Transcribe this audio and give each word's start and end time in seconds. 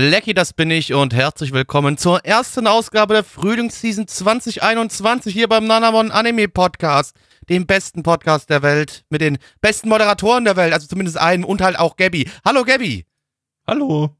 Blackie, 0.00 0.32
das 0.32 0.52
bin 0.52 0.70
ich 0.70 0.94
und 0.94 1.12
herzlich 1.12 1.52
willkommen 1.52 1.98
zur 1.98 2.24
ersten 2.24 2.68
Ausgabe 2.68 3.14
der 3.14 3.24
Frühlingsseason 3.24 4.06
2021 4.06 5.32
hier 5.32 5.48
beim 5.48 5.66
Nanamon 5.66 6.12
Anime 6.12 6.46
Podcast, 6.46 7.16
dem 7.48 7.66
besten 7.66 8.04
Podcast 8.04 8.48
der 8.48 8.62
Welt, 8.62 9.04
mit 9.10 9.22
den 9.22 9.38
besten 9.60 9.88
Moderatoren 9.88 10.44
der 10.44 10.54
Welt, 10.54 10.72
also 10.72 10.86
zumindest 10.86 11.18
einen 11.18 11.42
und 11.42 11.60
halt 11.60 11.80
auch 11.80 11.96
Gabby. 11.96 12.30
Hallo 12.44 12.62
Gabby. 12.64 13.06
Hallo. 13.66 14.16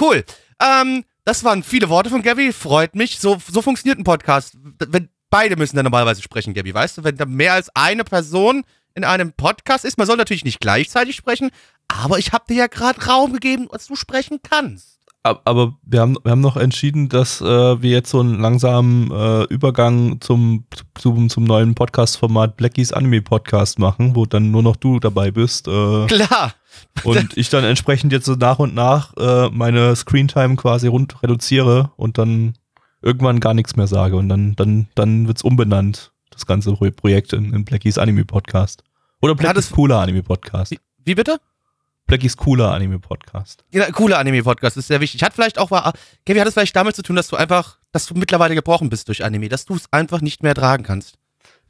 Cool. 0.00 0.24
Ähm, 0.62 1.04
das 1.24 1.42
waren 1.42 1.64
viele 1.64 1.88
Worte 1.88 2.10
von 2.10 2.22
Gabby, 2.22 2.52
freut 2.52 2.94
mich. 2.94 3.18
So, 3.18 3.38
so 3.44 3.60
funktioniert 3.60 3.98
ein 3.98 4.04
Podcast. 4.04 4.56
Wenn, 4.86 5.08
beide 5.30 5.56
müssen 5.56 5.74
dann 5.74 5.82
normalerweise 5.82 6.22
sprechen, 6.22 6.54
Gabby, 6.54 6.72
weißt 6.72 6.98
du? 6.98 7.02
Wenn 7.02 7.16
da 7.16 7.26
mehr 7.26 7.54
als 7.54 7.74
eine 7.74 8.04
Person 8.04 8.62
in 8.94 9.04
einem 9.04 9.32
Podcast 9.32 9.84
ist, 9.84 9.98
man 9.98 10.06
soll 10.06 10.16
natürlich 10.16 10.44
nicht 10.44 10.60
gleichzeitig 10.60 11.16
sprechen, 11.16 11.50
aber 11.88 12.18
ich 12.18 12.32
habe 12.32 12.44
dir 12.48 12.56
ja 12.56 12.66
gerade 12.66 13.04
Raum 13.06 13.32
gegeben, 13.32 13.68
dass 13.72 13.86
du 13.86 13.96
sprechen 13.96 14.38
kannst. 14.42 14.98
Aber 15.24 15.74
wir 15.82 16.00
haben, 16.00 16.16
wir 16.22 16.30
haben 16.30 16.40
noch 16.40 16.56
entschieden, 16.56 17.08
dass 17.10 17.40
äh, 17.42 17.44
wir 17.82 17.90
jetzt 17.90 18.08
so 18.10 18.20
einen 18.20 18.40
langsamen 18.40 19.10
äh, 19.10 19.42
Übergang 19.52 20.20
zum, 20.22 20.64
zum, 20.94 21.28
zum 21.28 21.44
neuen 21.44 21.74
Podcast-Format 21.74 22.56
Blackies 22.56 22.92
Anime 22.92 23.20
Podcast 23.20 23.78
machen, 23.78 24.14
wo 24.16 24.24
dann 24.24 24.50
nur 24.50 24.62
noch 24.62 24.76
du 24.76 25.00
dabei 25.00 25.30
bist. 25.30 25.68
Äh, 25.68 26.06
Klar. 26.06 26.54
und 27.04 27.36
ich 27.36 27.50
dann 27.50 27.64
entsprechend 27.64 28.12
jetzt 28.12 28.24
so 28.26 28.36
nach 28.36 28.58
und 28.58 28.74
nach 28.74 29.14
äh, 29.18 29.50
meine 29.50 29.94
Screentime 29.96 30.56
quasi 30.56 30.86
rund 30.86 31.22
reduziere 31.22 31.90
und 31.96 32.16
dann 32.16 32.54
irgendwann 33.02 33.40
gar 33.40 33.52
nichts 33.54 33.76
mehr 33.76 33.88
sage. 33.88 34.16
Und 34.16 34.30
dann, 34.30 34.54
dann, 34.56 34.88
dann 34.94 35.26
wird's 35.26 35.42
umbenannt, 35.42 36.12
das 36.30 36.46
ganze 36.46 36.72
Pro- 36.72 36.90
Projekt 36.92 37.34
in, 37.34 37.52
in 37.52 37.64
Blackies 37.66 37.98
Anime 37.98 38.24
Podcast. 38.24 38.82
Oder 39.20 39.34
Blackies 39.34 39.66
das- 39.66 39.72
Cooler 39.74 39.98
Anime 40.00 40.22
Podcast. 40.22 40.74
Wie 41.04 41.14
bitte? 41.14 41.38
Blackies 42.08 42.38
Cooler 42.38 42.72
Anime 42.72 42.98
Podcast. 42.98 43.64
Ja, 43.70 43.90
cooler 43.92 44.18
Anime-Podcast, 44.18 44.78
ist 44.78 44.88
sehr 44.88 45.00
wichtig. 45.00 45.22
Hat 45.22 45.34
vielleicht 45.34 45.58
auch, 45.58 45.70
war, 45.70 45.92
Gaby, 46.24 46.40
hat 46.40 46.48
es 46.48 46.54
vielleicht 46.54 46.74
damit 46.74 46.96
zu 46.96 47.02
tun, 47.02 47.14
dass 47.14 47.28
du 47.28 47.36
einfach, 47.36 47.78
dass 47.92 48.06
du 48.06 48.14
mittlerweile 48.14 48.54
gebrochen 48.54 48.88
bist 48.88 49.08
durch 49.08 49.22
Anime, 49.22 49.50
dass 49.50 49.66
du 49.66 49.74
es 49.74 49.92
einfach 49.92 50.22
nicht 50.22 50.42
mehr 50.42 50.54
tragen 50.54 50.84
kannst. 50.84 51.18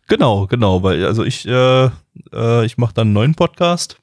Genau, 0.07 0.47
genau, 0.47 0.83
weil 0.85 1.05
also 1.05 1.25
ich 1.25 1.47
äh, 1.47 1.91
äh, 2.33 2.65
ich 2.65 2.79
mache 2.79 2.95
dann 2.95 3.09
einen 3.09 3.15
neuen 3.15 3.35
Podcast 3.35 3.99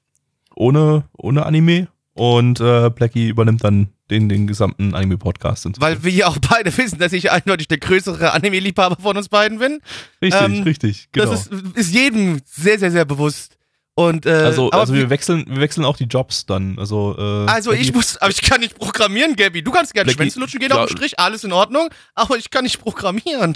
ohne 0.56 1.06
ohne 1.18 1.46
Anime 1.46 1.88
und 2.14 2.60
äh, 2.60 2.90
Blackie 2.90 3.30
übernimmt 3.30 3.64
dann 3.64 3.88
den 4.12 4.28
den 4.28 4.46
gesamten 4.46 4.94
Anime 4.94 5.18
Podcast 5.18 5.66
und 5.66 5.78
so. 5.78 5.82
Weil 5.82 6.04
wir 6.04 6.12
ja 6.12 6.28
auch 6.28 6.38
beide 6.38 6.76
wissen, 6.78 7.00
dass 7.00 7.14
ich 7.14 7.32
eindeutig 7.32 7.70
der 7.70 7.78
größere 7.78 8.34
Anime-Liebhaber 8.34 8.98
von 9.02 9.16
uns 9.16 9.30
beiden 9.30 9.58
bin. 9.58 9.80
richtig, 10.22 10.42
ähm, 10.42 10.64
richtig, 10.64 11.08
genau. 11.14 11.32
Das 11.32 11.48
ist, 11.48 11.78
ist 11.78 11.94
jedem 11.94 12.42
sehr, 12.46 12.78
sehr, 12.78 12.92
sehr 12.92 13.06
bewusst. 13.06 13.55
Und, 13.98 14.26
äh, 14.26 14.32
also 14.32 14.70
also 14.72 14.94
wir 14.94 15.10
wechseln 15.10 15.46
wir 15.48 15.62
wechseln 15.62 15.86
auch 15.86 15.96
die 15.96 16.04
Jobs 16.04 16.46
dann, 16.46 16.78
also 16.78 17.16
äh, 17.18 17.50
also 17.50 17.72
ich 17.72 17.94
muss, 17.94 18.18
aber 18.18 18.30
ich 18.30 18.42
kann 18.42 18.60
nicht 18.60 18.78
programmieren, 18.78 19.38
Gabby. 19.38 19.64
Du 19.64 19.72
kannst 19.72 19.94
gerne 19.94 20.12
Schwänze 20.12 20.38
lutschen, 20.38 20.60
geh 20.60 20.68
ja. 20.68 20.76
auf 20.76 20.88
den 20.90 20.98
Strich, 20.98 21.18
alles 21.18 21.46
in 21.46 21.54
Ordnung, 21.54 21.88
aber 22.14 22.36
ich 22.38 22.50
kann 22.50 22.66
nicht 22.66 22.80
programmieren. 22.82 23.56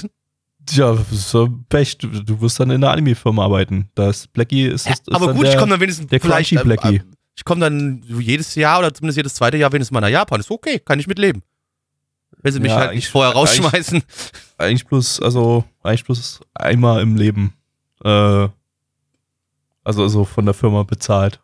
ja, 0.70 0.94
das 0.94 1.12
ist 1.12 1.30
so 1.30 1.50
Pech, 1.68 1.98
du, 1.98 2.08
du 2.08 2.40
wirst 2.40 2.58
dann 2.58 2.72
in 2.72 2.80
der 2.80 2.92
Anime 2.92 3.16
Firma 3.16 3.44
arbeiten. 3.44 3.90
Da 3.96 4.10
ist 4.10 4.32
Blackie 4.32 4.68
ist, 4.68 4.88
ist, 4.90 5.10
ist 5.10 5.14
aber 5.14 5.28
dann 5.28 5.36
gut, 5.36 5.46
der, 5.46 5.54
ich 5.54 5.60
komme 5.60 5.72
dann 5.72 5.82
wenigstens 5.82 6.08
der 6.08 6.22
vielleicht, 6.22 6.64
Blackie. 6.64 6.96
äh, 6.98 7.02
ich 7.36 7.44
komme 7.44 7.60
dann 7.60 8.02
jedes 8.08 8.56
Jahr 8.56 8.80
oder 8.80 8.94
zumindest 8.94 9.18
jedes 9.18 9.34
zweite 9.34 9.58
Jahr 9.58 9.74
wenigstens 9.74 9.94
mal 9.94 10.00
nach 10.02 10.08
Japan. 10.08 10.40
Ist 10.40 10.50
okay, 10.52 10.80
kann 10.80 11.00
ich 11.02 11.08
mitleben. 11.08 11.44
Wenn 12.42 12.54
sie 12.54 12.62
mich 12.62 12.70
Ja, 12.70 12.76
halt 12.78 12.92
nicht 12.92 12.92
eigentlich- 12.92 13.10
vorher 13.10 13.34
rausschmeißen. 13.34 14.04
eigentlich 14.58 14.86
bloß 14.88 15.22
also 15.22 15.66
eigentlich 15.84 16.06
bloß 16.06 16.40
einmal 16.54 17.02
im 17.02 17.18
Leben 17.18 17.54
äh, 18.06 18.48
also 19.90 20.04
also 20.04 20.24
von 20.24 20.46
der 20.46 20.54
Firma 20.54 20.84
bezahlt. 20.84 21.42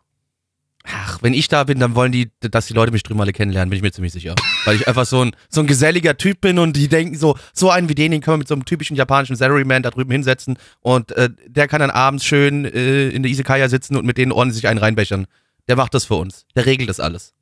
Ach, 0.84 1.18
wenn 1.20 1.34
ich 1.34 1.48
da 1.48 1.64
bin, 1.64 1.80
dann 1.80 1.96
wollen 1.96 2.12
die, 2.12 2.30
dass 2.38 2.66
die 2.66 2.72
Leute 2.72 2.92
mich 2.92 3.02
drüben 3.02 3.20
alle 3.20 3.32
kennenlernen, 3.32 3.70
bin 3.70 3.76
ich 3.76 3.82
mir 3.82 3.90
ziemlich 3.90 4.12
sicher. 4.12 4.36
Weil 4.64 4.76
ich 4.76 4.86
einfach 4.86 5.04
so 5.04 5.24
ein, 5.24 5.32
so 5.48 5.60
ein 5.60 5.66
geselliger 5.66 6.16
Typ 6.16 6.40
bin 6.40 6.60
und 6.60 6.76
die 6.76 6.86
denken 6.86 7.16
so, 7.16 7.36
so 7.52 7.70
einen 7.70 7.88
wie 7.88 7.96
den, 7.96 8.12
den 8.12 8.20
können 8.20 8.34
wir 8.34 8.38
mit 8.38 8.48
so 8.48 8.54
einem 8.54 8.64
typischen 8.64 8.96
japanischen 8.96 9.34
Salaryman 9.34 9.82
da 9.82 9.90
drüben 9.90 10.12
hinsetzen 10.12 10.58
und 10.80 11.10
äh, 11.12 11.30
der 11.48 11.66
kann 11.66 11.80
dann 11.80 11.90
abends 11.90 12.24
schön 12.24 12.64
äh, 12.64 13.08
in 13.08 13.24
der 13.24 13.32
Isekaya 13.32 13.68
sitzen 13.68 13.96
und 13.96 14.06
mit 14.06 14.16
denen 14.16 14.30
ordentlich 14.30 14.62
sich 14.62 14.68
einen 14.68 14.78
reinbechern. 14.78 15.26
Der 15.66 15.74
macht 15.74 15.92
das 15.92 16.04
für 16.04 16.14
uns. 16.14 16.46
Der 16.54 16.66
regelt 16.66 16.88
das 16.88 17.00
alles. 17.00 17.34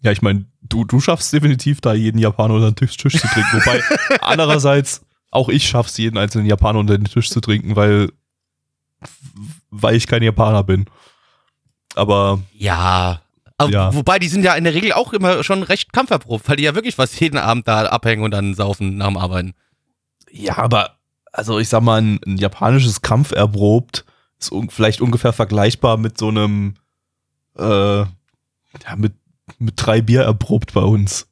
Ja, 0.00 0.10
ich 0.10 0.22
meine, 0.22 0.46
du, 0.62 0.84
du 0.84 0.98
schaffst 0.98 1.30
definitiv 1.30 1.82
da 1.82 1.92
jeden 1.92 2.18
Japaner 2.18 2.54
unter 2.54 2.70
den 2.70 2.76
Tisch, 2.76 2.96
Tisch 2.96 3.20
zu 3.20 3.28
trinken. 3.28 3.52
Wobei 3.52 3.82
andererseits 4.22 5.02
auch 5.30 5.48
ich 5.48 5.66
schaff's, 5.66 5.96
jeden 5.98 6.18
einzelnen 6.18 6.46
Japaner 6.46 6.78
unter 6.78 6.96
den 6.96 7.06
Tisch 7.06 7.30
zu 7.30 7.40
trinken, 7.40 7.74
weil, 7.74 8.10
weil 9.70 9.96
ich 9.96 10.06
kein 10.06 10.22
Japaner 10.22 10.62
bin. 10.62 10.86
Aber 11.94 12.40
Ja. 12.52 13.22
Aber 13.58 13.70
Ja. 13.70 13.94
Wobei, 13.94 14.18
die 14.18 14.28
sind 14.28 14.44
ja 14.44 14.54
in 14.54 14.64
der 14.64 14.74
Regel 14.74 14.92
auch 14.92 15.12
immer 15.12 15.44
schon 15.44 15.62
recht 15.62 15.92
kampferprobt, 15.92 16.48
weil 16.48 16.56
die 16.56 16.64
ja 16.64 16.74
wirklich 16.74 16.96
fast 16.96 17.18
jeden 17.20 17.38
Abend 17.38 17.68
da 17.68 17.86
abhängen 17.86 18.24
und 18.24 18.32
dann 18.32 18.54
saufen 18.54 18.96
nach 18.96 19.08
dem 19.08 19.16
Arbeiten. 19.16 19.54
ja, 20.30 20.58
aber 20.58 20.96
also 21.32 21.58
ich 21.58 21.68
sag 21.68 21.82
mal, 21.82 22.00
ein, 22.00 22.20
ein 22.26 22.36
japanisches 22.36 23.02
Kampf 23.02 23.32
erprobt 23.32 24.04
ist 24.38 24.52
un 24.52 24.70
vielleicht 24.70 25.00
ungefähr 25.00 25.32
vergleichbar 25.32 25.96
mit 25.96 26.18
so 26.18 26.28
einem 26.28 26.74
äh, 27.58 28.00
ja, 28.00 28.06
mit, 28.96 29.14
mit 29.58 29.74
drei 29.76 30.00
Bier 30.00 30.22
erprobt 30.22 30.72
bei 30.74 30.82
uns. 30.82 31.28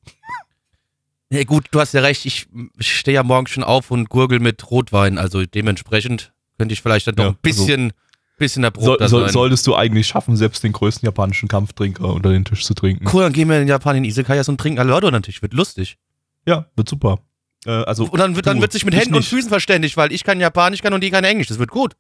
Ja, 1.31 1.45
gut, 1.45 1.67
du 1.71 1.81
hast 1.81 1.95
ja 1.95 2.01
recht, 2.01 2.27
ich, 2.27 2.49
ich 2.79 2.97
stehe 2.97 3.15
ja 3.15 3.23
morgens 3.23 3.51
schon 3.51 3.63
auf 3.63 3.91
und 3.91 4.09
gurgel 4.09 4.41
mit 4.41 4.69
Rotwein, 4.71 5.17
also 5.17 5.47
dementsprechend 5.47 6.33
könnte 6.61 6.75
ich 6.75 6.83
vielleicht 6.83 7.07
dann 7.07 7.15
doch 7.15 7.25
Ja, 7.25 7.31
ein 7.31 7.37
bisschen, 7.41 7.93
bisschen 8.37 8.61
Soll, 8.63 8.65
erprobter 8.67 9.09
soll, 9.09 9.23
sein. 9.23 9.33
solltest 9.33 9.67
du 9.67 9.75
eigentlich 9.75 10.07
schaffen, 10.07 10.37
selbst 10.37 10.63
den 10.63 10.73
größten 10.73 11.07
japanischen 11.07 11.49
Kampftrinker 11.49 12.05
unter 12.05 12.31
den 12.31 12.45
Tisch 12.45 12.67
zu 12.67 12.75
trinken. 12.75 13.09
Cool, 13.11 13.23
dann 13.23 13.33
gehen 13.33 13.49
wir 13.49 13.59
in 13.63 13.67
Japan 13.67 13.97
in 13.97 14.05
Isekayas 14.05 14.47
und 14.51 14.59
trinken 14.61 14.79
alle 14.79 14.91
Leute 14.91 15.07
unter 15.07 15.21
den 15.21 15.23
Tisch, 15.23 15.41
wird 15.41 15.55
lustig. 15.55 15.97
Ja, 16.47 16.67
wird 16.77 16.87
super. 16.87 17.21
Äh, 17.65 17.71
also 17.71 18.05
Und 18.05 18.19
dann 18.19 18.37
wird, 18.37 18.47
dann 18.47 18.57
du, 18.57 18.61
wird 18.63 18.73
sich 18.73 18.85
mit 18.85 18.95
Händen 18.95 19.15
und 19.15 19.21
nicht. 19.21 19.31
Füßen 19.31 19.49
verständigt, 19.49 19.97
weil 19.97 20.13
ich 20.13 20.23
kann 20.23 20.39
Japanisch 20.39 20.83
kann 20.83 20.93
und 20.93 21.03
die 21.03 21.11
kann 21.11 21.25
Englisch, 21.25 21.47
das 21.49 21.59
wird 21.59 21.71
gut. 21.71 21.95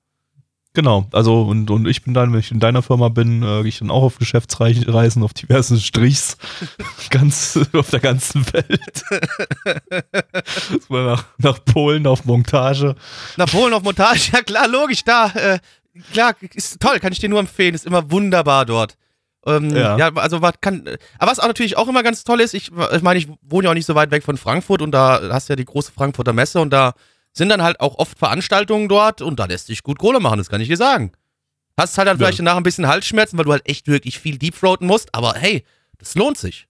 Genau, 0.72 1.08
also 1.10 1.42
und, 1.42 1.68
und 1.68 1.88
ich 1.88 2.04
bin 2.04 2.14
dann, 2.14 2.32
wenn 2.32 2.38
ich 2.38 2.52
in 2.52 2.60
deiner 2.60 2.82
Firma 2.82 3.08
bin, 3.08 3.42
äh, 3.42 3.62
gehe 3.62 3.68
ich 3.68 3.80
dann 3.80 3.90
auch 3.90 4.04
auf 4.04 4.18
Geschäftsreisen, 4.18 5.24
auf 5.24 5.32
diverse 5.32 5.80
Strichs, 5.80 6.36
ganz 7.10 7.58
auf 7.72 7.90
der 7.90 7.98
ganzen 7.98 8.46
Welt. 8.52 9.04
Nach, 10.88 11.24
nach 11.38 11.64
Polen 11.64 12.06
auf 12.06 12.24
Montage. 12.24 12.94
Nach 13.36 13.50
Polen 13.50 13.72
auf 13.74 13.82
Montage, 13.82 14.30
ja 14.32 14.42
klar, 14.42 14.68
logisch, 14.68 15.02
da, 15.02 15.26
äh, 15.34 15.58
klar, 16.12 16.34
ist 16.54 16.80
toll, 16.80 17.00
kann 17.00 17.12
ich 17.12 17.18
dir 17.18 17.28
nur 17.28 17.40
empfehlen, 17.40 17.74
ist 17.74 17.86
immer 17.86 18.10
wunderbar 18.10 18.64
dort. 18.64 18.96
Ähm, 19.46 19.74
ja. 19.74 19.96
Ja. 19.96 20.12
also 20.16 20.42
was 20.42 20.54
kann, 20.60 20.84
aber 21.18 21.30
was 21.30 21.40
auch 21.40 21.46
natürlich 21.46 21.76
auch 21.76 21.88
immer 21.88 22.02
ganz 22.02 22.22
toll 22.24 22.40
ist, 22.40 22.54
ich, 22.54 22.70
ich 22.92 23.02
meine, 23.02 23.18
ich 23.18 23.28
wohne 23.42 23.64
ja 23.64 23.70
auch 23.70 23.74
nicht 23.74 23.86
so 23.86 23.94
weit 23.94 24.10
weg 24.10 24.22
von 24.22 24.36
Frankfurt 24.36 24.82
und 24.82 24.92
da 24.92 25.20
hast 25.30 25.48
du 25.48 25.52
ja 25.52 25.56
die 25.56 25.64
große 25.64 25.92
Frankfurter 25.92 26.32
Messe 26.32 26.60
und 26.60 26.70
da 26.70 26.92
sind 27.32 27.48
dann 27.48 27.62
halt 27.62 27.80
auch 27.80 27.98
oft 27.98 28.18
Veranstaltungen 28.18 28.88
dort 28.88 29.22
und 29.22 29.38
da 29.38 29.44
lässt 29.46 29.66
sich 29.66 29.82
gut 29.82 29.98
Kohle 29.98 30.20
machen, 30.20 30.38
das 30.38 30.48
kann 30.48 30.60
ich 30.60 30.68
dir 30.68 30.76
sagen. 30.76 31.12
Hast 31.76 31.96
halt 31.96 32.08
dann 32.08 32.16
Ja. 32.16 32.26
vielleicht 32.26 32.38
danach 32.40 32.56
ein 32.56 32.62
bisschen 32.62 32.86
Halsschmerzen, 32.88 33.38
weil 33.38 33.44
du 33.44 33.52
halt 33.52 33.68
echt 33.68 33.86
wirklich 33.88 34.18
viel 34.18 34.38
deepthroaten 34.38 34.86
musst, 34.86 35.14
aber 35.14 35.34
hey, 35.34 35.64
das 35.98 36.14
lohnt 36.14 36.36
sich. 36.38 36.66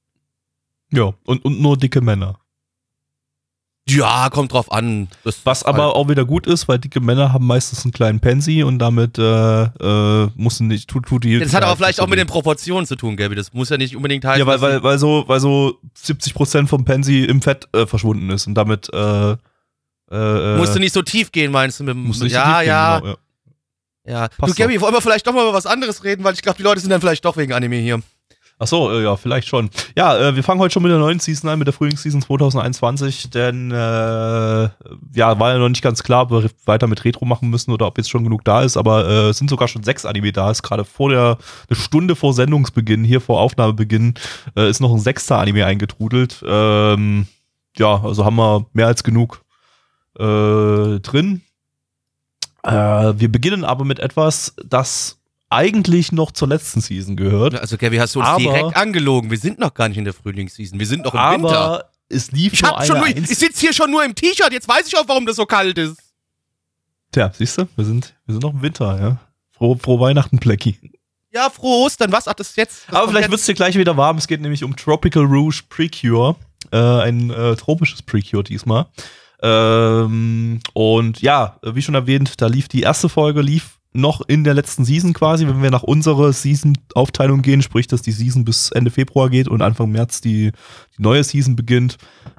Ja, 0.93 1.14
und, 1.25 1.44
und 1.44 1.61
nur 1.61 1.76
dicke 1.76 2.00
Männer. 2.00 2.38
Ja, 3.88 4.29
kommt 4.31 4.52
drauf 4.52 4.70
an. 4.70 5.08
Das 5.25 5.40
Was 5.44 5.64
aber 5.64 5.96
auch 5.96 6.08
wieder 6.08 6.25
gut 6.25 6.46
ist, 6.46 6.69
weil 6.69 6.79
dicke 6.79 7.00
Männer 7.00 7.32
haben 7.32 7.46
meistens 7.46 7.85
einen 7.85 7.93
kleinen 7.93 8.20
Pensi 8.20 8.62
und 8.62 8.79
damit 8.79 9.19
äh, 9.19 9.23
äh, 9.64 10.29
mussten 10.37 10.69
nicht, 10.69 10.88
tut, 10.88 11.06
tut 11.06 11.25
die. 11.25 11.38
das 11.40 11.55
hat 11.55 11.64
aber 11.64 11.76
vielleicht 11.76 12.00
auch 12.00 12.06
mit 12.06 12.19
den 12.19 12.29
Proportionen 12.29 12.87
zu 12.87 12.94
tun, 12.94 13.17
Gaby. 13.17 13.35
Das 13.35 13.52
muss 13.52 13.69
ja 13.70 13.79
nicht 13.79 13.96
unbedingt 13.96 14.25
heißen. 14.25 14.38
Ja, 14.38 14.46
weil, 14.46 14.61
weil, 14.61 14.82
weil 14.82 14.99
so, 14.99 15.25
weil 15.26 15.40
so 15.40 15.79
70% 15.99 16.69
vom 16.69 16.85
Pensi 16.85 17.25
im 17.25 17.43
Fett 17.43 17.69
äh, 17.73 17.87
verschwunden 17.87 18.31
ist 18.31 18.46
und 18.46 18.55
damit 18.55 18.93
äh, 18.93 19.37
äh, 20.11 20.57
musst 20.57 20.75
du 20.75 20.81
nicht 20.81 20.93
so 20.93 21.03
tief 21.03 21.33
gehen, 21.33 21.53
meinst 21.53 21.81
du? 21.81 21.85
Mit, 21.85 21.97
musst 21.97 22.21
du 22.21 22.25
nicht 22.25 22.33
so 22.33 22.39
ja, 22.39 22.45
tief 22.45 22.59
gehen, 22.61 22.69
ja, 22.69 22.99
genau, 22.99 23.17
ja. 24.07 24.12
ja. 24.23 24.29
Du, 24.47 24.55
Gaby, 24.55 24.81
wollen 24.81 24.95
wir 24.95 25.01
vielleicht 25.01 25.27
doch 25.27 25.33
mal 25.33 25.43
über 25.43 25.55
was 25.55 25.67
anderes 25.67 26.05
reden, 26.05 26.25
weil 26.25 26.35
ich 26.35 26.43
glaube, 26.43 26.57
die 26.57 26.62
Leute 26.62 26.81
sind 26.81 26.91
dann 26.91 27.01
vielleicht 27.01 27.25
doch 27.25 27.37
wegen 27.37 27.53
Anime 27.53 27.77
hier. 27.77 28.03
Ach 28.62 28.67
so, 28.67 28.93
äh, 28.93 29.03
ja, 29.05 29.17
vielleicht 29.17 29.49
schon. 29.49 29.71
Ja, 29.97 30.19
äh, 30.19 30.37
wir 30.37 30.45
fangen 30.45 30.61
heute 30.61 30.75
schon 30.75 30.83
mit 30.83 30.93
der 30.93 30.99
neuen 30.99 31.19
Season 31.19 31.49
an, 31.49 31.59
mit 31.59 31.67
der 31.67 31.73
Frühlingsseason 31.73 32.21
2021, 32.21 33.31
denn 33.31 33.71
äh, 33.71 33.75
ja, 33.75 35.39
war 35.41 35.53
ja 35.53 35.59
noch 35.59 35.71
nicht 35.71 35.81
ganz 35.81 36.03
klar, 36.03 36.25
ob 36.25 36.31
wir 36.31 36.51
weiter 36.67 36.87
mit 36.87 37.03
Retro 37.07 37.25
machen 37.25 37.49
müssen 37.49 37.71
oder 37.71 37.87
ob 37.87 37.97
jetzt 37.97 38.11
schon 38.11 38.23
genug 38.23 38.45
da 38.45 38.61
ist, 38.61 38.77
aber 38.77 39.09
äh, 39.09 39.29
es 39.31 39.39
sind 39.39 39.49
sogar 39.49 39.67
schon 39.67 39.83
sechs 39.83 40.05
Anime 40.05 40.31
da. 40.33 40.51
Ist 40.51 40.62
gerade 40.62 40.85
vor 40.85 41.09
der 41.09 41.39
eine 41.71 41.77
Stunde 41.79 42.15
vor 42.17 42.35
Sendungsbeginn, 42.35 43.03
hier 43.03 43.23
vor 43.23 43.41
Aufnahmebeginn, 43.41 44.12
äh, 44.55 44.69
ist 44.69 44.81
noch 44.81 44.93
ein 44.93 45.01
sechster 45.01 45.39
Anime 45.39 45.65
eingetrudelt. 45.65 46.45
Ähm, 46.47 47.29
ja, 47.79 48.05
also 48.05 48.27
haben 48.27 48.37
wir 48.37 48.67
mehr 48.75 48.89
als 48.89 49.03
genug 49.03 49.41
äh, 50.20 51.00
drin. 51.00 51.43
Äh, 52.62 52.70
wir 52.72 53.31
beginnen 53.32 53.64
aber 53.64 53.84
mit 53.84 53.99
etwas, 53.99 54.55
das 54.64 55.19
eigentlich 55.49 56.12
noch 56.12 56.31
zur 56.31 56.49
letzten 56.49 56.81
Season 56.81 57.17
gehört. 57.17 57.55
Also, 57.58 57.76
Gabby, 57.76 57.96
hast 57.96 58.14
du 58.14 58.20
uns 58.20 58.28
Aber- 58.28 58.40
direkt 58.40 58.76
angelogen. 58.76 59.31
Wir 59.31 59.38
sind 59.38 59.58
noch 59.58 59.75
gar 59.75 59.88
nicht 59.88 59.99
in 59.99 60.05
der 60.05 60.12
Frühlingsseason. 60.14 60.78
Wir 60.78 60.87
sind 60.87 61.05
noch 61.05 61.14
im 61.14 61.43
Winter. 61.43 61.58
aber 61.58 61.90
es 62.08 62.31
lief 62.32 62.52
Ich, 62.52 62.62
nur 62.62 62.82
schon 62.84 62.99
nur, 62.99 63.06
ich 63.08 63.26
sitze 63.26 63.61
hier 63.61 63.72
schon 63.72 63.90
nur 63.90 64.05
im 64.05 64.14
T-Shirt. 64.14 64.52
Jetzt 64.52 64.69
weiß 64.69 64.87
ich 64.87 64.96
auch, 64.96 65.08
warum 65.08 65.26
das 65.26 65.37
so 65.37 65.46
kalt 65.46 65.78
ist. 65.78 65.96
Tja, 67.12 67.32
siehst 67.37 67.58
du, 67.58 67.66
wir 67.75 67.84
sind, 67.84 68.14
wir 68.26 68.34
sind 68.34 68.43
noch 68.43 68.52
im 68.52 68.62
Winter, 68.62 69.00
ja. 69.00 69.16
Frohe, 69.50 69.76
frohe 69.78 70.00
Weihnachten, 70.00 70.38
Plecki. 70.38 70.78
Ja, 71.32 71.50
frohe 71.50 71.84
Ostern. 71.87 72.12
Was? 72.12 72.26
Ach, 72.28 72.34
das 72.34 72.50
ist 72.50 72.56
jetzt. 72.56 72.88
das 72.88 72.94
Aber 72.96 73.08
vielleicht 73.08 73.31
wird 73.31 73.40
es 73.40 73.46
dir 73.46 73.55
gleich 73.55 73.76
wieder 73.76 73.96
warm. 73.96 74.19
Es 74.19 74.26
geht 74.26 74.40
nämlich 74.40 74.64
um 74.64 74.75
Tropical 74.76 75.25
Rouge 75.25 75.62
Precure. 75.69 76.37
Äh, 76.73 76.76
ein 76.76 77.31
äh, 77.31 77.56
tropisches 77.56 78.02
Precure 78.02 78.44
diesmal. 78.44 78.87
Ähm, 79.42 80.60
und 80.75 81.22
ja, 81.22 81.58
wie 81.62 81.82
schon 81.82 81.94
erwähnt, 81.94 82.40
da 82.40 82.46
lief 82.46 82.69
die 82.69 82.82
erste 82.82 83.08
Folge, 83.08 83.40
lief 83.40 83.78
noch 83.92 84.20
in 84.28 84.44
der 84.44 84.54
letzten 84.54 84.84
Season 84.84 85.12
quasi, 85.12 85.48
wenn 85.48 85.62
wir 85.62 85.70
nach 85.70 85.82
unserer 85.82 86.32
Season-Aufteilung 86.32 87.42
gehen, 87.42 87.60
sprich, 87.60 87.88
dass 87.88 88.02
die 88.02 88.12
Season 88.12 88.44
bis 88.44 88.70
Ende 88.70 88.90
Februar 88.90 89.31
geht 89.31 89.48
und 89.48 89.62
Anfang 89.62 89.90
März 89.90 90.20
die, 90.20 90.52
neue 91.00 91.25
Season 91.25 91.56
beginnt. 91.56 91.97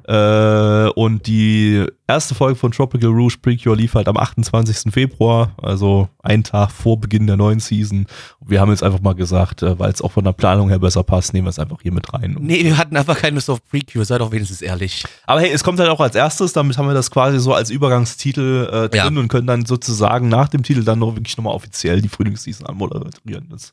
Äh, 0.07 0.87
und 0.95 1.27
die 1.27 1.85
erste 2.07 2.33
Folge 2.33 2.55
von 2.55 2.71
Tropical 2.71 3.11
Rouge 3.11 3.37
Precure 3.41 3.75
lief 3.75 3.93
halt 3.93 4.07
am 4.07 4.17
28. 4.17 4.91
Februar, 4.91 5.51
also 5.61 6.09
einen 6.23 6.43
Tag 6.43 6.71
vor 6.71 6.99
Beginn 6.99 7.27
der 7.27 7.37
neuen 7.37 7.59
Season. 7.59 8.07
Wir 8.43 8.59
haben 8.59 8.71
jetzt 8.71 8.83
einfach 8.83 8.99
mal 9.01 9.13
gesagt, 9.13 9.61
äh, 9.61 9.77
weil 9.77 9.91
es 9.91 10.01
auch 10.01 10.11
von 10.11 10.23
der 10.23 10.33
Planung 10.33 10.69
her 10.69 10.79
besser 10.79 11.03
passt, 11.03 11.33
nehmen 11.33 11.45
wir 11.45 11.51
es 11.51 11.59
einfach 11.59 11.77
hier 11.81 11.93
mit 11.93 12.11
rein. 12.13 12.35
Nee, 12.39 12.63
wir 12.63 12.77
hatten 12.77 12.97
einfach 12.97 13.17
keine 13.17 13.35
Lust 13.35 13.49
auf 13.49 13.63
Precure. 13.69 14.03
Sei 14.03 14.17
doch 14.17 14.31
wenigstens 14.31 14.61
ehrlich. 14.63 15.03
Aber 15.27 15.41
hey, 15.41 15.51
es 15.51 15.63
kommt 15.63 15.79
halt 15.79 15.89
auch 15.89 15.99
als 16.01 16.15
erstes, 16.15 16.51
damit 16.53 16.77
haben 16.77 16.87
wir 16.87 16.95
das 16.95 17.11
quasi 17.11 17.39
so 17.39 17.53
als 17.53 17.69
Übergangstitel 17.69 18.67
äh, 18.71 18.89
drin 18.89 19.13
Ja. 19.15 19.21
und 19.21 19.27
können 19.27 19.47
dann 19.47 19.65
sozusagen 19.65 20.29
nach 20.29 20.49
dem 20.49 20.63
Titel 20.63 20.83
dann 20.83 20.99
noch 20.99 21.15
wirklich 21.15 21.37
nochmal 21.37 21.53
offiziell 21.53 22.01
die 22.01 22.09
Frühlingsseason 22.09 22.65
anmoderieren. 22.65 23.47
Das, 23.49 23.71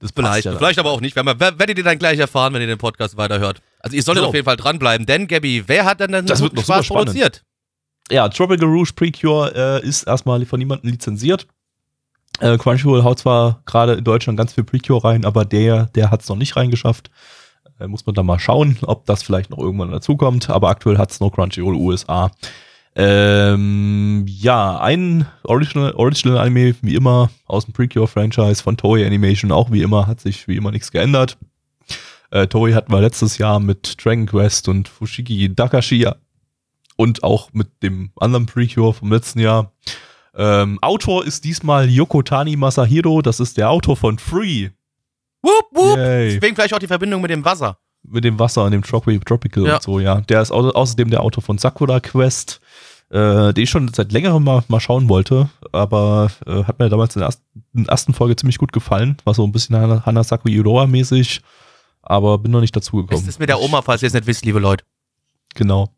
das 0.00 0.12
Vielleicht, 0.14 0.44
ja 0.44 0.56
vielleicht 0.56 0.78
aber 0.78 0.90
auch 0.90 1.00
nicht. 1.00 1.16
Werdet 1.16 1.78
ihr 1.78 1.84
dann 1.84 1.98
gleich 1.98 2.18
erfahren, 2.18 2.54
wenn 2.54 2.60
ihr 2.60 2.68
den 2.68 2.78
Podcast 2.78 3.16
weiterhört. 3.16 3.60
Also 3.80 3.96
ihr 3.96 4.02
solltet 4.02 4.22
So. 4.22 4.28
auf 4.28 4.34
jeden 4.34 4.44
Fall 4.44 4.56
dranbleiben, 4.56 5.06
denn 5.06 5.26
Gabby, 5.26 5.64
wer 5.66 5.84
hat 5.84 6.00
denn 6.00 6.12
dann 6.12 6.26
Das 6.26 6.40
wird 6.40 6.54
noch 6.54 6.62
Spaß 6.62 6.86
produziert? 6.86 7.44
Ja, 8.10 8.28
Tropical 8.28 8.68
Rouge 8.68 8.92
Precure 8.94 9.80
äh, 9.82 9.86
ist 9.86 10.04
erstmal 10.04 10.44
von 10.46 10.58
niemandem 10.58 10.90
lizenziert. 10.90 11.46
Äh, 12.40 12.56
Crunchyroll 12.56 13.02
haut 13.02 13.18
zwar 13.18 13.62
gerade 13.66 13.94
in 13.94 14.04
Deutschland 14.04 14.38
ganz 14.38 14.52
viel 14.54 14.64
Precure 14.64 15.02
rein, 15.04 15.24
aber 15.24 15.44
der, 15.44 15.86
der 15.86 16.10
hat 16.10 16.22
es 16.22 16.28
noch 16.28 16.36
nicht 16.36 16.56
reingeschafft. 16.56 17.10
Äh, 17.80 17.88
muss 17.88 18.06
man 18.06 18.14
da 18.14 18.22
mal 18.22 18.38
schauen, 18.38 18.78
ob 18.82 19.04
das 19.06 19.22
vielleicht 19.22 19.50
noch 19.50 19.58
irgendwann 19.58 19.90
dazukommt. 19.90 20.48
Aber 20.48 20.68
aktuell 20.68 20.98
hat 20.98 21.10
es 21.10 21.20
nur 21.20 21.32
Crunchyroll 21.32 21.74
USA. 21.74 22.30
Ähm, 23.00 24.24
ja, 24.26 24.78
ein 24.80 25.24
Original, 25.44 25.92
Original 25.92 26.36
Anime, 26.38 26.74
wie 26.82 26.96
immer, 26.96 27.30
aus 27.46 27.64
dem 27.64 27.72
Precure-Franchise 27.72 28.60
von 28.60 28.76
Toei 28.76 29.06
Animation, 29.06 29.52
auch 29.52 29.70
wie 29.70 29.82
immer, 29.82 30.08
hat 30.08 30.20
sich 30.20 30.48
wie 30.48 30.56
immer 30.56 30.72
nichts 30.72 30.90
geändert. 30.90 31.38
Äh, 32.32 32.48
Toei 32.48 32.72
hatten 32.72 32.92
wir 32.92 33.00
letztes 33.00 33.38
Jahr 33.38 33.60
mit 33.60 34.04
Dragon 34.04 34.26
Quest 34.26 34.68
und 34.68 34.88
Fushigi 34.88 35.54
Dakashi 35.54 36.08
und 36.96 37.22
auch 37.22 37.50
mit 37.52 37.68
dem 37.84 38.10
anderen 38.18 38.46
Precure 38.46 38.92
vom 38.92 39.12
letzten 39.12 39.38
Jahr. 39.38 39.72
Ähm, 40.34 40.78
Autor 40.82 41.24
ist 41.24 41.44
diesmal 41.44 41.88
Yokotani 41.88 42.56
Masahiro, 42.56 43.22
das 43.22 43.38
ist 43.38 43.58
der 43.58 43.70
Autor 43.70 43.96
von 43.96 44.18
Free. 44.18 44.70
Wupp. 45.42 45.96
Yay. 45.96 46.34
Deswegen 46.34 46.56
vielleicht 46.56 46.74
auch 46.74 46.78
die 46.80 46.88
Verbindung 46.88 47.22
mit 47.22 47.30
dem 47.30 47.44
Wasser. 47.44 47.78
Mit 48.02 48.24
dem 48.24 48.38
Wasser 48.40 48.64
und 48.64 48.72
dem 48.72 48.82
Tropi 48.82 49.18
Tropical 49.20 49.66
Ja. 49.66 49.74
und 49.76 49.82
so, 49.82 50.00
ja. 50.00 50.20
Der 50.22 50.42
ist 50.42 50.50
au 50.50 50.68
außerdem 50.70 51.10
der 51.10 51.20
Autor 51.22 51.42
von 51.42 51.58
Sakura 51.58 52.00
Quest, 52.00 52.60
äh, 53.10 53.52
den 53.54 53.64
ich 53.64 53.70
schon 53.70 53.88
seit 53.92 54.12
längerem 54.12 54.44
mal, 54.44 54.62
mal 54.68 54.80
schauen 54.80 55.08
wollte, 55.08 55.48
aber 55.72 56.30
äh, 56.46 56.64
hat 56.64 56.78
mir 56.78 56.88
damals 56.88 57.16
in 57.16 57.20
der 57.20 57.26
ersten, 57.28 57.44
in 57.74 57.84
der 57.84 57.90
ersten 57.92 58.14
Folge 58.14 58.36
ziemlich 58.36 58.58
gut 58.58 58.72
gefallen. 58.72 59.16
War 59.24 59.34
so 59.34 59.44
ein 59.44 59.52
bisschen 59.52 59.76
Hana- 59.76 60.04
Hanasaku 60.04 60.48
Iroha 60.48 60.86
mäßig, 60.86 61.40
aber 62.02 62.38
bin 62.38 62.52
noch 62.52 62.60
nicht 62.60 62.76
dazu 62.76 62.96
gekommen. 62.96 63.20
Es 63.22 63.28
ist 63.28 63.40
mit 63.40 63.48
der 63.48 63.60
Oma, 63.60 63.82
falls 63.82 64.02
ihr 64.02 64.08
es 64.08 64.12
nicht 64.14 64.26
wisst, 64.26 64.44
liebe 64.44 64.58
Leute. 64.58 64.84
Genau. 65.54 65.88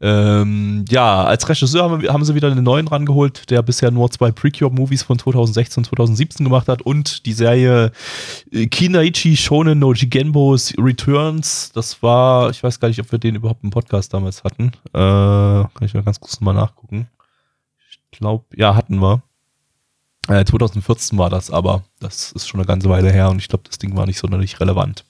Ähm, 0.00 0.84
ja, 0.88 1.24
als 1.24 1.48
Regisseur 1.48 1.82
haben, 1.82 2.06
haben 2.08 2.24
sie 2.24 2.34
wieder 2.34 2.50
einen 2.50 2.62
neuen 2.62 2.86
rangeholt, 2.86 3.50
der 3.50 3.62
bisher 3.62 3.90
nur 3.90 4.08
zwei 4.10 4.30
Precure-Movies 4.30 5.02
von 5.02 5.18
2016 5.18 5.80
und 5.80 5.84
2017 5.86 6.44
gemacht 6.44 6.68
hat 6.68 6.82
und 6.82 7.26
die 7.26 7.32
Serie 7.32 7.90
äh, 8.52 8.66
Kinaichi 8.66 9.36
Shonen 9.36 9.80
no 9.80 9.92
Jigenbo's 9.92 10.72
Returns. 10.78 11.72
Das 11.72 12.00
war, 12.00 12.50
ich 12.50 12.62
weiß 12.62 12.78
gar 12.78 12.88
nicht, 12.88 13.00
ob 13.00 13.10
wir 13.10 13.18
den 13.18 13.34
überhaupt 13.34 13.64
im 13.64 13.70
Podcast 13.70 14.14
damals 14.14 14.44
hatten. 14.44 14.68
Äh, 14.92 14.92
kann 14.92 15.82
ich 15.82 15.94
mal 15.94 16.04
ganz 16.04 16.20
kurz 16.20 16.40
mal 16.40 16.52
nachgucken. 16.52 17.08
Ich 17.90 18.18
glaube, 18.18 18.44
ja, 18.54 18.76
hatten 18.76 19.00
wir. 19.00 19.22
Äh, 20.28 20.44
2014 20.44 21.18
war 21.18 21.30
das, 21.30 21.50
aber 21.50 21.82
das 21.98 22.30
ist 22.32 22.46
schon 22.46 22.60
eine 22.60 22.66
ganze 22.66 22.88
Weile 22.88 23.10
her 23.10 23.30
und 23.30 23.38
ich 23.38 23.48
glaube, 23.48 23.64
das 23.66 23.78
Ding 23.78 23.96
war 23.96 24.06
nicht 24.06 24.18
sonderlich 24.18 24.60
relevant. 24.60 25.04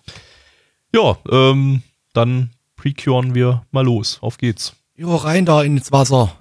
Ja, 0.95 1.19
ähm, 1.31 1.83
dann 2.15 2.51
precuren 2.77 3.35
wir 3.35 3.67
mal 3.71 3.85
los. 3.85 4.19
Auf 4.23 4.39
geht's. 4.39 4.75
Jo, 5.01 5.15
rein 5.15 5.45
da 5.47 5.63
ins 5.63 5.93
Wasser. 5.93 6.33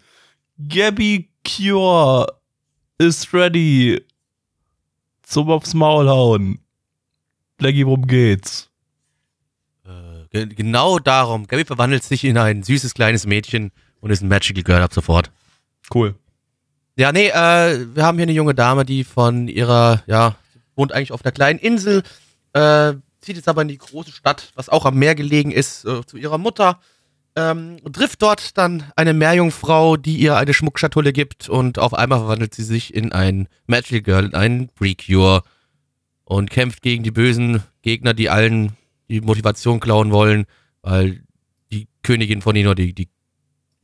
Gabby 0.67 1.29
Cure 1.43 2.25
is 2.97 3.31
ready. 3.31 4.01
Zum 5.21 5.51
aufs 5.51 5.75
Maul 5.75 6.09
hauen. 6.09 6.57
Blackie, 7.57 7.85
worum 7.85 8.07
geht's? 8.07 8.71
Äh, 9.85 10.25
ge- 10.31 10.47
genau 10.55 10.97
darum. 10.97 11.45
Gabby 11.45 11.63
verwandelt 11.65 12.03
sich 12.03 12.23
in 12.23 12.39
ein 12.39 12.63
süßes 12.63 12.95
kleines 12.95 13.27
Mädchen 13.27 13.71
und 14.01 14.09
ist 14.09 14.23
ein 14.23 14.29
Magical 14.29 14.63
Girl 14.63 14.81
ab 14.81 14.93
sofort. 14.93 15.29
Cool. 15.93 16.15
Ja, 16.97 17.11
nee, 17.11 17.27
äh, 17.27 17.87
wir 17.93 18.05
haben 18.05 18.17
hier 18.17 18.23
eine 18.23 18.31
junge 18.31 18.55
Dame, 18.55 18.85
die 18.85 19.03
von 19.03 19.49
ihrer, 19.49 20.01
ja, 20.07 20.37
wohnt 20.75 20.93
eigentlich 20.93 21.11
auf 21.11 21.25
einer 21.25 21.33
kleinen 21.33 21.59
Insel, 21.59 22.03
äh, 22.53 22.93
zieht 23.19 23.35
jetzt 23.35 23.49
aber 23.49 23.63
in 23.63 23.67
die 23.67 23.77
große 23.77 24.11
Stadt, 24.11 24.51
was 24.55 24.69
auch 24.69 24.85
am 24.85 24.95
Meer 24.95 25.13
gelegen 25.13 25.51
ist, 25.51 25.83
äh, 25.83 26.05
zu 26.05 26.15
ihrer 26.15 26.37
Mutter, 26.37 26.79
ähm, 27.35 27.79
trifft 27.91 28.21
dort 28.21 28.57
dann 28.57 28.83
eine 28.95 29.13
Meerjungfrau, 29.13 29.97
die 29.97 30.15
ihr 30.15 30.37
eine 30.37 30.53
Schmuckschatulle 30.53 31.11
gibt 31.11 31.49
und 31.49 31.79
auf 31.79 31.93
einmal 31.93 32.19
verwandelt 32.19 32.53
sie 32.53 32.63
sich 32.63 32.93
in 32.93 33.11
ein 33.11 33.49
Magical 33.67 34.01
Girl, 34.01 34.25
in 34.25 34.33
einen 34.33 34.69
Precure 34.69 35.43
und 36.23 36.49
kämpft 36.49 36.81
gegen 36.81 37.03
die 37.03 37.11
bösen 37.11 37.61
Gegner, 37.81 38.13
die 38.13 38.29
allen 38.29 38.77
die 39.09 39.19
Motivation 39.19 39.81
klauen 39.81 40.11
wollen, 40.11 40.45
weil 40.81 41.23
die 41.73 41.89
Königin 42.03 42.41
von 42.41 42.55
ihnen 42.55 42.67
oder 42.67 42.75
die, 42.75 42.93
die 42.93 43.09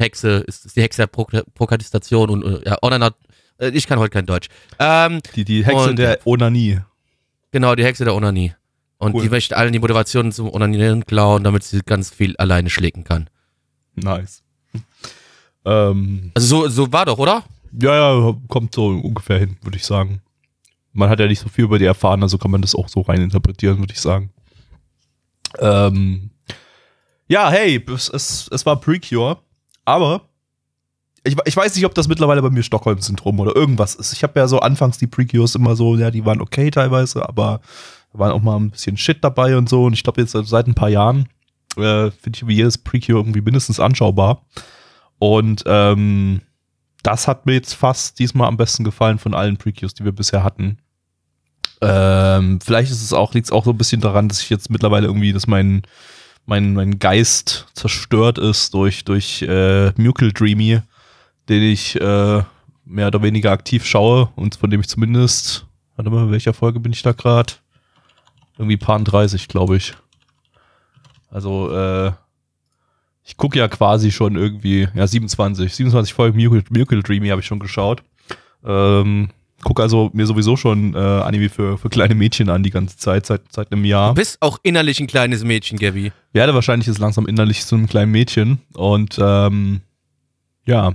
Hexe 0.01 0.43
ist, 0.47 0.65
ist 0.65 0.75
die 0.75 0.81
Hexe 0.81 1.03
der 1.03 1.07
Pro 1.07 1.25
Prokrastination 1.53 2.29
und 2.29 2.43
äh, 2.43 2.69
ja, 2.69 2.77
Onanat, 2.81 3.15
äh, 3.59 3.69
ich 3.69 3.87
kann 3.87 3.99
heute 3.99 4.09
kein 4.11 4.25
Deutsch. 4.25 4.47
Ähm, 4.79 5.19
Die, 5.35 5.45
die 5.45 5.63
Hexe 5.65 5.89
Und- 5.89 5.99
der 5.99 6.19
Onanie. 6.27 6.79
genau, 7.51 7.75
die 7.75 7.85
Hexe 7.85 8.03
der 8.03 8.15
Onanie. 8.15 8.53
Und 8.97 9.15
Cool. 9.15 9.23
die 9.23 9.29
möchte 9.29 9.57
allen 9.57 9.73
die 9.73 9.79
Motivation 9.79 10.31
zum 10.31 10.49
Onanieren 10.53 11.05
klauen, 11.05 11.43
damit 11.43 11.63
sie 11.63 11.79
ganz 11.83 12.11
viel 12.11 12.35
alleine 12.37 12.69
schlägen 12.69 13.03
kann. 13.03 13.29
Nice. 13.95 14.43
Ähm, 15.65 16.31
Also 16.35 16.63
so, 16.63 16.69
so 16.69 16.91
war 16.93 17.05
doch, 17.05 17.17
oder? 17.17 17.43
Ja, 17.79 17.95
ja, 18.19 18.35
kommt 18.47 18.75
so 18.75 18.87
ungefähr 18.87 19.39
hin, 19.39 19.57
würde 19.61 19.77
ich 19.77 19.85
sagen. 19.85 20.21
Man 20.93 21.09
hat 21.09 21.19
ja 21.19 21.27
nicht 21.27 21.39
so 21.39 21.49
viel 21.49 21.63
über 21.65 21.79
die 21.79 21.85
erfahren, 21.85 22.21
also 22.21 22.37
kann 22.37 22.51
man 22.51 22.61
das 22.61 22.75
auch 22.75 22.89
so 22.89 23.01
rein 23.01 23.21
interpretieren, 23.21 23.79
würde 23.79 23.93
ich 23.93 24.01
sagen. 24.01 24.31
Ähm, 25.59 26.29
ja, 27.27 27.49
hey, 27.49 27.83
es, 27.93 28.09
es, 28.09 28.49
es 28.51 28.65
war 28.65 28.79
Precure, 28.79 29.39
aber 29.85 30.21
ich, 31.23 31.35
ich 31.45 31.55
weiß 31.55 31.75
nicht, 31.75 31.85
ob 31.85 31.93
das 31.93 32.07
mittlerweile 32.07 32.41
bei 32.41 32.49
mir 32.49 32.63
Stockholm-Syndrom 32.63 33.39
oder 33.39 33.55
irgendwas 33.55 33.95
ist. 33.95 34.13
Ich 34.13 34.23
habe 34.23 34.39
ja 34.39 34.47
so 34.47 34.59
anfangs 34.59 34.97
die 34.97 35.07
Precures 35.07 35.55
immer 35.55 35.75
so, 35.75 35.95
ja, 35.95 36.09
die 36.09 36.25
waren 36.25 36.41
okay 36.41 36.71
teilweise, 36.71 37.27
aber 37.27 37.61
da 38.13 38.19
waren 38.19 38.31
auch 38.31 38.41
mal 38.41 38.57
ein 38.57 38.71
bisschen 38.71 38.97
Shit 38.97 39.23
dabei 39.23 39.55
und 39.55 39.69
so. 39.69 39.85
Und 39.85 39.93
ich 39.93 40.03
glaube, 40.03 40.21
jetzt 40.21 40.31
seit 40.31 40.67
ein 40.67 40.73
paar 40.73 40.89
Jahren 40.89 41.29
äh, 41.77 42.09
finde 42.11 42.39
ich 42.39 42.41
jedes 42.41 42.77
Precure 42.77 43.19
irgendwie 43.19 43.41
mindestens 43.41 43.79
anschaubar. 43.79 44.45
Und 45.19 45.63
ähm, 45.67 46.41
das 47.03 47.27
hat 47.27 47.45
mir 47.45 47.53
jetzt 47.53 47.73
fast 47.73 48.17
diesmal 48.17 48.47
am 48.47 48.57
besten 48.57 48.83
gefallen 48.83 49.19
von 49.19 49.35
allen 49.35 49.57
Precures, 49.57 49.93
die 49.93 50.03
wir 50.03 50.11
bisher 50.11 50.43
hatten. 50.43 50.79
Ähm, 51.81 52.59
vielleicht 52.61 52.91
ist 52.91 53.03
es 53.03 53.13
auch, 53.13 53.33
liegt 53.33 53.47
es 53.47 53.51
auch 53.51 53.65
so 53.65 53.71
ein 53.71 53.77
bisschen 53.77 54.01
daran, 54.01 54.27
dass 54.27 54.41
ich 54.41 54.49
jetzt 54.49 54.69
mittlerweile 54.69 55.07
irgendwie, 55.07 55.33
dass 55.33 55.47
mein, 55.47 55.83
mein, 56.51 56.73
mein 56.73 56.99
Geist 56.99 57.65
zerstört 57.75 58.37
ist 58.37 58.73
durch, 58.73 59.05
durch 59.05 59.41
äh, 59.41 59.93
Mucal 59.95 60.33
Dreamy. 60.33 60.81
den 61.47 61.63
ich 61.63 61.95
äh, 61.95 62.43
mehr 62.83 63.07
oder 63.07 63.23
weniger 63.23 63.51
aktiv 63.51 63.85
schaue 63.85 64.27
und 64.35 64.55
von 64.55 64.69
dem 64.69 64.81
ich 64.81 64.89
zumindest, 64.89 65.65
warte 65.95 66.11
mal, 66.11 66.25
in 66.25 66.31
welcher 66.31 66.53
Folge 66.53 66.81
bin 66.81 66.91
ich 66.91 67.03
da 67.03 67.13
gerade? 67.13 67.53
Irgendwie 68.57 68.75
paar 68.75 68.99
30, 68.99 69.47
glaube 69.47 69.77
ich. 69.77 69.93
Also, 71.29 71.73
äh, 71.73 72.11
ich 73.23 73.37
gucke 73.37 73.57
ja 73.57 73.69
quasi 73.69 74.11
schon 74.11 74.35
irgendwie, 74.35 74.89
ja, 74.93 75.07
27, 75.07 75.73
27 75.73 76.13
Folgen 76.13 76.37
Miracle, 76.37 77.01
Dreamy 77.01 77.29
habe 77.29 77.39
ich 77.39 77.47
schon 77.47 77.59
geschaut. 77.59 78.03
Ähm, 78.65 79.29
guck 79.63 79.79
also 79.79 80.09
mir 80.13 80.25
sowieso 80.25 80.57
schon 80.57 80.93
äh, 80.93 80.97
Anime 80.97 81.49
für, 81.49 81.77
für 81.77 81.89
kleine 81.89 82.15
Mädchen 82.15 82.49
an 82.49 82.63
die 82.63 82.69
ganze 82.71 82.97
Zeit, 82.97 83.25
seit, 83.25 83.41
seit 83.51 83.71
einem 83.71 83.85
Jahr. 83.85 84.09
Du 84.09 84.15
bist 84.15 84.37
auch 84.41 84.59
innerlich 84.63 84.99
ein 84.99 85.07
kleines 85.07 85.43
Mädchen, 85.43 85.77
Gabby. 85.77 86.11
Werde 86.33 86.53
wahrscheinlich 86.53 86.87
jetzt 86.87 86.99
langsam 86.99 87.27
innerlich 87.27 87.65
zu 87.65 87.75
einem 87.75 87.87
kleinen 87.87 88.11
Mädchen. 88.11 88.59
Und 88.73 89.17
ähm, 89.21 89.81
ja, 90.65 90.93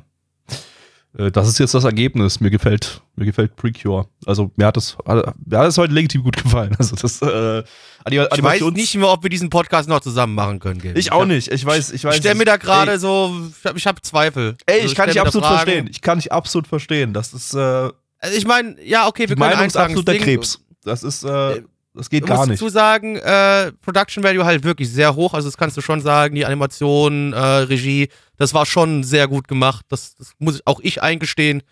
äh, 1.18 1.30
das 1.30 1.48
ist 1.48 1.58
jetzt 1.58 1.74
das 1.74 1.84
Ergebnis. 1.84 2.40
Mir 2.40 2.50
gefällt, 2.50 3.02
mir 3.16 3.24
gefällt 3.24 3.56
Precure. 3.56 4.06
Also 4.26 4.50
mir 4.56 4.66
hat 4.66 4.76
es, 4.76 4.96
mir 5.06 5.58
hat 5.58 5.68
es 5.68 5.78
heute 5.78 5.92
legitim 5.92 6.22
gut 6.22 6.36
gefallen. 6.36 6.74
Also 6.78 6.96
das 6.96 7.22
äh, 7.22 7.62
Anim 8.04 8.26
Ich 8.34 8.42
weiß 8.42 8.60
nicht 8.72 8.94
mehr, 8.96 9.08
ob 9.08 9.22
wir 9.22 9.30
diesen 9.30 9.50
Podcast 9.50 9.88
noch 9.88 10.00
zusammen 10.00 10.34
machen 10.34 10.58
können, 10.60 10.80
Gabby. 10.80 10.98
Ich 10.98 11.12
auch 11.12 11.20
hab- 11.20 11.28
nicht. 11.28 11.50
Ich 11.50 11.64
weiß, 11.64 11.92
ich 11.92 12.04
weiß. 12.04 12.14
Ich 12.14 12.20
stelle 12.20 12.34
mir 12.36 12.44
da 12.44 12.56
gerade 12.56 12.98
so, 12.98 13.34
ich 13.58 13.64
habe 13.66 13.78
hab 13.78 14.04
Zweifel. 14.04 14.56
Ey, 14.66 14.76
Also 14.82 14.86
ich 14.86 14.94
kann 14.94 15.08
dich 15.08 15.20
absolut 15.20 15.46
verstehen. 15.46 15.88
Ich 15.90 16.02
kann 16.02 16.18
dich 16.18 16.32
absolut 16.32 16.66
verstehen. 16.66 17.12
Das 17.12 17.32
ist 17.32 17.54
äh, 17.54 17.90
Also 18.26 18.38
ich 18.38 18.46
meine, 18.46 18.76
ja, 18.84 19.06
okay, 19.06 19.24
die 19.24 19.30
wir 19.30 19.36
können 19.36 19.50
Meinung 19.50 19.66
ist 19.66 19.76
absoluter 19.76 20.12
Ding- 20.12 20.22
Krebs. 20.22 20.60
Das 20.84 21.02
ist, 21.02 21.24
äh, 21.24 21.62
das 21.94 22.10
geht 22.10 22.24
Du 22.24 22.26
gar 22.28 22.46
nicht. 22.46 22.60
dazu 22.60 22.68
sagen, 22.68 23.16
äh, 23.16 23.72
Production 23.80 24.22
Value 24.22 24.44
halt 24.44 24.62
wirklich 24.64 24.90
sehr 24.90 25.14
hoch. 25.16 25.34
Also 25.34 25.48
das 25.48 25.56
kannst 25.56 25.76
du 25.76 25.80
schon 25.80 26.00
sagen, 26.00 26.34
die 26.34 26.44
Animation, 26.44 27.32
äh, 27.32 27.38
Regie, 27.38 28.08
das 28.36 28.52
war 28.54 28.66
schon 28.66 29.02
sehr 29.02 29.26
gut 29.28 29.48
gemacht. 29.48 29.84
Das, 29.88 30.14
das 30.16 30.32
muss 30.38 30.60
auch 30.66 30.80
ich 30.82 31.02
eingestehen. 31.02 31.62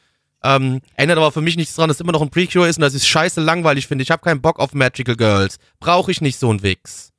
Ähm, 0.42 0.80
ändert 0.96 1.16
aber 1.18 1.32
für 1.32 1.40
mich 1.40 1.56
nichts 1.56 1.74
dran, 1.74 1.88
dass 1.88 1.96
es 1.98 2.00
immer 2.02 2.12
noch 2.12 2.20
ein 2.22 2.28
Precure 2.30 2.68
ist 2.68 2.76
und 2.76 2.82
das 2.82 2.92
ist 2.94 3.06
scheiße 3.06 3.40
langweilig 3.40 3.86
finde. 3.86 4.02
Ich 4.02 4.10
habe 4.10 4.22
keinen 4.22 4.42
Bock 4.42 4.58
auf 4.58 4.74
Magical 4.74 5.16
Girls. 5.16 5.56
Brauche 5.80 6.10
ich 6.10 6.20
nicht 6.20 6.38
so 6.38 6.50
einen 6.50 6.62
Wix. 6.62 7.12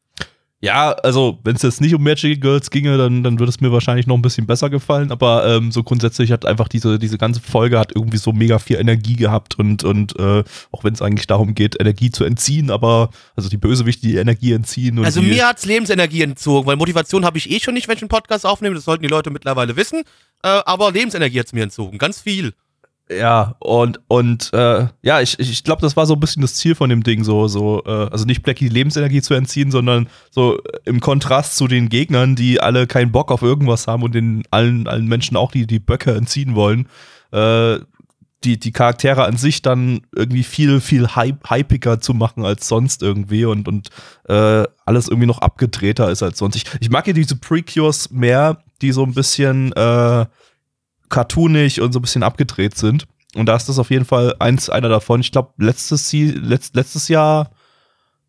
Ja, 0.62 0.94
also 0.94 1.38
wenn 1.44 1.56
es 1.56 1.62
jetzt 1.62 1.82
nicht 1.82 1.94
um 1.94 2.02
Magic 2.02 2.42
Girls 2.42 2.72
ginge, 2.72 2.98
dann, 2.98 3.24
dann 3.24 3.40
würde 3.40 3.50
es 3.50 3.60
mir 3.60 3.72
wahrscheinlich 3.72 4.08
noch 4.08 4.16
ein 4.16 4.22
bisschen 4.22 4.48
besser 4.48 4.70
gefallen. 4.70 5.12
Aber 5.12 5.46
ähm, 5.46 5.72
so 5.72 5.84
grundsätzlich 5.84 6.32
hat 6.32 6.46
einfach 6.46 6.68
diese, 6.68 6.98
diese 6.98 7.18
ganze 7.18 7.42
Folge 7.42 7.78
hat 7.78 7.92
irgendwie 7.94 8.18
so 8.18 8.32
mega 8.32 8.58
viel 8.58 8.78
Energie 8.78 9.16
gehabt 9.16 9.60
und, 9.60 9.84
und 9.84 10.18
äh, 10.18 10.44
auch 10.72 10.84
wenn 10.84 10.94
es 10.94 11.02
eigentlich 11.02 11.28
darum 11.28 11.56
geht, 11.56 11.80
Energie 11.80 12.10
zu 12.10 12.24
entziehen, 12.24 12.72
aber 12.72 13.10
also 13.36 13.50
die 13.50 13.58
Bösewichte 13.58 14.08
die 14.08 14.16
Energie 14.16 14.54
entziehen 14.54 14.98
und 14.98 15.06
Also 15.06 15.22
mir 15.22 15.48
hat's 15.48 15.66
Lebensenergie 15.66 16.22
entzogen, 16.22 16.66
weil 16.68 16.78
Motivation 16.78 17.26
habe 17.26 17.38
ich 17.38 17.52
eh 17.52 17.60
schon 17.60 17.74
nicht, 17.74 17.88
wenn 17.88 17.98
ich 17.98 18.02
einen 18.02 18.10
Podcast 18.10 18.46
aufnehme. 18.46 18.76
Das 18.76 18.86
sollten 18.86 19.04
die 19.04 19.10
Leute 19.10 19.30
mittlerweile 19.30 19.76
wissen. 19.76 20.04
Äh, 20.42 20.48
aber 20.48 20.92
Lebensenergie 20.92 21.40
hat's 21.40 21.54
mir 21.54 21.64
entzogen. 21.64 21.98
Ganz 21.98 22.22
viel. 22.22 22.54
Ja, 23.10 23.56
und, 23.60 24.00
und 24.08 24.52
äh, 24.54 24.88
ja, 25.04 25.22
ich, 25.22 25.38
ich 25.38 25.64
glaube, 25.64 25.84
das 25.84 25.96
war 25.96 26.08
so 26.08 26.16
ein 26.16 26.20
bisschen 26.20 26.42
das 26.42 26.56
Ziel 26.56 26.74
von 26.74 26.90
dem 26.90 27.04
Ding, 27.04 27.24
so, 27.24 27.48
so, 27.48 27.84
äh, 27.86 28.10
also 28.10 28.26
nicht 28.26 28.42
Blackie 28.42 28.68
Lebensenergie 28.68 29.22
zu 29.22 29.36
entziehen, 29.36 29.70
sondern 29.70 30.08
so 30.32 30.58
äh, 30.58 30.80
im 30.86 31.02
Kontrast 31.02 31.56
zu 31.56 31.68
den 31.68 31.90
Gegnern, 31.90 32.36
die 32.36 32.60
alle 32.60 32.88
keinen 32.88 33.12
Bock 33.12 33.32
auf 33.32 33.44
irgendwas 33.44 33.86
haben 33.86 34.02
und 34.02 34.16
den 34.16 34.42
allen, 34.50 34.88
allen 34.88 35.06
Menschen 35.06 35.38
auch 35.38 35.52
die, 35.52 35.68
die 35.68 35.78
Böcke 35.78 36.16
entziehen 36.16 36.56
wollen, 36.56 36.88
äh, 37.32 37.78
die, 38.44 38.60
die 38.60 38.72
Charaktere 38.72 39.26
an 39.26 39.38
sich 39.38 39.62
dann 39.62 40.02
irgendwie 40.16 40.44
viel, 40.44 40.82
viel 40.82 41.16
hype, 41.16 41.48
hypiger 41.48 42.00
zu 42.00 42.16
machen 42.16 42.44
als 42.44 42.68
sonst 42.68 43.04
irgendwie 43.04 43.46
und, 43.46 43.68
und 43.68 43.90
äh, 44.28 44.64
alles 44.84 45.10
irgendwie 45.10 45.28
noch 45.28 45.40
abgedrehter 45.40 46.10
ist 46.10 46.24
als 46.24 46.40
sonst. 46.40 46.56
Ich, 46.56 46.66
ich 46.80 46.90
mag 46.90 47.06
ja 47.06 47.14
diese 47.14 47.36
Precures 47.36 48.10
mehr, 48.10 48.64
die 48.82 48.92
so 48.92 49.04
ein 49.04 49.14
bisschen 49.14 49.74
äh, 49.74 50.26
cartoonig 51.10 51.82
und 51.82 51.92
so 51.92 52.00
ein 52.00 52.02
bisschen 52.02 52.24
abgedreht 52.24 52.76
sind. 52.78 53.06
Und 53.36 53.48
da 53.48 53.56
ist 53.56 53.68
das 53.68 53.80
auf 53.80 53.92
jeden 53.92 54.06
Fall 54.06 54.36
eins, 54.40 54.70
einer 54.70 54.90
davon. 54.90 55.20
Ich 55.20 55.32
glaube, 55.32 55.52
letztes, 55.58 56.12
letzt, 56.14 56.76
letztes 56.76 57.10
Jahr, 57.10 57.52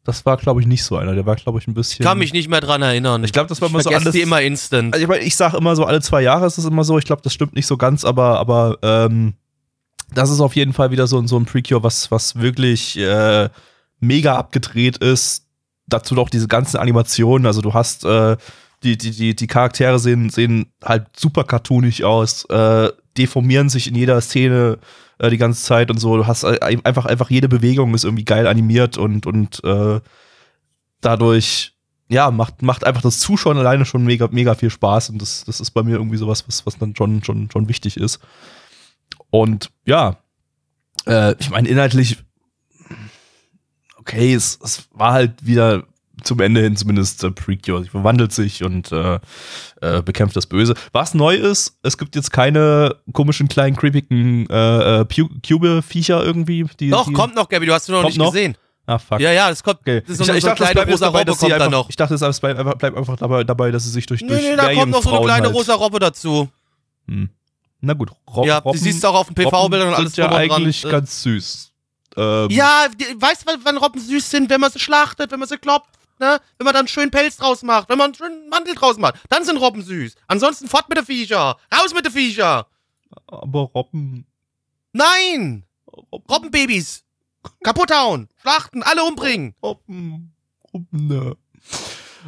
das 0.05 0.25
war, 0.27 0.37
glaube 0.37 0.61
ich, 0.61 0.67
nicht 0.67 0.85
so 0.85 0.97
einer. 0.97 1.15
Der 1.15 1.27
war, 1.27 1.37
glaube 1.37 1.59
ich, 1.59 1.67
ein 1.67 1.75
bisschen. 1.75 2.05
Kann 2.05 2.19
mich 2.19 2.33
nicht 2.33 2.49
mehr 2.49 2.61
dran 2.61 2.83
erinnern. 2.83 3.23
Ich 3.25 3.33
glaube, 3.33 3.49
das 3.49 3.61
war 3.61 3.69
immer 3.69 3.81
so 3.81 3.91
alles. 3.91 4.13
die 4.13 4.21
immer 4.21 4.41
instant. 4.41 4.95
Also 4.95 5.03
ich, 5.03 5.09
mein, 5.09 5.23
ich 5.23 5.37
sage 5.37 5.57
immer 5.57 5.75
so, 5.77 5.85
alle 5.85 6.01
zwei 6.01 6.23
Jahre 6.23 6.47
ist 6.47 6.59
es 6.59 6.65
immer 6.65 6.85
so. 6.85 6.99
Ich 6.99 7.05
glaube, 7.05 7.23
das 7.23 7.33
stimmt 7.33 7.55
nicht 7.55 7.67
so 7.67 7.77
ganz, 7.77 8.05
aber, 8.05 8.39
aber 8.39 8.79
ähm, 8.83 9.35
das 10.15 10.31
ist 10.31 10.41
auf 10.41 10.55
jeden 10.55 10.73
Fall 10.73 10.91
wieder 10.91 11.07
so, 11.07 11.25
so 11.27 11.37
ein 11.37 11.45
Precure, 11.45 11.83
was, 11.83 12.11
was 12.11 12.37
wirklich 12.37 12.97
äh, 12.99 13.49
mega 14.01 14.37
abgedreht 14.37 14.99
ist. 14.99 15.47
Dazu 15.89 16.15
noch 16.15 16.31
diese 16.31 16.49
ganzen 16.49 16.79
Animationen. 16.79 17.47
Also 17.47 17.61
du 17.61 17.75
hast 17.75 18.05
äh, 18.05 18.37
die, 18.87 18.97
die, 18.97 19.11
die, 19.11 19.35
die 19.37 19.47
Charaktere 19.47 19.99
sehen, 19.99 20.31
sehen 20.31 20.73
halt 20.85 21.09
super 21.17 21.45
cartoonig 21.45 22.05
aus, 22.05 22.45
äh, 22.47 22.91
deformieren 23.17 23.69
sich 23.69 23.89
in 23.89 23.97
jeder 23.97 24.21
Szene 24.21 24.79
äh, 25.19 25.31
die 25.31 25.39
ganze 25.39 25.63
Zeit 25.63 25.91
und 25.91 25.99
so. 25.99 26.17
Du 26.17 26.27
hast 26.27 26.45
einfach, 26.45 27.07
einfach 27.07 27.31
jede 27.31 27.49
Bewegung 27.49 27.95
ist 27.95 28.05
irgendwie 28.05 28.25
geil 28.25 28.47
animiert 28.47 28.97
und, 28.97 29.27
und 29.27 29.63
äh, 29.65 30.01
dadurch, 31.01 31.75
ja, 32.09 32.31
macht, 32.31 32.63
macht 32.63 32.85
einfach 32.85 33.03
das 33.03 33.19
Zuschauen 33.19 33.59
alleine 33.59 33.85
schon 33.85 34.05
mega, 34.05 34.29
mega 34.31 34.55
viel 34.55 34.71
Spaß 34.71 35.11
und 35.11 35.21
das, 35.21 35.45
das 35.45 35.61
ist 35.61 35.73
bei 35.73 35.83
mir 35.83 35.97
irgendwie 35.97 36.19
sowas, 36.19 36.45
was, 36.47 36.65
was 36.65 36.79
dann 36.79 36.95
schon, 36.95 37.25
schon, 37.25 37.51
schon 37.51 37.69
wichtig 37.69 37.97
ist. 37.97 38.21
Und 39.31 39.73
ja, 39.85 40.19
äh, 41.07 41.35
ich 41.39 41.51
meine, 41.51 41.69
inhaltlich, 41.69 42.19
okay, 43.99 44.35
es, 44.35 44.59
es 44.63 44.89
war 44.93 45.13
halt 45.13 45.45
wieder 45.45 45.85
zum 46.23 46.41
Ende 46.41 46.63
hin 46.63 46.77
zumindest 46.77 47.23
äh, 47.25 47.31
Precure. 47.31 47.83
Sie 47.83 47.89
verwandelt 47.89 48.33
sich 48.33 48.63
und 48.65 48.91
äh, 48.93 49.19
äh, 49.81 50.03
bekämpft 50.03 50.37
das 50.37 50.47
Böse. 50.47 50.75
Was 50.93 51.15
neu 51.15 51.35
ist, 51.37 51.79
es 51.83 51.99
gibt 51.99 52.15
jetzt 52.17 52.33
keine 52.33 52.97
komischen 53.13 53.49
kleinen 53.49 53.77
creepigen 53.77 54.49
äh, 54.49 55.01
äh, 55.01 55.05
Cube-Viecher 55.05 56.25
irgendwie. 56.25 56.67
Die, 56.81 56.91
Doch, 56.91 57.07
die, 57.07 57.13
kommt 57.13 57.35
noch, 57.35 57.49
Gabby, 57.49 57.67
du 57.67 57.73
hast 57.75 57.85
es 57.85 57.89
noch 57.89 58.05
nicht 58.05 58.19
noch? 58.19 58.33
gesehen. 58.33 58.57
Ah, 58.87 58.99
fuck. 58.99 59.19
Ja, 59.21 59.33
ja, 59.33 59.49
das 59.51 59.63
kommt. 59.65 59.81
Okay. 59.81 60.01
Das 60.03 60.11
ist 60.11 60.21
ich, 60.21 60.27
so, 60.27 60.33
ich 60.35 60.45
dachte, 60.45 60.63
es 60.63 60.71
kleine 60.71 60.75
bleibt 60.75 60.93
rosa 60.93 61.07
dabei, 61.07 61.19
Robbe 61.21 61.33
sie 61.33 61.39
kommt 61.41 61.53
einfach, 61.55 61.71
noch. 61.71 61.89
ich 61.91 61.97
dachte, 61.97 62.15
es 62.15 62.41
bleibt 62.41 62.59
einfach, 62.61 62.75
bleibt 62.75 62.97
einfach 62.97 63.17
dabei, 63.17 63.43
dabei, 63.45 63.71
dass 63.73 63.83
sie 63.85 63.91
sich 63.91 64.07
durch, 64.07 64.21
Nee, 64.23 64.29
durch 64.29 64.43
nee, 64.43 64.57
da 64.57 64.73
kommt 64.75 64.93
noch 64.93 65.03
so 65.03 65.11
eine 65.11 65.25
kleine 65.25 65.47
halt, 65.47 65.57
rosa 65.57 65.75
Robbe 65.75 65.99
dazu. 65.99 66.49
Hm. 67.09 67.29
Na 67.81 67.93
gut, 67.95 68.11
Rob, 68.35 68.47
ja, 68.47 68.59
Robben, 68.59 68.79
du 68.79 68.85
siehst 68.85 69.05
auch 69.05 69.15
auf 69.15 69.27
den 69.27 69.35
PV-Bildern 69.35 69.89
und 69.89 69.95
alles 69.95 70.15
sind 70.15 70.25
ja 70.25 70.29
dran. 70.31 70.41
eigentlich 70.41 70.85
Äh, 70.85 70.89
ganz 70.91 71.23
süß. 71.23 71.73
Ähm, 72.17 72.49
Ja, 72.51 72.87
weißt 73.19 73.43
du, 73.49 73.53
wann 73.65 73.77
Robben 73.77 74.01
süß 74.01 74.31
sind? 74.31 74.49
Wenn 74.51 74.61
man 74.61 74.71
sie 74.71 74.79
schlachtet, 74.79 75.31
wenn 75.33 75.39
man 75.41 75.49
sie 75.49 75.59
klopft, 75.59 75.91
ne? 76.19 76.41
Wenn 76.59 76.65
man 76.65 76.75
dann 76.75 76.89
schönen 76.89 77.11
Pelz 77.11 77.37
draus 77.37 77.63
macht, 77.63 77.89
wenn 77.89 77.99
man 77.99 78.07
einen 78.07 78.15
schönen 78.15 78.49
Mantel 78.49 78.75
draus 78.75 78.97
macht, 78.99 79.17
dann 79.29 79.45
sind 79.45 79.59
Robben 79.59 79.83
süß. 79.83 80.15
Ansonsten 80.27 80.69
fort 80.69 80.89
mit 80.89 80.99
den 80.99 81.05
Viecher. 81.07 81.57
Raus 81.75 81.95
mit 81.95 82.05
den 82.05 82.13
Viecher. 82.13 82.67
aber 83.27 83.61
Robben, 83.75 84.27
Nein! 84.93 85.65
Robben, 86.13 86.25
Robbenbabys. 86.31 87.05
Kaputt 87.63 87.91
hauen. 87.93 88.29
Schlachten, 88.41 88.83
alle 88.83 89.05
umbringen. 89.05 89.55
Robben, 89.63 90.35
Robben, 90.73 91.07
ne. 91.07 91.37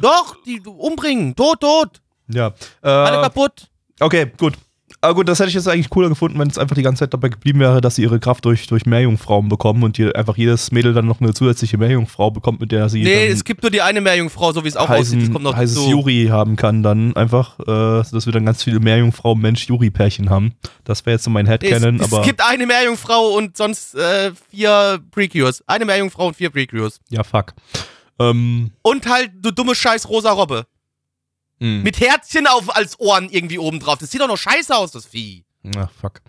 Doch, 0.01 0.41
die 0.43 0.61
umbringen. 0.61 1.35
Tot, 1.35 1.59
tot. 1.61 2.01
Ja. 2.27 2.53
Alle 2.81 3.17
Äh, 3.17 3.21
kaputt. 3.23 3.69
okay, 3.99 4.31
gut. 4.37 4.53
Aber 5.01 5.15
gut, 5.15 5.29
das 5.29 5.39
hätte 5.39 5.47
ich 5.47 5.55
jetzt 5.55 5.67
eigentlich 5.67 5.89
cooler 5.89 6.09
gefunden, 6.09 6.37
wenn 6.39 6.49
es 6.49 6.57
einfach 6.57 6.75
die 6.75 6.81
ganze 6.81 6.99
Zeit 6.99 7.13
dabei 7.13 7.29
geblieben 7.29 7.61
wäre, 7.61 7.79
dass 7.79 7.95
sie 7.95 8.01
ihre 8.03 8.19
Kraft 8.19 8.43
durch, 8.43 8.67
durch 8.67 8.85
Meerjungfrauen 8.85 9.47
bekommen 9.47 9.83
und 9.83 9.97
die, 9.97 10.13
einfach 10.13 10.35
jedes 10.35 10.71
Mädel 10.71 10.93
dann 10.93 11.05
noch 11.05 11.21
eine 11.21 11.33
zusätzliche 11.33 11.77
Meerjungfrau 11.77 12.31
bekommt, 12.31 12.59
mit 12.59 12.73
der 12.73 12.89
sie 12.89 13.03
Nee, 13.03 13.27
es 13.27 13.45
gibt 13.45 13.61
nur 13.63 13.71
die 13.71 13.81
eine 13.81 14.01
Meerjungfrau, 14.01 14.51
so 14.51 14.65
wie 14.65 14.67
es 14.67 14.75
auch 14.75 14.89
aussieht. 14.89 14.99
Das 14.99 15.21
heißen, 15.21 15.33
kommt 15.33 15.45
noch 15.45 15.55
heißes 15.55 15.75
dazu. 15.77 15.89
Juri 15.89 16.27
haben 16.29 16.57
kann 16.57 16.83
dann 16.83 17.15
einfach, 17.15 17.59
äh, 17.59 17.65
dass 17.65 18.25
wir 18.25 18.33
dann 18.33 18.45
ganz 18.45 18.61
viele 18.63 18.81
Meerjungfrau-Mensch-Juri-Pärchen 18.81 20.29
haben. 20.29 20.55
Das 20.83 21.05
wäre 21.05 21.15
jetzt 21.15 21.23
so 21.23 21.29
mein 21.29 21.45
Nee, 21.45 21.51
Headcanon, 21.51 21.95
es, 22.01 22.01
aber 22.11 22.19
es 22.21 22.27
gibt 22.27 22.41
eine 22.45 22.65
Meerjungfrau 22.65 23.37
und 23.37 23.55
sonst 23.55 23.95
äh, 23.95 24.31
vier 24.51 24.99
Precures. 25.11 25.63
Eine 25.65 25.85
Meerjungfrau 25.85 26.27
und 26.27 26.35
vier 26.35 26.49
Precures. 26.49 26.99
ja, 27.09 27.23
fuck. 27.23 27.53
Ähm, 28.19 28.71
Und 28.81 29.07
halt 29.07 29.31
du 29.39 29.51
dumme 29.51 29.75
Scheiß 29.75 30.09
rosa 30.09 30.31
Robbe. 30.31 30.65
Mh. 31.59 31.83
Mit 31.83 31.99
Herzchen 31.99 32.47
auf 32.47 32.75
als 32.75 32.99
Ohren 32.99 33.29
irgendwie 33.29 33.59
oben 33.59 33.79
drauf. 33.79 33.97
Das 33.99 34.11
sieht 34.11 34.21
doch 34.21 34.27
noch 34.27 34.37
scheiße 34.37 34.75
aus, 34.75 34.91
das 34.91 35.05
Vieh. 35.05 35.43
Na, 35.63 35.89
fuck. 36.01 36.21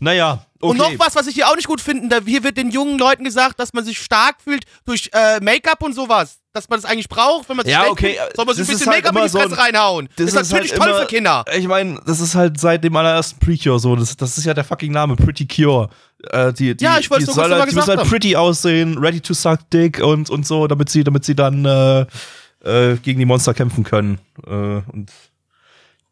Naja, 0.00 0.44
okay. 0.60 0.70
Und 0.70 0.76
noch 0.76 0.92
was, 0.98 1.16
was 1.16 1.26
ich 1.26 1.34
hier 1.34 1.48
auch 1.48 1.56
nicht 1.56 1.66
gut 1.66 1.80
finde, 1.80 2.08
da 2.08 2.24
hier 2.24 2.44
wird 2.44 2.58
den 2.58 2.70
jungen 2.70 2.98
Leuten 2.98 3.24
gesagt, 3.24 3.58
dass 3.58 3.72
man 3.72 3.84
sich 3.86 3.98
stark 3.98 4.36
fühlt 4.44 4.64
durch 4.84 5.08
äh, 5.14 5.40
Make-up 5.40 5.82
und 5.82 5.94
sowas. 5.94 6.36
Dass 6.52 6.68
man 6.68 6.80
das 6.80 6.90
eigentlich 6.90 7.08
braucht, 7.08 7.48
wenn 7.48 7.56
man 7.56 7.64
sich 7.64 7.72
Ja, 7.72 7.86
okay, 7.88 8.16
fühlt, 8.18 8.36
soll 8.36 8.44
man 8.44 8.54
sich 8.54 8.64
ein 8.68 8.72
bisschen 8.72 8.86
halt 8.92 8.96
Make-up 9.04 9.16
in 9.16 9.22
die 9.22 9.28
so 9.30 9.38
Fresse 9.38 9.54
ein- 9.54 9.60
reinhauen. 9.60 10.08
Das, 10.16 10.32
das 10.32 10.42
ist 10.42 10.52
natürlich 10.52 10.72
halt 10.72 10.80
toll 10.82 10.90
immer- 10.90 11.00
für 11.00 11.06
Kinder. 11.06 11.44
Ich 11.56 11.66
meine, 11.66 12.00
das 12.04 12.20
ist 12.20 12.34
halt 12.34 12.60
seit 12.60 12.84
dem 12.84 12.94
allerersten 12.96 13.38
Precure 13.40 13.78
so. 13.78 13.96
Das, 13.96 14.14
das 14.16 14.36
ist 14.36 14.44
ja 14.44 14.52
der 14.54 14.64
fucking 14.64 14.92
Name, 14.92 15.16
Pretty 15.16 15.46
Cure. 15.46 15.88
Äh, 16.30 16.52
die, 16.52 16.76
die, 16.76 16.84
Ja, 16.84 16.98
ich 16.98 17.08
wollt's 17.10 17.24
die 17.24 17.30
nur 17.34 17.36
kurz 17.46 17.58
halt, 17.58 17.70
die 17.70 17.74
müssen 17.74 17.96
halt 17.96 18.08
pretty 18.08 18.36
aussehen, 18.36 18.98
ready 18.98 19.20
to 19.20 19.32
suck 19.34 19.70
dick 19.72 20.00
und, 20.00 20.28
und 20.30 20.46
so, 20.46 20.66
damit 20.66 20.90
sie, 20.90 21.02
damit 21.04 21.24
sie 21.24 21.34
dann 21.36 21.64
äh, 21.64 22.06
äh, 22.64 22.96
gegen 22.96 23.18
die 23.18 23.24
Monster 23.26 23.54
kämpfen 23.54 23.84
können. 23.84 24.18
Äh, 24.46 24.50
und 24.92 25.10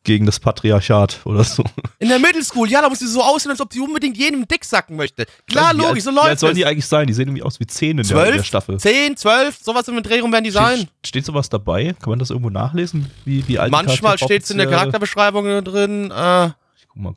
gegen 0.06 0.24
das 0.24 0.38
Patriarchat 0.38 1.20
oder 1.24 1.42
so. 1.42 1.64
In 1.98 2.08
der 2.08 2.20
Middle 2.20 2.42
School, 2.44 2.70
ja, 2.70 2.80
da 2.80 2.88
muss 2.88 3.00
sie 3.00 3.08
so 3.08 3.22
aussehen, 3.22 3.50
als 3.50 3.60
ob 3.60 3.72
sie 3.72 3.80
unbedingt 3.80 4.16
jedem 4.16 4.46
Dick 4.46 4.64
sacken 4.64 4.96
möchte. 4.96 5.26
Klar, 5.48 5.74
Wie 5.74 5.78
logisch, 5.78 6.04
so 6.04 6.10
alt 6.10 6.16
läuft 6.28 6.38
sollen 6.38 6.54
die 6.54 6.64
eigentlich 6.64 6.86
sein? 6.86 7.08
Die 7.08 7.12
sehen 7.12 7.26
irgendwie 7.26 7.42
aus 7.42 7.58
wie 7.58 7.66
10 7.66 7.90
in 7.90 7.96
der, 7.96 8.04
in 8.04 8.08
der 8.14 8.24
Zwölf, 8.32 8.46
Staffel. 8.46 8.78
10, 8.78 9.16
12, 9.16 9.58
sowas 9.60 9.88
im 9.88 10.00
Dreh 10.02 10.20
rum 10.20 10.30
werden 10.32 10.44
die 10.44 10.52
sein. 10.52 10.76
Steht, 10.78 10.90
steht 11.06 11.26
sowas 11.26 11.48
dabei? 11.48 11.96
Kann 12.00 12.10
man 12.10 12.18
das 12.20 12.30
irgendwo 12.30 12.50
nachlesen? 12.50 13.10
Wie, 13.24 13.46
wie 13.48 13.58
alt 13.58 13.68
die 13.68 13.72
Manchmal 13.72 14.16
steht 14.16 14.44
es 14.44 14.50
in 14.50 14.58
der 14.58 14.68
Charakterbeschreibung 14.68 15.64
drin. 15.64 16.12
Äh. 16.12 16.50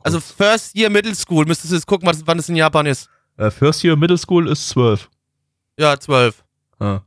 Also 0.02 0.18
First 0.18 0.74
Year 0.76 0.90
Middle 0.90 1.14
School, 1.14 1.46
müsstest 1.46 1.70
du 1.70 1.76
jetzt 1.76 1.86
gucken, 1.86 2.10
wann 2.24 2.38
es 2.38 2.48
in 2.48 2.56
Japan 2.56 2.86
ist. 2.86 3.08
äh, 3.38 3.52
First 3.52 3.84
Year 3.84 3.94
Middle 3.96 4.18
School 4.18 4.48
ist 4.48 4.68
12. 4.70 5.08
Ja, 5.78 5.98
zwölf. 5.98 6.42
Ah, 6.80 7.00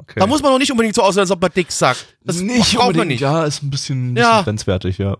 okay. 0.00 0.20
Da 0.20 0.26
muss 0.26 0.42
man 0.42 0.52
auch 0.52 0.58
nicht 0.58 0.70
unbedingt 0.70 0.94
so 0.94 1.02
aussehen, 1.02 1.20
als 1.20 1.30
ob 1.30 1.40
man 1.40 1.50
dick 1.54 1.70
sagt. 1.72 2.06
Das 2.24 2.36
braucht 2.74 2.96
man 2.96 3.08
nicht. 3.08 3.20
Ja, 3.20 3.44
ist 3.44 3.62
ein 3.62 3.70
bisschen, 3.70 4.12
ein 4.12 4.16
Ja. 4.16 4.30
bisschen 4.38 4.44
grenzwertig, 4.44 4.98
ja. 4.98 5.16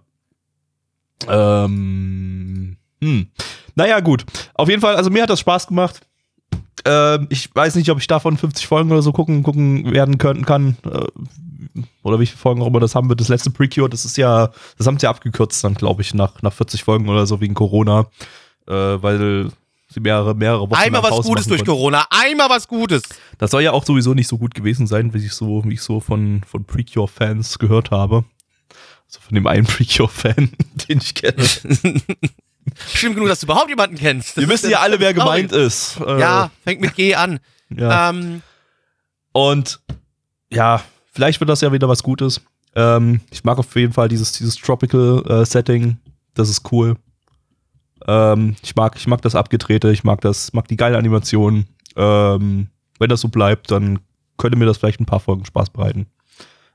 Ähm, 1.28 2.76
hm. 3.02 3.26
Naja, 3.74 4.00
gut. 4.00 4.24
Auf 4.54 4.68
jeden 4.68 4.80
Fall, 4.80 4.96
also 4.96 5.10
mir 5.10 5.22
hat 5.22 5.30
das 5.30 5.40
Spaß 5.40 5.66
gemacht. 5.66 6.00
Ähm, 6.84 7.26
ich 7.30 7.54
weiß 7.54 7.74
nicht, 7.76 7.90
ob 7.90 7.98
ich 7.98 8.06
davon 8.06 8.36
50 8.36 8.66
Folgen 8.66 8.90
oder 8.90 9.02
so 9.02 9.12
gucken, 9.12 9.42
gucken 9.42 9.92
werden 9.92 10.18
können 10.18 10.44
kann. 10.46 10.76
Äh, 10.84 11.06
oder 12.02 12.18
wie 12.18 12.26
viele 12.26 12.38
Folgen 12.38 12.62
auch 12.62 12.66
immer 12.66 12.80
das 12.80 12.94
haben 12.94 13.08
wird. 13.08 13.20
Das 13.20 13.28
letzte 13.28 13.50
Precure, 13.50 13.88
das 13.88 14.04
ist 14.04 14.16
ja, 14.16 14.50
das 14.78 14.86
haben 14.86 14.98
sie 14.98 15.04
ja 15.04 15.10
abgekürzt 15.10 15.62
dann, 15.62 15.74
glaube 15.74 16.02
ich, 16.02 16.14
nach, 16.14 16.40
nach 16.42 16.52
40 16.52 16.82
Folgen 16.84 17.08
oder 17.08 17.26
so 17.26 17.40
wegen 17.40 17.54
Corona. 17.54 18.06
Äh, 18.66 18.72
weil 18.72 19.50
sie 19.92 20.00
mehrere, 20.00 20.34
mehrere 20.34 20.62
Wochen 20.70 20.74
Einmal 20.80 21.02
was 21.02 21.10
Pause 21.10 21.28
Gutes 21.28 21.46
durch. 21.46 21.64
Corona. 21.64 22.06
Einmal 22.10 22.48
was 22.48 22.66
Gutes. 22.68 23.02
Das 23.38 23.50
soll 23.50 23.62
ja 23.62 23.72
auch 23.72 23.84
sowieso 23.84 24.14
nicht 24.14 24.28
so 24.28 24.38
gut 24.38 24.54
gewesen 24.54 24.86
sein, 24.86 25.12
wie 25.14 25.18
ich 25.24 25.32
so, 25.32 25.62
wie 25.64 25.74
ich 25.74 25.82
so 25.82 26.00
von, 26.00 26.42
von 26.46 26.64
Precure-Fans 26.64 27.58
gehört 27.58 27.90
habe. 27.90 28.24
Also 29.06 29.20
von 29.20 29.34
dem 29.34 29.46
einen 29.46 29.66
Precure-Fan, 29.66 30.50
den 30.88 30.98
ich 30.98 31.14
kenne. 31.14 31.42
Stimmt 32.94 33.14
genug, 33.16 33.28
dass 33.28 33.40
du 33.40 33.46
überhaupt 33.46 33.68
jemanden 33.70 33.96
kennst. 33.96 34.30
Das 34.30 34.36
Wir 34.36 34.42
ist 34.44 34.50
wissen 34.50 34.70
ja 34.70 34.80
alle, 34.80 35.00
wer 35.00 35.12
gemeint 35.14 35.50
ist. 35.52 35.98
Äh, 36.06 36.20
Ja, 36.20 36.50
fängt 36.62 36.80
mit 36.80 36.94
G 36.94 37.14
an. 37.14 37.40
ja. 37.74 38.10
Ähm, 38.10 38.42
Und 39.32 39.80
ja, 40.52 40.82
vielleicht 41.12 41.40
wird 41.40 41.48
das 41.50 41.60
ja 41.62 41.72
wieder 41.72 41.88
was 41.88 42.02
Gutes. 42.02 42.40
Ähm, 42.76 43.20
ich 43.30 43.42
mag 43.44 43.58
auf 43.58 43.74
jeden 43.74 43.92
Fall 43.92 44.08
dieses, 44.08 44.32
dieses 44.32 44.56
Tropical 44.56 45.24
äh, 45.28 45.44
Setting. 45.44 45.98
Das 46.34 46.48
ist 46.48 46.70
cool. 46.70 46.96
Ähm, 48.06 48.56
ich 48.62 48.74
mag, 48.76 48.96
ich 48.96 49.06
mag 49.06 49.22
das 49.22 49.34
Abgedrehte, 49.34 49.90
ich 49.90 50.04
mag 50.04 50.20
das, 50.20 50.52
mag 50.52 50.68
die 50.68 50.76
geile 50.76 50.96
Animation. 50.98 51.66
Ähm, 51.96 52.68
wenn 52.98 53.08
das 53.08 53.20
so 53.20 53.28
bleibt, 53.28 53.70
dann 53.70 53.98
könnte 54.36 54.58
mir 54.58 54.66
das 54.66 54.78
vielleicht 54.78 55.00
ein 55.00 55.06
paar 55.06 55.20
Folgen 55.20 55.44
Spaß 55.44 55.70
bereiten. 55.70 56.06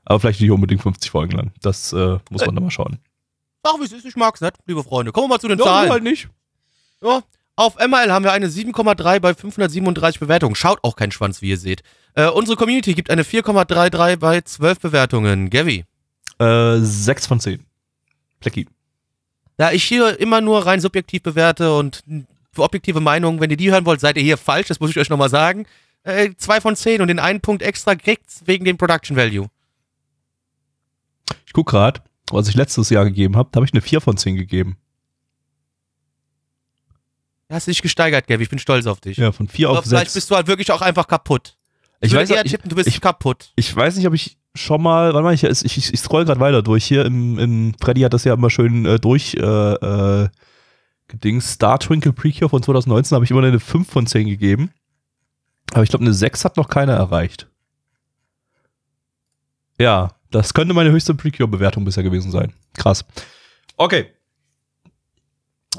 Aber 0.04 0.20
vielleicht 0.20 0.40
nicht 0.40 0.50
unbedingt 0.50 0.82
50 0.82 1.10
Folgen 1.10 1.32
lang. 1.36 1.52
Das 1.62 1.92
äh, 1.92 2.18
muss 2.30 2.44
man 2.46 2.54
dann 2.54 2.64
mal 2.64 2.70
schauen. 2.70 2.98
Ach, 3.64 3.74
wie 3.80 3.84
es 3.84 3.92
ist, 3.92 4.04
ich 4.04 4.14
mag's 4.16 4.40
nicht, 4.40 4.54
liebe 4.66 4.84
Freunde. 4.84 5.10
Kommen 5.10 5.24
wir 5.28 5.34
mal 5.34 5.40
zu 5.40 5.48
den 5.48 5.58
Ja, 5.58 5.64
Zahlen. 5.64 5.90
halt 5.90 6.04
nicht. 6.04 6.28
Ja, 7.02 7.22
auf 7.56 7.76
ML 7.76 8.12
haben 8.12 8.24
wir 8.24 8.32
eine 8.32 8.48
7,3 8.48 9.18
bei 9.18 9.34
537 9.34 10.20
Bewertungen. 10.20 10.54
Schaut 10.54 10.78
auch 10.82 10.94
kein 10.94 11.10
Schwanz, 11.10 11.42
wie 11.42 11.48
ihr 11.48 11.58
seht. 11.58 11.82
Äh, 12.14 12.28
unsere 12.28 12.56
Community 12.56 12.94
gibt 12.94 13.10
eine 13.10 13.22
4,33 13.24 14.16
bei 14.18 14.40
12 14.42 14.78
Bewertungen. 14.80 15.50
Gavi. 15.50 15.84
Äh, 16.38 16.76
6 16.78 17.26
von 17.26 17.40
10. 17.40 17.64
Plecki. 18.40 18.68
Da 19.56 19.72
ich 19.72 19.84
hier 19.84 20.18
immer 20.20 20.40
nur 20.40 20.66
rein 20.66 20.80
subjektiv 20.80 21.22
bewerte 21.22 21.74
und 21.76 22.02
für 22.52 22.62
objektive 22.62 23.00
Meinungen, 23.00 23.40
wenn 23.40 23.50
ihr 23.50 23.56
die 23.56 23.70
hören 23.70 23.86
wollt, 23.86 24.00
seid 24.00 24.16
ihr 24.16 24.22
hier 24.22 24.36
falsch, 24.36 24.68
das 24.68 24.80
muss 24.80 24.90
ich 24.90 24.98
euch 24.98 25.08
nochmal 25.10 25.30
sagen. 25.30 25.66
Äh, 26.04 26.30
2 26.36 26.60
von 26.60 26.76
10 26.76 27.00
und 27.00 27.08
den 27.08 27.18
einen 27.18 27.40
Punkt 27.40 27.62
extra 27.62 27.94
kriegt's 27.96 28.42
wegen 28.46 28.64
dem 28.64 28.76
Production 28.78 29.16
Value. 29.16 29.48
Ich 31.46 31.52
guck 31.52 31.66
grad, 31.68 32.02
was 32.30 32.48
ich 32.48 32.54
letztes 32.54 32.90
Jahr 32.90 33.04
gegeben 33.04 33.36
habe, 33.36 33.48
da 33.52 33.56
habe 33.58 33.66
ich 33.66 33.72
eine 33.72 33.80
4 33.82 34.00
von 34.00 34.16
10 34.16 34.36
gegeben. 34.36 34.76
Hast 37.48 37.68
dich 37.68 37.80
gesteigert, 37.80 38.26
Gavi, 38.26 38.42
ich 38.42 38.48
bin 38.50 38.58
stolz 38.58 38.86
auf 38.86 39.00
dich. 39.00 39.16
Ja, 39.18 39.30
von 39.32 39.46
4 39.48 39.68
Aber 39.68 39.78
auf 39.78 39.84
vielleicht 39.84 40.06
6. 40.06 40.14
bist 40.14 40.30
du 40.30 40.34
halt 40.36 40.48
wirklich 40.48 40.72
auch 40.72 40.82
einfach 40.82 41.06
kaputt. 41.06 41.56
Ich 42.00 42.10
würde 42.12 42.22
weiß, 42.22 42.30
eher 42.30 42.44
ich, 42.44 42.50
tippen, 42.50 42.68
du 42.68 42.76
bist 42.76 42.88
ich- 42.88 43.00
kaputt. 43.00 43.52
ich 43.56 43.74
weiß 43.74 43.96
nicht, 43.96 44.06
ob 44.06 44.14
ich 44.14 44.36
schon 44.56 44.82
mal, 44.82 45.14
warte 45.14 45.22
mal, 45.22 45.34
ich, 45.34 45.44
ich, 45.44 45.92
ich 45.92 46.00
scroll 46.00 46.24
gerade 46.24 46.40
weiter 46.40 46.62
durch. 46.62 46.84
Hier 46.84 47.04
im, 47.04 47.38
im 47.38 47.74
Freddy 47.80 48.02
hat 48.02 48.14
das 48.14 48.24
ja 48.24 48.34
immer 48.34 48.50
schön 48.50 48.84
äh, 48.84 48.98
durch 48.98 49.34
äh, 49.34 49.40
äh, 49.40 50.28
gedings. 51.08 51.52
Star 51.52 51.78
Twinkle 51.78 52.12
Precure 52.12 52.48
von 52.48 52.62
2019 52.62 53.14
habe 53.14 53.24
ich 53.24 53.30
immer 53.30 53.42
eine 53.42 53.60
5 53.60 53.88
von 53.88 54.06
10 54.06 54.26
gegeben. 54.26 54.70
Aber 55.72 55.82
ich 55.82 55.90
glaube, 55.90 56.04
eine 56.04 56.14
6 56.14 56.44
hat 56.44 56.56
noch 56.56 56.68
keiner 56.68 56.94
erreicht. 56.94 57.48
Ja, 59.78 60.12
das 60.30 60.54
könnte 60.54 60.74
meine 60.74 60.90
höchste 60.90 61.14
Precure-Bewertung 61.14 61.84
bisher 61.84 62.02
gewesen 62.02 62.30
sein. 62.30 62.52
Krass. 62.74 63.04
Okay. 63.76 64.06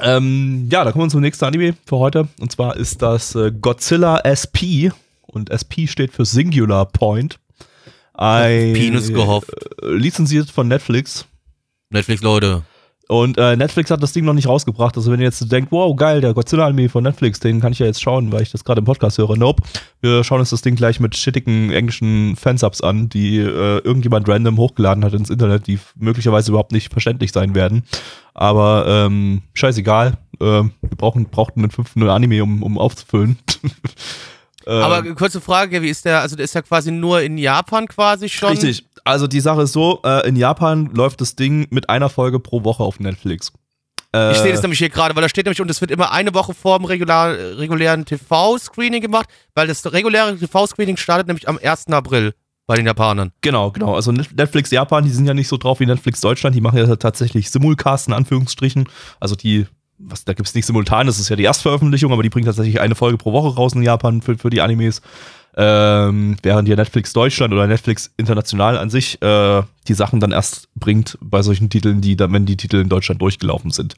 Ähm, 0.01 0.67
ja, 0.71 0.83
da 0.83 0.91
kommen 0.91 1.05
wir 1.05 1.09
zum 1.09 1.21
nächsten 1.21 1.45
Anime 1.45 1.75
für 1.85 1.97
heute. 1.97 2.27
Und 2.39 2.51
zwar 2.51 2.75
ist 2.75 3.01
das 3.01 3.33
äh, 3.35 3.51
Godzilla 3.51 4.19
SP. 4.21 4.93
Und 5.25 5.49
SP 5.49 5.87
steht 5.87 6.11
für 6.11 6.25
Singular 6.25 6.85
Point. 6.85 7.39
Ein, 8.17 8.73
Penis 8.73 9.13
gehofft. 9.13 9.49
äh, 9.81 9.87
lizenziert 9.91 10.49
von 10.49 10.67
Netflix. 10.67 11.25
Netflix, 11.89 12.21
Leute. 12.21 12.63
Und 13.07 13.37
äh, 13.37 13.55
Netflix 13.55 13.89
hat 13.89 14.03
das 14.03 14.11
Ding 14.11 14.25
noch 14.25 14.33
nicht 14.33 14.47
rausgebracht. 14.47 14.97
Also 14.97 15.11
wenn 15.11 15.19
ihr 15.19 15.25
jetzt 15.25 15.49
denkt, 15.49 15.71
wow, 15.71 15.95
geil, 15.95 16.19
der 16.19 16.33
Godzilla-Anime 16.33 16.89
von 16.89 17.03
Netflix, 17.03 17.39
den 17.39 17.61
kann 17.61 17.71
ich 17.71 17.79
ja 17.79 17.85
jetzt 17.85 18.01
schauen, 18.01 18.33
weil 18.33 18.41
ich 18.41 18.51
das 18.51 18.65
gerade 18.65 18.79
im 18.79 18.85
Podcast 18.85 19.17
höre. 19.17 19.37
Nope. 19.37 19.63
Wir 20.01 20.25
schauen 20.25 20.41
uns 20.41 20.49
das 20.49 20.61
Ding 20.61 20.75
gleich 20.75 20.99
mit 20.99 21.15
shittigen 21.15 21.71
englischen 21.71 22.35
Fansubs 22.35 22.81
an, 22.81 23.07
die 23.07 23.37
äh, 23.37 23.79
irgendjemand 23.79 24.27
random 24.27 24.57
hochgeladen 24.57 25.05
hat 25.05 25.13
ins 25.13 25.29
Internet, 25.29 25.67
die 25.67 25.79
möglicherweise 25.95 26.51
überhaupt 26.51 26.73
nicht 26.73 26.91
verständlich 26.91 27.31
sein 27.31 27.55
werden. 27.55 27.83
Aber 28.33 28.85
ähm, 28.87 29.41
scheißegal. 29.53 30.17
Ähm, 30.41 30.71
wir 30.81 30.97
brauchen, 30.97 31.25
brauchten 31.29 31.61
einen 31.61 31.71
5.0 31.71 32.09
Anime, 32.09 32.43
um, 32.43 32.61
um 32.61 32.77
aufzufüllen. 32.77 33.39
Ähm, 34.67 34.81
Aber 34.83 35.03
kurze 35.15 35.39
Frage, 35.41 35.81
wie 35.81 35.89
ist 35.89 36.03
der, 36.05 36.21
also 36.21 36.35
der 36.35 36.43
ist 36.43 36.53
ja 36.53 36.61
quasi 36.61 36.91
nur 36.91 37.21
in 37.21 37.37
Japan 37.37 37.87
quasi 37.87 38.27
schon. 38.29 38.49
Richtig. 38.49 38.85
Also 39.05 39.25
die 39.27 39.39
Sache 39.39 39.61
ist 39.61 39.71
so, 39.73 40.01
äh, 40.03 40.27
in 40.27 40.35
Japan 40.35 40.87
läuft 40.93 41.21
das 41.21 41.35
Ding 41.35 41.67
mit 41.69 41.89
einer 41.89 42.09
Folge 42.09 42.39
pro 42.39 42.63
Woche 42.65 42.83
auf 42.83 42.99
Netflix. 42.99 43.53
Äh, 44.13 44.31
Ich 44.33 44.37
sehe 44.39 44.51
das 44.51 44.61
nämlich 44.61 44.79
hier 44.79 44.89
gerade, 44.89 45.15
weil 45.15 45.21
da 45.21 45.29
steht 45.29 45.45
nämlich, 45.45 45.61
und 45.61 45.71
es 45.71 45.79
wird 45.79 45.91
immer 45.91 46.11
eine 46.11 46.33
Woche 46.33 46.53
vor 46.53 46.77
dem 46.79 46.85
regular, 46.85 47.31
regulären 47.57 48.03
TV-Screening 48.05 49.01
gemacht, 49.01 49.29
weil 49.55 49.67
das 49.67 49.89
reguläre 49.91 50.37
TV-Screening 50.37 50.97
startet 50.97 51.27
nämlich 51.27 51.47
am 51.47 51.57
1. 51.61 51.87
April 51.93 52.33
bei 52.65 52.75
den 52.75 52.85
Japanern. 52.85 53.31
Genau, 53.41 53.71
genau. 53.71 53.95
Also 53.95 54.11
Net- 54.11 54.35
Netflix 54.35 54.71
Japan, 54.71 55.05
die 55.05 55.09
sind 55.11 55.25
ja 55.25 55.33
nicht 55.33 55.47
so 55.47 55.55
drauf 55.55 55.79
wie 55.79 55.85
Netflix 55.85 56.19
Deutschland, 56.19 56.53
die 56.55 56.59
machen 56.61 56.77
ja 56.77 56.95
tatsächlich 56.97 57.49
Simulcast 57.49 58.07
in 58.09 58.13
Anführungsstrichen. 58.13 58.89
Also 59.21 59.35
die, 59.35 59.67
was, 59.97 60.25
da 60.25 60.33
gibt's 60.33 60.53
nicht 60.53 60.65
simultan, 60.65 61.07
das 61.07 61.19
ist 61.19 61.29
ja 61.29 61.35
die 61.35 61.43
Erstveröffentlichung, 61.43 62.11
aber 62.11 62.23
die 62.23 62.29
bringen 62.29 62.45
tatsächlich 62.45 62.79
eine 62.79 62.95
Folge 62.95 63.17
pro 63.17 63.33
Woche 63.33 63.55
raus 63.55 63.73
in 63.73 63.83
Japan 63.83 64.21
für, 64.21 64.37
für 64.37 64.49
die 64.49 64.61
Animes. 64.61 65.01
Ähm, 65.59 66.37
während 66.43 66.67
ja 66.67 66.75
Netflix 66.75 67.13
Deutschland 67.13 67.51
oder 67.51 67.65
Netflix 67.65 68.13
international 68.15 68.77
an 68.77 68.91
sich 68.91 69.19
äh, 69.23 69.63
die 69.87 69.93
Sachen 69.95 70.19
dann 70.19 70.31
erst 70.31 70.69
bringt 70.75 71.17
bei 71.19 71.41
solchen 71.41 71.71
Titeln, 71.71 71.99
die 71.99 72.15
dann, 72.15 72.31
wenn 72.31 72.45
die 72.45 72.57
Titel 72.57 72.77
in 72.77 72.89
Deutschland 72.89 73.19
durchgelaufen 73.23 73.71
sind. 73.71 73.95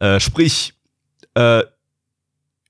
Äh, 0.00 0.20
sprich, 0.20 0.74
äh, 1.32 1.62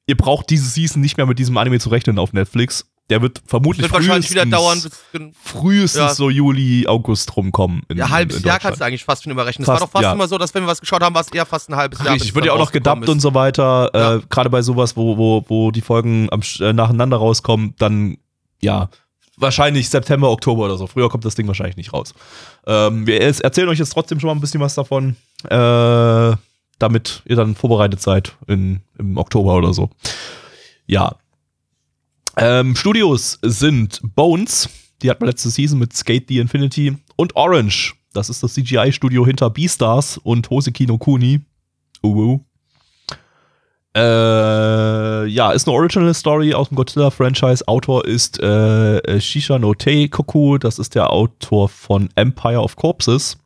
ihr 0.07 0.17
braucht 0.17 0.51
diese 0.51 0.69
Season 0.69 1.03
nicht 1.03 1.17
mehr 1.17 1.27
mit 1.27 1.41
diesem 1.41 1.57
Anime 1.57 1.81
zu 1.81 1.89
rechnen 1.89 2.19
auf 2.21 2.33
Netflix. 2.33 2.87
Der 3.11 3.23
wird 3.23 3.41
vermutlich 3.47 3.85
Wird 3.85 3.93
wahrscheinlich 3.93 4.31
wieder 4.31 4.43
frühestens- 4.43 4.51
dauern, 4.51 5.33
bis, 5.33 5.43
frühestens 5.43 6.01
Ja. 6.01 6.15
so 6.15 6.29
Juli, 6.29 6.87
August 6.87 7.35
rumkommen. 7.37 7.83
In, 7.89 7.97
ja, 7.97 8.11
halbes 8.11 8.39
in 8.39 8.43
Jahr 8.45 8.59
kannst 8.59 8.81
du 8.81 8.85
eigentlich 8.85 9.05
fast 9.05 9.23
schon 9.23 9.33
überrechnen. 9.33 9.63
Es 9.63 9.69
war 9.69 9.79
doch 9.79 9.89
fast 9.91 10.03
ja. 10.03 10.13
immer 10.13 10.29
so, 10.29 10.37
dass 10.37 10.55
wenn 10.55 10.63
wir 10.65 10.67
was 10.69 10.81
geschaut 10.81 11.03
haben, 11.03 11.15
war 11.15 11.23
es 11.23 11.29
eher 11.33 11.47
fast 11.47 11.71
ein 11.71 11.77
halbes 11.77 12.01
Jahr. 12.05 12.15
Richtig, 12.15 12.35
wird 12.35 12.45
ja 12.45 12.53
auch 12.53 12.59
noch 12.59 12.71
gedubbt 12.73 13.09
und 13.09 13.21
so 13.21 13.33
weiter. 13.33 13.91
Ja. 13.95 14.15
Äh, 14.17 14.21
Gerade 14.29 14.51
bei 14.51 14.61
sowas, 14.61 14.95
wo, 14.97 15.17
wo, 15.17 15.45
wo 15.49 15.71
die 15.71 15.81
Folgen 15.81 16.29
am, 16.31 16.43
äh, 16.61 16.73
nacheinander 16.75 17.17
rauskommen, 17.17 17.75
dann 17.79 18.19
ja, 18.61 18.91
wahrscheinlich 19.39 19.89
September, 19.89 20.31
Oktober 20.31 20.65
oder 20.67 20.77
so. 20.77 20.87
Früher 20.87 21.09
kommt 21.09 21.25
das 21.25 21.35
Ding 21.35 21.47
wahrscheinlich 21.47 21.77
nicht 21.77 21.95
raus. 21.95 22.13
Ähm, 22.67 23.07
wir 23.07 23.23
erzählen 23.23 23.69
euch 23.71 23.79
jetzt 23.79 23.93
trotzdem 23.95 24.21
schon 24.21 24.29
mal 24.29 24.35
ein 24.35 24.41
bisschen 24.41 24.61
was 24.61 24.75
davon, 24.75 25.17
äh, 25.45 26.37
damit 26.79 27.23
ihr 27.25 27.37
dann 27.37 27.55
vorbereitet 27.55 28.03
seid 28.03 28.37
in, 28.49 28.81
im 28.99 29.17
Oktober 29.17 29.55
oder 29.55 29.73
so. 29.73 29.89
Ja. 30.87 31.17
Ähm, 32.41 32.77
Studios 32.77 33.39
sind 33.43 34.01
Bones, 34.15 34.69
die 35.03 35.11
hat 35.11 35.21
man 35.21 35.29
letzte 35.29 35.51
Season 35.51 35.79
mit 35.79 35.97
Skate 35.97 36.29
the 36.29 36.39
Infinity 36.39 36.97
und 37.17 37.35
Orange, 37.35 37.95
das 38.13 38.31
ist 38.31 38.43
das 38.43 38.55
CGI-Studio 38.55 39.27
hinter 39.27 39.51
Beastars 39.51 40.19
und 40.19 40.49
Hoseki 40.49 40.87
no 40.87 40.99
Kuni. 40.99 41.41
Uwu. 42.03 42.41
Äh, 43.97 45.27
ja, 45.27 45.51
ist 45.51 45.67
eine 45.67 45.77
Original 45.77 46.15
Story 46.15 46.55
aus 46.55 46.69
dem 46.69 46.77
Godzilla-Franchise. 46.77 47.67
Autor 47.67 48.05
ist 48.05 48.41
äh, 48.41 49.21
Shisha 49.21 49.59
no 49.59 49.75
Teikoku, 49.75 50.59
das 50.59 50.79
ist 50.79 50.95
der 50.95 51.13
Autor 51.13 51.69
von 51.69 52.09
Empire 52.15 52.61
of 52.61 52.77
Corpses. 52.77 53.39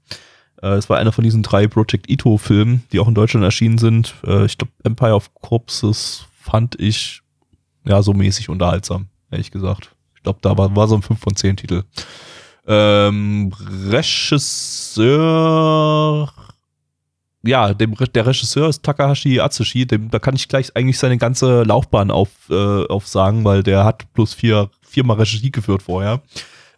Äh, 0.58 0.70
das 0.70 0.90
war 0.90 0.98
einer 0.98 1.12
von 1.12 1.24
diesen 1.24 1.42
drei 1.42 1.66
Project 1.66 2.10
Ito-Filmen, 2.10 2.82
die 2.92 3.00
auch 3.00 3.08
in 3.08 3.14
Deutschland 3.14 3.44
erschienen 3.44 3.78
sind. 3.78 4.14
Äh, 4.26 4.44
ich 4.44 4.58
glaube, 4.58 4.72
Empire 4.84 5.14
of 5.14 5.32
Corpses 5.34 6.26
fand 6.38 6.78
ich 6.78 7.21
ja 7.84 8.02
so 8.02 8.12
mäßig 8.12 8.48
unterhaltsam, 8.48 9.06
ehrlich 9.30 9.50
gesagt. 9.50 9.90
Ich 10.16 10.22
glaube, 10.22 10.38
da 10.42 10.56
war, 10.56 10.74
war 10.76 10.88
so 10.88 10.94
ein 10.94 11.02
5 11.02 11.20
von 11.20 11.34
10 11.36 11.56
Titel. 11.56 11.82
Ähm, 12.66 13.52
Regisseur 15.02 16.32
ja, 17.44 17.74
dem, 17.74 17.94
der 18.14 18.26
Regisseur 18.26 18.68
ist 18.68 18.82
Takahashi 18.84 19.40
Atsushi, 19.40 19.86
dem, 19.86 20.10
da 20.10 20.18
kann 20.18 20.36
ich 20.36 20.48
gleich 20.48 20.74
eigentlich 20.76 20.98
seine 20.98 21.18
ganze 21.18 21.64
Laufbahn 21.64 22.10
auf, 22.10 22.28
äh, 22.50 22.86
aufsagen, 22.86 23.44
weil 23.44 23.62
der 23.62 23.84
hat 23.84 24.12
bloß 24.14 24.34
vier, 24.34 24.70
viermal 24.80 25.16
Regie 25.18 25.50
geführt 25.50 25.82
vorher. 25.82 26.22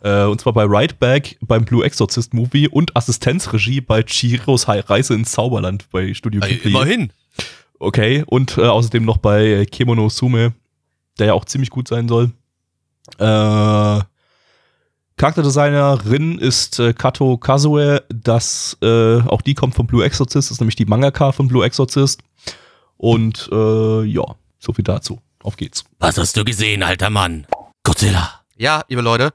Äh, 0.02 0.24
und 0.24 0.40
zwar 0.40 0.54
bei 0.54 0.64
Right 0.66 0.98
Back 0.98 1.36
beim 1.42 1.64
Blue 1.64 1.84
Exorcist 1.84 2.32
Movie 2.32 2.68
und 2.68 2.96
Assistenzregie 2.96 3.80
bei 3.82 4.02
Chihiros 4.02 4.66
Reise 4.68 5.14
ins 5.14 5.32
Zauberland 5.32 5.86
bei 5.90 6.14
Studio 6.14 6.40
Äh, 6.42 6.48
Ghibli. 6.54 6.70
immerhin. 6.70 7.12
Okay, 7.78 8.24
und 8.26 8.56
äh, 8.56 8.62
außerdem 8.62 9.04
noch 9.04 9.18
bei 9.18 9.66
Kemono 9.70 10.08
Sume, 10.08 10.54
der 11.18 11.28
ja 11.28 11.32
auch 11.34 11.44
ziemlich 11.44 11.70
gut 11.70 11.88
sein 11.88 12.08
soll. 12.08 12.32
Äh, 13.18 14.00
Charakterdesignerin 15.16 16.38
ist 16.38 16.80
äh, 16.80 16.92
Kato 16.92 17.38
Kazue, 17.38 18.02
das, 18.08 18.76
äh, 18.82 19.20
auch 19.20 19.42
die 19.42 19.54
kommt 19.54 19.74
von 19.74 19.86
Blue 19.86 20.04
Exorcist, 20.04 20.50
ist 20.50 20.60
nämlich 20.60 20.76
die 20.76 20.86
Mangaka 20.86 21.32
von 21.32 21.46
Blue 21.46 21.64
Exorcist. 21.64 22.20
Und 22.96 23.48
äh, 23.52 24.02
ja, 24.04 24.24
so 24.58 24.72
viel 24.72 24.84
dazu. 24.84 25.20
Auf 25.42 25.56
geht's. 25.56 25.84
Was 25.98 26.18
hast 26.18 26.36
du 26.36 26.44
gesehen, 26.44 26.82
alter 26.82 27.10
Mann? 27.10 27.46
Godzilla. 27.84 28.40
Ja, 28.56 28.82
liebe 28.88 29.02
Leute, 29.02 29.32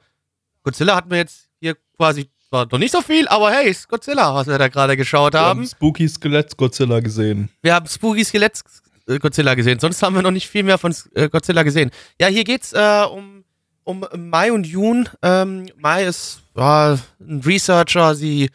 Godzilla 0.64 0.96
hatten 0.96 1.12
wir 1.12 1.20
jetzt 1.20 1.50
hier 1.60 1.76
quasi 1.96 2.30
zwar 2.50 2.68
noch 2.72 2.80
nicht 2.80 2.92
so 2.92 3.02
viel, 3.02 3.28
aber 3.28 3.52
hey, 3.52 3.70
ist 3.70 3.88
Godzilla, 3.88 4.34
was 4.34 4.48
wir 4.48 4.58
da 4.58 4.68
gerade 4.68 4.98
geschaut 4.98 5.36
haben. 5.36 5.66
Spooky 5.68 6.10
Skelett 6.10 6.58
Godzilla 6.58 7.00
gesehen. 7.00 7.50
Wir 7.62 7.76
haben 7.76 7.88
Spooky 7.88 8.26
Skelett 8.26 8.60
äh, 8.60 8.89
Godzilla 9.18 9.56
gesehen, 9.56 9.80
sonst 9.80 10.04
haben 10.04 10.16
wir 10.16 10.22
noch 10.22 10.32
nicht 10.32 10.48
viel 10.48 10.64
mehr 10.64 10.78
von 10.78 10.94
äh, 11.16 11.30
Godzilla 11.30 11.64
gesehen. 11.64 11.90
Ja, 12.20 12.28
hier 12.28 12.44
geht's 12.44 12.74
äh, 12.74 13.06
um, 13.10 13.44
um 13.84 14.06
Mai 14.16 14.52
und 14.52 14.68
Jun. 14.68 15.10
Ähm, 15.24 15.68
Mai 15.78 16.06
ist 16.06 16.42
ja, 16.56 17.00
ein 17.20 17.42
Researcher, 17.42 18.14
sie 18.14 18.52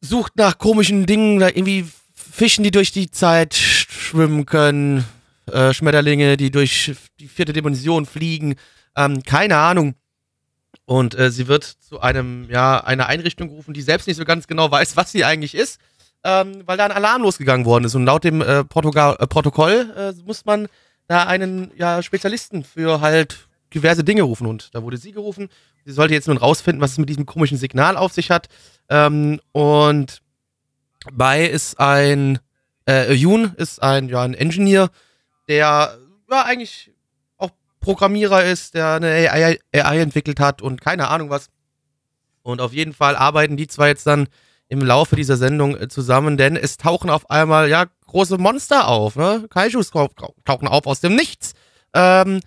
sucht 0.00 0.36
nach 0.36 0.58
komischen 0.58 1.06
Dingen, 1.06 1.40
irgendwie 1.40 1.86
Fischen, 2.14 2.62
die 2.62 2.70
durch 2.70 2.92
die 2.92 3.10
Zeit 3.10 3.54
sch- 3.54 3.90
schwimmen 3.90 4.46
können, 4.46 5.04
äh, 5.50 5.72
Schmetterlinge, 5.72 6.36
die 6.36 6.50
durch 6.50 6.92
die 7.18 7.28
vierte 7.28 7.52
Dimension 7.52 8.06
fliegen, 8.06 8.56
ähm, 8.94 9.22
keine 9.22 9.56
Ahnung. 9.56 9.94
Und 10.84 11.18
äh, 11.18 11.32
sie 11.32 11.48
wird 11.48 11.64
zu 11.64 12.00
einem, 12.00 12.48
ja, 12.48 12.78
einer 12.84 13.06
Einrichtung 13.06 13.48
gerufen, 13.48 13.74
die 13.74 13.82
selbst 13.82 14.06
nicht 14.06 14.18
so 14.18 14.24
ganz 14.24 14.46
genau 14.46 14.70
weiß, 14.70 14.96
was 14.96 15.10
sie 15.10 15.24
eigentlich 15.24 15.54
ist, 15.54 15.80
ähm, 16.24 16.62
weil 16.66 16.76
da 16.76 16.86
ein 16.86 16.92
Alarm 16.92 17.22
losgegangen 17.22 17.66
worden 17.66 17.84
ist. 17.84 17.94
Und 17.94 18.04
laut 18.04 18.24
dem 18.24 18.40
äh, 18.40 18.60
Protoga- 18.64 19.20
äh, 19.20 19.26
Protokoll 19.26 19.94
äh, 19.96 20.12
muss 20.24 20.44
man 20.44 20.68
da 21.06 21.24
einen 21.24 21.70
ja, 21.76 22.02
Spezialisten 22.02 22.64
für 22.64 23.00
halt 23.00 23.48
diverse 23.74 24.04
Dinge 24.04 24.22
rufen. 24.22 24.46
Und 24.46 24.74
da 24.74 24.82
wurde 24.82 24.96
sie 24.96 25.12
gerufen. 25.12 25.48
Sie 25.84 25.92
sollte 25.92 26.14
jetzt 26.14 26.28
nun 26.28 26.36
rausfinden, 26.36 26.80
was 26.80 26.92
es 26.92 26.98
mit 26.98 27.08
diesem 27.08 27.26
komischen 27.26 27.58
Signal 27.58 27.96
auf 27.96 28.12
sich 28.12 28.30
hat. 28.30 28.48
Ähm, 28.88 29.40
und 29.52 30.20
Bai 31.12 31.46
ist 31.46 31.78
ein, 31.78 32.38
äh, 32.88 33.12
Yoon 33.12 33.54
ist 33.56 33.82
ein, 33.82 34.08
ja, 34.08 34.22
ein 34.22 34.34
Engineer, 34.34 34.90
der 35.48 35.56
ja 36.30 36.42
eigentlich 36.42 36.92
auch 37.36 37.50
Programmierer 37.80 38.44
ist, 38.44 38.74
der 38.74 38.94
eine 38.94 39.08
AI, 39.08 39.58
AI 39.72 40.00
entwickelt 40.00 40.40
hat 40.40 40.62
und 40.62 40.80
keine 40.80 41.08
Ahnung 41.08 41.30
was. 41.30 41.48
Und 42.42 42.60
auf 42.60 42.72
jeden 42.72 42.92
Fall 42.92 43.16
arbeiten 43.16 43.56
die 43.56 43.66
zwei 43.68 43.88
jetzt 43.88 44.06
dann 44.06 44.28
im 44.68 44.80
Laufe 44.80 45.16
dieser 45.16 45.36
Sendung 45.36 45.76
äh, 45.76 45.88
zusammen, 45.88 46.36
denn 46.36 46.56
es 46.56 46.76
tauchen 46.76 47.10
auf 47.10 47.30
einmal 47.30 47.68
ja 47.68 47.86
große 48.06 48.38
Monster 48.38 48.88
auf, 48.88 49.16
ne? 49.16 49.46
Kaijus 49.50 49.90
tau- 49.90 50.08
tauchen 50.44 50.68
auf 50.68 50.86
aus 50.86 51.00
dem 51.00 51.14
Nichts. 51.14 51.52
Ähm, 51.94 52.40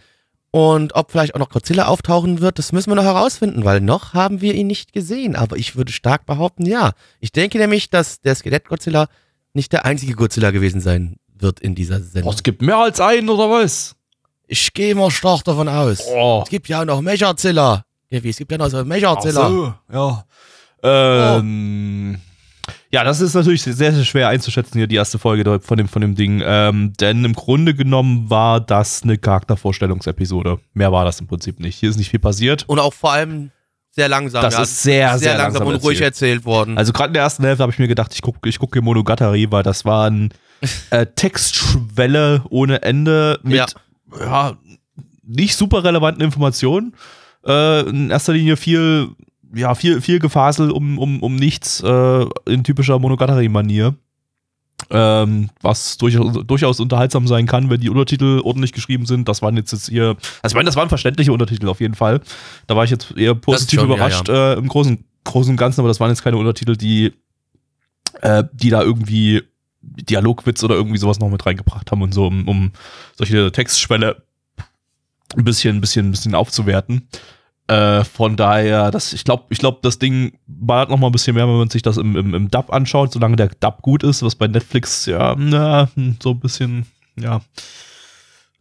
und 0.52 0.96
ob 0.96 1.12
vielleicht 1.12 1.36
auch 1.36 1.40
noch 1.40 1.50
Godzilla 1.50 1.86
auftauchen 1.86 2.42
wird, 2.42 2.58
das 2.58 2.72
müssen 2.72 2.90
wir 2.90 2.96
noch 2.96 3.04
herausfinden, 3.04 3.66
weil 3.66 3.82
noch 3.82 4.14
haben 4.16 4.42
wir 4.42 4.56
ihn 4.56 4.66
nicht 4.68 4.94
gesehen. 4.94 5.36
Aber 5.36 5.58
ich 5.58 5.76
würde 5.76 5.92
stark 5.92 6.26
behaupten, 6.26 6.66
ja. 6.66 6.94
Ich 7.20 7.32
denke 7.32 7.60
nämlich, 7.60 7.90
dass 7.92 8.20
der 8.22 8.34
Skelett-Godzilla 8.34 9.08
nicht 9.54 9.72
der 9.74 9.86
einzige 9.86 10.14
Godzilla 10.14 10.50
gewesen 10.52 10.82
sein 10.82 11.18
wird 11.36 11.60
in 11.60 11.76
dieser 11.76 12.02
Sendung. 12.02 12.34
es 12.34 12.42
gibt 12.44 12.62
mehr 12.64 12.78
als 12.78 13.00
einen, 13.00 13.30
oder 13.30 13.50
was? 13.50 13.96
Ich 14.48 14.74
gehe 14.74 14.96
mal 14.96 15.12
stark 15.12 15.44
davon 15.44 15.70
aus. 15.70 16.04
Oh. 16.08 16.42
Es 16.44 16.50
gibt 16.50 16.68
ja 16.68 16.82
auch 16.82 16.86
noch 16.86 17.02
Mechazilla. 17.02 17.86
Ja, 18.10 18.24
wie, 18.24 18.30
es 18.30 18.38
gibt 18.38 18.52
ja 18.52 18.58
noch 18.58 18.70
so 18.70 18.80
Ach 18.80 18.86
Mechazilla. 18.86 19.48
so, 19.50 19.74
ja. 19.94 20.26
Ähm, 20.84 22.18
Ja, 22.92 23.04
das 23.04 23.22
ist 23.22 23.34
natürlich 23.34 23.62
sehr, 23.62 23.94
sehr 23.94 24.04
schwer 24.04 24.30
einzuschätzen 24.30 24.78
hier, 24.78 24.88
die 24.88 24.96
erste 24.96 25.20
Folge 25.20 25.60
von 25.62 25.78
dem, 25.78 25.88
von 25.88 26.02
dem 26.02 26.16
Ding. 26.16 26.42
Ähm, 26.44 26.94
denn 27.00 27.24
im 27.24 27.34
Grunde 27.34 27.76
genommen 27.76 28.30
war 28.30 28.60
das 28.60 29.04
eine 29.04 29.18
Charaktervorstellungsepisode. 29.18 30.60
Mehr 30.74 30.92
war 30.92 31.06
das 31.06 31.20
im 31.20 31.28
Prinzip 31.28 31.60
nicht. 31.60 31.78
Hier 31.78 31.90
ist 31.90 31.98
nicht 31.98 32.10
viel 32.10 32.20
passiert. 32.20 32.64
Und 32.68 32.80
auch 32.80 32.94
vor 32.94 33.12
allem 33.12 33.52
sehr 33.92 34.08
langsam. 34.08 34.42
Das 34.42 34.56
ja. 34.56 34.62
ist 34.62 34.84
sehr, 34.84 35.20
sehr, 35.20 35.38
langsam, 35.38 35.68
und 35.68 35.76
ruhig 35.84 36.02
erzählt 36.02 36.46
worden. 36.46 36.78
Also 36.78 36.94
gerade 36.94 37.10
in 37.10 37.14
der 37.14 37.24
ersten 37.24 37.44
Hälfte 37.44 37.64
habe 37.64 37.72
ich 37.72 37.80
mir 37.80 37.88
gedacht, 37.88 38.14
ich 38.14 38.22
gucke 38.22 38.48
ich 38.48 38.60
guck 38.60 38.74
hier 38.74 38.82
Monogatari, 38.82 39.52
weil 39.52 39.64
das 39.64 39.84
war 39.84 40.10
ein 40.10 40.34
äh, 40.92 41.06
Textschwelle 41.06 42.44
ohne 42.50 42.82
Ende 42.82 43.40
mit 43.44 43.56
Ja. 43.58 43.68
ja. 44.20 44.58
nicht 45.24 45.56
super 45.56 45.84
relevanten 45.84 46.24
Informationen. 46.24 46.96
Äh, 47.46 47.82
in 47.90 48.10
erster 48.10 48.34
Linie 48.34 48.58
viel, 48.58 49.10
ja, 49.54 49.76
viel, 49.76 50.02
viel 50.02 50.20
Gefasel 50.20 50.72
um, 50.72 50.98
um, 50.98 51.22
um 51.22 51.36
nichts 51.36 51.82
äh, 51.82 52.26
in 52.46 52.64
typischer 52.64 53.00
Monogatari-Manier. 53.00 53.96
Ähm, 54.92 55.50
was 55.62 55.98
durchaus, 55.98 56.46
durchaus 56.48 56.80
unterhaltsam 56.80 57.28
sein 57.28 57.46
kann, 57.46 57.70
wenn 57.70 57.82
die 57.82 57.90
Untertitel 57.90 58.42
ordentlich 58.44 58.72
geschrieben 58.72 59.06
sind. 59.06 59.28
Das 59.28 59.42
waren 59.42 59.58
jetzt, 59.58 59.74
jetzt 59.74 59.90
hier, 59.90 60.16
also 60.42 60.54
ich 60.54 60.56
meine, 60.56 60.68
das 60.68 60.78
waren 60.78 60.88
verständliche 60.88 61.34
Untertitel 61.34 61.68
auf 61.68 61.82
jeden 61.82 61.96
Fall. 61.96 62.22
Da 62.66 62.76
war 62.78 62.86
ich 62.86 62.90
jetzt 62.90 63.16
eher 63.18 63.36
positiv 63.36 63.82
schon, 63.82 63.90
ja, 63.90 63.96
überrascht 63.96 64.30
Äh, 64.30 64.54
im 64.54 64.70
großen, 64.70 65.04
großen 65.26 65.52
und 65.52 65.58
Ganzen, 65.58 65.82
aber 65.82 65.90
das 65.90 66.00
waren 66.00 66.10
jetzt 66.10 66.24
keine 66.24 66.38
Untertitel, 66.38 66.78
die, 66.78 67.14
äh, 68.22 68.46
die 68.54 68.70
da 68.70 68.82
irgendwie 68.82 69.44
Dialogwitz 69.82 70.64
oder 70.64 70.76
irgendwie 70.76 70.98
sowas 70.98 71.20
noch 71.20 71.30
mit 71.30 71.46
reingebracht 71.46 71.92
haben 71.92 72.02
und 72.02 72.14
so, 72.14 72.28
um, 72.28 72.48
um 72.48 72.72
solche 73.16 73.52
Textschwelle 73.52 74.24
ein 75.36 75.44
bisschen, 75.44 75.78
ein 75.78 75.82
bisschen, 75.82 76.08
ein 76.08 76.12
bisschen 76.12 76.36
aufzuwerten. 76.36 77.08
Äh, 77.70 78.04
von 78.04 78.36
daher, 78.36 78.90
das, 78.90 79.14
ich 79.14 79.24
glaube, 79.24 79.44
ich 79.50 79.60
glaub, 79.60 79.84
das 79.84 80.00
Ding 80.00 80.34
ballert 80.48 80.90
noch 80.90 80.98
mal 80.98 81.06
ein 81.08 81.12
bisschen 81.12 81.36
mehr, 81.36 81.48
wenn 81.48 81.58
man 81.58 81.70
sich 81.70 81.84
das 81.84 81.98
im, 81.98 82.16
im, 82.16 82.34
im 82.34 82.50
Dub 82.50 82.74
anschaut, 82.74 83.12
solange 83.12 83.36
der 83.36 83.52
Dub 83.60 83.84
gut 83.84 84.02
ist, 84.02 84.24
was 84.24 84.34
bei 84.34 84.48
Netflix 84.48 85.06
ja, 85.06 85.36
na, 85.38 85.88
so 86.20 86.32
ein 86.32 86.40
bisschen, 86.40 86.88
ja. 87.16 87.42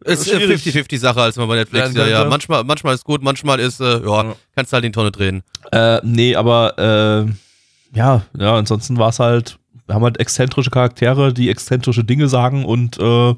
ist 0.05 0.29
eine 0.31 0.39
schwierig. 0.41 0.61
50-50-Sache 0.63 1.19
als 1.21 1.37
man 1.37 1.47
bei 1.47 1.55
Netflix. 1.55 1.95
Ja, 1.95 2.07
Ja. 2.07 2.25
Manchmal, 2.25 2.63
manchmal 2.63 2.93
ist 2.93 3.03
gut, 3.03 3.23
manchmal 3.23 3.59
ist, 3.59 3.79
äh, 3.79 3.99
ja, 4.05 4.23
Ja. 4.25 4.35
kannst 4.55 4.73
halt 4.73 4.85
in 4.85 4.91
die 4.91 4.95
Tonne 4.95 5.11
drehen. 5.11 5.41
Äh, 5.71 5.99
nee, 6.03 6.35
aber 6.35 6.77
äh, 6.77 7.97
ja, 7.97 8.21
ja, 8.37 8.55
ansonsten 8.55 8.97
war 8.97 9.09
es 9.09 9.17
halt, 9.17 9.57
wir 9.87 9.95
haben 9.95 10.03
halt 10.03 10.19
exzentrische 10.19 10.69
Charaktere, 10.69 11.33
die 11.33 11.49
exzentrische 11.49 12.03
Dinge 12.03 12.27
sagen 12.27 12.63
und 12.63 12.99
äh, 12.99 13.33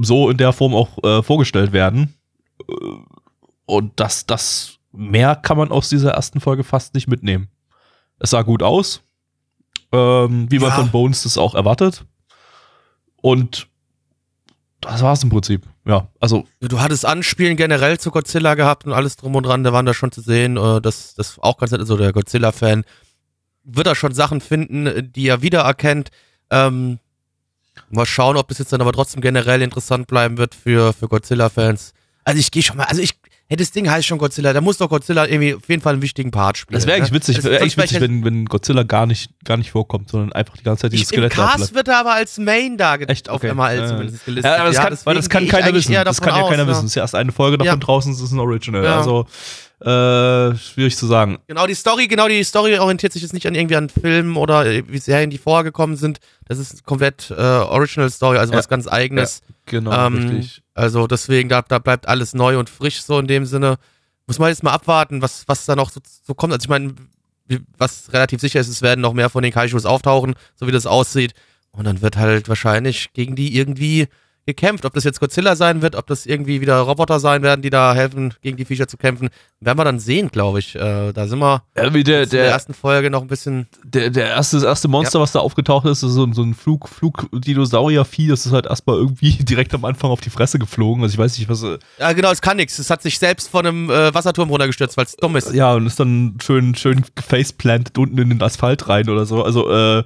so 0.00 0.28
in 0.28 0.38
der 0.38 0.52
Form 0.52 0.74
auch 0.74 0.98
äh, 1.04 1.22
vorgestellt 1.22 1.72
werden. 1.72 2.14
Und 3.72 3.98
das, 4.00 4.26
das 4.26 4.78
mehr 4.92 5.34
kann 5.34 5.56
man 5.56 5.70
aus 5.70 5.88
dieser 5.88 6.10
ersten 6.12 6.40
Folge 6.40 6.62
fast 6.62 6.92
nicht 6.92 7.08
mitnehmen. 7.08 7.48
Es 8.18 8.28
sah 8.30 8.42
gut 8.42 8.62
aus, 8.62 9.00
ähm, 9.92 10.46
wie 10.50 10.58
man 10.58 10.68
Ja. 10.68 10.74
von 10.76 10.90
Bones 10.90 11.22
das 11.22 11.38
auch 11.38 11.54
erwartet. 11.54 12.04
Und 13.16 13.68
das 14.82 15.00
war's 15.00 15.22
im 15.22 15.30
Prinzip. 15.30 15.66
Ja, 15.86 16.08
also 16.20 16.44
Du 16.60 16.80
hattest 16.80 17.06
Anspielen 17.06 17.56
generell 17.56 17.98
zu 17.98 18.10
Godzilla 18.10 18.54
gehabt 18.54 18.84
und 18.84 18.92
alles 18.92 19.16
drum 19.16 19.34
und 19.36 19.44
dran, 19.44 19.64
da 19.64 19.72
waren 19.72 19.86
da 19.86 19.94
schon 19.94 20.12
zu 20.12 20.20
sehen. 20.20 20.58
Äh, 20.58 20.82
das, 20.82 21.14
das 21.14 21.38
auch 21.38 21.56
ganz 21.56 21.70
nett, 21.72 21.80
also 21.80 21.96
der 21.96 22.12
Godzilla-Fan 22.12 22.84
wird 23.64 23.86
da 23.86 23.94
schon 23.94 24.12
Sachen 24.12 24.42
finden, 24.42 25.10
die 25.12 25.28
er 25.28 25.40
wiedererkennt. 25.40 26.10
Ähm, 26.50 26.98
mal 27.88 28.04
schauen, 28.04 28.36
ob 28.36 28.48
das 28.48 28.58
jetzt 28.58 28.72
dann 28.74 28.82
aber 28.82 28.92
trotzdem 28.92 29.22
generell 29.22 29.62
interessant 29.62 30.08
bleiben 30.08 30.36
wird 30.36 30.54
für, 30.54 30.92
für 30.92 31.08
Godzilla-Fans. 31.08 31.94
Also 32.24 32.38
ich 32.38 32.50
gehe 32.50 32.62
schon 32.62 32.76
mal, 32.76 32.84
also 32.84 33.00
ich, 33.00 33.21
hey, 33.52 33.56
das 33.56 33.70
Ding 33.70 33.90
heißt 33.90 34.06
schon 34.06 34.16
Godzilla, 34.16 34.54
da 34.54 34.60
muss 34.62 34.78
doch 34.78 34.88
Godzilla 34.88 35.26
irgendwie 35.26 35.54
auf 35.54 35.68
jeden 35.68 35.82
Fall 35.82 35.92
einen 35.92 36.00
wichtigen 36.02 36.30
Part 36.30 36.56
spielen. 36.56 36.74
Das 36.78 36.86
wäre 36.86 36.96
eigentlich 36.96 37.10
ne? 37.10 37.16
witzig, 37.16 37.34
sonst 37.36 37.50
wär 37.50 37.60
witzig, 37.60 37.92
ich- 37.92 38.00
wenn, 38.00 38.24
wenn 38.24 38.46
Godzilla 38.46 38.82
gar 38.82 39.04
nicht, 39.04 39.30
gar 39.44 39.58
nicht 39.58 39.70
vorkommt, 39.72 40.08
sondern 40.08 40.32
einfach 40.32 40.56
die 40.56 40.62
ganze 40.64 40.82
Zeit 40.82 40.92
dieses 40.94 41.10
Im 41.10 41.16
Skelett 41.16 41.36
da 41.36 41.48
Cast 41.56 41.74
wird 41.74 41.88
er 41.88 41.98
aber 41.98 42.14
als 42.14 42.38
Main 42.38 42.78
dargestellt, 42.78 43.10
Echt? 43.18 43.28
auf 43.28 43.36
Okay. 43.44 43.52
MRL 43.54 43.78
Ja. 43.80 43.86
zumindest 43.88 44.24
gelistet. 44.24 44.50
Ja, 44.50 44.60
aber 44.62 44.70
das 44.72 44.76
kann, 44.80 44.98
weil 45.04 45.14
das 45.16 45.28
kann 45.28 45.46
keiner 45.48 45.74
wissen. 45.74 45.92
Das 45.92 46.20
kann 46.20 46.34
ja 46.34 46.42
aus, 46.42 46.50
keiner 46.50 46.64
ne? 46.64 46.70
wissen. 46.70 46.80
Es 46.86 46.92
ist 46.92 46.94
ja 46.94 47.02
erst 47.02 47.14
eine 47.14 47.30
Folge 47.32 47.58
davon 47.58 47.66
Ja. 47.78 47.84
draußen, 47.84 48.10
es 48.12 48.20
ist 48.20 48.32
ein 48.32 48.38
Original. 48.38 48.84
Ja. 48.84 48.98
Also, 48.98 49.26
äh, 49.80 50.56
schwierig 50.56 50.96
zu 50.96 51.06
sagen. 51.06 51.38
Genau, 51.48 51.66
die 51.66 51.74
Story, 51.74 52.06
genau, 52.06 52.28
die 52.28 52.42
Story 52.44 52.78
orientiert 52.78 53.12
sich 53.12 53.22
jetzt 53.22 53.32
nicht 53.34 53.46
an 53.46 53.54
irgendwie 53.54 53.76
an 53.76 53.88
Filmen 53.88 54.36
oder 54.36 54.64
äh, 54.64 54.84
wie 54.88 54.98
Serien, 54.98 55.30
die 55.30 55.38
vorher 55.38 55.64
gekommen 55.64 55.96
sind. 55.96 56.20
Das 56.48 56.58
ist 56.58 56.84
komplett 56.84 57.30
äh, 57.30 57.34
Original 57.34 58.08
Story, 58.10 58.38
also 58.38 58.52
Ja. 58.52 58.58
was 58.58 58.68
ganz 58.68 58.86
eigenes. 58.86 59.42
Genau, 59.66 59.92
Ähm, 59.92 60.48
Also 60.74 61.06
deswegen, 61.06 61.48
da, 61.48 61.62
da 61.62 61.78
bleibt 61.78 62.08
alles 62.08 62.34
neu 62.34 62.58
und 62.58 62.68
frisch 62.70 63.02
so 63.02 63.18
in 63.18 63.26
dem 63.26 63.46
Sinne. 63.46 63.76
Muss 64.26 64.38
man 64.38 64.48
jetzt 64.48 64.62
mal 64.62 64.72
abwarten, 64.72 65.22
was, 65.22 65.46
was 65.46 65.66
da 65.66 65.76
noch 65.76 65.90
so, 65.90 66.00
so 66.24 66.34
kommt. 66.34 66.52
Also 66.52 66.64
ich 66.64 66.68
meine, 66.68 66.94
was 67.76 68.12
relativ 68.12 68.40
sicher 68.40 68.60
ist, 68.60 68.68
es 68.68 68.82
werden 68.82 69.00
noch 69.00 69.12
mehr 69.12 69.30
von 69.30 69.42
den 69.42 69.52
Kaijus 69.52 69.84
auftauchen, 69.84 70.34
so 70.54 70.66
wie 70.66 70.72
das 70.72 70.86
aussieht. 70.86 71.34
Und 71.70 71.84
dann 71.84 72.02
wird 72.02 72.16
halt 72.16 72.48
wahrscheinlich 72.48 73.12
gegen 73.12 73.34
die 73.34 73.56
irgendwie 73.56 74.08
gekämpft. 74.46 74.84
Ob 74.84 74.92
das 74.94 75.04
jetzt 75.04 75.20
Godzilla 75.20 75.56
sein 75.56 75.82
wird, 75.82 75.94
ob 75.96 76.06
das 76.06 76.26
irgendwie 76.26 76.60
wieder 76.60 76.78
Roboter 76.80 77.20
sein 77.20 77.42
werden, 77.42 77.62
die 77.62 77.70
da 77.70 77.94
helfen, 77.94 78.34
gegen 78.42 78.56
die 78.56 78.64
Viecher 78.64 78.88
zu 78.88 78.96
kämpfen, 78.96 79.28
werden 79.60 79.78
wir 79.78 79.84
dann 79.84 79.98
sehen, 80.00 80.28
glaube 80.30 80.58
ich. 80.58 80.74
Äh, 80.74 81.12
da 81.12 81.26
sind 81.28 81.38
wir 81.38 81.62
Ja, 81.76 81.94
wie 81.94 82.02
der, 82.04 82.24
in 82.24 82.30
der 82.30 82.46
ersten 82.46 82.74
Folge 82.74 83.10
noch 83.10 83.22
ein 83.22 83.28
bisschen. 83.28 83.66
der, 83.84 84.10
der 84.10 84.26
erste, 84.28 84.56
das 84.56 84.64
erste 84.64 84.88
Monster, 84.88 85.20
was 85.20 85.32
da 85.32 85.38
aufgetaucht 85.40 85.86
ist, 85.86 86.02
ist 86.02 86.12
so, 86.12 86.24
ein- 86.24 86.32
so 86.32 86.42
ein 86.42 86.54
Flug, 86.54 86.88
Flug-Dinosaurier-Vieh, 86.88 88.28
das 88.28 88.46
ist 88.46 88.52
halt 88.52 88.66
erstmal 88.66 88.96
irgendwie 88.96 89.32
direkt 89.44 89.74
am 89.74 89.84
Anfang 89.84 90.10
auf 90.10 90.20
die 90.20 90.30
Fresse 90.30 90.58
geflogen. 90.58 91.02
Also 91.02 91.14
ich 91.14 91.18
weiß 91.18 91.38
nicht, 91.38 91.48
was. 91.48 91.62
äh, 91.62 91.78
Ja, 91.98 92.12
genau, 92.12 92.30
es 92.30 92.40
kann 92.42 92.56
nichts. 92.56 92.78
Es 92.78 92.90
hat 92.90 93.02
sich 93.02 93.18
selbst 93.18 93.48
von 93.48 93.66
einem 93.66 93.90
äh, 93.90 94.12
Wasserturm 94.14 94.50
runtergestürzt, 94.50 94.96
weil 94.96 95.04
es 95.06 95.16
dumm 95.16 95.36
ist. 95.36 95.52
Ja, 95.54 95.74
und 95.74 95.86
ist 95.86 96.00
dann 96.00 96.38
schön, 96.42 96.74
schön 96.74 97.04
gefaceplantet 97.14 97.98
unten 97.98 98.18
in 98.18 98.30
den 98.30 98.42
Asphalt 98.42 98.88
rein 98.88 99.08
oder 99.08 99.26
so. 99.26 99.42
Also, 99.44 99.70
äh, 99.70 100.02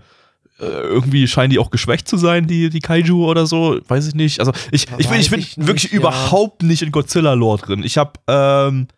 irgendwie 0.59 1.29
scheinen 1.29 1.51
die 1.51 1.59
auch 1.59 1.71
geschwächt 1.71 2.09
zu 2.09 2.17
sein, 2.17 2.47
die, 2.47 2.71
die 2.71 2.81
Kaiju 2.81 3.27
oder 3.27 3.47
so. 3.47 3.79
Weiß 3.89 4.07
ich 4.09 4.15
nicht. 4.15 4.41
Also, 4.41 4.53
ich, 4.71 4.87
ich 4.99 5.09
bin, 5.09 5.21
ich 5.21 5.31
bin 5.31 5.41
ich 5.41 5.57
nicht, 5.57 5.67
wirklich 5.67 5.93
ja. 5.93 5.99
überhaupt 5.99 6.63
nicht 6.63 6.83
in 6.83 6.93
Godzilla-Lore 6.93 7.59
drin. 7.59 7.83
Ich 7.85 7.99
habe 7.99 8.13
ähm, 8.27 8.89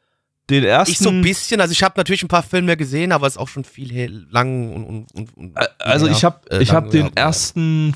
den 0.50 0.64
ersten. 0.64 0.92
Ich 0.92 0.98
so 0.98 1.10
ein 1.10 1.22
bisschen, 1.22 1.60
also 1.60 1.72
ich 1.72 1.82
habe 1.82 1.94
natürlich 1.96 2.22
ein 2.22 2.28
paar 2.28 2.42
Filme 2.42 2.76
gesehen, 2.76 3.12
aber 3.12 3.26
es 3.26 3.34
ist 3.34 3.38
auch 3.38 3.48
schon 3.48 3.64
viel 3.64 4.26
lang 4.30 4.72
und. 4.72 5.06
und, 5.12 5.36
und, 5.36 5.56
Äh, 5.56 5.66
Also 5.78 6.06
ja, 6.06 6.12
ich 6.12 6.24
habe 6.24 6.40
äh, 6.50 6.62
ich 6.62 6.72
hab 6.72 6.90
den 6.90 7.06
ja. 7.06 7.12
ersten 7.16 7.94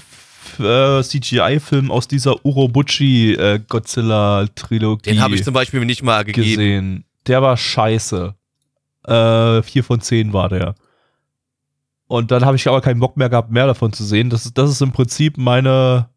äh, 0.59 1.03
CGI-Film 1.03 1.90
aus 1.90 2.09
dieser 2.09 2.44
Urobuchi 2.44 3.35
äh, 3.35 3.61
Godzilla-Trilogie 3.68 5.11
Den 5.11 5.20
habe 5.20 5.35
ich 5.35 5.44
zum 5.44 5.55
Beispiel 5.55 5.85
nicht 5.85 6.03
mal 6.03 6.25
gegeben. 6.25 6.48
gesehen. 6.48 7.05
Der 7.27 7.42
war 7.42 7.57
scheiße. 7.57 8.35
Äh, 9.07 9.62
vier 9.62 9.85
von 9.85 10.01
zehn 10.01 10.33
war 10.33 10.48
der. 10.48 10.75
Und 12.12 12.31
dann 12.31 12.44
habe 12.44 12.57
ich 12.57 12.68
aber 12.68 12.83
keinen 12.83 13.01
Bock 13.01 13.16
mehr 13.16 13.31
gehabt, 13.31 13.51
mehr 13.51 13.66
davon 13.66 13.90
zu 13.94 14.05
sehen. 14.05 14.29
Das 14.29 14.44
ist, 14.44 14.59
das 14.59 14.68
ist 14.70 14.83
im 14.83 14.92
Prinzip 14.92 15.38
meine, 15.38 16.11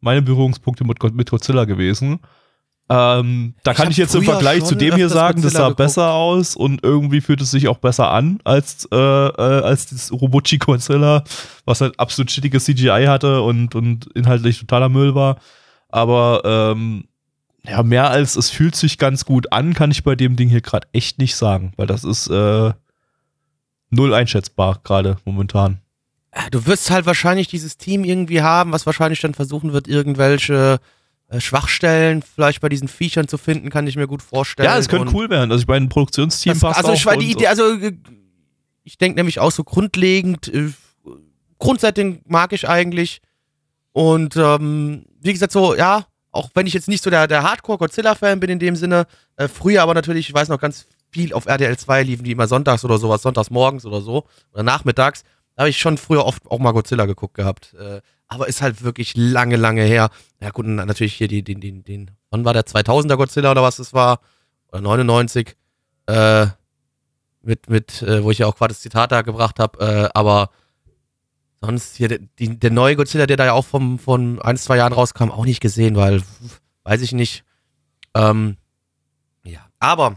meine 0.00 0.22
Berührungspunkte 0.22 0.84
mit, 0.84 1.02
mit 1.14 1.28
Godzilla 1.28 1.66
gewesen. 1.66 2.20
Ähm, 2.88 3.54
da 3.62 3.72
Ich 3.72 3.76
kann 3.76 3.90
ich 3.90 3.98
jetzt 3.98 4.14
im 4.14 4.22
Vergleich 4.22 4.64
zu 4.64 4.74
dem 4.74 4.94
hier 4.94 5.10
sagen, 5.10 5.42
das 5.42 5.52
Godzilla 5.52 5.58
sah 5.58 5.64
geguckt. 5.64 5.76
besser 5.76 6.12
aus 6.12 6.56
und 6.56 6.82
irgendwie 6.82 7.20
fühlt 7.20 7.42
es 7.42 7.50
sich 7.50 7.68
auch 7.68 7.76
besser 7.76 8.10
an 8.10 8.38
als, 8.44 8.88
äh, 8.90 8.96
äh, 8.96 9.62
als 9.62 9.88
das 9.88 10.10
Robochi 10.12 10.56
Godzilla, 10.56 11.24
was 11.66 11.82
halt 11.82 12.00
absolut 12.00 12.30
shittiges 12.30 12.64
CGI 12.64 13.04
hatte 13.06 13.42
und, 13.42 13.74
und 13.74 14.06
inhaltlich 14.14 14.60
totaler 14.60 14.88
Müll 14.88 15.14
war. 15.14 15.36
Aber 15.90 16.40
ähm, 16.46 17.04
ja, 17.68 17.82
mehr 17.82 18.08
als 18.08 18.34
es 18.36 18.48
fühlt 18.48 18.76
sich 18.76 18.96
ganz 18.96 19.26
gut 19.26 19.52
an, 19.52 19.74
kann 19.74 19.90
ich 19.90 20.04
bei 20.04 20.16
dem 20.16 20.36
Ding 20.36 20.48
hier 20.48 20.62
gerade 20.62 20.88
echt 20.94 21.18
nicht 21.18 21.36
sagen, 21.36 21.74
weil 21.76 21.86
das 21.86 22.02
ist 22.02 22.28
äh, 22.28 22.72
null 23.94 24.14
einschätzbar 24.14 24.80
gerade 24.84 25.16
momentan. 25.24 25.80
Ah, 26.32 26.48
Du 26.50 26.66
wirst 26.66 26.90
halt 26.90 27.06
wahrscheinlich 27.06 27.48
dieses 27.48 27.76
Team 27.76 28.04
irgendwie 28.04 28.42
haben, 28.42 28.72
was 28.72 28.86
wahrscheinlich 28.86 29.20
dann 29.20 29.34
versuchen 29.34 29.72
wird, 29.72 29.88
irgendwelche 29.88 30.80
äh, 31.28 31.40
Schwachstellen 31.40 32.22
vielleicht 32.22 32.60
bei 32.60 32.68
diesen 32.68 32.88
Viechern 32.88 33.28
zu 33.28 33.38
finden, 33.38 33.70
kann 33.70 33.86
ich 33.86 33.96
mir 33.96 34.06
gut 34.06 34.22
vorstellen. 34.22 34.66
Ja, 34.66 34.76
es 34.76 34.88
könnte 34.88 35.08
Und 35.08 35.14
cool 35.14 35.30
werden. 35.30 35.50
Also 35.50 35.62
ich 35.62 35.68
meine, 35.68 35.86
ein 35.86 35.88
Produktionsteam 35.88 36.52
das, 36.52 36.60
passt 36.60 36.78
also 36.78 36.90
auch. 36.90 36.94
ich 36.94 37.06
war 37.06 37.16
die 37.16 37.30
Idee, 37.30 37.46
also 37.46 37.72
äh, 37.78 37.92
ich 38.82 38.98
denke 38.98 39.16
nämlich 39.16 39.38
auch 39.38 39.50
so 39.50 39.64
grundlegend, 39.64 40.48
äh, 40.48 40.70
Grundsetting 41.58 42.20
mag 42.26 42.52
ich 42.52 42.68
eigentlich. 42.68 43.22
Und 43.92 44.36
ähm, 44.36 45.06
wie 45.20 45.32
gesagt, 45.32 45.52
so, 45.52 45.74
ja, 45.74 46.04
auch 46.30 46.50
wenn 46.54 46.66
ich 46.66 46.74
jetzt 46.74 46.88
nicht 46.88 47.02
so 47.02 47.10
der, 47.10 47.26
der 47.28 47.42
Hardcore-Godzilla-Fan 47.42 48.40
bin 48.40 48.50
in 48.50 48.58
dem 48.58 48.76
Sinne, 48.76 49.06
äh, 49.36 49.48
früher 49.48 49.82
aber 49.82 49.94
natürlich, 49.94 50.28
ich 50.28 50.34
weiß 50.34 50.48
noch 50.48 50.60
ganz 50.60 50.86
viel 51.14 51.32
auf 51.32 51.46
RDL 51.46 51.76
2 51.76 52.02
liefen 52.02 52.24
die 52.24 52.32
immer 52.32 52.48
sonntags 52.48 52.84
oder 52.84 52.98
sowas, 52.98 53.22
sonntags 53.22 53.50
morgens 53.50 53.86
oder 53.86 54.00
so, 54.00 54.24
oder 54.52 54.64
nachmittags. 54.64 55.22
Da 55.54 55.62
habe 55.62 55.70
ich 55.70 55.78
schon 55.78 55.96
früher 55.96 56.26
oft 56.26 56.50
auch 56.50 56.58
mal 56.58 56.72
Godzilla 56.72 57.06
geguckt 57.06 57.34
gehabt. 57.34 57.74
Äh, 57.74 58.00
aber 58.26 58.48
ist 58.48 58.62
halt 58.62 58.82
wirklich 58.82 59.16
lange, 59.16 59.54
lange 59.54 59.82
her. 59.82 60.10
Ja 60.40 60.50
gut, 60.50 60.66
natürlich 60.66 61.14
hier 61.14 61.28
die, 61.28 61.44
den, 61.44 61.60
den, 61.60 61.84
den, 61.84 62.10
wann 62.30 62.44
war 62.44 62.52
der 62.52 62.66
2000er 62.66 63.16
Godzilla 63.16 63.52
oder 63.52 63.62
was 63.62 63.76
das 63.76 63.94
war? 63.94 64.18
Oder 64.72 64.80
99? 64.80 65.54
Äh, 66.06 66.46
mit, 67.42 67.68
mit, 67.68 68.02
äh, 68.02 68.24
wo 68.24 68.32
ich 68.32 68.38
ja 68.38 68.46
auch 68.46 68.56
gerade 68.56 68.74
das 68.74 68.80
Zitat 68.80 69.12
da 69.12 69.22
gebracht 69.22 69.60
habe, 69.60 69.78
äh, 69.78 70.08
aber 70.14 70.50
sonst 71.60 71.94
hier, 71.94 72.08
der, 72.08 72.18
die, 72.38 72.58
der 72.58 72.70
neue 72.70 72.96
Godzilla, 72.96 73.26
der 73.26 73.36
da 73.36 73.44
ja 73.44 73.52
auch 73.52 73.66
vom, 73.66 73.98
von 73.98 74.42
ein, 74.42 74.56
zwei 74.56 74.78
Jahren 74.78 74.92
rauskam, 74.92 75.30
auch 75.30 75.44
nicht 75.44 75.60
gesehen, 75.60 75.94
weil, 75.94 76.22
weiß 76.82 77.02
ich 77.02 77.12
nicht. 77.12 77.44
Ähm, 78.14 78.56
ja, 79.44 79.60
aber 79.78 80.16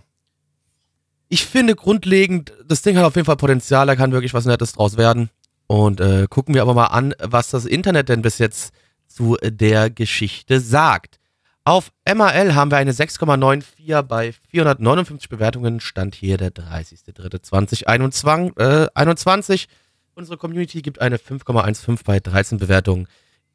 ich 1.30 1.46
finde 1.46 1.76
grundlegend, 1.76 2.52
das 2.66 2.82
Ding 2.82 2.98
hat 2.98 3.06
auf 3.06 3.16
jeden 3.16 3.26
Fall 3.26 3.38
Potenzial, 3.38 3.88
da 3.88 3.96
kann 3.96 4.12
wirklich 4.12 4.34
was 4.34 4.46
Nettes 4.46 4.74
draus 4.74 4.98
werden. 4.98 5.30
Und 5.68 6.00
äh, 6.00 6.28
gucken 6.30 6.56
wir 6.56 6.62
aber 6.62 6.74
mal 6.74 6.86
an, 6.86 7.14
was 7.20 7.50
das 7.50 7.66
Internet 7.66 8.10
denn 8.10 8.22
bis 8.22 8.38
jetzt 8.38 8.74
zu 9.08 9.38
der 9.44 9.90
Geschichte 9.90 10.60
sagt. 10.60 11.20
Auf 11.66 11.92
MRL 12.08 12.56
haben 12.56 12.72
wir 12.72 12.78
eine 12.78 12.94
6,94 12.94 14.02
bei 14.04 14.32
459 14.32 15.28
Bewertungen. 15.28 15.82
Stand 15.82 16.16
hier 16.16 16.38
der 16.38 16.52
30.03.2021. 16.52 18.58
Äh, 18.58 18.88
21. 18.94 19.68
Unsere 20.16 20.38
Community 20.38 20.82
gibt 20.82 21.02
eine 21.02 21.18
5,15 21.18 22.06
bei 22.06 22.22
13 22.22 22.58
Bewertungen. 22.58 23.10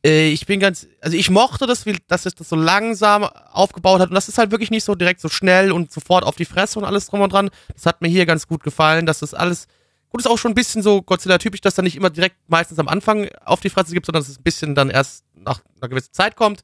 Äh, 0.05 0.29
ich 0.29 0.47
bin 0.47 0.61
ganz, 0.61 0.87
also 1.01 1.17
ich 1.17 1.31
mochte 1.31 1.67
das, 1.67 1.87
wie, 1.87 1.97
dass 2.09 2.27
es 2.27 2.35
das 2.35 2.49
so 2.49 2.57
langsam 2.57 3.25
aufgebaut 3.25 4.01
hat 4.01 4.09
und 4.09 4.15
das 4.15 4.29
ist 4.29 4.39
halt 4.39 4.51
wirklich 4.51 4.71
nicht 4.71 4.85
so 4.85 4.95
direkt 4.95 5.21
so 5.21 5.29
schnell 5.29 5.73
und 5.73 5.93
sofort 5.93 6.25
auf 6.25 6.37
die 6.37 6.45
Fresse 6.45 6.79
und 6.79 6.85
alles 6.85 7.07
drum 7.07 7.21
und 7.21 7.33
dran. 7.33 7.51
Das 7.75 7.87
hat 7.87 8.03
mir 8.03 8.09
hier 8.09 8.27
ganz 8.27 8.47
gut 8.47 8.63
gefallen, 8.63 9.07
dass 9.07 9.21
das 9.21 9.35
alles, 9.35 9.67
gut 10.11 10.21
ist 10.21 10.27
auch 10.27 10.39
schon 10.39 10.53
ein 10.53 10.57
bisschen 10.57 10.83
so 10.83 11.03
Godzilla-typisch, 11.03 11.61
dass 11.61 11.75
da 11.75 11.83
nicht 11.83 11.97
immer 11.97 12.11
direkt 12.11 12.37
meistens 12.49 12.79
am 12.79 12.89
Anfang 12.89 13.29
auf 13.45 13.61
die 13.61 13.71
Fresse 13.71 13.95
gibt, 13.95 14.07
sondern 14.07 14.23
dass 14.23 14.31
es 14.31 14.39
ein 14.39 14.43
bisschen 14.45 14.75
dann 14.75 14.91
erst 14.91 15.25
nach 15.35 15.63
einer 15.81 15.89
gewissen 15.89 16.13
Zeit 16.13 16.37
kommt. 16.37 16.63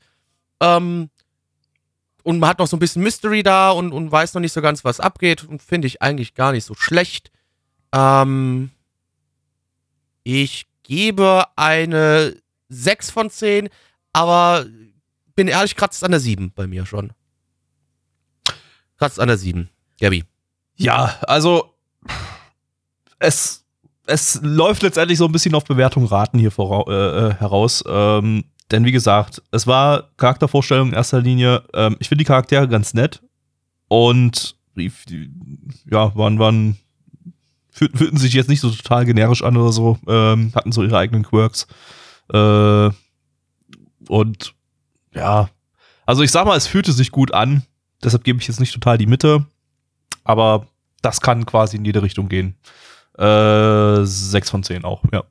Ähm, 0.61 1.11
und 2.25 2.41
man 2.41 2.51
hat 2.51 2.59
noch 2.59 2.67
so 2.67 2.77
ein 2.77 2.81
bisschen 2.81 3.03
Mystery 3.03 3.43
da 3.43 3.71
und, 3.71 3.93
und 3.93 4.11
weiß 4.11 4.35
noch 4.35 4.41
nicht 4.41 4.53
so 4.53 4.61
ganz, 4.61 4.85
was 4.85 5.01
abgeht 5.01 5.45
und 5.45 5.63
finde 5.63 5.87
ich 5.87 6.03
eigentlich 6.03 6.35
gar 6.35 6.53
nicht 6.53 6.65
so 6.65 6.75
schlecht. 6.75 7.31
Ähm, 7.95 8.71
ich 10.25 10.67
gebe 10.83 11.45
eine 11.57 12.37
6 12.69 13.11
von 13.11 13.31
10, 13.31 13.69
aber 14.13 14.67
bin 15.35 15.49
ehrlich, 15.49 15.77
kratzt 15.77 16.03
an 16.05 16.11
der 16.11 16.21
7 16.21 16.53
bei 16.55 16.67
mir 16.67 16.85
schon. 16.87 17.13
Kratzt 18.99 19.21
an 19.21 19.29
der 19.29 19.39
7. 19.39 19.69
Gabi. 20.01 20.25
Ja, 20.77 21.17
also 21.23 21.75
es, 23.19 23.65
es 24.07 24.41
läuft 24.43 24.83
letztendlich 24.83 25.19
so 25.19 25.25
ein 25.27 25.33
bisschen 25.33 25.55
auf 25.55 25.65
Bewertung 25.65 26.05
raten 26.07 26.39
hier 26.39 26.51
vorau 26.51 26.89
äh, 26.89 27.29
äh, 27.29 27.35
heraus. 27.35 27.85
Ähm, 27.87 28.45
denn 28.71 28.85
wie 28.85 28.93
gesagt, 28.93 29.43
es 29.51 29.67
war 29.67 30.11
Charaktervorstellung 30.17 30.89
in 30.89 30.95
erster 30.95 31.21
Linie. 31.21 31.63
Ähm, 31.75 31.97
ich 32.01 32.09
finde 32.09 32.23
die 32.23 32.29
Charaktere 32.29 32.69
ganz 32.69 32.95
nett 32.95 33.23
und 33.89 34.57
ja, 35.91 36.15
waren, 36.15 36.39
waren 36.39 36.77
fühl- 37.73 37.91
fühlten 37.97 38.17
sich 38.17 38.33
jetzt 38.35 38.49
nicht 38.49 38.61
so 38.61 38.71
total 38.71 39.05
generisch 39.05 39.43
an 39.43 39.57
oder 39.57 39.73
so, 39.73 39.99
ähm, 40.07 40.53
hatten 40.55 40.71
so 40.73 40.83
ihre 40.85 40.99
eigenen 40.99 41.25
Quirks. 41.25 41.67
Äh, 42.33 42.91
und 44.09 44.55
ja, 45.15 45.49
also 46.07 46.23
ich 46.23 46.31
sag 46.31 46.47
mal, 46.47 46.57
es 46.57 46.67
fühlte 46.67 46.93
sich 46.93 47.11
gut 47.11 47.33
an. 47.35 47.63
Deshalb 48.03 48.25
gebe 48.25 48.41
ich 48.41 48.47
jetzt 48.49 48.61
nicht 48.61 48.73
total 48.73 48.97
die 48.99 49.07
Mitte. 49.07 49.45
Aber 50.25 50.67
das 51.03 51.21
kann 51.21 51.47
quasi 51.47 51.77
in 51.77 51.85
jede 51.85 52.03
Richtung 52.03 52.29
gehen. 52.29 52.57
Äh, 53.19 54.05
6 54.05 54.51
von 54.51 54.63
10 54.63 54.85
auch, 54.85 55.03
ja. 55.13 55.25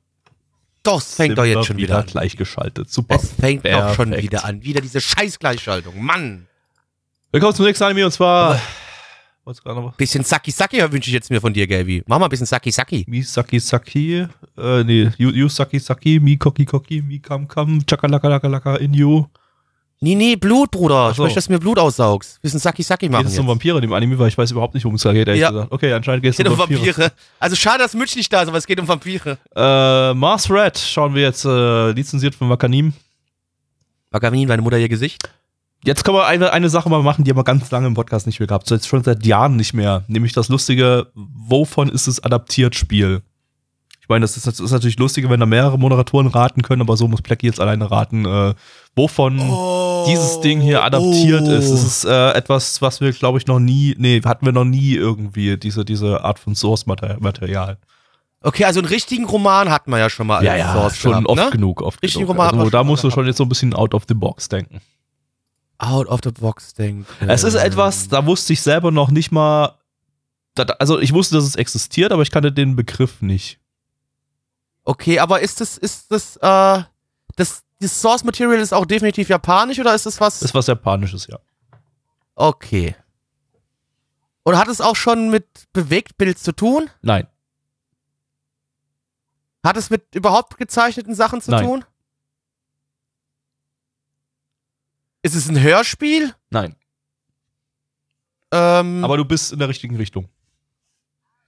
Das 0.82 1.14
fängt 1.14 1.36
doch 1.36 1.42
Sind 1.42 1.52
jetzt 1.52 1.58
wir 1.60 1.64
schon 1.64 1.76
wieder 1.78 1.98
an. 1.98 2.06
gleichgeschaltet. 2.06 2.90
Super. 2.90 3.16
Es 3.16 3.32
fängt 3.32 3.64
doch 3.66 3.94
schon 3.94 4.10
Perfekt. 4.10 4.22
wieder 4.22 4.44
an. 4.44 4.62
Wieder 4.62 4.80
diese 4.80 5.00
Scheißgleichschaltung. 5.00 6.02
Mann. 6.02 6.46
Willkommen 7.30 7.54
zum 7.54 7.66
nächsten 7.66 7.84
Anime 7.84 8.06
und 8.06 8.12
zwar. 8.12 8.60
Was 9.48 9.62
gerade 9.62 9.80
noch? 9.80 9.94
Bisschen 9.94 10.24
Saki 10.24 10.50
Saki 10.50 10.76
wünsche 10.92 11.08
ich 11.08 11.14
jetzt 11.14 11.30
mir 11.30 11.40
von 11.40 11.54
dir, 11.54 11.66
Gaby. 11.66 12.02
Mach 12.06 12.18
mal 12.18 12.26
ein 12.26 12.28
bisschen 12.28 12.44
Saki 12.44 12.70
Saki. 12.70 13.06
Misaki 13.08 13.58
Saki, 13.58 14.26
äh, 14.58 14.84
nee, 14.84 15.08
Yu, 15.16 15.30
Yu 15.30 15.48
Saki 15.48 15.78
Saki, 15.78 16.20
Mi 16.20 16.36
Koki 16.36 16.66
Koki, 16.66 17.00
Mi 17.00 17.18
Kam 17.18 17.48
Kam, 17.48 17.80
Chakalaka 17.86 18.28
Laka 18.28 18.46
Laka 18.46 18.76
in 18.76 18.92
You. 18.92 19.24
Nee, 20.00 20.14
nee, 20.16 20.36
Blut, 20.36 20.70
Bruder. 20.70 20.94
Ach 21.06 21.10
Ich 21.12 21.16
so. 21.16 21.22
möchte, 21.22 21.36
dass 21.36 21.46
du 21.46 21.52
mir 21.54 21.58
Blut 21.60 21.78
aussaugst. 21.78 22.42
Bisschen 22.42 22.60
Saki 22.60 22.82
Saki 22.82 23.06
Geht 23.06 23.10
machen 23.12 23.26
es 23.26 23.38
um 23.38 23.46
Vampire 23.48 23.76
in 23.76 23.80
dem 23.80 23.92
Anime, 23.94 24.18
weil 24.18 24.28
ich 24.28 24.36
weiß 24.36 24.50
überhaupt 24.50 24.74
nicht, 24.74 24.84
worum 24.84 24.96
es 24.96 25.02
da 25.02 25.14
geht, 25.14 25.26
ehrlich 25.26 25.40
Ja. 25.40 25.50
gesagt. 25.50 25.72
Okay, 25.72 25.94
anscheinend 25.94 26.22
geht 26.24 26.38
es 26.38 26.40
um 26.46 26.52
um 26.52 26.58
Vampire. 26.58 26.80
Vampire. 26.86 27.12
Also 27.40 27.56
schade, 27.56 27.78
dass 27.78 27.94
Mitch 27.94 28.16
nicht 28.16 28.30
da 28.30 28.42
ist, 28.42 28.48
aber 28.48 28.58
es 28.58 28.66
geht 28.66 28.78
um 28.78 28.86
Vampire. 28.86 29.38
Äh, 29.56 30.12
Mars 30.12 30.50
Red 30.50 30.76
schauen 30.76 31.14
wir 31.14 31.22
jetzt 31.22 31.46
äh, 31.46 31.92
lizenziert 31.92 32.34
von 32.34 32.50
Wakanim. 32.50 32.92
Bagamin, 34.10 34.46
deine 34.46 34.60
Mutter 34.60 34.78
ihr 34.78 34.90
Gesicht? 34.90 35.30
Jetzt 35.84 36.04
können 36.04 36.16
wir 36.16 36.26
eine, 36.26 36.52
eine 36.52 36.68
Sache 36.68 36.88
mal 36.90 37.02
machen, 37.02 37.24
die 37.24 37.30
haben 37.30 37.38
wir 37.38 37.44
ganz 37.44 37.70
lange 37.70 37.86
im 37.86 37.94
Podcast 37.94 38.26
nicht 38.26 38.40
mehr 38.40 38.46
gehabt. 38.48 38.66
So 38.66 38.74
jetzt 38.74 38.88
schon 38.88 39.04
seit 39.04 39.24
Jahren 39.24 39.56
nicht 39.56 39.74
mehr. 39.74 40.04
Nämlich 40.08 40.32
das 40.32 40.48
lustige, 40.48 41.06
wovon 41.14 41.88
ist 41.88 42.08
es 42.08 42.22
adaptiert 42.22 42.74
Spiel? 42.74 43.22
Ich 44.00 44.08
meine, 44.08 44.22
das 44.22 44.36
ist, 44.36 44.46
das 44.46 44.58
ist 44.58 44.70
natürlich 44.72 44.98
lustiger, 44.98 45.28
wenn 45.30 45.38
da 45.38 45.46
mehrere 45.46 45.78
Moderatoren 45.78 46.26
raten 46.28 46.62
können, 46.62 46.80
aber 46.80 46.96
so 46.96 47.06
muss 47.08 47.20
Plecky 47.22 47.46
jetzt 47.46 47.60
alleine 47.60 47.90
raten, 47.90 48.24
äh, 48.24 48.54
wovon 48.96 49.36
dieses 50.08 50.40
Ding 50.40 50.60
hier 50.62 50.82
adaptiert 50.82 51.42
Oh. 51.46 51.50
ist. 51.50 51.66
Es 51.68 51.84
ist 51.84 52.04
äh, 52.06 52.30
etwas, 52.32 52.80
was 52.80 53.00
wir, 53.02 53.12
glaube 53.12 53.38
ich, 53.38 53.46
noch 53.46 53.60
nie, 53.60 53.94
nee, 53.98 54.20
hatten 54.24 54.46
wir 54.46 54.52
noch 54.52 54.64
nie 54.64 54.94
irgendwie, 54.94 55.58
diese, 55.58 55.84
diese 55.84 56.24
Art 56.24 56.38
von 56.38 56.54
Source-Material. 56.54 57.76
Okay, 58.40 58.64
also 58.64 58.80
einen 58.80 58.88
richtigen 58.88 59.26
Roman 59.26 59.68
hatten 59.68 59.90
wir 59.90 59.98
ja 59.98 60.08
schon 60.08 60.26
mal 60.26 60.46
als 60.48 60.72
Source 60.72 60.96
schon 60.96 61.10
gehabt, 61.12 61.28
oft 61.28 61.44
ne? 61.44 61.50
genug, 61.50 61.82
oft 61.82 62.02
Richtigen 62.02 62.26
genug. 62.26 62.38
Roman 62.38 62.58
Also 62.58 62.70
da 62.70 62.82
musst 62.84 63.04
du 63.04 63.10
schon 63.10 63.26
jetzt 63.26 63.36
so 63.36 63.44
ein 63.44 63.48
bisschen 63.48 63.74
out 63.74 63.94
of 63.94 64.04
the 64.08 64.14
box 64.14 64.48
denken. 64.48 64.80
Out 65.78 66.06
of 66.08 66.20
the 66.24 66.30
box 66.30 66.74
denke. 66.74 67.06
Es 67.26 67.44
ist 67.44 67.54
etwas, 67.54 68.08
da 68.08 68.26
wusste 68.26 68.52
ich 68.52 68.62
selber 68.62 68.90
noch 68.90 69.10
nicht 69.10 69.30
mal. 69.30 69.78
Also 70.78 70.98
ich 70.98 71.12
wusste, 71.12 71.36
dass 71.36 71.44
es 71.44 71.54
existiert, 71.54 72.10
aber 72.12 72.22
ich 72.22 72.30
kannte 72.30 72.52
den 72.52 72.74
Begriff 72.74 73.22
nicht. 73.22 73.60
Okay, 74.84 75.20
aber 75.20 75.40
ist 75.40 75.60
das, 75.60 75.78
ist 75.78 76.10
das, 76.10 76.36
äh, 76.36 76.82
das, 77.36 77.62
das 77.78 78.00
Source 78.00 78.24
Material 78.24 78.58
ist 78.58 78.72
auch 78.72 78.86
definitiv 78.86 79.28
japanisch 79.28 79.78
oder 79.78 79.94
ist 79.94 80.06
das 80.06 80.20
was? 80.20 80.42
Ist 80.42 80.54
was 80.54 80.66
Japanisches, 80.66 81.26
ja. 81.26 81.38
okay. 82.34 82.96
Und 84.42 84.56
hat 84.56 84.68
es 84.68 84.80
auch 84.80 84.96
schon 84.96 85.28
mit 85.28 85.46
Bewegtbild 85.74 86.38
zu 86.38 86.52
tun? 86.52 86.88
Nein. 87.02 87.26
Hat 89.62 89.76
es 89.76 89.90
mit 89.90 90.14
überhaupt 90.14 90.56
gezeichneten 90.56 91.14
Sachen 91.14 91.42
zu 91.42 91.50
Nein. 91.50 91.64
tun? 91.66 91.84
Ist 95.28 95.34
es 95.34 95.48
ein 95.50 95.60
Hörspiel? 95.60 96.34
Nein. 96.48 96.74
Ähm, 98.50 99.04
Aber 99.04 99.18
du 99.18 99.26
bist 99.26 99.52
in 99.52 99.58
der 99.58 99.68
richtigen 99.68 99.96
Richtung. 99.96 100.26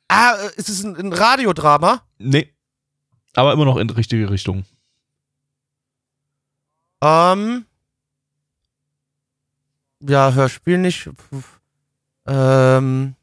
ah, 0.09 0.35
äh, 0.35 0.51
ist 0.57 0.69
es 0.69 0.85
ein, 0.85 0.97
ein 0.97 1.15
Radiodrama? 1.15 2.03
Nee. 2.19 2.53
Aber 3.35 3.55
immer 3.55 3.65
noch 3.65 3.79
in 3.79 3.89
die 3.89 3.95
richtige 3.95 4.29
Richtung. 4.29 4.67
Ähm, 7.01 7.65
ja, 10.01 10.31
Hörspiel 10.35 10.77
nicht. 10.77 11.09
Ähm, 12.27 13.15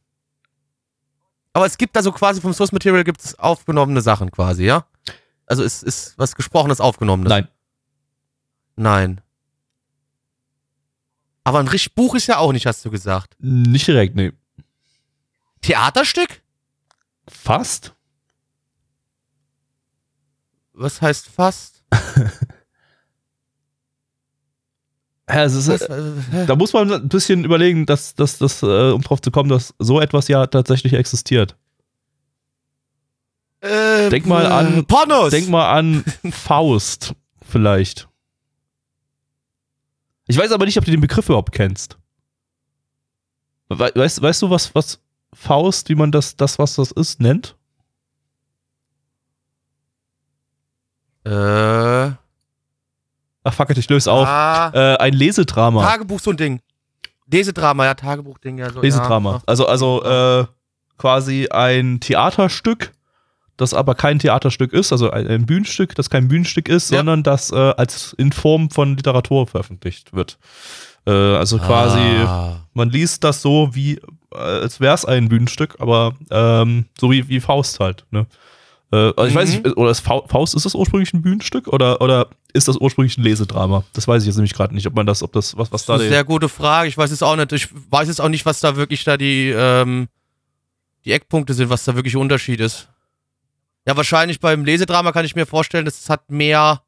aber 1.53 1.65
es 1.67 1.77
gibt 1.77 1.95
also 1.97 2.11
quasi 2.11 2.41
vom 2.41 2.53
Source 2.53 2.71
Material 2.71 3.03
gibt 3.03 3.23
es 3.23 3.37
aufgenommene 3.37 4.01
Sachen 4.01 4.31
quasi, 4.31 4.65
ja? 4.65 4.87
Also 5.45 5.63
es 5.63 5.83
ist 5.83 6.17
was 6.17 6.35
gesprochenes 6.35 6.81
aufgenommenes. 6.81 7.29
Nein. 7.29 7.47
Nein. 8.75 9.21
Aber 11.47 11.59
ein 11.59 11.69
richtig 11.69 11.95
Buch 11.95 12.13
ist 12.13 12.27
ja 12.27 12.39
auch 12.39 12.51
nicht, 12.51 12.65
hast 12.65 12.83
du 12.83 12.91
gesagt. 12.91 13.33
Nicht 13.39 13.87
direkt, 13.87 14.17
nee. 14.17 14.33
Theaterstück? 15.61 16.41
Fast? 17.25 17.93
Was 20.73 21.01
heißt 21.01 21.27
fast? 21.29 21.85
Es 25.29 25.53
ist, 25.55 25.67
äh, 25.81 25.83
äh, 26.33 26.45
da 26.45 26.55
muss 26.55 26.71
man 26.73 26.89
ein 26.91 27.09
bisschen 27.09 27.43
überlegen, 27.43 27.85
dass, 27.85 28.15
dass, 28.15 28.37
dass, 28.37 28.63
äh, 28.63 28.91
um 28.91 29.01
drauf 29.01 29.21
zu 29.21 29.29
kommen, 29.29 29.49
dass 29.49 29.73
so 29.77 29.99
etwas 29.99 30.27
ja 30.29 30.47
tatsächlich 30.47 30.93
existiert. 30.93 31.57
Äh, 33.59 34.09
Denk 34.09 34.25
mal 34.25 34.45
an- 34.45 34.85
Pornos. 34.85 35.31
Denk 35.31 35.49
mal 35.49 35.69
an 35.69 36.05
Faust, 36.31 37.13
vielleicht. 37.49 38.07
Ich 40.27 40.37
weiß 40.37 40.51
aber 40.51 40.65
nicht, 40.65 40.77
ob 40.77 40.85
du 40.85 40.91
den 40.91 41.01
Begriff 41.01 41.27
überhaupt 41.29 41.51
kennst. 41.53 41.97
We 43.69 43.91
weißt, 43.95 44.21
weißt 44.21 44.41
du, 44.41 44.49
was, 44.49 44.73
was 44.75 44.99
Faust, 45.33 45.89
wie 45.89 45.95
man 45.95 46.11
das, 46.11 46.35
das, 46.35 46.57
was 46.59 46.75
das 46.75 46.91
ist, 46.91 47.19
nennt? 47.19 47.55
Äh, 51.25 52.11
Ach, 53.43 53.53
fuck 53.53 53.69
it, 53.69 53.77
ich 53.77 53.89
löse 53.89 54.11
auf. 54.11 54.27
ah, 54.27 54.71
Äh, 54.73 54.97
ein 54.97 55.13
Lesedrama. 55.13 55.81
Tagebuch 55.83 56.19
so 56.19 56.31
ein 56.31 56.37
Ding. 56.37 56.59
Lesedrama, 57.29 57.85
ja, 57.85 57.93
Tagebuchding, 57.93 58.57
ja. 58.57 58.69
So, 58.71 58.81
Lesedrama. 58.81 59.33
Ja. 59.33 59.41
Also, 59.45 59.67
also 59.67 60.03
äh, 60.03 60.45
quasi 60.97 61.47
ein 61.49 61.99
Theaterstück, 61.99 62.93
das 63.57 63.73
aber 63.73 63.95
kein 63.95 64.19
Theaterstück 64.19 64.71
ist, 64.73 64.91
also 64.91 65.09
ein, 65.09 65.45
Bühnenstück, 65.45 65.95
das 65.95 66.09
kein 66.09 66.27
Bühnenstück 66.27 66.69
ist, 66.69 66.91
Ja. 66.91 66.97
sondern 66.99 67.23
das 67.23 67.51
äh, 67.51 67.55
als 67.55 68.13
in 68.17 68.31
Form 68.31 68.69
von 68.69 68.95
Literatur 68.95 69.47
veröffentlicht 69.47 70.13
wird. 70.13 70.37
Äh, 71.05 71.11
also 71.11 71.57
quasi, 71.57 71.99
Ah. 71.99 72.61
man 72.73 72.89
liest 72.89 73.23
das 73.23 73.41
so 73.41 73.69
wie, 73.73 73.95
äh, 74.33 74.37
als 74.37 74.79
wäre 74.79 74.93
es 74.93 75.05
ein 75.05 75.27
Bühnenstück, 75.29 75.75
aber 75.79 76.15
ähm, 76.29 76.85
so 76.99 77.09
wie, 77.11 77.27
wie 77.29 77.39
Faust 77.39 77.79
halt. 77.79 78.05
Ne? 78.11 78.27
Äh, 78.91 78.95
also 79.17 79.25
ich 79.25 79.35
weiß 79.35 79.49
Mhm. 79.57 79.61
nicht, 79.63 79.77
oder 79.77 79.89
ist 79.91 80.01
Fa- 80.01 80.23
Faust, 80.27 80.53
ist 80.55 80.65
das 80.65 80.75
ursprünglich 80.75 81.11
ein 81.13 81.21
Bühnenstück 81.21 81.67
oder, 81.67 81.99
oder 82.01 82.27
ist 82.53 82.67
das 82.67 82.77
ursprünglich 82.77 83.17
ein 83.17 83.23
Lesedrama? 83.23 83.83
Das 83.93 84.07
weiß 84.07 84.21
ich 84.23 84.27
jetzt 84.27 84.35
nämlich 84.37 84.53
gerade 84.53 84.75
nicht, 84.75 84.85
ob 84.85 84.93
man 84.95 85.05
das, 85.07 85.23
ob 85.23 85.33
das, 85.33 85.57
was, 85.57 85.71
was 85.71 85.85
da 85.85 85.93
Das 85.93 86.01
ist 86.03 86.07
eine 86.07 86.15
sehr 86.15 86.23
gute 86.23 86.47
Frage. 86.49 86.87
Ich 86.89 86.97
weiß 86.97 87.09
es 87.11 87.23
auch 87.23 87.35
nicht. 87.35 87.51
Ich 87.53 87.69
weiß 87.89 88.07
jetzt 88.07 88.21
auch 88.21 88.29
nicht, 88.29 88.45
was 88.45 88.59
da 88.59 88.75
wirklich 88.75 89.03
da 89.03 89.17
die, 89.17 89.49
ähm, 89.55 90.07
die 91.05 91.11
Eckpunkte 91.11 91.53
sind, 91.53 91.69
was 91.69 91.85
da 91.85 91.95
wirklich 91.95 92.13
der 92.13 92.21
Unterschied 92.21 92.59
ist. 92.59 92.87
Ja, 93.87 93.95
wahrscheinlich 93.95 94.39
beim 94.39 94.65
Lesedrama 94.65 95.11
kann 95.13 95.25
ich 95.25 95.35
mir 95.35 95.45
vorstellen, 95.45 95.87
es 95.87 96.09
hat 96.09 96.29
mehr, 96.29 96.81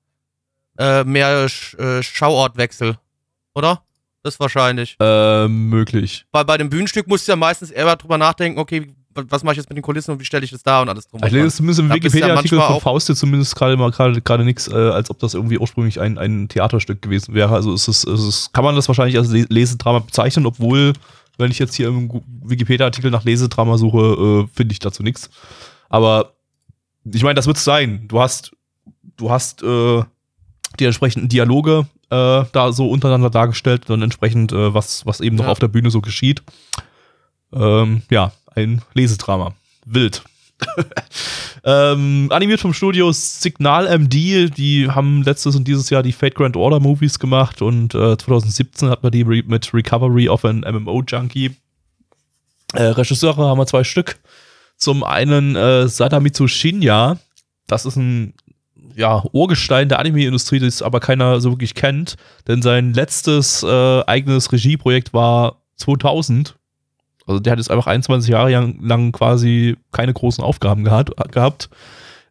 äh, 0.78 1.04
mehr 1.06 1.48
Sch 1.48 1.74
äh, 1.76 2.04
Schauortwechsel. 2.04 2.98
Oder? 3.56 3.82
Das 4.22 4.34
ist 4.36 4.40
wahrscheinlich. 4.42 4.98
äh, 5.00 5.48
möglich. 5.48 6.26
Bei, 6.32 6.44
bei 6.44 6.58
dem 6.58 6.70
Bühnenstück 6.70 7.08
musst 7.08 7.28
du 7.28 7.32
ja 7.32 7.36
meistens 7.38 7.72
eher 7.72 7.96
drüber 7.96 8.18
nachdenken, 8.18 8.60
okay, 8.60 8.94
wa- 9.14 9.24
was 9.30 9.44
mache 9.44 9.54
ich 9.54 9.58
jetzt 9.60 9.70
mit 9.70 9.78
den 9.78 9.82
Kulissen 9.82 10.12
und 10.12 10.20
wie 10.20 10.26
stelle 10.26 10.44
ich 10.44 10.52
das 10.52 10.62
da 10.62 10.82
und 10.82 10.90
alles 10.90 11.08
drum. 11.08 11.22
Ich 11.24 11.32
lese 11.32 11.56
zumindest 11.56 11.80
im 11.80 11.88
ja 11.88 11.96
Wikipedia-Artikel 11.96 12.58
manchmal 12.58 12.74
von 12.80 12.82
Faust 12.82 13.08
jetzt 13.08 13.20
zumindest 13.20 13.56
gerade 13.56 13.78
mal 13.78 13.92
gerade 13.92 14.44
nichts, 14.44 14.68
äh, 14.68 14.74
als 14.76 15.10
ob 15.10 15.20
das 15.20 15.36
irgendwie 15.36 15.58
ursprünglich 15.58 16.02
ein, 16.02 16.18
ein 16.18 16.50
Theaterstück 16.50 17.02
gewesen 17.02 17.34
wäre. 17.34 17.56
Also 17.56 17.74
ist 17.74 17.88
es, 17.88 18.04
ist 18.04 18.20
es, 18.20 18.52
kann 18.52 18.66
man 18.66 18.76
das 18.76 18.90
wahrscheinlich 18.90 19.18
als 19.18 19.30
Le- 19.30 19.48
Lesedrama 19.48 20.00
bezeichnen, 20.00 20.46
obwohl, 20.46 20.92
wenn 21.38 21.50
ich 21.50 21.60
jetzt 21.60 21.76
hier 21.76 21.88
im 21.88 22.12
Wikipedia-Artikel 22.44 23.10
nach 23.10 23.24
Lesedrama 23.24 23.78
suche, 23.78 24.00
äh, 24.44 24.48
finde 24.54 24.74
ich 24.74 24.80
dazu 24.80 25.02
nichts. 25.02 25.30
Aber 25.88 26.34
ich 27.06 27.24
meine, 27.24 27.36
das 27.36 27.48
wird 27.48 27.58
es 27.58 27.64
sein. 27.64 28.08
Du 28.08 28.20
hast, 28.20 28.52
du 29.18 29.30
hast 29.32 29.64
äh, 29.64 30.04
die 30.80 30.86
entsprechenden 30.86 31.30
Dialoge 31.30 31.88
äh, 32.10 32.44
da 32.52 32.72
so 32.72 32.90
untereinander 32.90 33.30
dargestellt 33.30 33.90
und 33.90 34.02
entsprechend, 34.02 34.52
äh, 34.52 34.74
was, 34.74 35.06
was 35.06 35.22
eben 35.22 35.36
noch 35.36 35.46
Ja. 35.46 35.52
auf 35.52 35.60
der 35.60 35.68
Bühne 35.68 35.92
so 35.92 36.02
geschieht. 36.02 36.42
Ähm, 37.54 38.02
ja, 38.10 38.32
ein 38.56 38.82
Lesedrama. 38.94 39.54
Wild. 39.86 40.24
ähm, 41.64 42.28
animiert 42.32 42.60
vom 42.60 42.74
Studio 42.74 43.12
Signal 43.14 43.88
MD, 43.98 44.50
die 44.50 44.90
haben 44.90 45.24
letztes 45.24 45.56
und 45.56 45.66
dieses 45.68 45.90
Jahr 45.90 46.04
die 46.04 46.12
Fate 46.12 46.36
Grand 46.36 46.58
Order 46.58 46.82
Movies 46.82 47.18
gemacht 47.18 47.62
und 47.62 47.96
äh, 47.96 48.18
2017 48.18 48.90
hat 48.90 49.02
man 49.02 49.12
die 49.14 49.22
re 49.22 49.42
mit 49.48 49.74
Recovery 49.74 50.28
of 50.28 50.44
an 50.44 50.66
MMO 50.70 51.02
Junkie. 51.08 51.52
Äh, 52.74 52.84
Regisseure 52.84 53.48
haben 53.48 53.58
wir 53.58 53.68
zwei 53.68 53.84
Stück. 53.86 54.20
Zum 54.80 55.04
einen 55.04 55.56
äh, 55.56 55.88
Sadamitsu 55.88 56.48
Shinya, 56.48 57.18
das 57.68 57.86
ist 57.86 57.98
ein 57.98 58.34
ja, 58.96 59.24
Urgestein 59.32 59.90
der 59.90 60.00
Anime-Industrie, 60.00 60.60
das 60.60 60.82
aber 60.82 61.00
keiner 61.00 61.40
so 61.40 61.52
wirklich 61.52 61.76
kennt, 61.76 62.16
denn 62.48 62.62
sein 62.62 62.94
letztes 62.94 63.62
äh, 63.62 64.04
eigenes 64.06 64.52
Regieprojekt 64.52 65.14
war 65.14 65.58
2000 65.76 66.56
also 67.30 67.40
der 67.40 67.52
hat 67.52 67.60
jetzt 67.60 67.70
einfach 67.70 67.86
21 67.86 68.32
Jahre 68.32 68.74
lang, 68.82 69.12
quasi 69.12 69.78
keine 69.92 70.14
großen 70.14 70.44
Aufgaben 70.44 70.84
gehabt. 70.84 71.12
gehabt. 71.32 71.70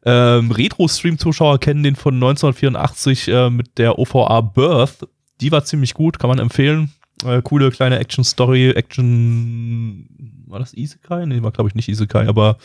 Ähm, 0.04 0.50
Retro-Stream-Zuschauer 0.50 1.60
kennen 1.60 1.84
den 1.84 1.94
von 1.94 2.14
1984 2.14 3.28
äh, 3.28 3.48
mit 3.48 3.78
der 3.78 3.96
OVA 3.96 4.40
Birth. 4.40 5.06
Die 5.40 5.52
war 5.52 5.64
ziemlich 5.64 5.94
gut, 5.94 6.18
kann 6.18 6.28
man 6.28 6.40
empfehlen. 6.40 6.92
Äh, 7.24 7.42
coole 7.42 7.70
kleine 7.70 8.00
Action-Story, 8.00 8.70
Action. 8.70 10.08
War 10.48 10.58
das 10.58 10.74
Isekai? 10.74 11.26
Nee, 11.26 11.42
war 11.42 11.52
glaube 11.52 11.68
ich 11.68 11.74
nicht 11.74 11.88
Isekai, 11.88 12.26
aber 12.26 12.56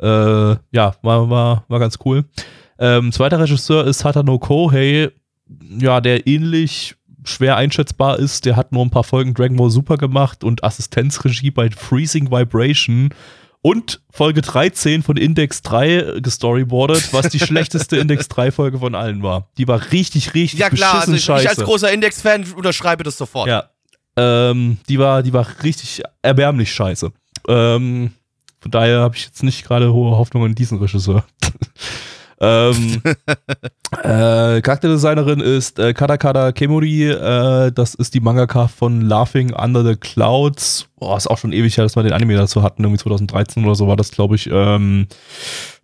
äh, 0.00 0.56
ja, 0.70 0.94
war, 1.02 1.30
war, 1.30 1.64
war 1.68 1.78
ganz 1.78 1.98
cool. 2.04 2.24
Ähm, 2.78 3.12
zweiter 3.12 3.40
Regisseur 3.40 3.86
ist 3.86 4.04
Hatano 4.04 4.38
Kohei, 4.38 5.10
ja, 5.78 6.00
der 6.00 6.26
ähnlich 6.26 6.94
schwer 7.24 7.56
einschätzbar 7.56 8.18
ist. 8.18 8.46
Der 8.46 8.56
hat 8.56 8.72
nur 8.72 8.84
ein 8.84 8.90
paar 8.90 9.04
Folgen 9.04 9.34
Dragon 9.34 9.56
Ball 9.56 9.70
Super 9.70 9.96
gemacht 9.96 10.44
und 10.44 10.64
Assistenzregie 10.64 11.50
bei 11.50 11.70
Freezing 11.70 12.30
Vibration 12.30 13.10
und 13.60 14.00
Folge 14.10 14.40
13 14.40 15.02
von 15.02 15.16
Index 15.16 15.62
3 15.62 16.20
gestoryboardet, 16.22 17.12
was 17.12 17.28
die 17.28 17.40
schlechteste 17.44 17.96
Index 17.96 18.28
3 18.28 18.52
Folge 18.52 18.78
von 18.78 18.94
allen 18.94 19.22
war. 19.22 19.50
Die 19.58 19.66
war 19.66 19.90
richtig, 19.92 20.34
richtig 20.34 20.60
Ja 20.60 20.70
klar, 20.70 21.00
also 21.00 21.12
ich, 21.12 21.24
scheiße. 21.24 21.42
ich 21.42 21.48
als 21.50 21.58
großer 21.58 21.92
Index-Fan 21.92 22.52
unterschreibe 22.54 23.02
das 23.02 23.18
sofort. 23.18 23.48
Ja. 23.48 23.70
Ähm, 24.18 24.78
die 24.88 24.98
war, 24.98 25.22
die 25.22 25.32
war 25.32 25.46
richtig 25.62 26.02
erbärmlich 26.22 26.72
scheiße. 26.72 27.12
Ähm, 27.46 28.10
von 28.60 28.70
daher 28.72 29.00
habe 29.00 29.14
ich 29.14 29.26
jetzt 29.26 29.44
nicht 29.44 29.64
gerade 29.64 29.92
hohe 29.92 30.16
Hoffnungen 30.18 30.50
in 30.50 30.54
diesen 30.56 30.78
Regisseur. 30.78 31.24
ähm, 32.40 33.00
äh, 34.02 34.60
Charakterdesignerin 34.60 35.38
ist 35.38 35.78
äh, 35.78 35.94
Kadakada 35.94 36.50
Kemuri. 36.50 37.10
Äh, 37.10 37.70
das 37.70 37.94
ist 37.94 38.14
die 38.14 38.20
Mangaka 38.20 38.66
von 38.66 39.02
Laughing 39.02 39.52
Under 39.54 39.84
the 39.84 39.94
Clouds. 39.94 40.88
Boah, 40.96 41.16
ist 41.16 41.30
auch 41.30 41.38
schon 41.38 41.52
ewig 41.52 41.76
her, 41.76 41.84
dass 41.84 41.94
wir 41.94 42.02
den 42.02 42.12
Anime 42.12 42.34
dazu 42.34 42.64
hatten. 42.64 42.82
Irgendwie 42.82 43.00
2013 43.00 43.64
oder 43.64 43.76
so 43.76 43.86
war 43.86 43.96
das, 43.96 44.10
glaube 44.10 44.34
ich. 44.34 44.50
Ähm, 44.52 45.06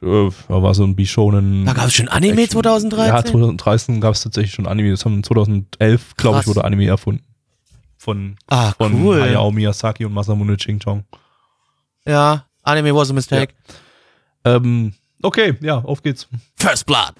äh, 0.02 0.06
war 0.48 0.74
so 0.74 0.82
ein 0.82 0.96
Bishonen. 0.96 1.66
Da 1.66 1.72
gab 1.72 1.86
es 1.86 1.94
schon 1.94 2.08
Anime 2.08 2.42
Action. 2.42 2.62
2013? 2.62 3.14
Ja, 3.14 3.24
2013 3.24 4.00
gab 4.00 4.14
es 4.14 4.22
tatsächlich 4.22 4.54
schon 4.54 4.66
Anime. 4.66 4.90
Das 4.90 5.04
haben 5.04 5.22
2011, 5.22 6.16
glaube 6.16 6.40
ich, 6.40 6.48
wurde 6.48 6.64
Anime 6.64 6.86
erfunden. 6.86 7.22
Von, 8.04 8.36
ah, 8.48 8.72
von 8.72 9.02
cool. 9.02 9.18
Hayao 9.18 9.50
Miyazaki 9.50 10.04
und 10.04 10.12
Masamune 10.12 10.58
Ching-Chong. 10.58 11.04
Ja, 12.04 12.44
Anime 12.62 12.94
was 12.94 13.08
a 13.08 13.14
mistake. 13.14 13.54
Ähm, 14.44 14.92
okay, 15.22 15.56
ja, 15.62 15.78
auf 15.78 16.02
geht's. 16.02 16.28
First 16.54 16.84
Blood. 16.84 17.14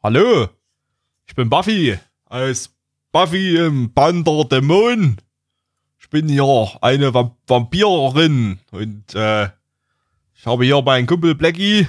Hallo, 0.00 0.48
ich 1.26 1.34
bin 1.34 1.50
Buffy 1.50 1.98
als 2.26 2.72
Buffy 3.10 3.56
im 3.56 3.92
Band 3.92 4.24
der 4.28 4.44
Dämonen. 4.44 5.20
Ich 5.98 6.08
bin 6.08 6.28
ja 6.28 6.68
eine 6.80 7.12
Vamp 7.12 7.34
Vampirerin 7.48 8.60
und 8.70 9.14
äh, 9.16 9.48
ich 10.36 10.46
habe 10.46 10.64
hier 10.64 10.80
meinen 10.82 11.08
Kumpel 11.08 11.34
Blackie. 11.34 11.88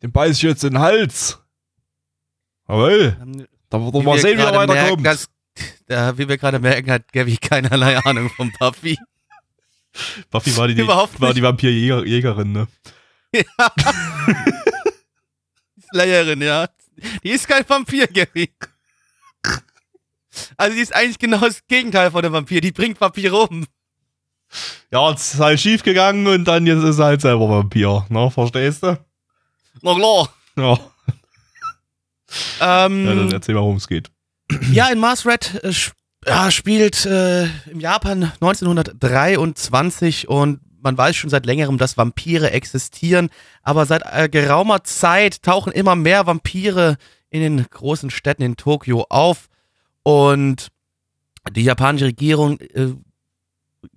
Den 0.00 0.12
beiß 0.12 0.36
ich 0.36 0.42
jetzt 0.42 0.62
in 0.62 0.74
den 0.74 0.78
Hals. 0.78 1.40
Jawohl. 2.68 3.16
Da 3.68 3.82
wird 3.82 3.94
doch 3.96 4.02
mal 4.04 4.16
sehen, 4.20 4.38
wie 4.38 4.42
er 4.42 4.54
weiterkommt. 4.54 5.04
dass, 5.04 5.28
da, 5.86 6.16
wie 6.18 6.28
wir 6.28 6.36
gerade 6.36 6.58
merken, 6.58 6.90
hat 6.90 7.12
Gabby 7.12 7.36
keinerlei 7.36 7.98
Ahnung 7.98 8.30
vom 8.30 8.52
Buffy. 8.58 8.98
Buffy 10.30 10.56
war 10.56 10.68
die, 10.68 10.80
Überhaupt 10.80 11.20
war 11.20 11.32
die 11.32 11.42
Vampirjägerin, 11.42 12.52
ne? 12.52 12.68
Slayerin, 15.92 16.42
ja. 16.42 16.68
Die 17.22 17.30
ist 17.30 17.48
kein 17.48 17.68
Vampir, 17.68 18.06
Gabby. 18.06 18.50
Also 20.56 20.74
die 20.76 20.82
ist 20.82 20.94
eigentlich 20.94 21.18
genau 21.18 21.40
das 21.40 21.66
Gegenteil 21.66 22.10
von 22.10 22.24
einem 22.24 22.34
Vampir. 22.34 22.60
Die 22.60 22.72
bringt 22.72 23.00
Vampire 23.00 23.36
um. 23.36 23.66
Ja, 24.90 25.10
es 25.10 25.34
ist 25.34 25.40
halt 25.40 25.60
schief 25.60 25.82
gegangen 25.82 26.26
und 26.26 26.44
dann 26.44 26.66
jetzt 26.66 26.84
ist 26.84 26.98
er 26.98 27.06
halt 27.06 27.20
selber 27.20 27.48
Vampir, 27.48 28.06
ne? 28.08 28.30
Verstehst 28.30 28.82
du? 28.82 28.98
Na 29.82 29.94
klar. 29.94 30.34
Ja. 30.56 30.78
Ähm, 32.60 33.06
ja 33.06 33.14
dann 33.14 33.32
erzähl 33.32 33.54
mal, 33.54 33.62
worum 33.62 33.76
es 33.76 33.88
geht. 33.88 34.10
Ja, 34.72 34.88
in 34.88 34.98
Mars 34.98 35.26
Red 35.26 35.60
äh, 35.64 36.50
spielt 36.50 37.06
äh, 37.06 37.44
im 37.70 37.80
Japan 37.80 38.32
1923 38.40 40.28
und 40.28 40.60
man 40.80 40.96
weiß 40.96 41.16
schon 41.16 41.30
seit 41.30 41.46
längerem, 41.46 41.78
dass 41.78 41.96
Vampire 41.96 42.52
existieren, 42.52 43.30
aber 43.62 43.86
seit 43.86 44.02
äh, 44.04 44.28
geraumer 44.28 44.84
Zeit 44.84 45.42
tauchen 45.42 45.72
immer 45.72 45.96
mehr 45.96 46.26
Vampire 46.26 46.96
in 47.28 47.40
den 47.40 47.66
großen 47.68 48.10
Städten 48.10 48.42
in 48.42 48.56
Tokio 48.56 49.06
auf. 49.08 49.48
Und 50.04 50.68
die 51.50 51.64
japanische 51.64 52.06
Regierung 52.06 52.60
äh, 52.60 52.94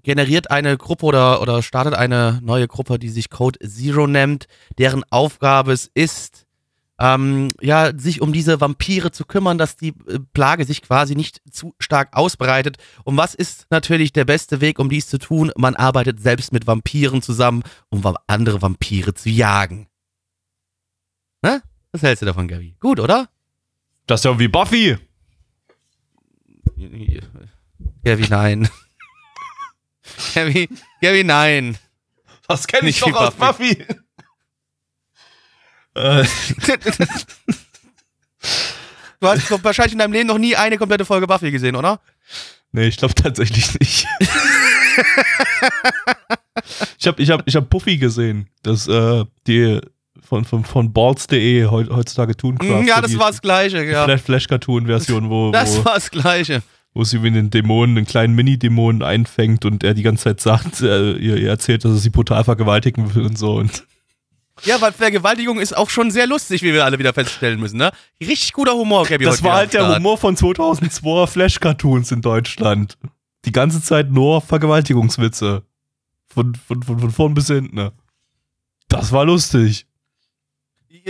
generiert 0.02 0.50
eine 0.50 0.78
Gruppe 0.78 1.06
oder, 1.06 1.42
oder 1.42 1.62
startet 1.62 1.94
eine 1.94 2.40
neue 2.42 2.68
Gruppe, 2.68 2.98
die 2.98 3.10
sich 3.10 3.30
Code 3.30 3.60
Zero 3.60 4.08
nennt, 4.08 4.48
deren 4.78 5.04
Aufgabe 5.12 5.74
es 5.74 5.90
ist, 5.94 6.48
ähm, 7.00 7.50
ja, 7.62 7.98
sich 7.98 8.22
um 8.22 8.34
diese 8.34 8.60
Vampire 8.60 9.12
zu 9.12 9.24
kümmern, 9.26 9.58
dass 9.58 9.78
die 9.78 9.94
äh, 10.08 10.20
Plage 10.34 10.66
sich 10.66 10.82
quasi 10.82 11.16
nicht 11.16 11.42
zu 11.50 11.74
stark 11.80 12.16
ausbreitet. 12.16 12.78
Und 13.06 13.16
was 13.16 13.34
ist 13.34 13.68
natürlich 13.70 14.12
der 14.12 14.26
beste 14.26 14.60
Weg, 14.60 14.80
um 14.80 14.90
dies 14.90 15.08
zu 15.08 15.18
tun? 15.18 15.52
Man 15.56 15.76
arbeitet 15.76 16.20
selbst 16.22 16.52
mit 16.52 16.68
Vampiren 16.68 17.22
zusammen, 17.22 17.64
um 17.90 18.04
andere 18.28 18.62
Vampire 18.62 19.14
zu 19.14 19.30
jagen. 19.30 19.88
Ne? 21.42 21.64
Was 21.94 22.02
hältst 22.02 22.22
du 22.22 22.26
davon, 22.26 22.50
Gary? 22.50 22.76
Gut, 22.82 23.00
oder? 23.00 23.30
Das 24.06 24.20
ist 24.20 24.26
ja 24.26 24.38
wie 24.38 24.50
Buffy. 24.50 24.98
Gary, 28.04 28.28
nein. 28.30 28.70
Gary, 30.34 30.70
Gary, 31.02 31.24
nein. 31.24 31.78
Das 32.48 32.68
kenne 32.68 32.88
Nicht 32.88 32.98
ich 32.98 33.02
doch 33.02 33.10
wie 33.10 33.26
aus 33.26 33.36
Buffy. 33.36 33.86
Äh, 35.96 36.24
Du 39.22 39.28
hast 39.28 39.52
doch 39.52 39.62
wahrscheinlich 39.64 39.94
in 39.94 40.00
deinem 40.00 40.14
Leben 40.14 40.28
noch 40.28 40.38
nie 40.38 40.56
eine 40.56 40.78
komplette 40.78 41.04
Folge 41.04 41.28
Buffy 41.28 41.52
gesehen, 41.52 41.76
oder? 41.76 42.00
nee, 42.72 42.88
ich 42.88 42.98
glaube 42.98 43.16
tatsächlich 43.16 43.78
nicht. 43.80 44.08
ich 47.00 47.08
habe 47.08 47.22
ich 47.22 47.30
hab, 47.32 47.42
ich 47.48 47.56
hab 47.56 47.70
Puffy 47.70 47.98
gesehen. 47.98 48.48
Das, 48.64 48.88
äh, 48.88 49.26
die 49.48 49.80
von, 50.22 50.46
von, 50.46 50.64
von 50.64 50.94
Balls.de 50.94 51.66
heu- 51.66 51.90
heutzutage 51.90 52.36
Tooncraft. 52.38 52.86
Ja, 52.86 53.02
das 53.02 53.12
die 53.12 53.20
war 53.20 53.32
das 53.32 53.42
Gleiche, 53.42 53.84
ja. 53.84 54.06
Flash, 54.06 54.22
Flash-Cartoon-Version, 54.22 55.30
wo, 55.30 55.52
Das 55.54 55.78
wo, 55.80 55.86
war 55.86 55.96
das 55.96 56.12
Gleiche. 56.12 56.62
wo 56.94 57.04
sie 57.04 57.22
wie 57.24 57.32
den 57.32 57.50
Dämonen, 57.50 57.98
einen 57.98 58.06
kleinen 58.06 58.36
Mini-Dämonen 58.36 59.02
einfängt 59.04 59.66
und 59.66 59.84
er 59.84 59.94
die 59.96 60.04
ganze 60.04 60.26
Zeit 60.26 60.40
sagt, 60.42 60.82
äh, 60.82 61.14
ihr, 61.14 61.38
ihr 61.38 61.50
erzählt, 61.50 61.84
dass 61.84 61.92
er 61.94 61.98
sie 61.98 62.10
brutal 62.12 62.44
vergewaltigen 62.44 63.16
will 63.16 63.26
und 63.26 63.38
so. 63.38 63.56
Und 63.56 63.84
Ja, 64.64 64.80
weil 64.82 64.92
Vergewaltigung 64.92 65.60
ist 65.60 65.76
auch 65.76 65.90
schon 65.90 66.12
sehr 66.12 66.28
lustig, 66.28 66.62
wie 66.64 66.74
wir 66.74 66.84
alle 66.86 67.00
wieder 67.00 67.14
feststellen 67.14 67.60
müssen, 67.60 67.78
ne? 67.78 67.92
Richtig 68.22 68.54
guter 68.54 68.74
Humor, 68.74 69.06
Gabby. 69.06 69.26
das 69.26 69.42
war 69.44 69.56
halt 69.56 69.74
der. 69.74 69.96
Humor 69.96 70.18
von 70.18 70.36
2002er 70.36 71.28
Flash-Cartoons 71.28 72.12
in 72.12 72.22
Deutschland. 72.22 72.98
Die 73.46 73.52
ganze 73.52 73.82
Zeit 73.82 74.12
nur 74.12 74.42
Vergewaltigungswitze. 74.42 75.64
Von, 76.34 76.54
von, 76.68 76.84
von, 76.84 77.00
von 77.00 77.12
vorn 77.12 77.34
bis 77.34 77.48
hinten. 77.48 77.76
Ne? 77.76 77.92
Das 78.88 79.12
war 79.12 79.26
lustig. 79.26 79.86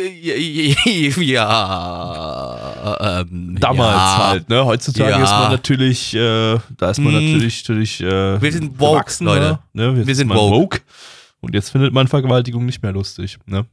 Ja, 1.89 3.21
ähm, 3.21 3.57
Damals 3.59 3.95
ja. 3.95 4.27
halt, 4.27 4.49
ne? 4.49 4.65
Heutzutage 4.65 5.09
Ja. 5.11 5.23
ist 5.23 5.31
man 5.31 5.51
natürlich, 5.51 6.13
äh, 6.13 6.57
da 6.77 6.91
ist 6.91 6.99
man 6.99 7.13
Hm. 7.13 7.25
natürlich, 7.33 7.63
natürlich 7.63 8.01
äh, 8.01 8.41
Wir 8.41 8.51
sind 8.51 8.79
woke, 8.79 8.93
erwachsener, 8.97 9.33
Leute. 9.35 9.59
Ne? 9.73 10.07
Wir 10.07 10.15
sind 10.15 10.27
mal 10.27 10.37
woke. 10.37 10.81
Und 11.41 11.53
jetzt 11.55 11.69
findet 11.71 11.93
man 11.93 12.07
Vergewaltigung 12.07 12.65
nicht 12.65 12.81
mehr 12.83 12.91
lustig, 12.91 13.37
ne? 13.45 13.65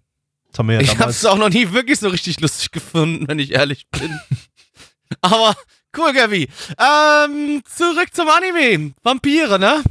Das 0.51 0.59
haben 0.61 0.69
wir 0.69 0.77
ja 0.77 0.81
Ich 0.81 0.91
hab's 0.99 1.21
damals. 1.21 1.27
auch 1.27 1.39
noch 1.39 1.49
nie 1.51 1.73
wirklich 1.73 1.99
so 1.99 2.09
richtig 2.09 2.41
lustig 2.41 2.71
gefunden, 2.71 3.27
wenn 3.29 3.39
ich 3.39 3.53
ehrlich 3.53 3.87
bin. 3.91 4.19
Aber 5.21 5.55
cool, 5.97 6.13
Gabby. 6.13 6.49
Ähm, 6.79 7.63
zurück 7.65 8.09
zum 8.13 8.29
Anime. 8.29 8.93
Vampire, 9.03 9.59
ne? 9.59 9.83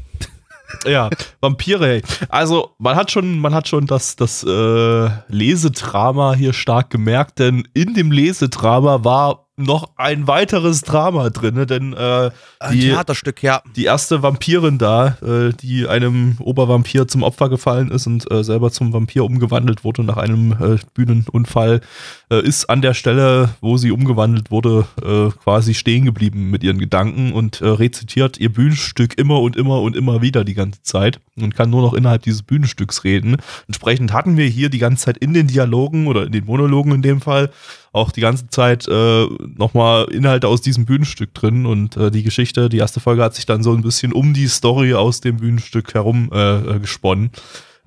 Ja, 0.85 1.09
Vampire, 1.41 1.87
ey. 1.95 2.01
Also, 2.29 2.73
man 2.79 2.95
hat 2.95 3.11
schon, 3.11 3.39
man 3.39 3.53
hat 3.53 3.67
schon 3.67 3.85
das, 3.85 4.15
das 4.15 4.43
äh, 4.43 5.09
Lesedrama 5.27 6.33
hier 6.33 6.53
stark 6.53 6.89
gemerkt, 6.89 7.39
denn 7.39 7.67
in 7.73 7.93
dem 7.93 8.11
Lesedrama 8.11 9.03
war 9.03 9.44
noch 9.57 9.91
ein 9.95 10.27
weiteres 10.27 10.81
Drama 10.81 11.29
drin, 11.29 11.65
denn 11.67 11.93
äh, 11.93 12.31
Ein 12.59 12.73
Die- 12.73 12.81
Theaterstück, 12.89 13.41
ja. 13.41 13.61
die 13.75 13.85
erste 13.85 14.21
Vampirin 14.21 14.77
da, 14.77 15.17
äh, 15.21 15.53
die 15.53 15.87
einem 15.87 16.35
Obervampir 16.39 17.07
zum 17.07 17.23
Opfer 17.23 17.49
gefallen 17.49 17.89
ist 17.89 18.05
und 18.07 18.29
äh, 18.31 18.43
selber 18.43 18.71
zum 18.71 18.91
Vampir 18.91 19.23
umgewandelt 19.23 19.83
wurde 19.83 20.03
nach 20.03 20.17
einem 20.17 20.51
äh, 20.53 20.77
Bühnenunfall, 20.93 21.81
äh, 22.29 22.41
ist 22.45 22.69
an 22.69 22.81
der 22.81 22.93
Stelle, 22.93 23.49
wo 23.61 23.77
sie 23.77 23.91
umgewandelt 23.91 24.51
wurde, 24.51 24.85
äh, 25.01 25.29
quasi 25.41 25.73
stehen 25.73 26.05
geblieben 26.05 26.49
mit 26.51 26.63
ihren 26.63 26.77
Gedanken 26.79 27.31
und 27.31 27.61
äh, 27.61 27.67
rezitiert 27.67 28.37
ihr 28.37 28.51
Bühnenstück 28.51 29.17
immer 29.17 29.39
und 29.41 29.55
immer 29.55 29.81
und 29.81 29.95
immer 29.95 30.21
wieder 30.21 30.43
die 30.43 30.53
ganze 30.53 30.81
Zeit 30.83 31.19
und 31.41 31.55
kann 31.55 31.69
nur 31.69 31.81
noch 31.81 31.93
innerhalb 31.93 32.23
dieses 32.23 32.43
Bühnenstücks 32.43 33.03
reden. 33.03 33.37
Entsprechend 33.67 34.13
hatten 34.13 34.37
wir 34.37 34.47
hier 34.47 34.69
die 34.69 34.77
ganze 34.77 35.05
Zeit 35.05 35.17
in 35.17 35.33
den 35.33 35.47
Dialogen 35.47 36.07
oder 36.07 36.25
in 36.25 36.31
den 36.31 36.45
Monologen 36.45 36.93
in 36.93 37.01
dem 37.01 37.21
Fall 37.21 37.51
auch 37.91 38.11
die 38.11 38.21
ganze 38.21 38.47
Zeit 38.47 38.87
äh, 38.87 39.25
nochmal 39.57 40.05
Inhalte 40.11 40.47
aus 40.47 40.61
diesem 40.61 40.85
Bühnenstück 40.85 41.33
drin 41.33 41.65
und 41.65 41.97
äh, 41.97 42.11
die 42.11 42.23
Geschichte, 42.23 42.69
die 42.69 42.77
erste 42.77 42.99
Folge 42.99 43.23
hat 43.23 43.35
sich 43.35 43.45
dann 43.45 43.63
so 43.63 43.73
ein 43.73 43.81
bisschen 43.81 44.13
um 44.13 44.33
die 44.33 44.47
Story 44.47 44.93
aus 44.93 45.21
dem 45.21 45.37
Bühnenstück 45.37 45.93
herum 45.93 46.29
äh, 46.33 46.75
äh, 46.75 46.79
gesponnen. 46.79 47.31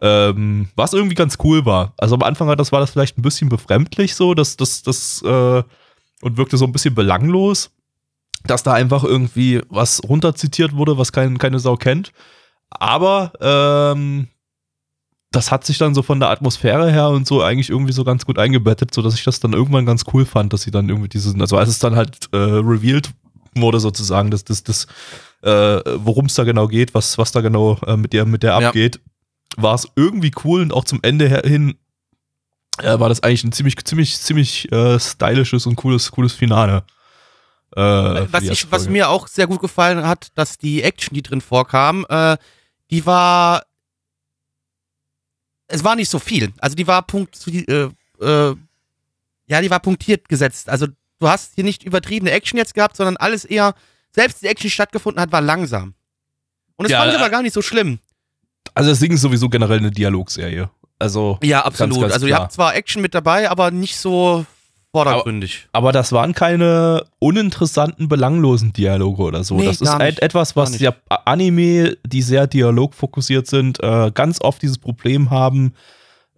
Ähm, 0.01 0.69
was 0.77 0.93
irgendwie 0.93 1.17
ganz 1.17 1.39
cool 1.43 1.65
war. 1.65 1.93
Also 1.97 2.15
am 2.15 2.23
Anfang 2.23 2.55
das 2.57 2.71
war 2.71 2.81
das 2.81 2.91
vielleicht 2.91 3.19
ein 3.19 3.23
bisschen 3.23 3.49
befremdlich 3.49 4.15
so, 4.15 4.35
dass 4.35 4.57
das 4.57 4.83
das 4.83 5.23
äh, 5.23 5.63
und 6.21 6.37
wirkte 6.37 6.57
so 6.57 6.65
ein 6.65 6.73
bisschen 6.73 6.95
belanglos, 6.95 7.71
dass 8.45 8.63
da 8.63 8.75
einfach 8.75 9.05
irgendwie 9.05 9.61
was 9.69 10.03
runterzitiert 10.09 10.75
wurde, 10.75 10.99
was 10.99 11.13
kein, 11.13 11.39
keine 11.39 11.59
Sau 11.59 11.77
kennt. 11.77 12.13
Aber 12.71 13.33
ähm, 13.41 14.29
das 15.31 15.51
hat 15.51 15.65
sich 15.65 15.79
dann 15.79 15.95
so 15.95 16.03
von 16.03 16.21
der 16.21 16.31
Atmosphäre 16.31 16.91
her 16.91 17.09
und 17.11 17.27
so 17.27 17.43
eigentlich 17.43 17.71
irgendwie 17.71 17.93
so 17.93 18.05
ganz 18.05 18.25
gut 18.25 18.39
eingebettet, 18.39 18.95
so 18.95 19.03
dass 19.03 19.15
ich 19.15 19.25
das 19.25 19.41
dann 19.41 19.53
irgendwann 19.53 19.87
ganz 19.87 20.05
cool 20.13 20.25
fand, 20.25 20.53
dass 20.53 20.63
sie 20.63 20.71
dann 20.71 20.89
irgendwie 20.89 21.09
diesen, 21.09 21.41
also 21.41 21.57
als 21.57 21.69
es 21.69 21.79
dann 21.79 21.97
halt 21.97 22.29
äh, 22.33 22.37
revealed 22.37 23.11
wurde 23.55 23.81
sozusagen, 23.81 24.31
dass 24.31 24.45
das, 24.45 24.63
das, 24.63 24.87
äh, 25.43 25.81
worum 25.97 26.27
es 26.27 26.35
da 26.35 26.45
genau 26.45 26.69
geht, 26.69 26.95
was, 26.95 27.19
was 27.19 27.33
da 27.33 27.41
genau 27.41 27.79
äh, 27.87 27.97
mit 27.97 28.13
der, 28.13 28.25
mit 28.25 28.43
der 28.43 28.59
Ja. 28.61 28.69
abgeht, 28.69 29.01
war 29.57 29.75
es 29.75 29.89
irgendwie 29.97 30.31
cool 30.45 30.63
und 30.63 30.73
auch 30.73 30.85
zum 30.85 31.01
Ende 31.03 31.43
hin 31.45 31.77
äh, 32.83 32.99
war 32.99 33.09
das 33.09 33.23
eigentlich 33.23 33.45
ein 33.45 33.53
ziemlich, 33.53 33.77
ziemlich, 33.85 34.19
ziemlich 34.19 34.71
äh, 34.73 34.99
stylisches 35.01 35.67
und 35.67 35.77
cooles, 35.77 36.11
cooles 36.11 36.33
Finale. 36.33 36.85
Äh, 37.77 37.81
was, 37.81 38.45
ich, 38.45 38.71
was 38.71 38.89
mir 38.89 39.09
auch 39.11 39.27
sehr 39.27 39.47
gut 39.47 39.61
gefallen 39.61 40.07
hat, 40.07 40.29
dass 40.37 40.59
die 40.59 40.83
Action, 40.83 41.15
die 41.15 41.23
drin 41.23 41.41
vorkam, 41.41 42.07
äh, 42.09 42.37
die 42.91 43.05
war. 43.07 43.65
Es 45.67 45.85
war 45.85 45.97
nicht 45.97 46.09
so 46.09 46.19
viel. 46.19 46.53
Also 46.59 46.75
die 46.77 46.87
war 46.87 47.03
punkt, 47.03 47.37
äh, 47.47 47.89
äh, 48.21 48.57
ja, 49.47 49.61
die 49.61 49.71
war 49.71 49.81
punktiert 49.81 50.29
gesetzt. 50.29 50.69
Also 50.69 50.87
du 51.19 51.29
hast 51.29 51.55
hier 51.55 51.65
nicht 51.65 51.83
übertriebene 51.83 52.31
Action 52.31 52.57
jetzt 52.57 52.75
gehabt, 52.75 52.97
sondern 52.97 53.17
alles 53.19 53.45
eher, 53.45 53.75
selbst 54.13 54.43
die 54.43 54.47
Action, 54.47 54.67
die 54.67 54.71
stattgefunden 54.71 55.21
hat, 55.21 55.31
war 55.31 55.43
langsam. 55.43 55.95
Und 56.77 56.85
das 56.85 56.93
Ja, 56.93 57.01
fand 57.01 57.13
ich 57.13 57.19
äh, 57.19 57.21
aber 57.21 57.31
gar 57.31 57.43
nicht 57.43 57.53
so 57.53 57.61
schlimm. 57.61 57.99
Also 58.75 58.91
das 58.91 59.01
Ding 59.01 59.13
ist 59.13 59.21
sowieso 59.21 59.49
generell 59.49 59.79
eine 59.79 59.91
Dialogserie. 59.91 60.71
Also 60.99 61.39
Ja, 61.43 61.65
absolut. 61.65 62.01
ganz 62.01 62.15
also 62.15 62.27
ihr 62.27 62.37
habt 62.37 62.53
zwar 62.53 62.75
Action 62.75 63.03
mit 63.03 63.15
dabei, 63.15 63.51
aber 63.51 63.71
nicht 63.71 63.97
so 63.97 64.47
vordergründig. 64.93 65.69
Aber 65.73 65.93
das 65.93 66.13
waren 66.13 66.35
keine 66.35 67.05
uninteressanten, 67.19 68.09
belanglosen 68.09 68.73
Dialoge 68.73 69.23
oder 69.23 69.45
so. 69.45 69.57
Nee, 69.57 69.67
das 69.67 69.81
ist 69.81 69.91
halt 69.91 70.17
nicht. 70.17 70.23
etwas, 70.23 70.57
was 70.57 70.79
ja 70.81 70.95
Anime, 71.25 71.97
die 72.07 72.23
sehr 72.23 72.47
dialogfokussiert 72.47 73.47
sind, 73.47 73.83
äh, 73.83 74.11
ganz 74.13 74.41
oft 74.41 74.63
dieses 74.63 74.79
Problem 74.79 75.31
haben, 75.31 75.75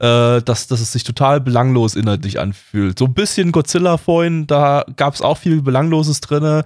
äh, 0.01 0.43
dass, 0.43 0.67
dass 0.67 0.81
es 0.81 0.93
sich 0.93 1.05
total 1.05 1.41
belanglos 1.41 1.95
inhaltlich 1.95 2.41
anfühlt. 2.41 2.99
So 2.99 3.05
ein 3.05 3.15
bisschen 3.15 3.53
Godzilla 3.53 3.99
vorhin, 3.99 4.47
da 4.47 4.85
gab 4.97 5.15
es 5.15 5.23
auch 5.23 5.37
viel 5.37 5.63
Belangloses 5.63 6.21
drinne. 6.21 6.65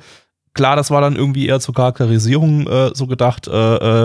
klar, 0.54 0.76
das 0.76 0.90
war 0.90 1.00
dann 1.00 1.16
irgendwie 1.16 1.48
eher 1.48 1.60
zur 1.60 1.74
Charakterisierung 1.74 2.66
äh, 2.68 2.90
so 2.94 3.06
gedacht, 3.06 3.48
äh, 3.48 3.52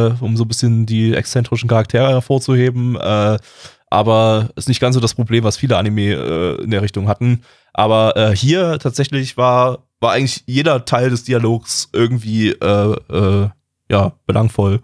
äh, 0.08 0.14
um 0.20 0.36
so 0.36 0.44
ein 0.44 0.48
bisschen 0.48 0.86
die 0.86 1.14
exzentrischen 1.14 1.70
Charaktere 1.70 2.10
hervorzuheben. 2.10 2.98
Äh, 3.92 3.96
aber 3.96 4.50
ist 4.56 4.68
nicht 4.68 4.80
ganz 4.80 4.96
so 4.96 5.00
das 5.00 5.16
Problem, 5.16 5.44
was 5.44 5.58
viele 5.58 5.78
Anime 5.78 6.14
äh, 6.14 6.64
in 6.64 6.72
der 6.72 6.82
Richtung 6.82 7.08
hatten. 7.08 7.42
Aber 7.74 8.16
äh, 8.16 8.36
hier 8.36 8.80
tatsächlich 8.80 9.38
war, 9.38 9.84
war 10.00 10.14
eigentlich 10.14 10.44
jeder 10.46 10.86
Teil 10.86 11.10
des 11.10 11.24
Dialogs 11.24 11.90
irgendwie 11.94 12.50
äh, 12.50 12.96
äh, 13.10 13.50
ja, 13.90 14.12
belangvoll 14.26 14.82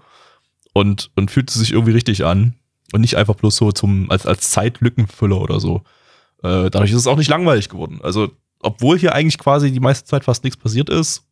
und, 0.74 1.12
und 1.16 1.32
fühlte 1.32 1.58
sich 1.58 1.72
irgendwie 1.72 1.94
richtig 1.94 2.26
an. 2.26 2.56
Und 2.94 3.02
nicht 3.02 3.18
einfach 3.18 3.36
bloß 3.36 3.56
so 3.56 3.72
zum, 3.72 4.10
als, 4.12 4.26
als 4.26 4.52
Zeitlückenfüller 4.52 5.42
oder 5.42 5.60
so. 5.60 5.82
Äh, 6.44 6.70
dadurch 6.70 6.92
ist 6.92 6.98
es 6.98 7.08
auch 7.08 7.18
nicht 7.18 7.30
langweilig 7.30 7.68
geworden. 7.68 8.00
Also, 8.04 8.30
obwohl 8.62 8.98
hier 8.98 9.14
eigentlich 9.14 9.38
quasi 9.40 9.72
die 9.72 9.80
meiste 9.80 10.06
Zeit 10.06 10.24
fast 10.24 10.44
nichts 10.44 10.58
passiert 10.58 10.90
ist, 10.90 11.24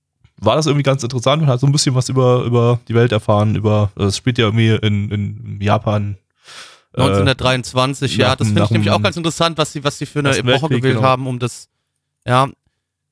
war 0.41 0.55
das 0.55 0.65
irgendwie 0.65 0.84
ganz 0.84 1.03
interessant 1.03 1.41
und 1.41 1.47
hat 1.47 1.59
so 1.59 1.67
ein 1.67 1.71
bisschen 1.71 1.95
was 1.95 2.09
über, 2.09 2.43
über 2.43 2.80
die 2.88 2.95
Welt 2.95 3.11
erfahren, 3.11 3.55
über, 3.55 3.91
es 3.95 4.17
spielt 4.17 4.38
ja 4.39 4.45
irgendwie 4.45 4.76
in, 4.86 5.11
in 5.11 5.61
Japan. 5.61 6.17
Äh, 6.94 7.02
1923, 7.02 8.18
ja, 8.18 8.30
nach 8.30 8.36
das 8.38 8.48
finde 8.48 8.64
ich 8.64 8.70
nämlich 8.72 8.91
auch 8.91 9.02
ganz 9.02 9.18
interessant, 9.18 9.58
was 9.58 9.74
sie, 9.74 9.84
was 9.84 9.98
sie 9.98 10.06
für 10.06 10.20
eine 10.20 10.30
Epoche 10.30 10.48
Weltkrieg, 10.48 10.78
gewählt 10.82 10.96
genau. 10.98 11.08
haben, 11.08 11.28
um 11.28 11.39
das, 11.39 11.70
ja. 12.26 12.50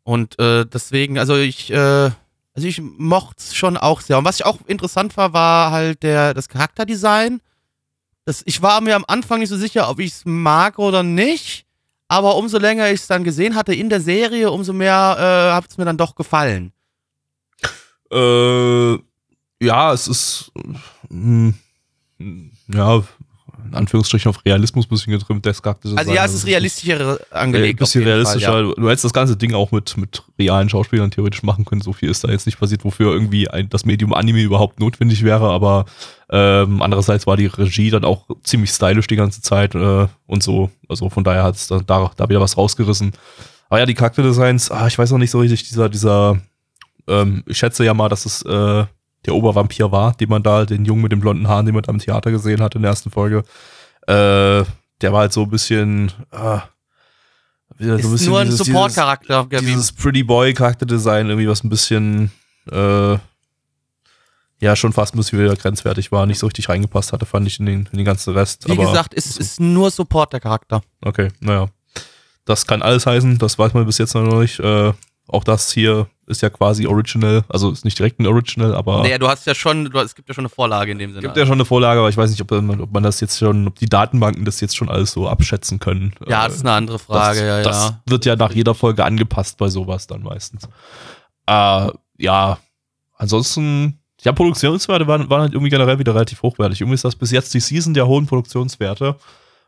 Und 0.04 0.40
äh, 0.40 0.66
deswegen, 0.66 1.20
also 1.20 1.36
ich, 1.36 1.72
äh, 1.72 2.12
also 2.54 2.68
ich 2.68 2.82
mochte 2.82 3.36
es 3.40 3.56
schon 3.56 3.78
auch 3.78 4.02
sehr. 4.02 4.18
Und 4.18 4.26
was 4.26 4.40
ich 4.40 4.46
auch 4.46 4.58
interessant 4.68 5.16
war, 5.16 5.34
war 5.34 5.72
halt 5.72 6.04
der, 6.04 6.34
das 6.34 6.50
Charakterdesign. 6.50 7.40
Das, 8.26 8.42
ich 8.46 8.62
war 8.62 8.82
mir 8.82 8.96
am 8.96 9.06
Anfang 9.08 9.40
nicht 9.40 9.50
so 9.50 9.58
sicher, 9.58 9.90
ob 9.90 10.00
ich 10.00 10.12
es 10.12 10.22
mag 10.26 10.80
oder 10.80 11.04
nicht. 11.04 11.66
Aber 12.08 12.36
umso 12.36 12.58
länger 12.58 12.90
ich 12.90 13.02
es 13.02 13.08
dann 13.08 13.24
gesehen 13.24 13.56
hatte 13.56 13.74
in 13.74 13.90
der 13.90 14.02
Serie, 14.02 14.52
umso 14.52 14.74
mehr 14.74 15.16
äh, 15.18 15.56
hat 15.56 15.70
es 15.70 15.78
mir 15.78 15.86
dann 15.86 15.98
doch 15.98 16.16
gefallen. 16.16 16.74
Äh, 18.12 18.98
ja, 19.62 19.94
es 19.94 20.08
ist, 20.10 20.52
mm, 21.08 21.52
ja, 22.68 23.04
in 23.68 23.76
Anführungsstrichen 23.76 24.30
auf 24.30 24.44
Realismus 24.46 24.86
ein 24.86 24.90
bisschen 24.90 25.14
getrimmt, 25.14 25.46
das 25.46 25.62
Charakterdesign. 25.62 26.00
Also 26.00 26.14
ja, 26.14 26.26
es 26.26 26.34
ist 26.34 26.46
realistischer 26.46 27.20
angelegt. 27.32 27.80
ein 27.80 27.84
bisschen 27.84 28.04
realistischer. 28.04 28.52
Fall, 28.52 28.68
ja. 28.68 28.74
Du 28.76 28.90
hättest 28.90 29.06
das 29.06 29.14
ganze 29.14 29.38
Ding 29.38 29.54
auch 29.54 29.72
mit, 29.72 29.96
mit 29.98 30.24
realen 30.40 30.70
Schauspielern 30.70 31.12
theoretisch 31.12 31.44
machen 31.44 31.66
können. 31.66 31.82
So 31.82 31.94
viel 31.94 32.10
ist 32.10 32.24
da 32.24 32.30
jetzt 32.30 32.46
nicht 32.46 32.60
passiert, 32.60 32.84
wofür 32.84 33.12
irgendwie 33.14 33.50
ein, 33.50 33.70
das 33.70 33.86
Medium 33.86 34.14
Anime 34.14 34.42
überhaupt 34.42 34.80
notwendig 34.80 35.24
wäre. 35.24 35.50
Aber 35.50 35.86
ähm, 36.30 36.82
andererseits 36.82 37.28
war 37.28 37.38
die 37.38 37.48
Regie 37.48 37.90
dann 37.90 38.06
auch 38.06 38.28
ziemlich 38.44 38.72
stylisch 38.72 39.08
die 39.08 39.16
ganze 39.16 39.42
Zeit 39.42 39.76
äh, 39.76 40.08
und 40.28 40.44
so. 40.44 40.70
Also 40.88 41.10
von 41.10 41.24
daher 41.24 41.44
hat 41.44 41.56
es 41.56 41.68
da, 41.68 41.80
da, 41.80 42.12
da 42.16 42.30
wieder 42.30 42.42
was 42.42 42.58
rausgerissen. 42.58 43.12
Aber 43.70 43.80
ja, 43.80 43.86
die 43.86 43.94
Charakterdesigns, 43.94 44.70
ah, 44.72 44.88
ich 44.88 44.98
weiß 44.98 45.12
noch 45.12 45.18
nicht 45.18 45.32
so 45.32 45.40
richtig, 45.40 45.68
dieser, 45.68 45.88
dieser, 45.88 46.42
ähm, 47.08 47.44
ich 47.46 47.58
schätze 47.58 47.86
ja 47.86 47.94
mal, 47.94 48.10
dass 48.10 48.26
es 48.26 48.42
äh, 48.44 48.86
der 49.26 49.36
Obervampir 49.36 49.92
war, 49.92 50.14
den 50.14 50.30
man 50.30 50.44
da, 50.44 50.66
den 50.66 50.86
Jungen 50.86 51.04
mit 51.04 51.12
den 51.12 51.20
blonden 51.20 51.48
Haaren, 51.48 51.66
den 51.66 51.76
man 51.76 51.84
da 51.84 51.92
im 51.92 52.00
Theater 52.00 52.32
gesehen 52.32 52.62
hat 52.62 52.76
in 52.76 52.82
der 52.82 52.92
ersten 52.92 53.12
Folge. 53.12 53.44
Äh, 54.08 54.66
der 55.02 55.14
war 55.14 55.22
halt 55.22 55.34
so 55.34 55.44
ein 55.44 55.50
bisschen, 55.50 56.12
ah, 56.32 56.64
wieder 57.78 57.96
Ist 57.96 58.04
so 58.04 58.08
ein 58.08 58.12
bisschen 58.12 58.30
nur 58.30 58.40
ein 58.40 58.52
Support-Charakter. 58.52 59.48
Dieses, 59.50 59.66
dieses 59.66 59.92
Pretty 59.92 60.24
Boy 60.24 60.54
Charakterdesign, 60.54 61.28
irgendwie 61.28 61.48
was 61.48 61.64
ein 61.64 61.70
bisschen, 61.70 62.32
äh, 62.72 63.18
ja, 64.60 64.76
schon 64.76 64.94
fast 64.94 65.16
ein 65.16 65.18
bisschen 65.18 65.40
wieder 65.40 65.56
grenzwertig 65.56 66.12
war, 66.12 66.26
nicht 66.26 66.40
so 66.40 66.48
richtig 66.48 66.70
reingepasst 66.70 67.14
hatte, 67.14 67.26
fand 67.26 67.48
ich 67.48 67.60
in 67.60 67.66
den, 67.66 67.90
in 67.92 67.98
den 67.98 68.06
ganzen 68.06 68.34
Rest. 68.34 68.68
Wie 68.68 68.74
aber, 68.74 68.86
gesagt, 68.86 69.14
es 69.16 69.38
ist 69.38 69.60
nur 69.60 69.90
Support-Charakter. 69.90 70.82
Okay, 71.04 71.30
naja. 71.40 71.68
Das 72.46 72.66
kann 72.66 72.82
alles 72.82 73.06
heißen, 73.06 73.38
das 73.38 73.58
weiß 73.58 73.74
man 73.74 73.86
bis 73.86 73.98
jetzt 73.98 74.14
noch 74.16 74.40
nicht. 74.40 74.60
Äh, 74.60 74.94
auch 75.28 75.44
das 75.44 75.72
hier 75.72 76.08
ist 76.32 76.42
ja 76.42 76.50
quasi 76.50 76.88
Original, 76.88 77.44
also 77.50 77.70
ist 77.72 77.86
nicht 77.86 78.00
direkt 78.00 78.20
ein 78.20 78.28
Original, 78.28 78.74
aber 78.74 79.04
Naja, 79.04 79.18
du 79.18 79.28
hast 79.28 79.46
ja 79.46 79.54
schon, 79.54 79.86
du, 79.86 80.00
es 80.00 80.16
gibt 80.16 80.28
ja 80.28 80.34
schon 80.34 80.44
eine 80.44 80.50
Vorlage 80.50 80.92
in 80.92 81.00
dem 81.00 81.12
Sinne. 81.12 81.22
gibt 81.22 81.38
ja 81.38 81.46
schon 81.46 81.54
eine 81.54 81.66
Vorlage, 81.66 82.00
aber 82.00 82.10
ich 82.10 82.18
weiß 82.18 82.32
nicht, 82.32 82.42
ob 82.42 82.52
man, 82.52 82.82
ob 82.82 82.92
man 82.92 83.04
das 83.04 83.20
jetzt 83.20 83.38
schon, 83.38 83.68
ob 83.68 83.78
die 83.78 83.88
Datenbanken 83.88 84.46
das 84.46 84.62
jetzt 84.62 84.76
schon 84.76 84.90
alles 84.90 85.12
so 85.12 85.28
abschätzen 85.28 85.80
können. 85.80 86.14
ja, 86.28 86.44
Äh, 86.44 86.48
das 86.48 86.56
ist 86.56 86.62
eine 86.62 86.72
andere 86.72 87.00
Frage, 87.00 87.40
das, 87.40 87.48
ja, 87.48 87.62
das 87.62 87.90
ja. 87.90 88.02
wird 88.08 88.26
ja 88.26 88.36
nach 88.36 88.52
jeder 88.52 88.74
Folge 88.74 89.06
angepasst 89.06 89.58
bei 89.58 89.70
sowas 89.70 90.08
dann 90.08 90.24
meistens. 90.24 90.68
Äh, 91.46 91.90
ja, 92.18 92.58
ansonsten, 93.18 94.00
ja, 94.22 94.32
Produktionswerte 94.32 95.08
waren, 95.08 95.30
waren 95.30 95.42
halt 95.42 95.54
irgendwie 95.54 95.70
generell 95.70 96.00
wieder 96.00 96.14
relativ 96.16 96.42
hochwertig. 96.42 96.82
Irgendwie 96.82 96.96
ist 96.96 97.06
das 97.06 97.16
bis 97.16 97.32
jetzt 97.32 97.54
die 97.54 97.60
Season 97.60 97.94
der 97.94 98.08
hohen 98.08 98.26
Produktionswerte. 98.26 99.16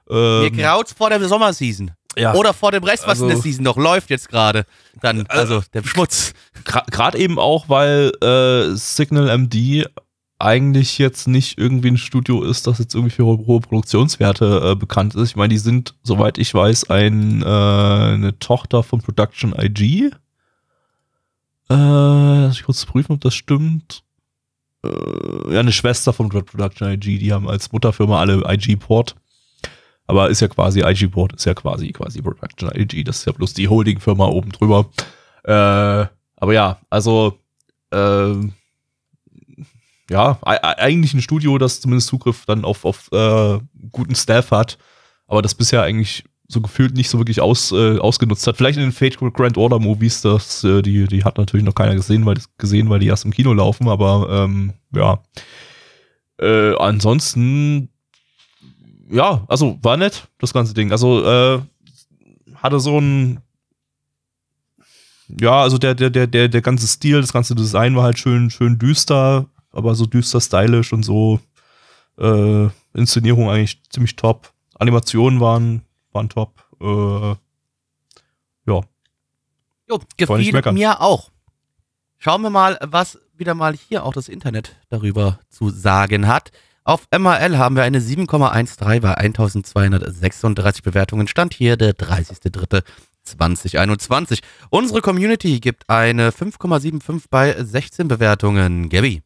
Mir 0.09 0.45
Ähm, 0.47 0.57
graut's 0.57 0.93
vor 0.93 1.09
der 1.09 1.25
Sommerseason. 1.27 1.91
Ja, 2.17 2.33
Oder 2.33 2.53
vor 2.53 2.71
dem 2.71 2.83
Rest, 2.83 3.07
was 3.07 3.19
in 3.19 3.27
der 3.27 3.35
Also- 3.37 3.43
Season 3.43 3.63
noch 3.63 3.77
läuft 3.77 4.09
jetzt 4.09 4.29
gerade. 4.29 4.65
Dann, 5.01 5.25
also 5.27 5.61
der 5.73 5.83
Schmutz. 5.83 6.33
gerade 6.63 7.17
eben 7.17 7.39
auch, 7.39 7.69
weil 7.69 8.11
äh, 8.21 8.75
Signal 8.75 9.29
MD 9.37 9.85
eigentlich 10.39 10.97
jetzt 10.97 11.27
nicht 11.27 11.57
irgendwie 11.57 11.89
ein 11.89 11.97
Studio 11.97 12.43
ist, 12.43 12.67
das 12.67 12.79
jetzt 12.79 12.95
irgendwie 12.95 13.13
für 13.15 13.25
hohe, 13.25 13.59
Produktionswerte 13.61 14.71
äh, 14.71 14.75
bekannt 14.75 15.15
ist. 15.15 15.29
Ich 15.29 15.35
meine, 15.37 15.49
die 15.53 15.57
sind, 15.57 15.95
soweit 16.03 16.37
ich 16.37 16.53
weiß, 16.53 16.89
ein, 16.89 17.41
äh, 17.41 17.45
eine 17.45 18.37
Tochter 18.39 18.83
von 18.83 19.01
Production 19.01 19.53
IG. 19.57 20.11
Äh, 21.69 21.73
lass 21.75 22.57
ich 22.57 22.63
kurz 22.63 22.85
prüfen, 22.85 23.13
ob 23.13 23.21
das 23.21 23.33
stimmt. 23.35 24.03
Äh, 24.83 25.53
ja, 25.53 25.59
eine 25.61 25.71
Schwester 25.71 26.11
von 26.13 26.27
Production 26.29 26.89
IG, 26.91 27.19
die 27.19 27.31
haben 27.31 27.47
als 27.47 27.71
Mutterfirma 27.71 28.19
alle 28.19 28.43
IG 28.51 28.75
Port. 28.75 29.15
Aber 30.05 30.29
ist 30.29 30.41
ja 30.41 30.47
quasi, 30.47 30.81
IG 30.81 31.07
Port 31.07 31.33
ist 31.33 31.45
ja 31.45 31.53
quasi, 31.53 31.91
quasi 31.91 32.21
Production 32.21 32.69
IG, 32.75 33.03
das 33.03 33.19
ist 33.19 33.25
ja 33.25 33.31
bloß 33.31 33.53
die 33.53 33.67
Holdingfirma 33.67 34.25
oben 34.25 34.51
drüber. 34.51 34.89
Äh, 35.43 36.07
aber 36.35 36.53
ja, 36.53 36.79
also 36.89 37.39
ähm, 37.91 38.53
ja, 40.09 40.37
eigentlich 40.43 41.13
ein 41.13 41.21
Studio, 41.21 41.57
das 41.57 41.81
zumindest 41.81 42.09
Zugriff 42.09 42.45
dann 42.45 42.65
auf, 42.65 42.85
auf 42.85 43.09
äh, 43.11 43.59
guten 43.91 44.15
Staff 44.15 44.51
hat, 44.51 44.77
aber 45.27 45.41
das 45.41 45.55
bisher 45.55 45.83
eigentlich 45.83 46.25
so 46.47 46.61
gefühlt 46.61 46.95
nicht 46.95 47.09
so 47.09 47.17
wirklich 47.17 47.41
aus, 47.41 47.71
äh, 47.71 47.97
ausgenutzt 47.97 48.45
hat. 48.45 48.57
Vielleicht 48.57 48.77
in 48.77 48.83
den 48.83 48.91
Fate 48.91 49.17
Grand 49.17 49.57
Order 49.57 49.79
Movies, 49.79 50.21
das, 50.21 50.63
äh, 50.63 50.81
die, 50.81 51.07
die 51.07 51.23
hat 51.23 51.37
natürlich 51.37 51.65
noch 51.65 51.75
keiner 51.75 51.95
gesehen, 51.95 52.25
weil, 52.25 52.37
gesehen, 52.57 52.89
weil 52.89 52.99
die 52.99 53.07
erst 53.07 53.25
im 53.25 53.31
Kino 53.31 53.53
laufen, 53.53 53.87
aber 53.87 54.27
ähm, 54.29 54.73
ja. 54.93 55.23
Äh, 56.39 56.75
ansonsten, 56.75 57.89
ja, 59.13 59.43
also 59.47 59.77
war 59.81 59.97
nett, 59.97 60.27
das 60.39 60.53
ganze 60.53 60.73
Ding. 60.73 60.91
Also 60.91 61.23
äh, 61.25 61.61
hatte 62.55 62.79
so 62.79 62.99
ein 62.99 63.41
ja, 65.39 65.61
also 65.61 65.77
der, 65.77 65.95
der, 65.95 66.09
der, 66.09 66.27
der, 66.27 66.47
der 66.47 66.61
ganze 66.61 66.87
Stil, 66.87 67.21
das 67.21 67.33
ganze 67.33 67.55
Design 67.55 67.95
war 67.95 68.03
halt 68.03 68.19
schön, 68.19 68.49
schön 68.49 68.77
düster, 68.77 69.47
aber 69.71 69.95
so 69.95 70.05
düster 70.05 70.41
stylisch 70.41 70.93
und 70.93 71.03
so 71.03 71.39
äh, 72.19 72.67
Inszenierung 72.93 73.49
eigentlich 73.49 73.81
ziemlich 73.89 74.15
top. 74.15 74.53
Animationen 74.75 75.39
waren, 75.39 75.81
waren 76.11 76.29
top. 76.29 76.63
Äh, 76.81 77.35
ja, 78.69 78.81
Jo, 79.89 79.99
gefiel 80.17 80.61
mir 80.71 81.01
auch. 81.01 81.29
Schauen 82.17 82.41
wir 82.41 82.49
mal, 82.49 82.77
was 82.81 83.19
wieder 83.35 83.53
mal 83.53 83.75
hier 83.75 84.05
auch 84.05 84.13
das 84.13 84.29
Internet 84.29 84.75
darüber 84.89 85.39
zu 85.49 85.69
sagen 85.69 86.27
hat. 86.27 86.51
Auf 86.85 87.07
MRL 87.17 87.57
haben 87.57 87.77
wir 87.77 87.83
eine 87.83 88.01
7,13 88.01 88.99
bei 88.99 89.15
1236 89.15 90.83
Bewertungen. 90.83 91.29
Stand 91.29 91.53
hier 91.53 91.77
der 91.77 91.93
30.03.2021. 91.93 94.41
Unsere 94.69 94.99
Community 94.99 95.61
gibt 95.61 95.89
eine 95.89 96.31
5,75 96.31 97.27
bei 97.29 97.55
16 97.57 98.09
Bewertungen. 98.09 98.89
Gabby. 98.89 99.21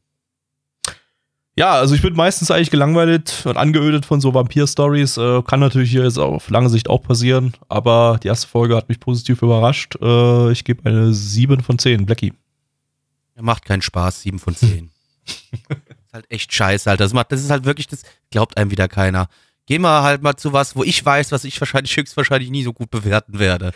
Ja, 1.56 1.72
also 1.72 1.96
ich 1.96 2.04
bin 2.04 2.14
meistens 2.14 2.52
eigentlich 2.52 2.70
gelangweilt 2.70 3.42
und 3.46 3.58
angeödet 3.58 4.06
von 4.06 4.22
so 4.22 4.36
Vampir-Stories. 4.36 5.18
Äh, 5.18 5.42
kann 5.42 5.60
natürlich 5.60 5.90
hier 5.90 6.04
jetzt 6.04 6.20
auf 6.20 6.52
lange 6.52 6.70
Sicht 6.70 6.88
auch 6.88 7.02
passieren, 7.02 7.54
aber 7.68 8.20
die 8.22 8.28
erste 8.28 8.48
Folge 8.48 8.76
hat 8.76 8.90
mich 8.90 9.00
positiv 9.00 9.42
überrascht. 9.42 9.96
Äh, 10.00 10.52
ich 10.52 10.64
gebe 10.64 10.88
eine 10.88 11.12
7 11.12 11.64
von 11.64 11.80
10, 11.80 12.06
Blackie. 12.06 12.34
Er 13.34 13.42
macht 13.42 13.66
keinen 13.66 13.82
Spaß, 13.82 14.22
7 14.22 14.38
von 14.38 14.56
10. 14.56 14.92
halt 16.18 16.30
echt 16.32 16.54
scheiße, 16.54 16.90
Alter. 16.90 17.04
Das, 17.06 17.14
macht, 17.14 17.32
das 17.32 17.42
ist 17.42 17.50
halt 17.52 17.66
wirklich, 17.66 17.88
das 17.88 18.04
glaubt 18.32 18.58
einem 18.58 18.72
wieder 18.72 18.88
keiner. 18.88 19.28
Geh 19.66 19.80
mal 19.80 20.02
halt 20.04 20.22
mal 20.22 20.36
zu 20.38 20.54
was, 20.54 20.76
wo 20.76 20.84
ich 20.84 21.06
weiß, 21.06 21.32
was 21.32 21.44
ich 21.44 21.60
wahrscheinlich 21.62 21.96
höchstwahrscheinlich 21.98 22.50
nie 22.50 22.64
so 22.64 22.74
gut 22.74 22.90
bewerten 22.92 23.40
werde. 23.40 23.72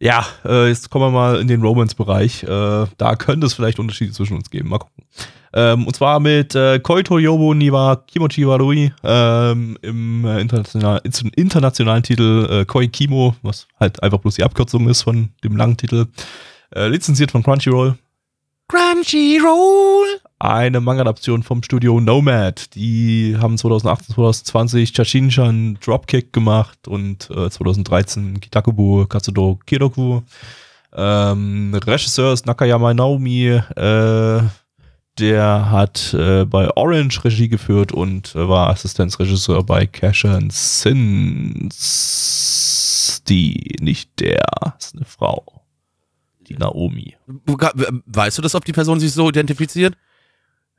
Ja, 0.00 0.24
äh, 0.44 0.68
jetzt 0.68 0.90
kommen 0.90 1.06
wir 1.06 1.10
mal 1.10 1.40
in 1.40 1.48
den 1.48 1.60
Romance-Bereich. 1.62 2.44
Äh, 2.44 2.86
da 2.96 3.16
könnte 3.16 3.46
es 3.46 3.54
vielleicht 3.54 3.80
Unterschiede 3.80 4.12
zwischen 4.12 4.36
uns 4.36 4.48
geben. 4.48 4.68
Mal 4.68 4.78
gucken. 4.78 5.04
Ähm, 5.52 5.86
und 5.86 5.96
zwar 5.96 6.20
mit 6.20 6.54
äh, 6.54 6.78
Koito 6.78 7.18
Yobo 7.18 7.52
Niwa 7.54 7.96
Kimochi 8.06 8.46
Warui 8.46 8.92
ähm, 9.02 9.76
im 9.82 10.24
äh, 10.24 10.40
international, 10.40 11.00
ins- 11.02 11.24
internationalen 11.34 12.02
Titel 12.04 12.46
äh, 12.48 12.64
Koi 12.64 12.86
Kimo, 12.86 13.34
was 13.42 13.66
halt 13.80 14.00
einfach 14.02 14.18
bloß 14.18 14.36
die 14.36 14.44
Abkürzung 14.44 14.88
ist 14.88 15.02
von 15.02 15.30
dem 15.42 15.56
langen 15.56 15.76
Titel. 15.76 16.06
Äh, 16.72 16.88
lizenziert 16.88 17.30
von 17.32 17.42
Crunchyroll. 17.42 17.96
Crunchyroll! 18.68 20.20
Eine 20.38 20.80
Manga-Adaption 20.80 21.42
vom 21.42 21.62
Studio 21.62 22.00
Nomad. 22.00 22.74
Die 22.74 23.34
haben 23.40 23.56
2018, 23.56 24.14
2020 24.14 24.92
Chachinchan 24.92 25.78
Dropkick 25.82 26.34
gemacht 26.34 26.86
und 26.86 27.30
äh, 27.30 27.48
2013 27.48 28.40
Kitakubo 28.40 29.06
Katsudo 29.06 29.58
Kiroku. 29.64 30.20
Ähm, 30.92 31.74
Regisseur 31.82 32.34
ist 32.34 32.44
Nakayama 32.44 32.92
Naomi, 32.92 33.46
äh, 33.46 34.40
der 35.18 35.70
hat 35.70 36.12
äh, 36.14 36.44
bei 36.44 36.68
Orange 36.76 37.24
Regie 37.24 37.48
geführt 37.48 37.92
und 37.92 38.34
äh, 38.34 38.48
war 38.48 38.68
Assistenzregisseur 38.68 39.64
bei 39.64 39.86
Cash 39.86 40.26
and 40.26 40.52
Sins. 40.52 41.72
Die, 43.26 43.76
nicht 43.80 44.20
der, 44.20 44.44
ist 44.78 44.94
eine 44.94 45.06
Frau. 45.06 45.57
Die 46.48 46.56
Naomi. 46.56 47.16
Weißt 48.06 48.38
du 48.38 48.42
das, 48.42 48.54
ob 48.54 48.64
die 48.64 48.72
Person 48.72 49.00
sich 49.00 49.12
so 49.12 49.28
identifiziert? 49.28 49.94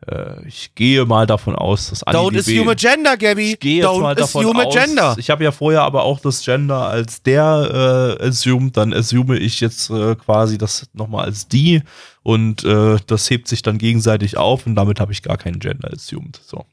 Äh, 0.07 0.47
ich 0.47 0.73
gehe 0.75 1.05
mal 1.05 1.27
davon 1.27 1.55
aus, 1.55 1.89
dass 1.89 2.05
Don't 2.05 2.29
AniDB 2.29 2.39
assume 2.39 2.71
a 2.71 2.73
gender, 2.73 3.17
Gabby. 3.17 3.51
Ich 3.51 3.59
gehe 3.59 3.85
Don't 3.85 4.01
mal 4.01 4.15
davon 4.15 4.45
assume 4.45 4.65
aus. 4.65 4.73
gender. 4.73 5.15
Ich 5.17 5.29
habe 5.29 5.43
ja 5.43 5.51
vorher 5.51 5.81
aber 5.81 6.03
auch 6.03 6.19
das 6.19 6.43
Gender 6.43 6.87
als 6.87 7.21
der 7.21 8.17
äh, 8.19 8.27
assumed, 8.27 8.77
dann 8.77 8.93
assume 8.93 9.37
ich 9.37 9.59
jetzt 9.59 9.89
äh, 9.89 10.15
quasi 10.15 10.57
das 10.57 10.89
nochmal 10.93 11.25
als 11.25 11.47
die 11.47 11.81
und 12.23 12.63
äh, 12.63 12.97
das 13.07 13.29
hebt 13.29 13.47
sich 13.47 13.61
dann 13.61 13.77
gegenseitig 13.77 14.37
auf 14.37 14.65
und 14.65 14.75
damit 14.75 14.99
habe 14.99 15.11
ich 15.11 15.21
gar 15.21 15.37
keinen 15.37 15.59
Gender 15.59 15.91
assumed. 15.91 16.39
So. 16.45 16.65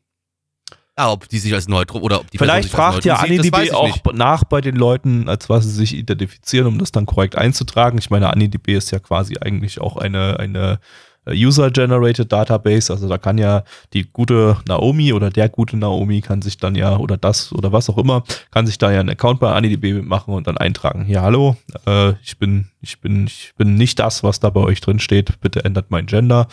Ah, 0.99 1.13
ob 1.13 1.29
die 1.29 1.39
sich 1.39 1.53
als 1.53 1.69
neutro 1.69 1.99
oder 1.99 2.21
ob 2.21 2.31
die 2.31 2.39
Vielleicht 2.39 2.71
fragt 2.71 3.05
ja 3.05 3.17
AniDB 3.17 3.71
auch 3.73 3.87
nicht. 3.87 4.15
nach 4.15 4.45
bei 4.45 4.63
den 4.63 4.77
Leuten, 4.77 5.29
als 5.29 5.51
was 5.51 5.65
sie 5.65 5.71
sich 5.71 5.95
identifizieren, 5.95 6.67
um 6.67 6.79
das 6.79 6.91
dann 6.91 7.05
korrekt 7.05 7.37
einzutragen. 7.37 7.99
Ich 7.99 8.09
meine, 8.09 8.31
AniDB 8.31 8.75
ist 8.75 8.91
ja 8.93 8.99
quasi 8.99 9.37
eigentlich 9.39 9.79
auch 9.79 9.99
eine, 9.99 10.39
eine 10.39 10.81
äh, 11.27 11.35
User-Generated 11.35 12.33
Database, 12.33 12.91
also 12.91 13.09
da 13.09 13.19
kann 13.19 13.37
ja 13.37 13.65
die 13.93 14.05
gute 14.11 14.57
Naomi 14.67 15.13
oder 15.13 15.29
der 15.29 15.51
gute 15.51 15.77
Naomi 15.77 16.23
kann 16.23 16.41
sich 16.41 16.57
dann 16.57 16.75
ja, 16.75 16.97
oder 16.97 17.19
das 17.19 17.53
oder 17.53 17.73
was 17.73 17.91
auch 17.91 17.99
immer, 17.99 18.25
kann 18.51 18.67
sich 18.67 18.79
da 18.79 18.91
ja 18.91 19.01
einen 19.01 19.11
Account 19.11 19.39
bei 19.39 19.53
AniDB 19.53 20.03
machen 20.03 20.33
und 20.33 20.47
dann 20.47 20.57
eintragen. 20.57 21.05
Ja, 21.09 21.21
hallo, 21.21 21.57
äh, 21.87 22.13
ich 22.23 22.39
bin, 22.39 22.69
ich 22.81 23.03
bin, 23.03 23.27
ich 23.27 23.53
bin 23.59 23.75
nicht 23.75 23.99
das, 23.99 24.23
was 24.23 24.41
da 24.41 24.49
bei 24.49 24.61
euch 24.61 24.81
drin 24.81 24.99
steht, 24.99 25.41
bitte 25.43 25.63
ändert 25.63 25.91
mein 25.91 26.07
Gender. 26.07 26.49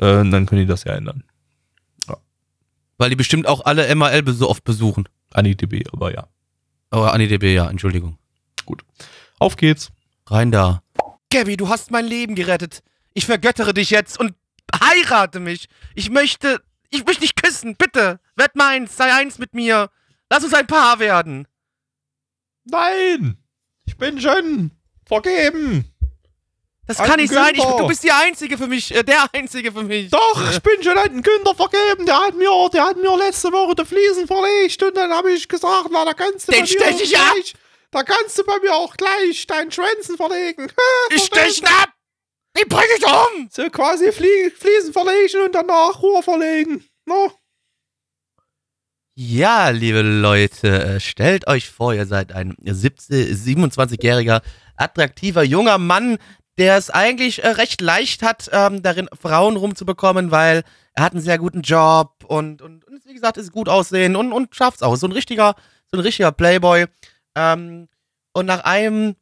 Äh, 0.00 0.18
und 0.18 0.30
dann 0.30 0.46
können 0.46 0.60
die 0.60 0.66
das 0.68 0.84
ja 0.84 0.94
ändern. 0.94 1.24
Weil 3.00 3.08
die 3.08 3.16
bestimmt 3.16 3.46
auch 3.46 3.64
alle 3.64 3.94
MAL 3.94 4.22
so 4.28 4.50
oft 4.50 4.62
besuchen. 4.62 5.08
AniDB, 5.32 5.88
aber 5.90 6.12
ja. 6.12 6.28
Aber 6.90 7.14
AniDB, 7.14 7.54
ja, 7.54 7.70
Entschuldigung. 7.70 8.18
Auf 9.38 9.56
geht's. 9.56 9.88
Rein 10.26 10.50
da. 10.50 10.82
Gabby, 11.32 11.56
du 11.56 11.70
hast 11.70 11.90
mein 11.90 12.04
Leben 12.04 12.34
gerettet. 12.34 12.82
Ich 13.14 13.24
vergöttere 13.24 13.72
dich 13.72 13.88
jetzt 13.88 14.20
und 14.20 14.34
heirate 14.74 15.40
mich. 15.40 15.68
Ich 15.94 16.10
möchte, 16.10 16.60
ich 16.90 17.06
möchte 17.06 17.22
dich 17.22 17.36
küssen, 17.36 17.74
bitte. 17.74 18.20
Werd 18.36 18.54
meins, 18.54 18.98
sei 18.98 19.10
eins 19.14 19.38
mit 19.38 19.54
mir. 19.54 19.88
Lass 20.28 20.44
uns 20.44 20.52
ein 20.52 20.66
Paar 20.66 20.98
werden. 20.98 21.48
Nein! 22.64 23.38
Ich 23.86 23.96
bin 23.96 24.20
schon 24.20 24.72
vergeben! 25.06 25.90
Das 26.90 26.98
kann 27.06 27.20
nicht 27.20 27.32
sein. 27.32 27.54
Ich, 27.54 27.62
du 27.62 27.86
bist 27.86 28.02
die 28.02 28.10
Einzige 28.10 28.58
für 28.58 28.66
mich, 28.66 28.92
äh, 28.92 29.04
der 29.04 29.32
Einzige 29.32 29.70
für 29.70 29.84
mich. 29.84 30.10
Doch, 30.10 30.50
ich 30.50 30.60
bin 30.60 30.82
schon 30.82 30.98
alten 30.98 31.22
Günther 31.22 31.54
vergeben. 31.54 32.04
Der 32.04 32.18
hat 32.18 32.34
mir, 32.34 32.50
der 32.72 32.84
hat 32.84 32.96
mir 32.96 33.16
letzte 33.16 33.52
Woche 33.52 33.76
die 33.76 33.84
Fliesen 33.84 34.26
verlegt 34.26 34.82
und 34.82 34.96
dann 34.96 35.12
habe 35.12 35.30
ich 35.30 35.46
gesagt, 35.46 35.86
na, 35.92 36.04
da 36.04 36.14
kannst 36.14 36.48
du 36.48 36.52
Den 36.52 36.64
bei 36.64 36.90
mir 36.90 37.00
ich 37.00 37.16
auch 37.16 37.20
ab. 37.20 37.32
gleich, 37.34 37.54
da 37.92 38.02
kannst 38.02 38.38
du 38.38 38.44
bei 38.44 38.58
mir 38.58 38.74
auch 38.74 38.96
gleich 38.96 39.46
deinen 39.46 39.70
Schwänzen 39.70 40.16
verlegen. 40.16 40.66
ich 41.14 41.22
stech 41.22 41.60
ihn 41.60 41.66
ab. 41.66 41.90
Ich 42.58 42.66
bring 42.66 42.88
dich 42.96 43.06
um. 43.06 43.48
So 43.52 43.70
quasi 43.70 44.10
Flie 44.10 44.50
Fliesen 44.50 44.92
verlegen 44.92 45.44
und 45.44 45.54
danach 45.54 46.02
Rohr 46.02 46.24
verlegen. 46.24 46.84
No? 47.04 47.32
Ja, 49.14 49.68
liebe 49.68 50.02
Leute, 50.02 50.82
äh, 50.82 50.98
stellt 50.98 51.46
euch 51.46 51.70
vor, 51.70 51.94
ihr 51.94 52.06
seid 52.06 52.32
ein 52.32 52.56
17 52.64 53.32
27-jähriger, 53.36 54.40
attraktiver 54.76 55.44
junger 55.44 55.78
Mann, 55.78 56.18
der 56.58 56.76
es 56.76 56.90
eigentlich 56.90 57.42
äh, 57.42 57.48
recht 57.48 57.80
leicht 57.80 58.22
hat, 58.22 58.50
ähm, 58.52 58.82
darin 58.82 59.08
Frauen 59.18 59.56
rumzubekommen, 59.56 60.30
weil 60.30 60.62
er 60.94 61.04
hat 61.04 61.12
einen 61.12 61.22
sehr 61.22 61.38
guten 61.38 61.62
Job 61.62 62.24
und, 62.26 62.62
und, 62.62 62.84
und 62.84 63.04
wie 63.06 63.14
gesagt, 63.14 63.36
ist 63.36 63.52
gut 63.52 63.68
aussehen 63.68 64.16
und, 64.16 64.32
und 64.32 64.54
schafft's 64.54 64.82
auch. 64.82 64.96
So 64.96 65.06
ein 65.06 65.12
richtiger, 65.12 65.54
so 65.90 65.96
ein 65.96 66.02
richtiger 66.02 66.32
Playboy. 66.32 66.86
Ähm, 67.34 67.88
und 68.32 68.46
nach 68.46 68.64
einem 68.64 69.16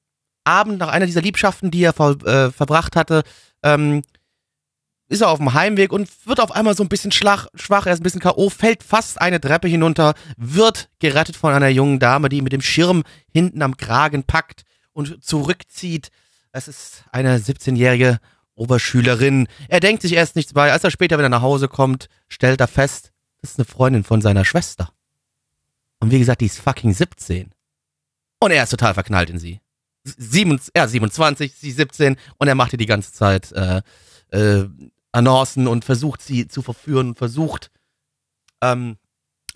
Abend, 0.45 0.79
nach 0.79 0.89
einer 0.89 1.07
dieser 1.07 1.22
Liebschaften, 1.22 1.70
die 1.70 1.83
er 1.83 1.93
ver, 1.93 2.16
äh, 2.24 2.51
verbracht 2.51 2.97
hatte, 2.97 3.22
ähm, 3.62 4.03
ist 5.09 5.22
er 5.22 5.29
auf 5.31 5.39
dem 5.39 5.55
Heimweg 5.55 5.93
und 5.93 6.09
wird 6.26 6.41
auf 6.41 6.53
einmal 6.53 6.76
so 6.76 6.83
ein 6.83 6.89
bisschen 6.89 7.12
schwach, 7.12 7.47
er 7.87 7.93
ist 7.93 8.01
ein 8.01 8.03
bisschen 8.03 8.20
K.O., 8.20 8.51
fällt 8.51 8.83
fast 8.83 9.20
eine 9.20 9.41
Treppe 9.41 9.68
hinunter, 9.68 10.14
wird 10.37 10.91
gerettet 10.99 11.37
von 11.37 11.55
einer 11.55 11.68
jungen 11.68 11.99
Dame, 11.99 12.29
die 12.29 12.39
ihn 12.39 12.45
mit 12.45 12.53
dem 12.53 12.61
Schirm 12.61 13.05
hinten 13.33 13.62
am 13.62 13.76
Kragen 13.76 14.24
packt 14.24 14.62
und 14.93 15.24
zurückzieht. 15.24 16.11
Es 16.53 16.68
ist 16.68 17.05
eine 17.12 17.38
17-jährige 17.38 18.18
Oberschülerin. 18.55 19.49
Er 19.68 19.80
denkt 19.80 20.03
sich 20.03 20.14
erst 20.14 20.36
nichts 20.36 20.53
bei. 20.53 20.72
Als 20.72 20.84
er 20.84 20.90
später 20.90 21.18
wieder 21.18 21.28
nach 21.28 21.42
Hause 21.42 21.68
kommt, 21.68 22.09
stellt 22.28 22.61
er 22.61 22.68
fest, 22.68 23.12
das 23.40 23.53
ist 23.53 23.59
eine 23.59 23.66
Freundin 23.66 24.05
von 24.05 24.20
seiner 24.20 24.44
Schwester. 24.44 24.90
Und 26.01 26.11
wie 26.11 26.18
gesagt, 26.18 26.40
die 26.40 26.46
ist 26.46 26.59
fucking 26.59 26.92
17. 26.92 27.53
Und 28.40 28.51
er 28.51 28.62
ist 28.62 28.70
total 28.70 28.94
verknallt 28.94 29.30
in 29.30 29.38
sie. 29.38 29.61
Sieben, 30.05 30.57
ist 30.57 30.72
27, 30.74 31.55
sie 31.55 31.72
17 31.72 32.16
und 32.38 32.49
er 32.49 32.55
macht 32.55 32.72
ihr 32.72 32.78
die 32.78 32.86
ganze 32.86 33.12
Zeit 33.12 33.53
äh, 33.53 33.82
äh, 34.30 34.68
Annoncen 35.12 35.66
und 35.66 35.84
versucht 35.84 36.22
sie 36.22 36.49
zu 36.49 36.62
verführen 36.62 37.09
und 37.09 37.18
versucht 37.18 37.70
ähm, 38.62 38.96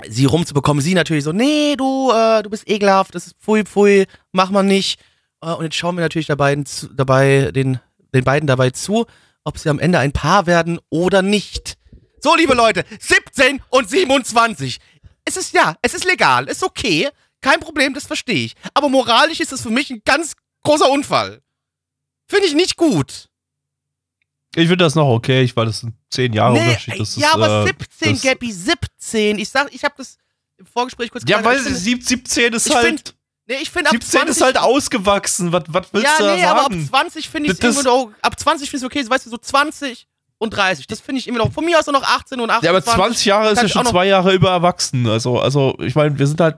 sie 0.06 0.24
rumzubekommen. 0.26 0.82
Sie 0.82 0.94
natürlich 0.94 1.24
so, 1.24 1.32
nee, 1.32 1.74
du, 1.76 2.10
äh, 2.10 2.42
du 2.42 2.50
bist 2.50 2.68
ekelhaft, 2.68 3.14
das 3.14 3.28
ist 3.28 3.36
pfui, 3.38 3.64
pfui, 3.64 4.06
mach 4.32 4.50
mal 4.50 4.62
nicht. 4.62 5.00
Äh, 5.42 5.52
und 5.52 5.64
jetzt 5.64 5.76
schauen 5.76 5.96
wir 5.96 6.02
natürlich 6.02 6.26
dabei, 6.28 6.56
dabei 6.94 7.50
den, 7.52 7.80
den 8.14 8.24
beiden 8.24 8.46
dabei 8.46 8.70
zu, 8.70 9.06
ob 9.44 9.58
sie 9.58 9.68
am 9.68 9.78
Ende 9.78 9.98
ein 9.98 10.12
Paar 10.12 10.46
werden 10.46 10.78
oder 10.88 11.20
nicht. 11.22 11.76
So, 12.20 12.34
liebe 12.36 12.54
Leute, 12.54 12.84
17 13.00 13.60
und 13.70 13.90
27. 13.90 14.78
Es 15.24 15.36
ist 15.36 15.52
ja, 15.52 15.76
es 15.82 15.94
ist 15.94 16.04
legal, 16.04 16.48
ist 16.48 16.62
okay, 16.64 17.08
kein 17.40 17.60
Problem, 17.60 17.94
das 17.94 18.06
verstehe 18.06 18.44
ich. 18.44 18.54
Aber 18.74 18.88
moralisch 18.88 19.40
ist 19.40 19.52
es 19.52 19.62
für 19.62 19.70
mich 19.70 19.90
ein 19.90 20.02
ganz 20.04 20.34
großer 20.62 20.88
Unfall. 20.90 21.42
Finde 22.28 22.46
ich 22.46 22.54
nicht 22.54 22.76
gut. 22.76 23.28
Ich 24.54 24.68
finde 24.68 24.84
das 24.84 24.94
noch 24.94 25.08
okay, 25.08 25.42
ich, 25.42 25.56
weil 25.56 25.66
das 25.66 25.80
sind 25.80 25.94
zehn 26.10 26.32
Jahre 26.32 26.52
Nee, 26.54 26.68
Unterschied. 26.68 27.00
Das 27.00 27.16
ja, 27.16 27.28
ist, 27.28 27.34
aber 27.34 27.64
äh, 27.64 27.66
17, 27.66 28.12
das- 28.12 28.22
Gabby, 28.22 28.52
17. 28.52 29.38
Ich 29.38 29.48
sag, 29.48 29.72
ich 29.74 29.82
habe 29.82 29.94
das 29.96 30.18
im 30.58 30.66
Vorgespräch 30.66 31.10
kurz 31.10 31.24
Ja, 31.26 31.38
gesagt, 31.38 31.44
weil 31.56 31.62
finde- 31.62 31.78
sieb- 31.78 32.06
17 32.06 32.52
ist 32.52 32.66
ich 32.66 32.74
halt. 32.74 32.86
find, 32.86 33.14
nee, 33.46 33.56
ich 33.62 33.70
finde 33.70 33.90
ab 33.90 33.94
17 33.94 34.10
20 34.10 34.28
ist 34.36 34.42
halt 34.42 34.58
ausgewachsen. 34.58 35.52
Was, 35.52 35.64
was 35.68 35.86
willst 35.92 36.06
Ja, 36.06 36.16
du 36.18 36.24
da 36.24 36.36
nee, 36.36 36.44
aber 36.44 36.66
ab 36.66 36.72
sagen? 36.72 36.88
20 36.88 37.28
finde 37.28 37.52
ich 37.52 37.58
es 37.62 37.76
immer 37.76 37.82
noch, 37.82 38.10
ab 38.22 38.38
20 38.38 38.70
finde 38.70 38.86
ich 38.86 38.92
es 38.92 38.98
okay, 39.04 39.10
weißt 39.10 39.26
du, 39.26 39.30
so 39.30 39.38
20 39.38 40.06
und 40.38 40.50
30, 40.50 40.86
das 40.88 41.00
finde 41.00 41.20
ich 41.20 41.28
immer 41.28 41.38
noch, 41.38 41.52
von 41.52 41.64
mir 41.64 41.78
aus 41.78 41.86
noch 41.86 42.02
18 42.02 42.40
und 42.40 42.50
28. 42.50 42.64
Ja, 42.64 42.70
aber 42.70 42.84
20 42.84 43.24
Jahre 43.26 43.50
ist 43.52 43.62
ja 43.62 43.68
schon 43.68 43.86
zwei 43.86 44.06
Jahre 44.06 44.34
über 44.34 44.50
erwachsen. 44.50 45.06
Also, 45.06 45.38
also 45.38 45.76
ich 45.78 45.94
meine, 45.94 46.18
wir 46.18 46.26
sind 46.26 46.40
halt, 46.40 46.56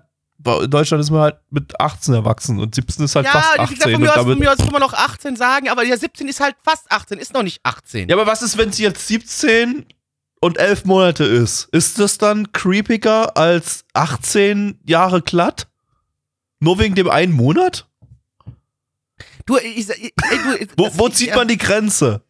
in 0.63 0.71
Deutschland 0.71 1.03
ist 1.03 1.11
man 1.11 1.21
halt 1.21 1.37
mit 1.51 1.79
18 1.79 2.15
erwachsen 2.15 2.59
und 2.61 2.75
17 2.75 3.05
ist 3.05 3.15
halt 3.15 3.27
Ja, 3.27 3.33
fast 3.33 3.55
wie 3.55 3.61
18. 3.61 3.75
gesagt, 3.77 3.93
von 3.93 4.01
mir, 4.01 4.11
aus, 4.11 4.25
von 4.25 4.39
mir 4.39 4.53
aus 4.53 4.59
kann 4.59 4.73
man 4.73 4.81
noch 4.81 4.95
18 4.95 5.37
sagen, 5.37 5.69
aber 5.69 5.85
ja, 5.85 5.97
17 5.99 6.29
ist 6.29 6.41
halt 6.41 6.57
fast 6.63 6.91
18, 6.91 7.19
ist 7.19 7.35
noch 7.35 7.43
nicht 7.43 7.61
18. 7.63 8.09
ja, 8.09 8.17
aber 8.17 8.27
was 8.27 8.41
ist, 8.43 8.57
wenn 8.57 8.73
sie 8.73 8.83
jetzt 8.85 9.07
17 9.07 9.85
und 10.41 10.59
11 10.59 10.85
Monate 10.87 11.25
ist? 11.25 11.69
Ist 11.73 11.99
das 11.99 12.19
dann 12.19 12.53
creepiger 12.53 13.37
als 13.37 13.85
18 13.93 14.81
Jahre 14.87 15.21
glatt? 15.23 15.67
Nur 16.65 16.79
wegen 16.79 16.95
dem 16.95 17.09
einen 17.11 17.33
Monat? 17.33 17.87
Du, 19.47 19.59
ich, 19.59 19.89
ich, 19.91 20.13
du, 20.17 20.67
Wo, 20.79 20.85
das- 20.87 20.99
wo 20.99 21.07
ich- 21.09 21.15
zieht 21.15 21.29
ja, 21.29 21.37
man 21.37 21.47
die 21.49 21.59
Grenze? 21.59 22.23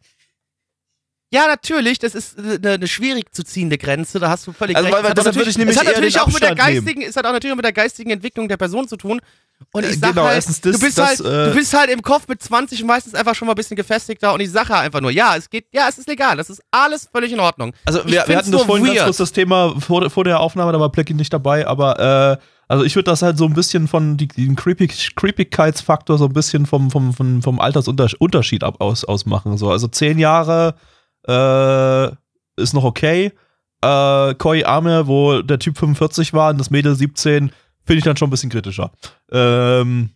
Ja, 1.33 1.47
natürlich, 1.47 1.99
das 1.99 2.15
ist 2.15 2.37
eine, 2.37 2.73
eine 2.73 2.87
schwierig 2.87 3.33
zu 3.33 3.43
ziehende 3.43 3.77
Grenze, 3.77 4.19
da 4.19 4.29
hast 4.29 4.45
du 4.47 4.53
völlig 4.53 4.77
Also, 4.77 4.87
recht. 4.89 4.95
weil- 5.03 5.11
Es 5.11 5.17
hat 5.17 5.25
natürlich- 5.25 5.57
ich 5.57 5.67
es 5.67 5.77
hat 5.77 5.85
natürlich 5.85 6.19
auch 6.19 6.27
mit 6.27 6.41
der 6.41 6.49
nehmen. 6.53 6.57
geistigen, 6.57 7.01
es 7.01 7.15
hat 7.17 7.25
auch 7.25 7.31
natürlich 7.31 7.51
auch 7.53 7.57
mit 7.57 7.65
der 7.65 7.73
geistigen 7.73 8.11
Entwicklung 8.11 8.47
der 8.47 8.57
Person 8.57 8.87
zu 8.87 8.95
tun. 8.95 9.19
Und 9.71 9.83
ich 9.85 9.91
Äh, 9.91 9.93
sag 9.95 10.09
genau, 10.11 10.25
halt, 10.25 10.37
das- 10.47 10.61
du, 10.61 10.77
bist 10.79 10.97
das, 10.97 11.07
halt 11.07 11.19
äh, 11.21 11.49
du 11.49 11.53
bist 11.55 11.73
halt 11.73 11.89
im 11.89 12.01
Kopf 12.01 12.27
mit 12.27 12.41
20 12.43 12.83
meistens 12.83 13.15
einfach 13.15 13.35
schon 13.35 13.47
mal 13.47 13.53
ein 13.53 13.55
bisschen 13.57 13.75
gefestigter 13.77 14.33
und 14.33 14.41
ich 14.41 14.51
sage 14.51 14.75
einfach 14.75 14.99
nur, 15.01 15.11
ja, 15.11 15.35
es 15.35 15.49
geht, 15.49 15.65
ja, 15.73 15.87
es 15.89 15.97
ist 15.97 16.07
legal, 16.07 16.35
das 16.37 16.49
ist 16.49 16.61
alles 16.71 17.07
völlig 17.11 17.31
in 17.31 17.39
Ordnung. 17.39 17.73
Also 17.85 17.99
Ich 18.01 18.05
wir, 18.11 18.27
wir 18.27 18.37
hatten 18.37 18.51
das 18.51 18.63
vorhin 18.63 18.85
ganz 18.85 18.97
weird. 18.97 19.05
kurz 19.07 19.17
das 19.17 19.31
Thema 19.31 19.79
vor, 19.79 20.09
vor 20.09 20.23
der 20.25 20.39
Aufnahme, 20.41 20.73
da 20.73 20.79
war 20.79 20.91
Plecky 20.91 21.13
nicht 21.13 21.31
dabei, 21.33 21.65
aber 21.65 22.39
äh, 22.41 22.45
also 22.67 22.83
ich 22.83 22.95
würde 22.95 23.11
das 23.11 23.21
halt 23.21 23.37
so 23.37 23.45
ein 23.45 23.53
bisschen 23.53 23.87
von 23.87 24.17
die, 24.17 24.27
den 24.27 24.55
Creepy, 24.55 24.87
Creepigkeitsfaktor 24.87 26.17
so 26.17 26.25
ein 26.25 26.33
bisschen 26.33 26.65
vom, 26.65 26.89
vom, 26.91 27.13
vom, 27.13 27.41
vom 27.41 27.59
Altersunterschied 27.59 28.63
ab, 28.63 28.81
aus, 28.81 29.05
ausmachen. 29.05 29.57
So. 29.57 29.69
Also 29.71 29.87
zehn 29.87 30.17
Jahre 30.19 30.75
äh, 31.27 32.07
ist 32.61 32.73
noch 32.73 32.83
okay. 32.83 33.31
Äh, 33.81 34.35
Koi 34.35 34.63
Arme, 34.65 35.07
wo 35.07 35.41
der 35.41 35.59
Typ 35.59 35.77
45 35.77 36.33
war 36.33 36.49
und 36.51 36.57
das 36.57 36.69
Mädel 36.71 36.95
17, 36.95 37.51
finde 37.85 37.97
ich 37.99 38.03
dann 38.03 38.17
schon 38.17 38.27
ein 38.27 38.31
bisschen 38.31 38.49
kritischer. 38.49 38.91
Ähm, 39.31 40.09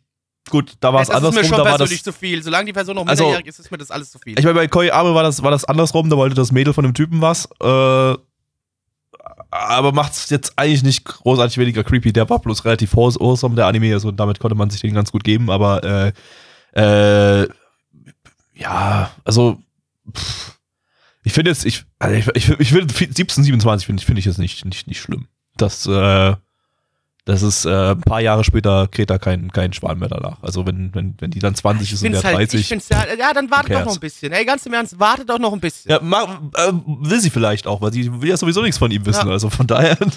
gut, 0.50 0.74
da 0.80 0.92
war 0.94 1.02
es 1.02 1.10
das 1.10 1.18
ist 1.18 1.22
mir 1.22 1.28
andersrum, 1.28 1.50
schon 1.50 1.66
da 1.66 1.72
war 1.72 1.78
das 1.78 2.04
zu 2.04 2.12
viel. 2.12 2.42
Solange 2.42 2.66
die 2.66 2.74
Person 2.74 2.96
noch 2.96 3.06
Also- 3.06 3.24
minderjährig 3.24 3.48
ist, 3.48 3.60
ist 3.60 3.70
mir 3.72 3.78
das 3.78 3.92
alles 3.92 4.12
zu 4.12 4.18
viel. 4.18 4.38
ich 4.40 4.44
meine, 4.46 4.56
bei 4.56 4.68
Koi 4.68 4.90
Arme 4.90 5.14
war 5.14 5.24
das, 5.24 5.44
war 5.44 5.52
das 5.52 5.66
andersrum, 5.66 6.10
da 6.10 6.18
wollte 6.18 6.36
das 6.36 6.52
Mädel 6.52 6.74
von 6.74 6.84
dem 6.84 6.94
Typen 6.96 7.22
was. 7.22 7.48
Äh, 7.62 8.18
aber 9.52 9.92
macht's 9.92 10.30
jetzt 10.30 10.54
eigentlich 10.58 10.84
nicht 10.84 11.06
großartig 11.06 11.58
weniger 11.58 11.84
creepy. 11.84 12.14
Der 12.14 12.30
war 12.30 12.40
bloß 12.40 12.66
relativ 12.66 12.96
wholesome, 12.96 13.56
der 13.56 13.68
Anime, 13.68 13.94
also 13.94 14.12
damit 14.12 14.40
konnte 14.40 14.56
man 14.56 14.70
sich 14.70 14.82
den 14.82 14.94
ganz 14.94 15.12
gut 15.12 15.24
geben, 15.24 15.50
aber 15.50 15.84
äh, 16.76 17.44
äh, 17.44 17.48
ja, 18.54 19.12
also 19.24 19.58
pff, 20.16 20.60
ich 21.24 21.34
finde 21.34 21.52
jetzt, 21.52 21.66
ich, 21.66 21.86
also 22.00 22.16
ich, 22.16 22.28
ich, 22.36 22.60
ich 22.60 22.70
finde 22.70 22.94
17, 22.94 23.44
27 23.44 23.86
finde 23.86 24.02
ich, 24.02 24.06
finde 24.06 24.20
ich 24.20 24.26
jetzt 24.26 24.40
nicht, 24.40 24.66
nicht, 24.66 24.88
nicht 24.88 25.02
schlimm. 25.02 25.28
Das, 25.58 25.86
äh, 25.86 26.36
das 27.30 27.44
ist 27.44 27.66
äh, 27.66 27.92
ein 27.92 28.02
paar 28.02 28.22
Jahre 28.22 28.44
später 28.44 28.88
kräht 28.88 29.10
da 29.10 29.18
kein, 29.20 29.52
kein 29.52 29.72
Schwan 29.72 30.00
mehr 30.00 30.10
danach. 30.10 30.42
Also 30.42 30.66
wenn, 30.66 30.94
wenn, 30.96 31.14
wenn 31.20 31.32
die 31.32 31.40
dann 31.40 31.54
20 31.56 31.94
ist 31.94 32.04
und 32.04 32.12
der 32.12 32.24
halt, 32.24 32.36
30. 32.38 32.60
Ich 32.62 32.68
find's 32.68 32.90
ja, 32.90 33.06
ja, 33.18 33.32
dann 33.34 33.50
wartet 33.52 33.74
doch 33.76 33.86
noch 33.86 33.94
ein 33.94 34.00
bisschen. 34.00 34.32
Ey, 34.32 34.44
ganz 34.46 34.66
im 34.66 34.74
Ernst, 34.74 35.00
wartet 35.00 35.30
doch 35.30 35.40
noch 35.40 35.54
ein 35.54 35.60
bisschen. 35.60 35.92
Ja, 35.92 36.00
ma, 36.02 36.40
äh, 36.56 36.72
will 36.86 37.20
sie 37.22 37.30
vielleicht 37.30 37.68
auch, 37.68 37.82
weil 37.82 37.94
sie 37.94 38.22
will 38.22 38.30
ja 38.30 38.38
sowieso 38.38 38.62
nichts 38.62 38.78
von 38.78 38.90
ihm 38.92 39.06
wissen. 39.06 39.28
Ja. 39.28 39.32
Also 39.34 39.50
von 39.50 39.68
daher. 39.68 39.98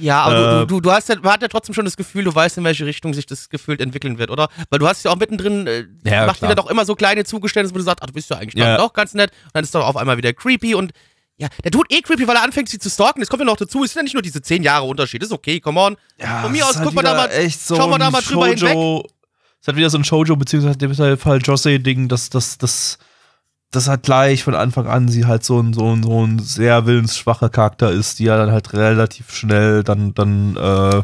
Ja, 0.00 0.22
aber 0.22 0.36
Äh, 0.36 0.60
du, 0.60 0.66
du, 0.66 0.80
du 0.82 0.92
hast 0.92 1.08
ja, 1.08 1.16
man 1.16 1.32
hat 1.32 1.42
ja 1.42 1.48
trotzdem 1.48 1.74
schon 1.74 1.84
das 1.84 1.96
Gefühl, 1.96 2.24
du 2.24 2.34
weißt, 2.34 2.58
in 2.58 2.64
welche 2.64 2.86
Richtung 2.86 3.14
sich 3.14 3.26
das 3.26 3.48
gefühlt 3.48 3.80
entwickeln 3.80 4.18
wird, 4.18 4.30
oder? 4.30 4.48
Weil 4.70 4.78
du 4.78 4.86
hast 4.86 5.04
ja 5.04 5.10
auch 5.10 5.16
mittendrin, 5.16 5.66
äh, 5.66 5.84
Ja, 6.04 6.26
macht 6.26 6.38
klar. 6.38 6.50
wieder 6.52 6.62
doch 6.62 6.70
immer 6.70 6.84
so 6.84 6.94
kleine 6.94 7.24
Zugeständnisse, 7.24 7.74
wo 7.74 7.78
du 7.78 7.84
sagst, 7.84 8.02
ach, 8.02 8.06
du 8.06 8.12
bist 8.12 8.30
ja 8.30 8.36
eigentlich 8.36 8.62
Ja. 8.62 8.76
doch 8.76 8.92
ganz 8.92 9.14
nett. 9.14 9.30
Und 9.46 9.50
dann 9.54 9.64
ist 9.64 9.74
doch 9.74 9.84
auf 9.86 9.96
einmal 9.96 10.16
wieder 10.18 10.32
creepy 10.32 10.74
und 10.74 10.92
ja, 11.38 11.48
der 11.64 11.70
tut 11.70 11.86
eh 11.92 12.00
creepy, 12.00 12.26
weil 12.26 12.36
er 12.36 12.42
anfängt, 12.42 12.68
sie 12.68 12.78
zu 12.78 12.88
stalken. 12.88 13.20
Das 13.20 13.28
kommt 13.28 13.40
ja 13.40 13.44
noch 13.46 13.56
dazu. 13.56 13.84
Es 13.84 13.92
sind 13.92 14.00
ja 14.00 14.04
nicht 14.04 14.14
nur 14.14 14.22
diese 14.22 14.40
zehn 14.40 14.62
Jahre 14.62 14.86
Unterschied. 14.86 15.20
Das 15.22 15.28
ist 15.28 15.34
okay, 15.34 15.60
come 15.60 15.78
on. 15.80 15.96
Von 16.42 16.52
mir 16.52 16.64
aus, 16.66 16.76
halt 16.76 16.86
guck 16.86 16.94
mal 16.94 17.02
da 17.02 17.14
mal- 17.14 17.30
echt 17.30 17.60
so 17.60 17.76
schau 17.76 17.88
mal 17.88 17.98
da 17.98 18.10
mal 18.10 18.22
drüber 18.22 18.46
Shoujo- 18.70 19.04
Es 19.60 19.68
hat 19.68 19.76
wieder 19.76 19.90
so 19.90 19.98
ein 19.98 20.04
Shoujo, 20.04 20.36
beziehungsweise 20.36 20.78
dem 20.78 21.18
Fall 21.18 21.40
Josei-Ding, 21.42 22.08
dass 22.08 22.30
das, 22.30 22.56
das, 22.56 22.98
das 23.70 23.88
halt 23.88 24.04
gleich 24.04 24.44
von 24.44 24.54
Anfang 24.54 24.86
an 24.86 25.08
sie 25.08 25.26
halt 25.26 25.44
so 25.44 25.60
ein, 25.60 25.74
so 25.74 25.94
ein, 25.94 26.02
so 26.02 26.24
ein 26.24 26.38
sehr 26.38 26.86
willensschwacher 26.86 27.50
Charakter 27.50 27.90
ist, 27.90 28.18
die 28.18 28.24
ja 28.24 28.36
dann 28.38 28.52
halt 28.52 28.72
relativ 28.72 29.34
schnell 29.34 29.82
dann, 29.84 30.14
dann, 30.14 30.56
äh, 30.56 31.02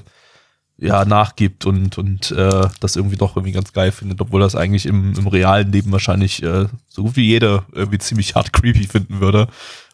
ja, 0.78 1.04
nachgibt 1.04 1.64
und, 1.66 1.96
und 1.98 2.32
äh, 2.32 2.68
das 2.80 2.96
irgendwie 2.96 3.16
doch 3.16 3.36
irgendwie 3.36 3.52
ganz 3.52 3.72
geil 3.72 3.92
findet, 3.92 4.20
obwohl 4.20 4.40
das 4.40 4.56
eigentlich 4.56 4.86
im, 4.86 5.14
im 5.16 5.26
realen 5.28 5.70
Leben 5.70 5.92
wahrscheinlich 5.92 6.42
äh, 6.42 6.66
so 6.88 7.02
gut 7.04 7.14
wie 7.16 7.26
jeder 7.26 7.66
irgendwie 7.72 7.98
ziemlich 7.98 8.34
hart 8.34 8.52
creepy 8.52 8.88
finden 8.88 9.20
würde 9.20 9.46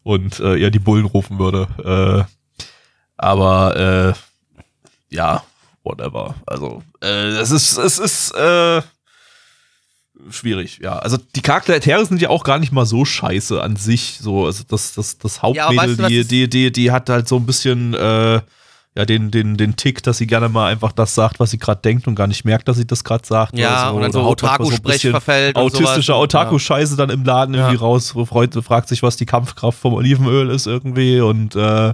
und 0.09 0.41
äh, 0.41 0.59
eher 0.59 0.71
die 0.71 0.79
Bullen 0.79 1.05
rufen 1.05 1.39
würde. 1.39 1.69
Äh, 1.85 2.63
aber 3.19 4.15
äh, 5.11 5.15
ja, 5.15 5.43
whatever. 5.83 6.35
Also, 6.47 6.83
äh, 7.03 7.27
es 7.37 7.51
ist, 7.51 7.77
es 7.77 7.99
ist 7.99 8.31
äh, 8.35 8.81
schwierig, 10.31 10.79
ja. 10.83 10.99
Also 10.99 11.19
die 11.19 11.43
Charaktere 11.43 12.07
sind 12.07 12.23
ja 12.23 12.31
auch 12.31 12.43
gar 12.43 12.59
nicht 12.59 12.73
mal 12.73 12.87
so 12.87 13.05
scheiße 13.05 13.63
an 13.63 13.77
sich. 13.77 14.17
So, 14.19 14.47
also 14.47 14.65
das, 14.67 14.95
das, 14.95 15.19
das 15.19 15.37
Ja, 15.37 15.43
Hauptmädel, 15.43 15.99
weißt 15.99 15.99
du, 15.99 16.09
die, 16.09 16.25
die, 16.25 16.49
die, 16.49 16.73
die 16.73 16.91
hat 16.91 17.11
halt 17.11 17.29
so 17.29 17.37
ein 17.37 17.45
bisschen 17.45 17.93
äh, 17.93 18.41
ja, 18.99 19.05
den, 19.05 19.31
den, 19.31 19.57
den 19.57 19.77
Tick, 19.77 20.03
dass 20.03 20.19
sie 20.19 20.27
gerne 20.27 20.49
mal 20.49 20.73
einfach 20.73 20.91
das 20.91 21.15
sagt, 21.15 21.39
was 21.39 21.53
sie 21.53 21.59
gerade 21.59 21.81
denkt 21.83 22.09
und 22.09 22.17
gar 22.17 22.27
nicht 22.27 22.45
merkt, 22.45 22.67
dass 22.67 22.79
sie 22.79 22.87
das 22.87 23.05
gerade 23.05 23.25
sagt. 23.25 23.57
Ja, 23.57 23.91
oder 23.93 23.95
und 23.95 24.03
dann 24.03 24.11
so 24.11 24.29
Otaku-Sprech 24.29 24.83
bisschen 24.83 25.11
verfällt 25.13 25.55
Autistische. 25.55 26.17
Otaku-Scheiße 26.17 26.97
dann 26.97 27.09
im 27.09 27.25
Laden 27.25 27.55
Ja. 27.55 27.61
irgendwie 27.69 27.77
raus, 27.77 28.17
wo 28.17 28.25
Freund 28.25 28.53
fragt 28.65 28.89
sich, 28.89 29.05
was 29.05 29.17
die 29.17 29.25
Kampfkraft 29.25 29.79
vom 29.79 29.95
Olivenöl 29.95 30.51
ist 30.51 30.67
irgendwie 30.67 31.21
und 31.21 31.55
äh, 31.55 31.93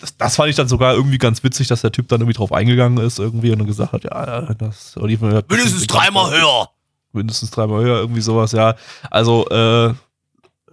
das, 0.00 0.16
das 0.18 0.34
fand 0.34 0.50
ich 0.50 0.56
dann 0.56 0.66
sogar 0.66 0.94
irgendwie 0.94 1.18
ganz 1.18 1.44
witzig, 1.44 1.68
dass 1.68 1.82
der 1.82 1.92
Typ 1.92 2.08
dann 2.08 2.20
irgendwie 2.22 2.36
drauf 2.36 2.52
eingeganng 2.52 2.98
ist 2.98 3.20
irgendwie 3.20 3.52
und 3.52 3.58
dann 3.60 3.68
gesagt 3.68 3.92
hat, 3.92 4.02
ja, 4.02 4.52
das 4.54 4.96
Olivenöl 4.96 5.36
hat 5.36 5.48
Mindestens 5.48 5.86
dreimal 5.86 6.32
höher. 6.32 6.70
mindestens 7.12 7.52
dreimal 7.52 7.84
höher, 7.84 7.98
irgendwie 8.00 8.20
sowas, 8.20 8.50
ja. 8.50 8.74
Also, 9.12 9.48
äh, 9.48 9.94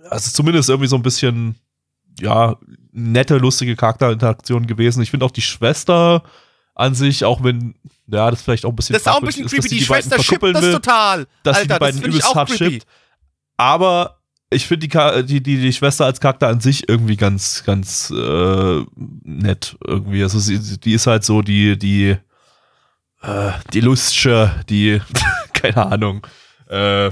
also 0.10 0.32
zumindest 0.32 0.68
irgendwie 0.70 0.90
so 0.90 0.96
ein 0.96 1.04
bisschen, 1.04 1.58
ja, 2.20 2.56
nette, 3.00 3.38
lustige 3.38 3.76
Charakterinteraktion 3.76 4.68
gewesen. 4.68 5.02
Ich 5.02 5.12
finde 5.12 5.26
auch 5.26 5.32
die 5.32 5.42
Schwester 5.42 6.24
an 6.76 6.96
sich, 6.96 7.26
auch 7.26 7.44
wenn, 7.44 7.76
ja, 8.08 8.30
das 8.32 8.42
vielleicht 8.42 8.66
auch 8.66 8.70
ein 8.70 8.76
bisschen 8.76 8.94
Das 8.94 9.02
ist 9.02 9.08
auch 9.08 9.20
ein 9.20 9.26
bisschen 9.26 9.46
ist, 9.46 9.52
creepy. 9.52 9.68
sie 9.70 9.78
Die 9.80 9.84
Schwester 9.84 10.22
schippt 10.22 10.44
das 10.44 10.62
will, 10.62 10.74
total. 10.74 11.28
dass 11.44 11.58
sie 11.58 11.62
Alter, 11.64 11.76
die 11.76 11.80
beiden 11.80 12.02
übelst 12.02 12.36
hart 12.36 12.50
schippt. 12.52 12.86
Aber 13.58 14.20
ich 14.50 14.66
finde 14.66 14.88
die, 14.88 15.26
die, 15.26 15.44
die, 15.44 15.58
die 15.58 15.74
Schwester 15.74 16.06
als 16.06 16.20
Charakter 16.20 16.48
an 16.48 16.60
sich 16.62 16.88
irgendwie 16.90 17.18
ganz, 17.18 17.64
ganz 17.66 18.10
äh, 18.12 18.84
nett 18.96 19.78
irgendwie. 19.86 20.24
Also 20.24 20.40
sie, 20.40 20.80
die 20.80 20.94
ist 20.94 21.08
halt 21.08 21.24
so 21.24 21.42
die, 21.42 21.78
die, 21.78 22.16
äh, 23.22 23.52
die 23.74 23.82
lustige, 23.82 24.52
die, 24.70 25.02
keine 25.54 25.86
Ahnung, 25.86 26.26
äh, 26.70 27.12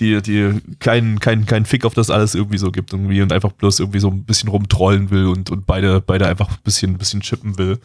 die, 0.00 0.20
die 0.22 0.60
keinen 0.80 1.20
kein, 1.20 1.46
kein 1.46 1.66
Fick 1.66 1.84
auf 1.84 1.94
das 1.94 2.10
alles 2.10 2.34
irgendwie 2.34 2.58
so 2.58 2.72
gibt 2.72 2.92
irgendwie 2.92 3.22
und 3.22 3.32
einfach 3.32 3.52
bloß 3.52 3.80
irgendwie 3.80 4.00
so 4.00 4.08
ein 4.08 4.24
bisschen 4.24 4.48
rumtrollen 4.48 5.10
will 5.10 5.26
und, 5.26 5.50
und 5.50 5.66
beide, 5.66 6.00
beide 6.00 6.26
einfach 6.26 6.50
ein 6.50 6.62
bisschen, 6.64 6.92
ein 6.92 6.98
bisschen 6.98 7.20
chippen 7.20 7.58
will. 7.58 7.78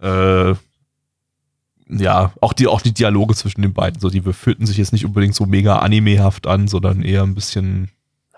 Äh, 0.00 0.54
ja, 1.88 2.32
auch 2.40 2.54
die, 2.54 2.68
auch 2.68 2.80
die 2.80 2.94
Dialoge 2.94 3.34
zwischen 3.34 3.60
den 3.60 3.74
beiden, 3.74 4.00
so, 4.00 4.08
die 4.08 4.22
fühlten 4.32 4.64
sich 4.64 4.78
jetzt 4.78 4.92
nicht 4.92 5.04
unbedingt 5.04 5.34
so 5.34 5.44
mega 5.44 5.80
animehaft 5.80 6.46
an, 6.46 6.68
sondern 6.68 7.02
eher 7.02 7.22
ein 7.22 7.34
bisschen, 7.34 7.90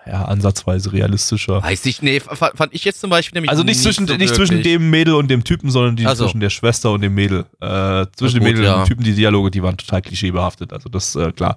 ja, 0.05 0.25
ansatzweise 0.25 0.91
realistischer. 0.91 1.63
Weiß 1.63 1.85
ich, 1.85 2.01
nee, 2.01 2.19
fand 2.19 2.73
ich 2.73 2.83
jetzt 2.83 2.99
zum 2.99 3.09
Beispiel 3.09 3.37
nämlich 3.37 3.49
Also 3.49 3.63
nicht 3.63 3.81
zwischen, 3.81 4.07
so 4.07 4.15
nicht 4.15 4.35
zwischen 4.35 4.61
dem 4.61 4.89
Mädel 4.89 5.13
und 5.13 5.29
dem 5.29 5.43
Typen, 5.43 5.71
sondern 5.71 5.95
die 5.95 6.05
Ach 6.05 6.15
so. 6.15 6.25
zwischen 6.25 6.41
der 6.41 6.49
Schwester 6.49 6.91
und 6.91 7.01
dem 7.01 7.15
Mädel. 7.15 7.45
Äh, 7.61 8.05
zwischen 8.15 8.39
Na 8.39 8.39
dem 8.39 8.43
gut, 8.43 8.43
Mädel 8.43 8.59
und 8.59 8.65
ja. 8.65 8.83
dem 8.83 8.87
Typen, 8.87 9.03
die 9.03 9.15
Dialoge, 9.15 9.51
die 9.51 9.63
waren 9.63 9.77
total 9.77 10.01
klischeebehaftet. 10.01 10.73
Also 10.73 10.89
das, 10.89 11.15
äh, 11.15 11.31
klar. 11.31 11.55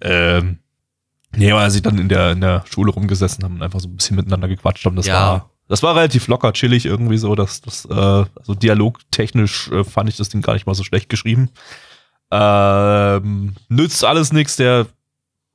Ähm, 0.00 0.58
nee, 1.36 1.52
weil 1.52 1.70
sie 1.70 1.82
dann 1.82 1.98
in 1.98 2.08
der, 2.08 2.32
in 2.32 2.40
der 2.40 2.64
Schule 2.68 2.90
rumgesessen 2.92 3.44
haben 3.44 3.56
und 3.56 3.62
einfach 3.62 3.80
so 3.80 3.88
ein 3.88 3.96
bisschen 3.96 4.16
miteinander 4.16 4.48
gequatscht 4.48 4.84
haben. 4.84 4.96
Das 4.96 5.06
Ja. 5.06 5.14
war, 5.14 5.50
das 5.68 5.82
war 5.82 5.94
relativ 5.96 6.28
locker, 6.28 6.52
chillig 6.52 6.86
irgendwie 6.86 7.18
so. 7.18 7.34
Das, 7.34 7.60
das, 7.60 7.84
äh, 7.86 7.92
also 7.94 8.54
dialogtechnisch 8.54 9.68
äh, 9.70 9.84
fand 9.84 10.08
ich 10.08 10.16
das 10.16 10.28
Ding 10.28 10.42
gar 10.42 10.54
nicht 10.54 10.66
mal 10.66 10.74
so 10.74 10.84
schlecht 10.84 11.08
geschrieben. 11.08 11.50
Ähm, 12.30 13.54
nützt 13.68 14.04
alles 14.04 14.32
nichts, 14.32 14.56
der, 14.56 14.86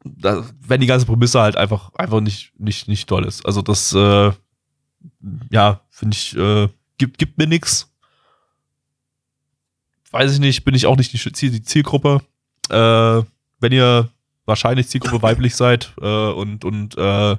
da, 0.03 0.43
wenn 0.59 0.81
die 0.81 0.87
ganze 0.87 1.05
Prämisse 1.05 1.41
halt 1.41 1.55
einfach, 1.57 1.93
einfach 1.95 2.21
nicht, 2.21 2.51
nicht, 2.57 2.87
nicht 2.87 3.07
toll 3.07 3.25
ist. 3.25 3.45
Also 3.45 3.61
das, 3.61 3.93
äh, 3.93 4.31
ja, 5.51 5.81
finde 5.89 6.15
ich, 6.15 6.35
äh, 6.37 6.69
gibt, 6.97 7.17
gibt 7.17 7.37
mir 7.37 7.47
nix. 7.47 7.89
Weiß 10.11 10.33
ich 10.33 10.39
nicht, 10.39 10.63
bin 10.65 10.75
ich 10.75 10.85
auch 10.85 10.97
nicht 10.97 11.13
die, 11.13 11.31
Ziel, 11.33 11.51
die 11.51 11.63
Zielgruppe. 11.63 12.21
Äh, 12.69 13.23
wenn 13.59 13.71
ihr 13.71 14.09
wahrscheinlich 14.51 14.87
Zielgruppe 14.87 15.21
weiblich 15.27 15.55
seid 15.55 15.91
äh, 16.01 16.05
und, 16.05 16.63
und, 16.63 16.97
äh, 16.97 17.35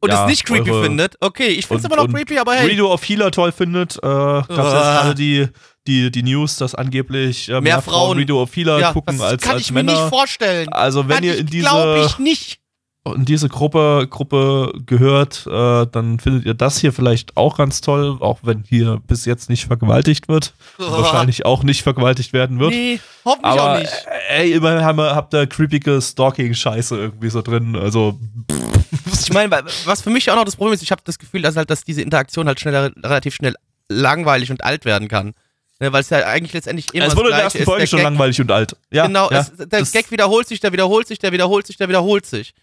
Und 0.00 0.10
ja, 0.10 0.22
es 0.24 0.26
nicht 0.28 0.44
creepy 0.44 0.70
findet. 0.82 1.16
Okay, 1.20 1.48
ich 1.48 1.66
finde 1.66 1.80
es 1.80 1.84
aber 1.90 1.96
noch 1.96 2.12
creepy, 2.12 2.38
aber 2.38 2.54
hey. 2.54 2.68
Redo 2.68 2.92
of 2.92 3.02
Healer 3.08 3.30
toll 3.30 3.52
findet, 3.52 3.96
äh, 3.96 4.00
gab 4.00 4.42
es 4.50 4.56
jetzt 4.56 4.58
Uah. 4.58 4.92
gerade 5.00 5.14
die, 5.14 5.48
die, 5.86 6.10
die 6.10 6.22
News, 6.22 6.56
dass 6.58 6.74
angeblich 6.74 7.48
äh, 7.48 7.52
mehr, 7.52 7.60
Mehr 7.62 7.82
Frauen 7.82 7.94
Frauen- 8.08 8.18
Redo 8.18 8.42
of 8.42 8.54
Healer 8.54 8.78
ja, 8.80 8.92
gucken 8.92 9.16
das 9.18 9.26
als, 9.26 9.42
kann 9.42 9.54
als 9.54 9.62
ich 9.62 9.70
Männer. 9.72 9.92
mir 9.92 9.98
nicht 10.00 10.08
vorstellen. 10.10 10.68
also 10.70 11.08
wenn 11.08 11.14
kann 11.16 11.24
ihr 11.24 11.38
in 11.38 11.46
diese 11.46 11.62
Glaube 11.68 12.04
ich 12.06 12.18
nicht. 12.18 12.60
In 13.06 13.26
diese 13.26 13.50
Gruppe, 13.50 14.06
Gruppe 14.08 14.72
gehört, 14.86 15.46
äh, 15.46 15.86
dann 15.92 16.18
findet 16.18 16.46
ihr 16.46 16.54
das 16.54 16.78
hier 16.78 16.90
vielleicht 16.92 17.36
auch 17.36 17.58
ganz 17.58 17.82
toll, 17.82 18.16
auch 18.20 18.38
wenn 18.44 18.64
hier 18.66 19.00
bis 19.06 19.26
jetzt 19.26 19.50
nicht 19.50 19.66
vergewaltigt 19.66 20.28
wird. 20.28 20.54
Und 20.78 20.90
Wahrscheinlich 20.90 21.44
auch 21.44 21.62
nicht 21.64 21.82
vergewaltigt 21.82 22.32
werden 22.32 22.58
wird. 22.60 22.70
Nee, 22.70 23.00
hoffentlich 23.26 23.52
Aber 23.60 23.74
auch 23.74 23.78
nicht. 23.78 23.92
äh, 24.30 24.42
ey, 24.44 24.52
immerhin 24.52 24.82
haben 24.84 24.96
wir- 24.96 25.14
habt 25.14 25.34
ihr 25.34 25.46
creepige 25.46 26.00
Stalking-Scheiße 26.00 26.96
irgendwie 26.96 27.28
so 27.28 27.42
drin. 27.42 27.76
Also 27.76 28.18
Ich 29.22 29.32
meine, 29.32 29.50
wa- 29.50 29.62
was 29.84 30.00
für 30.02 30.10
mich 30.10 30.30
auch 30.30 30.36
noch 30.36 30.44
das 30.44 30.56
Problem 30.56 30.72
ist, 30.74 30.82
ich 30.82 30.90
habe 30.90 31.02
das 31.04 31.18
Gefühl, 31.18 31.42
dass 31.42 31.56
halt, 31.56 31.68
dass 31.68 31.84
diese 31.84 32.00
Interaktion 32.02 32.46
halt 32.46 32.58
schneller, 32.60 32.90
relativ 33.02 33.34
schnell 33.34 33.54
langweilig 33.90 34.50
und 34.50 34.64
alt 34.64 34.84
werden 34.86 35.08
kann. 35.08 35.34
Ne, 35.80 35.92
Weil 35.92 36.00
es 36.02 36.10
ja 36.10 36.24
eigentlich 36.26 36.52
letztendlich 36.54 36.94
immer 36.94 37.04
es 37.06 37.10
das 37.10 37.16
wurde 37.18 37.30
in 37.30 37.34
der 37.34 37.44
ersten. 37.44 37.64
Folge 37.64 37.80
Der 37.80 37.86
schon 37.86 37.98
Gag- 37.98 38.04
langweilig 38.04 38.40
und 38.40 38.50
alt. 38.50 38.76
Ja, 38.90 39.06
genau, 39.08 39.30
ja, 39.30 39.40
es, 39.40 39.52
der 39.68 39.82
Gag 39.82 40.10
wiederholt 40.10 40.46
sich, 40.48 40.60
der 40.60 40.72
wiederholt 40.72 41.06
sich, 41.08 41.18
der 41.18 41.32
wiederholt 41.32 41.66
sich, 41.66 41.76
der 41.76 41.88
wiederholt 41.88 42.24
sich. 42.24 42.54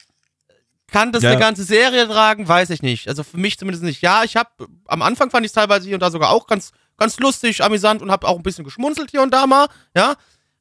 Kann 0.91 1.11
das 1.11 1.23
Ja. 1.23 1.31
eine 1.31 1.39
ganze 1.39 1.63
Serie 1.63 2.05
tragen? 2.07 2.47
Weiß 2.47 2.69
ich 2.69 2.81
nicht. 2.83 3.07
Also 3.07 3.23
für 3.23 3.37
mich 3.37 3.57
zumindest 3.57 3.83
nicht. 3.83 4.01
Ja, 4.01 4.23
ich 4.23 4.35
habe 4.35 4.49
am 4.87 5.01
Anfang 5.01 5.31
fand 5.31 5.45
ich 5.45 5.49
es 5.49 5.53
teilweise 5.53 5.85
hier 5.87 5.95
und 5.95 6.01
da 6.01 6.11
sogar 6.11 6.29
auch 6.29 6.45
ganz, 6.47 6.71
ganz 6.97 7.17
lustig, 7.19 7.63
amüsant 7.63 8.01
und 8.01 8.11
habe 8.11 8.27
auch 8.27 8.37
ein 8.37 8.43
bisschen 8.43 8.65
geschmunzelt 8.65 9.09
hier 9.09 9.21
und 9.23 9.33
da 9.33 9.47
mal. 9.47 9.67
Ja, 9.95 10.15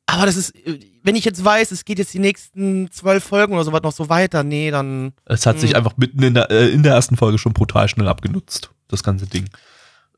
aber 0.07 0.27
das 0.27 0.37
ist, 0.37 0.55
wenn 1.03 1.15
ich 1.17 1.25
jetzt 1.25 1.45
weiß, 1.45 1.71
es 1.73 1.85
geht 1.85 1.99
jetzt 1.99 2.15
die 2.15 2.19
nächsten 2.21 2.91
zwölf 2.91 3.23
Folgen 3.25 3.55
oder 3.55 3.65
sowas 3.65 3.83
noch 3.83 3.93
so 3.93 4.09
weiter, 4.09 4.43
nee, 4.43 4.71
dann. 4.71 5.13
Es 5.25 5.47
hat 5.47 5.59
sich 5.61 5.71
Hm. 5.71 5.77
einfach 5.77 5.97
mitten 5.97 6.23
in 6.23 6.35
der, 6.35 6.51
äh, 6.51 6.69
in 6.71 6.83
der 6.83 6.95
ersten 6.95 7.17
Folge 7.17 7.39
schon 7.39 7.53
brutal 7.53 7.89
schnell 7.89 8.09
abgenutzt, 8.09 8.71
das 8.89 9.03
ganze 9.03 9.27
Ding. 9.27 9.49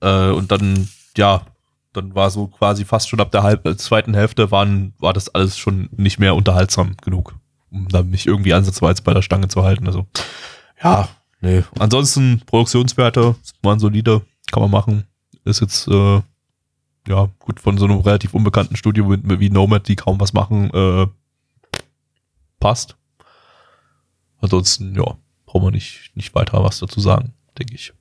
Äh, 0.01 0.29
und 0.31 0.51
dann, 0.53 0.89
ja, 1.17 1.43
dann 1.93 2.15
war 2.15 2.31
so 2.31 2.49
quasi 2.49 2.85
fast 2.85 3.09
schon 3.09 3.21
ab 3.21 3.33
der 3.33 3.43
halb, 3.43 3.67
äh, 3.67 3.77
zweiten 3.77 4.15
Hälfte 4.15 4.51
waren, 4.51 4.95
war 4.99 5.13
das 5.13 5.35
alles 5.35 5.59
schon 5.59 5.89
nicht 5.97 6.19
mehr 6.19 6.35
unterhaltsam 6.35 6.97
genug, 7.03 7.35
um 7.73 7.89
da 7.89 8.03
mich 8.03 8.27
irgendwie 8.27 8.55
ansatzweise 8.55 9.03
bei 9.03 9.15
der 9.15 9.23
Stange 9.23 9.49
zu 9.49 9.63
halten. 9.63 9.87
Also, 9.87 10.07
ja, 10.83 11.09
nee. 11.41 11.65
Ansonsten, 11.79 12.43
Produktionswerte 12.47 13.35
waren 13.63 13.81
solide, 13.81 14.23
kann 14.51 14.63
man 14.63 14.71
machen. 14.71 15.05
Ist 15.45 15.61
jetzt, 15.61 15.89
äh, 15.89 16.23
ja, 17.09 17.29
gut, 17.39 17.61
von 17.61 17.79
so 17.79 17.87
einem 17.87 18.01
relativ 18.01 18.35
unbekannten 18.35 18.77
Studio 18.77 19.11
wie, 19.11 19.41
wie 19.41 19.51
Nomad, 19.51 19.89
die 19.89 19.97
kaum 19.97 20.21
was 20.21 20.33
machen, 20.33 20.71
äh, 20.73 21.07
passt. 22.61 22.97
Ansonsten, 24.41 24.95
ja, 24.95 25.17
brauchen 25.47 25.67
wir 25.67 25.71
nicht, 25.71 26.13
nicht 26.15 26.35
weiter 26.35 26.63
was 26.63 26.79
dazu 26.79 27.01
sagen, 27.01 27.33
denke 27.59 27.75
ich. 27.75 27.93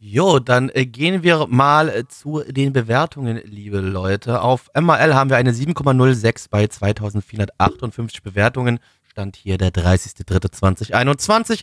Jo, 0.00 0.38
dann 0.38 0.70
äh, 0.74 0.86
gehen 0.86 1.24
wir 1.24 1.48
mal 1.48 1.88
äh, 1.88 2.06
zu 2.06 2.44
den 2.46 2.72
Bewertungen, 2.72 3.40
liebe 3.44 3.80
Leute. 3.80 4.42
Auf 4.42 4.70
MRL 4.78 5.14
haben 5.14 5.28
wir 5.28 5.36
eine 5.36 5.50
7,06 5.50 6.48
bei 6.50 6.68
2458 6.68 8.22
Bewertungen. 8.22 8.78
Stand 9.18 9.34
hier 9.34 9.58
der 9.58 9.72
30.03.2021. 9.72 11.62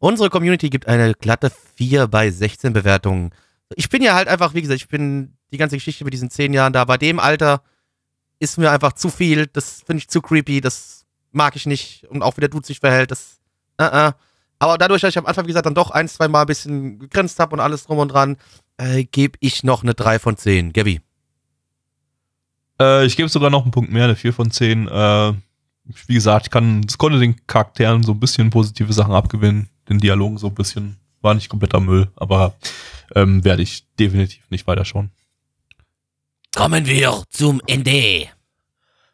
Unsere 0.00 0.28
Community 0.28 0.68
gibt 0.68 0.86
eine 0.86 1.14
glatte 1.14 1.50
4 1.76 2.08
bei 2.08 2.30
16 2.30 2.74
Bewertungen. 2.74 3.30
Ich 3.74 3.88
bin 3.88 4.02
ja 4.02 4.14
halt 4.14 4.28
einfach, 4.28 4.52
wie 4.52 4.60
gesagt, 4.60 4.82
ich 4.82 4.88
bin 4.88 5.38
die 5.50 5.56
ganze 5.56 5.76
Geschichte 5.76 6.04
mit 6.04 6.12
diesen 6.12 6.30
10 6.30 6.52
Jahren 6.52 6.74
da. 6.74 6.84
Bei 6.84 6.98
dem 6.98 7.18
Alter 7.18 7.62
ist 8.38 8.58
mir 8.58 8.70
einfach 8.70 8.92
zu 8.92 9.08
viel. 9.08 9.46
Das 9.46 9.82
finde 9.86 10.00
ich 10.02 10.08
zu 10.08 10.20
creepy. 10.20 10.60
Das 10.60 11.06
mag 11.32 11.56
ich 11.56 11.64
nicht. 11.64 12.04
Und 12.10 12.22
auch 12.22 12.36
wie 12.36 12.40
der 12.40 12.50
Dude 12.50 12.66
sich 12.66 12.80
verhält, 12.80 13.10
das. 13.10 13.40
Uh 13.80 13.84
-uh. 13.84 14.14
Aber 14.58 14.76
dadurch, 14.76 15.00
dass 15.00 15.08
ich 15.08 15.18
am 15.18 15.24
Anfang, 15.24 15.44
wie 15.44 15.48
gesagt, 15.48 15.64
dann 15.64 15.74
doch 15.74 15.90
ein, 15.90 16.06
zwei 16.06 16.28
Mal 16.28 16.42
ein 16.42 16.46
bisschen 16.46 16.98
gegrinst 16.98 17.40
habe 17.40 17.54
und 17.54 17.60
alles 17.60 17.86
drum 17.86 17.96
und 17.96 18.08
dran, 18.08 18.36
äh, 18.76 19.04
gebe 19.04 19.38
ich 19.40 19.64
noch 19.64 19.82
eine 19.82 19.94
3 19.94 20.18
von 20.18 20.36
10. 20.36 20.74
Gabby. 20.74 21.00
Äh, 22.78 23.06
ich 23.06 23.16
gebe 23.16 23.30
sogar 23.30 23.48
noch 23.48 23.62
einen 23.62 23.70
Punkt 23.70 23.90
mehr, 23.90 24.04
eine 24.04 24.16
4 24.16 24.34
von 24.34 24.50
10. 24.50 24.86
Äh, 24.86 25.32
wie 26.06 26.14
gesagt, 26.14 26.46
ich 26.46 26.50
kann, 26.50 26.82
es 26.86 26.98
konnte 26.98 27.18
den 27.18 27.36
Charakteren 27.46 28.02
so 28.02 28.12
ein 28.12 28.20
bisschen 28.20 28.50
positive 28.50 28.92
Sachen 28.92 29.12
abgewinnen, 29.14 29.68
den 29.88 29.98
Dialogen 29.98 30.38
so 30.38 30.48
ein 30.48 30.54
bisschen. 30.54 30.96
War 31.22 31.34
nicht 31.34 31.48
kompletter 31.50 31.80
Müll, 31.80 32.08
aber 32.16 32.54
ähm, 33.14 33.44
werde 33.44 33.62
ich 33.62 33.84
definitiv 33.98 34.42
nicht 34.50 34.66
weiterschauen. 34.66 35.10
Kommen 36.56 36.86
wir 36.86 37.22
zum 37.28 37.60
Ende. 37.66 38.28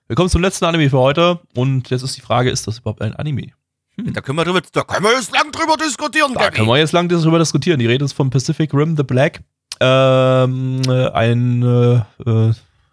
Wir 0.07 0.15
kommen 0.15 0.29
zum 0.31 0.41
letzten 0.41 0.65
Anime 0.67 0.89
für 0.89 0.99
heute 0.99 1.41
und 1.55 1.91
jetzt 1.91 2.03
ist 2.03 2.17
die 2.17 2.21
Frage, 2.21 2.51
ist 2.51 2.67
das 2.67 2.79
überhaupt 2.79 3.03
ein 3.03 3.15
Anime? 3.17 3.53
Da 3.97 4.21
können 4.21 4.39
wir 4.39 4.45
drüber, 4.45 4.61
da 4.73 4.83
können 4.85 5.05
wir 5.05 5.13
jetzt 5.15 5.33
lang 5.33 5.51
drüber 5.51 5.77
diskutieren, 5.77 6.33
Da 6.35 6.43
Gabby. 6.45 6.57
können 6.57 6.69
wir 6.69 6.77
jetzt 6.79 6.93
lang 6.93 7.09
darüber 7.09 7.39
diskutieren. 7.39 7.79
Die 7.81 7.87
Rede 7.87 8.05
ist 8.05 8.13
von 8.13 8.31
Pacific 8.31 8.73
Rim 8.73 8.97
The 8.97 9.03
Black. 9.03 9.43
Ähm, 9.81 10.81
äh, 10.87 11.09
eine 11.11 12.07
äh, 12.25 12.53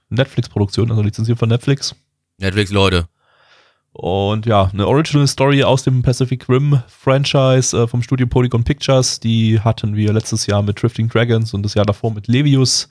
Netflix-Produktion, 0.10 0.90
also 0.90 1.02
lizenziert 1.02 1.38
von 1.38 1.50
Netflix. 1.50 1.96
Netflix, 2.38 2.72
Leute. 2.72 3.08
Und 3.94 4.48
ja, 4.48 4.70
eine 4.74 4.88
Original 4.88 5.28
Story 5.28 5.64
aus 5.64 5.84
dem 5.84 6.02
Pacific 6.02 6.50
Rim 6.50 6.82
Franchise 6.88 7.78
äh, 7.78 7.88
vom 7.88 8.02
Studio 8.02 8.26
Polygon 8.26 8.64
Pictures. 8.64 9.20
Die 9.20 9.60
hatten 9.60 9.96
wir 9.96 10.12
letztes 10.14 10.48
Jahr 10.48 10.64
mit 10.64 10.82
Drifting 10.82 11.10
Dragons 11.10 11.54
und 11.54 11.64
das 11.64 11.76
Jahr 11.76 11.86
davor 11.86 12.12
mit 12.12 12.28
Levius. 12.28 12.90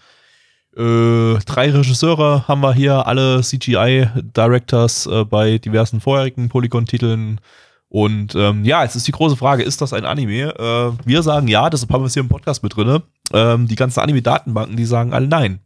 Äh, 0.76 1.38
drei 1.44 1.70
Regisseure 1.70 2.46
haben 2.46 2.60
wir 2.60 2.72
hier, 2.72 3.06
alle 3.06 3.42
CGI-Directors 3.42 5.06
äh, 5.06 5.24
bei 5.24 5.58
diversen 5.58 6.00
vorherigen 6.00 6.48
Polygon-Titeln. 6.48 7.40
Und 7.88 8.34
ähm, 8.36 8.64
ja, 8.64 8.84
jetzt 8.84 8.94
ist 8.94 9.06
die 9.06 9.12
große 9.12 9.36
Frage, 9.36 9.64
ist 9.64 9.82
das 9.82 9.92
ein 9.92 10.06
Anime? 10.06 10.54
Äh, 10.56 11.06
wir 11.06 11.22
sagen 11.22 11.48
ja, 11.48 11.68
deshalb 11.68 11.92
haben 11.92 12.02
wir 12.02 12.06
es 12.06 12.14
hier 12.14 12.22
im 12.22 12.28
Podcast 12.28 12.62
mit 12.62 12.76
drin. 12.76 13.02
Ähm, 13.34 13.66
die 13.66 13.74
ganzen 13.74 14.00
Anime-Datenbanken, 14.00 14.76
die 14.76 14.84
sagen 14.84 15.12
alle 15.12 15.26
nein. 15.26 15.60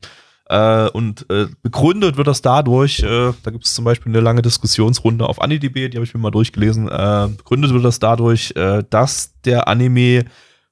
Äh, 0.49 0.88
und 0.90 1.28
äh, 1.28 1.47
begründet 1.62 2.16
wird 2.16 2.28
das 2.28 2.40
dadurch, 2.40 3.01
äh, 3.01 3.32
da 3.42 3.51
gibt 3.51 3.64
es 3.64 3.74
zum 3.74 3.84
Beispiel 3.84 4.12
eine 4.12 4.20
lange 4.20 4.42
Diskussionsrunde 4.42 5.28
auf 5.28 5.42
AniDB, 5.42 5.88
die 5.88 5.97
habe 5.97 6.05
ich 6.05 6.14
mir 6.14 6.20
mal 6.20 6.30
durchgelesen, 6.30 6.88
äh, 6.88 7.28
begründet 7.36 7.72
wird 7.72 7.84
das 7.84 7.99
dadurch, 7.99 8.55
äh, 8.55 8.84
dass 8.88 9.32
der 9.44 9.66
Anime 9.66 10.24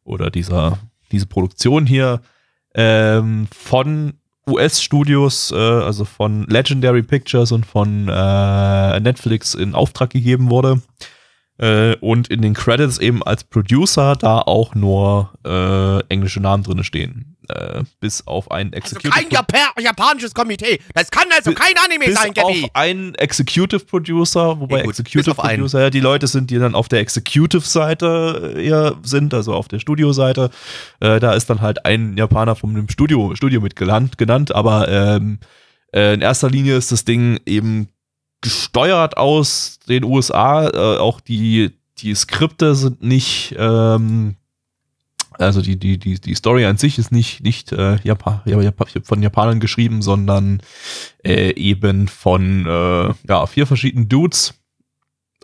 oder 0.05 0.31
dieser, 0.31 0.79
diese 1.11 1.27
Produktion 1.27 1.87
hier 1.87 2.21
ähm, 2.77 3.49
von 3.53 4.15
US-Studios, 4.49 5.51
äh, 5.51 5.57
also 5.57 6.05
von 6.05 6.47
Legendary 6.47 7.03
Pictures 7.03 7.51
und 7.51 7.67
von 7.67 8.05
Netflix 8.05 9.55
in 9.55 9.75
Auftrag 9.75 10.11
gegeben 10.11 10.51
wurde. 10.51 10.83
Äh, 11.57 11.95
und 11.97 12.29
in 12.29 12.43
den 12.43 12.55
Credits 12.55 12.99
eben 12.99 13.23
als 13.23 13.45
Producer 13.45 14.17
da 14.17 14.39
auch 14.41 14.75
nur 14.75 15.31
äh, 15.47 16.01
englische 16.13 16.41
Namen 16.41 16.65
drin 16.65 16.83
stehen. 16.83 17.37
Äh, 17.49 17.85
bis 18.01 18.27
auf 18.27 18.51
einen 18.51 18.73
Also 18.73 18.97
Executive 18.97 19.13
kein 19.13 19.31
Japa 19.31 19.81
japanisches 19.81 20.35
Komitee. 20.35 20.81
Das 20.95 21.11
kann 21.11 21.25
also 21.35 21.53
kein 21.53 21.75
Anime 21.85 22.07
bis 22.07 22.15
sein, 22.15 22.33
Gabby. 22.33 22.65
auf 22.65 22.71
einen 22.75 23.15
Executive 23.17 23.85
Producer, 23.85 24.59
wobei 24.59 24.77
Okay, 24.77 24.85
gut, 24.85 24.99
Executive. 24.99 25.35
Producer 25.35 25.81
ja 25.81 25.91
die 25.91 26.01
Leute 26.01 26.27
sind, 26.27 26.51
die 26.51 26.59
dann 26.59 26.75
auf 26.75 26.89
der 26.89 27.01
Executive-Seite 27.01 28.55
eher 28.57 28.97
sind, 29.03 29.35
also 29.35 29.53
auf 29.55 29.69
der 29.69 29.79
Studio-Seite. 29.79 30.51
Äh, 31.01 31.21
da 31.21 31.35
ist 31.35 31.51
dann 31.51 31.61
halt 31.61 31.85
ein 31.85 32.17
Japaner 32.17 32.57
von 32.57 32.75
dem 32.75 32.89
Studio, 32.89 33.35
Studio 33.37 33.61
mit 33.61 33.77
genannt, 33.77 34.55
aber 34.55 34.89
ähm, 34.89 35.39
äh, 35.95 36.15
in 36.15 36.21
erster 36.23 36.51
Linie 36.51 36.77
ist 36.77 36.91
das 36.93 37.05
Ding 37.05 37.39
eben 37.47 37.89
gesteuert 38.45 39.17
aus 39.17 39.79
den 39.89 40.05
USA. 40.05 40.69
Äh, 40.69 40.99
auch 40.99 41.21
die, 41.21 41.73
die 41.99 42.15
Skripte 42.15 42.75
sind 42.75 43.03
nicht, 43.03 43.57
ähm, 43.59 44.37
also 45.33 45.63
die, 45.63 45.77
die, 45.79 45.99
die, 45.99 46.21
die 46.21 46.35
Story 46.35 46.67
an 46.67 46.77
sich 46.77 46.99
ist 46.99 47.11
nicht, 47.11 47.43
nicht 47.43 47.73
äh, 47.73 47.97
Japa, 48.05 48.43
Japa, 48.45 48.85
von 49.03 49.23
Japanern 49.23 49.61
geschrieben, 49.61 50.03
sondern 50.03 50.63
äh, 51.25 51.55
eben 51.55 52.07
von 52.07 52.67
äh, 52.67 53.15
ja, 53.27 53.47
vier 53.47 53.67
verschiedenen 53.67 54.11
Dudes. 54.11 54.55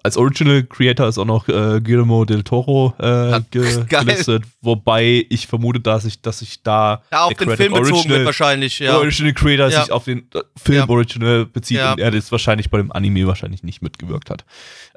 Als 0.02 0.16
Original 0.16 0.62
Creator 0.64 1.08
ist 1.08 1.18
auch 1.18 1.24
noch 1.26 1.46
äh, 1.48 1.80
Guillermo 1.80 2.24
del 2.24 2.42
Toro 2.42 2.94
äh, 2.98 3.40
ge 3.50 3.84
geil. 3.88 4.04
gelistet, 4.06 4.44
wobei 4.62 5.26
ich 5.28 5.46
vermute, 5.46 5.80
dass 5.80 6.04
ich, 6.06 6.22
dass 6.22 6.40
ich 6.40 6.62
da 6.62 7.02
Ja, 7.12 7.24
auf 7.24 7.34
den 7.34 7.50
Film 7.56 7.72
bezogen 7.74 7.92
Original- 7.94 8.16
wird 8.18 8.26
wahrscheinlich, 8.26 8.78
ja. 8.78 8.96
Original 8.96 9.32
Creator 9.34 9.68
Ja. 9.68 9.82
sich 9.82 9.92
auf 9.92 10.04
den 10.04 10.20
äh, 10.34 10.40
Film. 10.56 10.88
Original 10.88 11.44
bezieht 11.44 11.80
und 11.82 11.98
er 12.00 12.10
das 12.10 12.32
wahrscheinlich 12.32 12.70
bei 12.70 12.78
dem 12.78 12.90
Anime 12.92 13.26
wahrscheinlich 13.26 13.62
nicht 13.62 13.82
mitgewirkt 13.82 14.30
hat. 14.30 14.44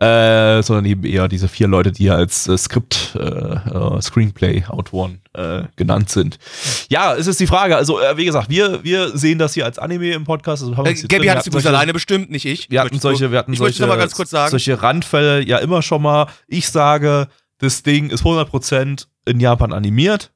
Äh, 0.04 0.64
sondern 0.64 0.86
eben 0.86 1.04
eher 1.06 1.28
diese 1.28 1.47
vier 1.47 1.68
Leute, 1.68 1.91
die 1.91 2.04
hier 2.04 2.16
als 2.16 2.47
äh, 2.47 2.58
Skript, 2.58 3.16
äh, 3.16 3.20
äh, 3.22 4.01
Screenplay-Autoren 4.01 5.22
äh, 5.34 5.64
genannt 5.76 6.10
sind. 6.10 6.39
Ja, 6.89 7.16
es 7.16 7.28
ist 7.28 7.39
die 7.39 7.47
Frage, 7.47 7.76
also 7.78 7.99
äh, 8.01 8.18
wie 8.18 8.26
gesagt, 8.26 8.49
wir, 8.49 8.84
wir 8.84 9.16
sehen 9.18 9.38
das 9.39 9.54
hier 9.54 9.66
als 9.66 9.80
Anime 9.80 10.12
im 10.14 10.24
Podcast. 10.26 10.64
Also 10.64 10.76
haben 10.78 10.86
Äh, 10.88 10.93
drin- 10.95 11.30
hat 11.30 11.39
es 11.39 11.47
übrigens 11.47 11.68
alleine 11.68 11.93
bestimmt, 11.93 12.30
nicht 12.32 12.45
ich. 12.45 12.70
wir 12.70 12.82
hatten 12.82 12.99
solche, 12.99 13.32
wir 13.32 13.39
hatten 13.39 13.54
ich 13.54 13.60
solche, 13.60 13.88
mal 13.88 13.97
ganz 13.97 14.14
kurz 14.16 14.32
sagen. 14.32 14.51
solche 14.51 14.82
Randfälle 14.82 15.41
ja 15.45 15.58
immer 15.60 15.82
schon 15.82 16.01
mal. 16.01 16.28
Ich 16.47 16.70
sage, 16.70 17.28
das 17.60 17.84
Ding 17.84 18.10
ist 18.10 18.24
100% 18.24 19.06
in 19.26 19.39
Japan 19.39 19.72
animiert. 19.74 20.32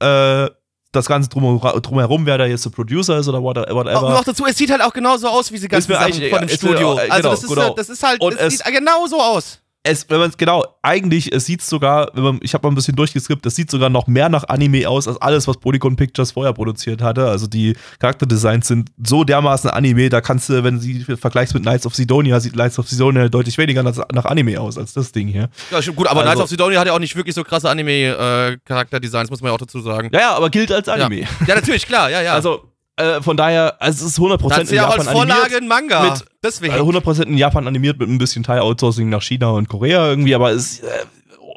Äh, 0.00 0.48
das 0.92 1.06
Ganze 1.06 1.28
drum, 1.28 1.60
drumherum, 1.60 2.26
wer 2.26 2.38
da 2.38 2.46
jetzt 2.46 2.64
der 2.64 2.70
Producer 2.70 3.18
ist 3.18 3.28
oder 3.28 3.42
whatever. 3.42 3.96
Auch 3.96 4.10
noch 4.10 4.24
dazu, 4.24 4.44
es 4.46 4.56
sieht 4.56 4.70
halt 4.70 4.82
auch 4.82 4.92
genauso 4.92 5.28
aus 5.28 5.52
wie 5.52 5.58
Sachen 5.58 5.94
eigentlich 5.94 6.30
von 6.30 6.40
dem 6.40 6.48
Studio. 6.48 6.98
äh, 6.98 7.08
also 7.10 7.16
genau, 7.16 7.30
das, 7.30 7.42
ist, 7.42 7.48
genau. 7.48 7.62
halt- 7.62 7.78
das 7.78 7.88
ist 7.88 8.02
halt, 8.02 8.20
Und 8.20 8.32
es 8.34 8.40
es- 8.40 8.58
sieht 8.58 8.64
genau 8.74 9.06
so 9.06 9.20
aus. 9.20 9.60
Es, 9.86 10.08
wenn 10.10 10.18
man 10.18 10.30
es 10.30 10.36
genau, 10.36 10.64
eigentlich, 10.82 11.32
es 11.32 11.46
sieht 11.46 11.62
sogar, 11.62 12.10
wenn 12.14 12.22
man, 12.22 12.38
ich 12.42 12.54
habe 12.54 12.66
mal 12.66 12.72
ein 12.72 12.74
bisschen 12.74 12.96
durchgeskippt, 12.96 13.44
es 13.46 13.54
sieht 13.56 13.70
sogar 13.70 13.88
noch 13.88 14.06
mehr 14.06 14.28
nach 14.28 14.44
Anime 14.48 14.88
aus 14.88 15.08
als 15.08 15.20
alles, 15.20 15.46
was 15.48 15.56
Polygon 15.58 15.96
Pictures 15.96 16.32
vorher 16.32 16.52
produziert 16.52 17.02
hatte. 17.02 17.26
Also 17.28 17.46
die 17.46 17.76
Charakterdesigns 17.98 18.68
sind 18.68 18.90
so 19.04 19.24
dermaßen 19.24 19.70
Anime, 19.70 20.08
da 20.08 20.20
kannst 20.20 20.48
du, 20.48 20.62
wenn 20.64 20.74
du 20.76 20.80
sie 20.80 21.04
vergleichst 21.16 21.54
mit 21.54 21.62
Knights 21.62 21.86
of 21.86 21.94
Sidonia, 21.94 22.38
sieht 22.40 22.52
Knights 22.54 22.78
of 22.78 22.88
Sidonia 22.88 23.28
deutlich 23.28 23.56
weniger 23.58 23.82
nach, 23.82 23.96
nach 24.12 24.24
Anime 24.24 24.60
aus 24.60 24.76
als 24.78 24.92
das 24.92 25.12
Ding 25.12 25.28
hier. 25.28 25.48
Ja, 25.70 25.80
stimmt, 25.80 25.96
gut, 25.96 26.06
aber 26.08 26.20
Also- 26.20 26.30
Knights 26.30 26.42
of 26.42 26.48
Sidonia 26.50 26.80
hat 26.80 26.86
ja 26.86 26.92
auch 26.92 26.98
nicht 26.98 27.16
wirklich 27.16 27.34
so 27.34 27.44
krasse 27.44 27.70
Anime-Charakterdesigns, 27.70 29.30
muss 29.30 29.40
man 29.40 29.50
ja 29.50 29.54
auch 29.54 29.58
dazu 29.58 29.80
sagen. 29.80 30.10
Ja, 30.12 30.20
ja, 30.20 30.34
aber 30.36 30.50
gilt 30.50 30.72
als 30.72 30.88
Anime. 30.88 31.26
Ja, 31.46 31.54
natürlich, 31.54 31.86
klar, 31.86 32.10
ja, 32.10 32.20
ja. 32.22 32.34
Also 32.34 32.64
äh, 32.96 33.20
von 33.22 33.36
daher, 33.36 33.76
also 33.80 34.06
es 34.06 34.12
ist 34.12 34.18
100% 34.18 34.48
das 34.48 34.58
ist 34.64 34.70
in 34.70 34.76
ja 34.76 34.82
Japan 34.84 35.00
als 35.00 35.10
Vorlage 35.10 35.40
animiert. 35.42 35.62
ein 35.62 35.68
Manga. 35.68 36.02
mit- 36.10 36.24
Deswegen. 36.42 36.74
Äh, 36.74 36.78
100% 36.80 37.22
in 37.24 37.36
Japan 37.38 37.66
animiert 37.66 37.98
mit 37.98 38.08
ein 38.08 38.18
bisschen 38.18 38.42
Teil-Outsourcing 38.42 39.08
nach 39.08 39.22
China 39.22 39.50
und 39.50 39.68
Korea 39.68 40.08
irgendwie, 40.08 40.34
aber 40.34 40.50
es 40.52 40.72
ist, 40.74 40.84
äh, 40.84 40.88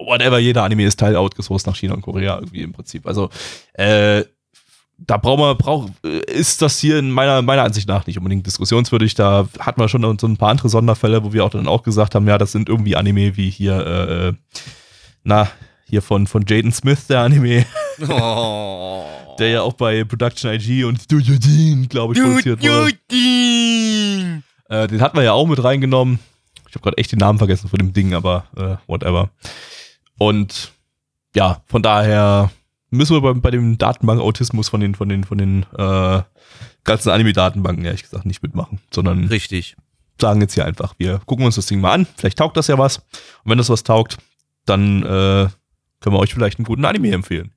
whatever, 0.06 0.38
jeder 0.40 0.64
Anime 0.64 0.84
ist 0.86 1.00
Teil-outgesourced 1.00 1.68
nach 1.68 1.76
China 1.76 1.94
und 1.94 2.02
Korea 2.02 2.36
irgendwie 2.40 2.62
im 2.62 2.72
Prinzip. 2.74 3.06
Also, 3.08 3.30
äh, 3.74 4.24
da 5.02 5.16
braucht 5.16 5.40
man, 5.40 5.58
braucht, 5.58 5.92
äh, 6.04 6.20
ist 6.32 6.62
das 6.62 6.78
hier 6.80 7.00
in 7.00 7.10
meiner, 7.12 7.42
meiner 7.42 7.64
Ansicht 7.64 7.88
nach 7.88 8.06
nicht 8.06 8.18
unbedingt 8.18 8.46
diskussionswürdig. 8.46 9.14
Da 9.16 9.48
hat 9.60 9.78
man 9.78 9.88
schon 9.88 10.02
so 10.20 10.28
ein 10.28 10.36
paar 10.38 10.50
andere 10.50 10.68
Sonderfälle, 10.68 11.24
wo 11.24 11.32
wir 11.32 11.46
auch 11.46 11.52
dann 11.52 11.68
auch 11.70 11.84
gesagt 11.84 12.16
haben, 12.16 12.28
ja, 12.28 12.38
das 12.38 12.52
sind 12.52 12.68
irgendwie 12.68 12.98
Anime 12.98 13.38
wie 13.38 13.50
hier, 13.50 13.78
äh, 13.88 14.34
na, 15.24 15.48
hier 15.86 16.02
von, 16.02 16.28
von 16.28 16.44
Jaden 16.48 16.72
Smith, 16.74 17.08
der 17.08 17.22
Anime, 17.22 17.66
oh. 18.08 19.06
der 19.40 19.50
ja 19.50 19.62
auch 19.62 19.74
bei 19.74 20.04
Production 20.04 20.52
IG 20.52 20.84
und 20.84 21.02
Studio 21.02 21.36
Dean, 21.38 21.88
glaube 21.88 22.14
ich, 22.14 22.22
produziert 22.22 22.62
wurde. 22.64 22.94
Judy. 23.10 24.42
Äh, 24.70 24.88
den 24.88 25.02
hatten 25.02 25.18
wir 25.18 25.24
ja 25.24 25.34
auch 25.34 25.48
mit 25.48 25.64
reingenommen. 25.64 26.20
Ich 26.68 26.76
habe 26.76 26.84
gerade 26.84 26.98
echt 26.98 27.12
den 27.12 27.20
Namen 27.20 27.40
vergessen 27.40 27.68
von 27.70 27.80
dem 27.80 27.94
Ding, 27.94 28.14
aber 28.14 28.46
äh, 28.56 28.76
whatever. 28.88 29.32
Und 30.18 30.72
ja, 31.36 31.62
von 31.66 31.82
daher 31.82 32.52
müssen 32.92 33.16
wir 33.16 33.22
bei, 33.22 33.34
bei 33.34 33.52
dem 33.52 33.78
Datenbank-Autismus 33.78 34.70
von 34.70 34.80
den, 34.80 34.96
von 34.96 35.10
den, 35.10 35.24
von 35.24 35.38
den 35.38 35.66
äh, 35.78 36.22
ganzen 36.84 37.10
Anime-Datenbanken 37.10 37.86
ehrlich 37.86 38.04
gesagt 38.04 38.26
nicht 38.26 38.44
mitmachen, 38.44 38.80
sondern 38.92 39.26
Richtig. 39.28 39.76
sagen 40.20 40.42
jetzt 40.42 40.54
hier 40.54 40.66
einfach, 40.66 40.94
wir 40.98 41.20
gucken 41.26 41.46
uns 41.46 41.56
das 41.56 41.66
Ding 41.66 41.82
mal 41.82 41.94
an, 41.94 42.08
vielleicht 42.18 42.38
taugt 42.38 42.58
das 42.58 42.68
ja 42.68 42.78
was. 42.78 42.98
Und 42.98 43.52
wenn 43.52 43.58
das 43.58 43.70
was 43.70 43.84
taugt, 43.84 44.18
dann 44.66 45.04
äh, 45.04 45.50
können 46.00 46.16
wir 46.16 46.20
euch 46.20 46.34
vielleicht 46.34 46.60
einen 46.60 46.66
guten 46.66 46.86
Anime 46.86 47.12
empfehlen. 47.12 47.52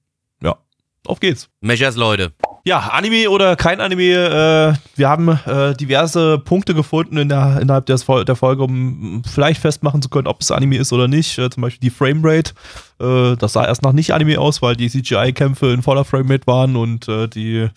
Auf 1.07 1.20
geht's. 1.20 1.48
Measures, 1.61 1.96
Leute. 1.96 2.32
Ja, 2.64 2.78
Anime 2.78 3.28
oder 3.28 3.57
kein 3.57 3.80
Anime, 3.80 4.05
äh, 4.05 4.96
wir 4.96 5.09
haben 5.09 5.28
äh, 5.46 5.74
diverse 5.74 6.38
Punkte 6.38 6.74
gefunden 6.74 7.16
in 7.16 7.28
der, 7.28 7.59
innerhalb 7.61 7.90
Fol- 7.90 8.24
der 8.24 8.36
Folge, 8.36 8.62
um 8.62 9.22
vielleicht 9.28 9.61
festmachen 9.61 10.00
zu 10.00 10.09
können, 10.09 10.28
ob 10.28 10.40
es 10.40 10.53
Anime 10.53 10.76
ist 10.76 10.92
oder 10.92 11.09
nicht. 11.09 11.36
Äh, 11.38 11.50
zum 11.50 11.62
Beispiel 11.62 11.80
die 11.80 11.90
Framerate. 11.90 12.53
Äh, 13.00 13.34
das 13.36 13.55
sah 13.55 13.66
erst 13.66 13.82
nach 13.82 13.92
nicht 13.92 14.14
Anime 14.14 14.38
aus, 14.38 14.62
weil 14.62 14.76
die 14.76 14.88
CGI-Kämpfe 14.88 15.72
in 15.72 15.82
voller 15.82 16.05
Framerate 16.05 16.46
waren 16.46 16.76
und 16.76 17.09
äh, 17.09 17.26
die 17.26 17.68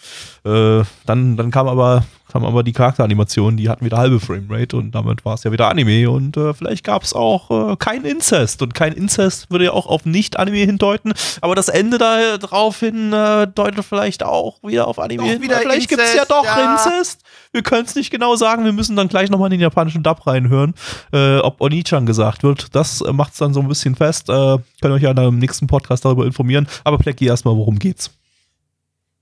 äh, 0.43 0.83
dann, 1.07 1.35
dann 1.35 1.49
kam 1.49 1.67
aber, 1.67 2.05
haben, 2.35 2.45
aber 2.45 2.63
die 2.63 2.73
Charakteranimationen, 2.73 3.57
die 3.57 3.69
hatten 3.69 3.85
wieder 3.85 3.97
halbe 3.97 4.19
Framerate 4.19 4.77
und 4.77 4.91
damit 4.91 5.25
war 5.25 5.33
es 5.33 5.43
ja 5.43 5.51
wieder 5.51 5.69
Anime 5.69 6.09
und 6.09 6.37
äh, 6.37 6.53
vielleicht 6.53 6.83
gab 6.83 7.03
es 7.03 7.13
auch 7.13 7.71
äh, 7.71 7.75
kein 7.77 8.03
Inzest 8.03 8.61
und 8.61 8.73
kein 8.73 8.93
Inzest 8.93 9.49
würde 9.49 9.65
ja 9.65 9.71
auch 9.71 9.87
auf 9.87 10.05
Nicht-Anime 10.05 10.57
hindeuten, 10.57 11.13
aber 11.41 11.55
das 11.55 11.69
Ende 11.69 11.97
da 11.97 12.37
drauf 12.37 12.79
hin 12.79 13.11
äh, 13.11 13.47
deutet 13.47 13.83
vielleicht 13.83 14.23
auch 14.23 14.61
wieder 14.61 14.87
auf 14.87 14.99
Anime 14.99 15.23
Doch 15.23 15.29
hin. 15.29 15.41
wieder 15.41 15.57
vielleicht 15.57 15.89
gibt 15.89 16.01
es 16.01 16.13
ja 16.13 16.25
doch 16.25 16.45
ja. 16.45 16.73
Inzest. 16.73 17.21
Wir 17.51 17.63
können 17.63 17.85
es 17.85 17.95
nicht 17.95 18.11
genau 18.11 18.35
sagen, 18.35 18.65
wir 18.65 18.73
müssen 18.73 18.95
dann 18.95 19.07
gleich 19.07 19.29
nochmal 19.29 19.47
in 19.47 19.51
den 19.51 19.61
japanischen 19.61 20.03
Dub 20.03 20.27
reinhören, 20.27 20.73
äh, 21.13 21.37
ob 21.37 21.61
Onichan 21.61 22.05
gesagt 22.05 22.43
wird. 22.43 22.75
Das 22.75 23.01
äh, 23.01 23.13
macht 23.13 23.31
es 23.33 23.39
dann 23.39 23.53
so 23.53 23.61
ein 23.61 23.67
bisschen 23.67 23.95
fest. 23.95 24.29
Äh, 24.29 24.57
könnt 24.81 24.91
ihr 24.91 24.93
euch 24.93 25.01
ja 25.03 25.11
in 25.11 25.19
einem 25.19 25.39
nächsten 25.39 25.67
Podcast 25.67 26.03
darüber 26.03 26.25
informieren. 26.25 26.67
Aber 26.83 26.97
Plecki 26.97 27.27
erstmal, 27.27 27.55
worum 27.55 27.79
geht's? 27.79 28.11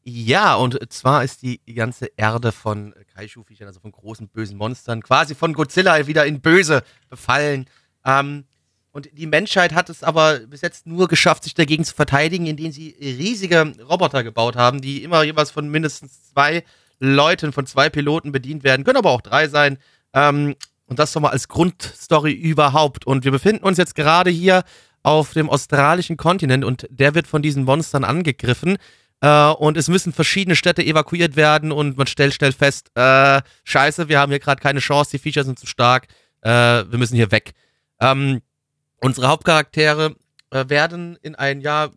Ja, 0.06 0.56
und 0.56 0.78
zwar 0.92 1.24
ist 1.24 1.44
die 1.44 1.60
ganze 1.74 2.08
Erde 2.18 2.52
von 2.52 2.94
Kaiju-Viechern, 3.16 3.68
also 3.68 3.80
von 3.80 3.92
großen 3.92 4.28
bösen 4.28 4.58
Monstern, 4.58 5.02
quasi 5.02 5.34
von 5.34 5.54
Godzilla 5.54 6.08
wieder 6.08 6.26
in 6.26 6.42
Böse 6.42 6.84
befallen. 7.10 7.70
Ähm, 8.06 8.44
und 8.92 9.10
die 9.14 9.28
Menschheit 9.28 9.74
hat 9.74 9.90
es 9.90 10.04
aber 10.04 10.40
bis 10.40 10.62
jetzt 10.62 10.86
nur 10.86 11.08
geschafft, 11.08 11.46
sich 11.46 11.54
dagegen 11.54 11.86
zu 11.86 11.96
verteidigen, 11.96 12.46
indem 12.48 12.72
sie 12.72 12.96
riesige 13.00 13.74
Roboter 13.90 14.24
gebaut 14.24 14.56
haben, 14.56 14.82
die 14.82 15.04
immer 15.04 15.24
jeweils 15.24 15.52
von 15.52 15.70
mindestens 15.70 16.32
zwei 16.32 16.64
Leuten, 17.00 17.54
von 17.54 17.66
zwei 17.66 17.90
Piloten 17.90 18.32
bedient 18.32 18.64
werden, 18.64 18.84
können 18.84 18.98
aber 18.98 19.12
auch 19.12 19.22
drei 19.22 19.48
sein. 19.48 19.78
Ähm, 20.14 20.56
und 20.86 21.00
das 21.00 21.16
nochmal 21.16 21.32
als 21.32 21.48
Grundstory 21.48 22.34
überhaupt. 22.34 23.08
Und 23.08 23.24
wir 23.24 23.32
befinden 23.32 23.64
uns 23.64 23.78
jetzt 23.78 23.96
gerade 23.96 24.30
hier 24.30 24.64
auf 25.02 25.34
dem 25.34 25.50
australischen 25.50 26.18
Kontinent 26.18 26.64
und 26.64 26.88
der 26.90 27.16
wird 27.16 27.28
von 27.28 27.42
diesen 27.42 27.64
Monstern 27.64 28.04
angegriffen. 28.04 28.78
Äh, 29.24 29.52
und 29.54 29.78
es 29.78 29.88
müssen 29.88 30.12
verschiedene 30.12 30.58
Städte 30.58 30.84
evakuiert 30.84 31.38
werden 31.38 31.72
und 31.72 31.98
man 31.98 32.08
stellt 32.08 32.34
schnell 32.34 32.52
fest, 32.52 32.92
äh, 32.96 33.42
scheiße, 33.64 34.10
wir 34.10 34.20
haben 34.20 34.34
hier 34.34 34.40
gerade 34.40 34.62
keine 34.62 34.82
Chance, 34.82 35.12
die 35.12 35.18
Features 35.18 35.46
sind 35.46 35.58
zu 35.58 35.66
stark, 35.66 36.08
äh, 36.42 36.50
wir 36.50 36.98
müssen 37.00 37.16
hier 37.16 37.32
weg. 37.32 37.54
Ähm, 38.02 38.42
unsere 39.00 39.30
Hauptcharaktere 39.30 40.18
äh, 40.50 40.68
werden 40.68 41.18
in 41.22 41.36
ein 41.36 41.62
Jahr 41.62 41.92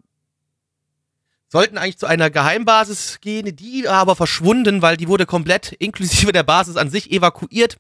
sollten 1.49 1.79
eigentlich 1.79 1.99
zu 1.99 2.07
einer 2.07 2.31
Geheimbasis 2.31 3.19
gehen, 3.21 3.57
die 3.57 3.89
aber 3.89 4.15
verschwunden, 4.15 4.81
weil 4.81 4.97
die 4.97 5.09
wurde 5.09 5.27
komplett 5.27 5.73
inklusive 5.73 6.31
der 6.31 6.45
Basis 6.45 6.77
an 6.77 6.91
sich 6.91 7.11
evakuiert, 7.11 7.77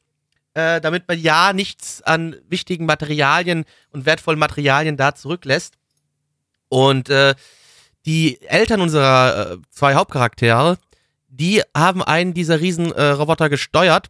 äh, 0.55 0.80
damit 0.80 1.07
man 1.07 1.20
ja 1.20 1.53
nichts 1.53 2.03
an 2.03 2.34
wichtigen 2.49 2.84
Materialien 2.84 3.64
und 3.90 4.07
wertvollen 4.07 4.40
Materialien 4.40 4.97
da 4.97 5.14
zurücklässt. 5.14 5.74
Und 6.68 7.11
äh, 7.11 7.36
die 8.07 8.41
Eltern 8.43 8.81
unserer 8.81 9.53
äh, 9.53 9.57
zwei 9.71 9.95
Hauptcharaktere, 9.95 10.79
die 11.29 11.63
haben 11.77 12.03
einen 12.03 12.33
dieser 12.33 12.61
Riesenroboter 12.61 13.47
äh, 13.47 13.51
gesteuert 13.51 14.09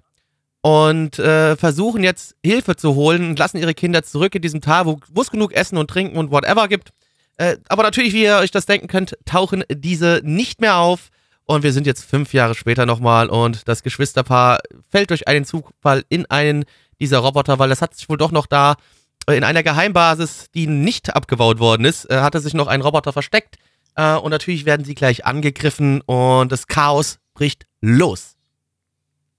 und 0.61 1.19
äh, 1.19 1.57
versuchen 1.57 2.05
jetzt 2.05 2.37
Hilfe 2.45 2.77
zu 2.77 2.95
holen 2.95 3.31
und 3.31 3.39
lassen 3.39 3.59
ihre 3.59 3.75
Kinder 3.75 4.03
zurück 4.03 4.35
in 4.35 4.43
diesem 4.43 4.61
Tal, 4.61 4.87
wo 4.87 5.01
wo 5.11 5.23
es 5.23 5.31
genug 5.31 5.53
Essen 5.53 5.79
und 5.79 5.89
Trinken 5.89 6.19
und 6.19 6.31
whatever 6.31 6.69
gibt. 6.69 6.91
Äh, 7.39 7.57
aber 7.69 7.83
natürlich, 7.83 8.13
wie 8.13 8.25
ihr 8.25 8.39
euch 8.39 8.51
das 8.51 8.67
denken 8.67 8.89
könnt, 8.89 9.17
tauchen 9.25 9.65
diese 9.71 10.21
nicht 10.23 10.61
mehr 10.61 10.77
auf. 10.77 11.11
Und 11.45 11.63
wir 11.63 11.73
sind 11.73 11.87
jetzt 11.87 12.05
fünf 12.05 12.33
Jahre 12.33 12.57
später 12.57 12.87
nochmal 12.87 13.29
und 13.29 13.69
das 13.69 13.85
Geschwisterpaar 13.85 14.59
fällt 14.91 15.11
durch 15.11 15.29
einen 15.29 15.45
Zufall 15.45 16.05
in 16.09 16.27
einen 16.27 16.65
dieser 16.99 17.19
Roboter, 17.19 17.59
weil 17.59 17.69
das 17.69 17.83
hat 17.83 17.95
sich 17.95 18.09
wohl 18.09 18.17
doch 18.17 18.33
noch 18.33 18.47
da 18.47 18.75
äh, 19.29 19.37
in 19.37 19.45
einer 19.45 19.63
Geheimbasis, 19.63 20.51
die 20.55 20.67
nicht 20.67 21.15
abgebaut 21.15 21.61
worden 21.61 21.85
ist, 21.85 22.11
äh, 22.11 22.21
hatte 22.21 22.41
sich 22.41 22.55
noch 22.55 22.67
ein 22.67 22.81
Roboter 22.81 23.13
versteckt. 23.13 23.57
Äh, 23.97 24.15
und 24.17 24.31
natürlich 24.31 24.65
werden 24.65 24.85
sie 24.85 24.95
gleich 24.95 25.25
angegriffen 25.27 26.01
und 26.03 26.53
das 26.53 26.67
Chaos 26.69 27.19
bricht 27.35 27.67
los. 27.81 28.37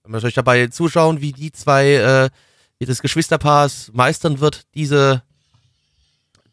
Wenn 0.04 0.12
wir 0.12 0.22
euch 0.24 0.34
dabei 0.34 0.66
zuschauen, 0.68 1.20
wie 1.20 1.32
die 1.32 1.52
zwei, 1.52 1.94
äh, 1.94 2.30
wie 2.78 2.86
das 2.86 3.02
Geschwisterpaars 3.02 3.90
meistern 3.92 4.40
wird, 4.40 4.66
diese 4.74 5.22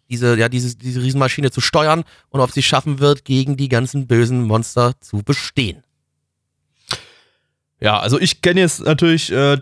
diese, 0.09 0.37
ja, 0.37 0.49
diese, 0.49 0.75
diese 0.75 1.01
Riesenmaschine 1.01 1.49
zu 1.49 1.61
steuern 1.61 2.03
und 2.29 2.39
ob 2.39 2.51
sie 2.51 2.61
schaffen 2.61 2.99
wird, 2.99 3.25
gegen 3.25 3.57
die 3.57 3.69
ganzen 3.69 4.05
bösen 4.05 4.43
Monster 4.43 4.93
zu 5.01 5.23
bestehen. 5.23 5.83
Ja, 7.79 7.99
also 7.99 8.19
ich 8.19 8.41
kenne 8.41 8.61
jetzt 8.61 8.81
natürlich 8.81 9.31
äh, 9.31 9.57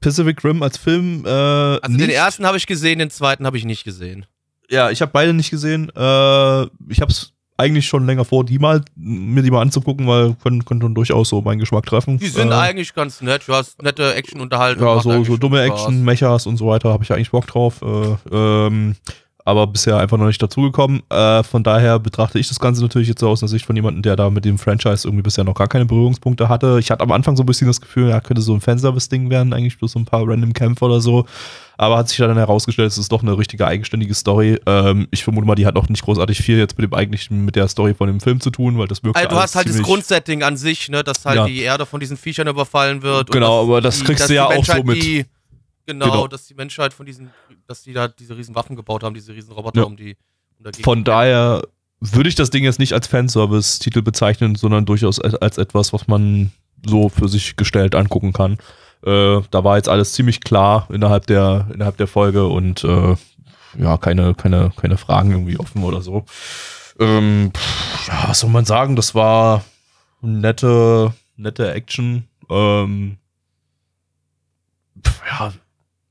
Pacific 0.00 0.42
Rim 0.44 0.62
als 0.62 0.78
Film. 0.78 1.24
Äh, 1.24 1.28
Also 1.28 1.80
nicht. 1.88 2.00
den 2.00 2.10
ersten 2.10 2.44
habe 2.46 2.56
ich 2.56 2.66
gesehen, 2.66 2.98
den 2.98 3.10
zweiten 3.10 3.46
habe 3.46 3.56
ich 3.56 3.64
nicht 3.64 3.84
gesehen. 3.84 4.26
Ja, 4.68 4.90
ich 4.90 5.00
habe 5.00 5.12
beide 5.12 5.32
nicht 5.32 5.50
gesehen. 5.50 5.90
Äh, 5.90 6.62
ich 6.88 7.00
habe 7.00 7.10
es 7.12 7.32
eigentlich 7.56 7.86
schon 7.86 8.06
länger 8.06 8.24
vor, 8.24 8.44
die 8.44 8.58
mal 8.58 8.82
mir 8.96 9.42
die 9.42 9.50
mal 9.50 9.62
anzugucken, 9.62 10.06
weil 10.06 10.34
können, 10.42 10.64
können 10.64 10.80
schon 10.80 10.94
durchaus 10.94 11.28
so 11.28 11.40
meinen 11.40 11.58
Geschmack 11.60 11.86
treffen. 11.86 12.18
Die 12.18 12.26
sind 12.26 12.50
äh, 12.50 12.54
eigentlich 12.54 12.94
ganz 12.94 13.20
nett. 13.20 13.42
Du 13.46 13.54
hast 13.54 13.80
nette 13.82 14.14
Action-Unterhaltung. 14.14 14.86
Ja, 14.86 15.00
so, 15.00 15.24
so 15.24 15.36
dumme. 15.36 15.62
Action, 15.62 16.04
Mechas 16.04 16.46
und 16.46 16.56
so 16.56 16.66
weiter 16.66 16.90
habe 16.90 17.04
ich 17.04 17.12
eigentlich 17.12 17.30
Bock 17.30 17.46
drauf. 17.46 17.80
Äh, 17.82 18.16
ähm, 18.32 18.96
aber 19.46 19.66
bisher 19.66 19.98
einfach 19.98 20.16
noch 20.16 20.26
nicht 20.26 20.42
dazugekommen. 20.42 21.02
Äh, 21.10 21.42
von 21.42 21.62
daher 21.62 21.98
betrachte 21.98 22.38
ich 22.38 22.48
das 22.48 22.58
Ganze 22.58 22.80
natürlich 22.82 23.08
jetzt 23.08 23.20
so 23.20 23.28
aus 23.28 23.40
der 23.40 23.48
Sicht 23.48 23.66
von 23.66 23.76
jemandem, 23.76 24.02
der 24.02 24.16
da 24.16 24.30
mit 24.30 24.44
dem 24.46 24.58
Franchise 24.58 25.06
irgendwie 25.06 25.22
bisher 25.22 25.44
noch 25.44 25.54
gar 25.54 25.68
keine 25.68 25.84
Berührungspunkte 25.84 26.48
hatte. 26.48 26.78
Ich 26.80 26.90
hatte 26.90 27.02
am 27.02 27.12
Anfang 27.12 27.36
so 27.36 27.42
ein 27.42 27.46
bisschen 27.46 27.66
das 27.66 27.80
Gefühl, 27.80 28.08
ja, 28.08 28.20
könnte 28.20 28.40
so 28.40 28.54
ein 28.54 28.62
Fanservice-Ding 28.62 29.28
werden, 29.28 29.52
eigentlich 29.52 29.78
bloß 29.78 29.92
so 29.92 29.98
ein 29.98 30.06
paar 30.06 30.26
random 30.26 30.54
Kämpfe 30.54 30.86
oder 30.86 31.00
so. 31.00 31.26
Aber 31.76 31.98
hat 31.98 32.08
sich 32.08 32.16
dann 32.18 32.36
herausgestellt, 32.36 32.88
es 32.92 32.98
ist 32.98 33.10
doch 33.10 33.22
eine 33.22 33.36
richtige 33.36 33.66
eigenständige 33.66 34.14
Story. 34.14 34.58
Ähm, 34.64 35.08
ich 35.10 35.24
vermute 35.24 35.46
mal, 35.46 35.56
die 35.56 35.66
hat 35.66 35.76
auch 35.76 35.88
nicht 35.88 36.04
großartig 36.04 36.38
viel 36.38 36.56
jetzt 36.56 36.78
mit 36.78 36.84
dem 36.90 36.94
eigentlichen, 36.94 37.44
mit 37.44 37.56
der 37.56 37.68
Story 37.68 37.94
von 37.94 38.06
dem 38.06 38.20
Film 38.20 38.40
zu 38.40 38.50
tun, 38.50 38.78
weil 38.78 38.86
das 38.86 39.02
wirkt 39.02 39.16
Also, 39.16 39.28
du 39.28 39.36
hast 39.36 39.56
halt 39.56 39.68
das 39.68 39.82
Grundsetting 39.82 40.42
an 40.42 40.56
sich, 40.56 40.88
ne, 40.88 41.02
dass 41.02 41.24
halt 41.24 41.36
Ja. 41.36 41.46
die 41.46 41.60
Erde 41.60 41.84
von 41.84 42.00
diesen 42.00 42.16
Viechern 42.16 42.46
überfallen 42.46 43.02
wird. 43.02 43.28
und 43.28 43.32
Genau, 43.32 43.62
aber 43.64 43.80
das 43.80 43.98
die, 43.98 44.04
kriegst 44.04 44.30
du 44.30 44.34
ja 44.34 44.46
auch 44.46 44.64
so 44.64 44.82
mit. 44.84 45.02
Die, 45.02 45.26
genau, 45.86 46.06
Genau. 46.06 46.26
dass 46.28 46.46
die 46.46 46.54
Menschheit 46.54 46.92
von 46.94 47.06
diesen, 47.06 47.30
dass 47.66 47.82
die 47.82 47.92
da 47.92 48.08
diese 48.08 48.36
riesen 48.36 48.54
Waffen 48.54 48.76
gebaut 48.76 49.02
haben, 49.02 49.14
diese 49.14 49.34
riesen 49.34 49.52
Roboter, 49.52 49.80
Ja. 49.80 49.86
um 49.86 49.96
die 49.96 50.16
um 50.64 50.72
Von 50.82 51.04
daher 51.04 51.62
würde 52.00 52.28
ich 52.28 52.34
das 52.34 52.50
Ding 52.50 52.64
jetzt 52.64 52.78
nicht 52.78 52.92
als 52.92 53.06
Fanservice-Titel 53.06 54.02
bezeichnen, 54.02 54.54
sondern 54.54 54.84
durchaus 54.86 55.20
als, 55.20 55.58
etwas, 55.58 55.92
was 55.92 56.06
man 56.06 56.52
so 56.86 57.08
für 57.08 57.28
sich 57.28 57.56
gestellt 57.56 57.94
angucken 57.94 58.32
kann. 58.32 58.58
Äh, 59.04 59.40
da 59.50 59.64
war 59.64 59.76
jetzt 59.76 59.88
alles 59.88 60.12
ziemlich 60.12 60.40
klar 60.42 60.86
innerhalb 60.92 61.26
der, 61.26 61.68
innerhalb 61.74 61.96
der 61.96 62.06
Folge 62.06 62.46
und 62.46 62.84
äh, 62.84 63.16
ja, 63.78 63.96
keine, 63.96 64.34
keine, 64.34 64.70
keine 64.76 64.96
Fragen 64.96 65.32
irgendwie 65.32 65.58
offen 65.58 65.82
oder 65.82 66.00
so. 66.02 66.24
Ähm, 67.00 67.50
ja, 68.06 68.28
was 68.28 68.40
soll 68.40 68.50
man 68.50 68.64
sagen? 68.64 68.96
Das 68.96 69.14
war 69.14 69.64
nette, 70.20 71.12
nette 71.36 71.72
Action. 71.72 72.28
Ähm, 72.48 73.16
ja, 75.26 75.52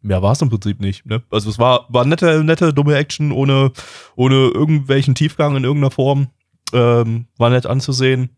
mehr 0.03 0.21
war 0.21 0.33
es 0.33 0.41
im 0.41 0.49
Prinzip 0.49 0.79
nicht. 0.79 1.05
Ne? 1.05 1.23
Also 1.31 1.49
es 1.49 1.57
war, 1.57 1.87
war 1.89 2.05
nette, 2.05 2.43
nette, 2.43 2.73
dumme 2.73 2.95
Action 2.95 3.31
ohne, 3.31 3.71
ohne 4.15 4.35
irgendwelchen 4.35 5.15
Tiefgang 5.15 5.55
in 5.55 5.63
irgendeiner 5.63 5.91
Form. 5.91 6.27
Ähm, 6.73 7.27
war 7.37 7.49
nett 7.49 7.65
anzusehen. 7.65 8.29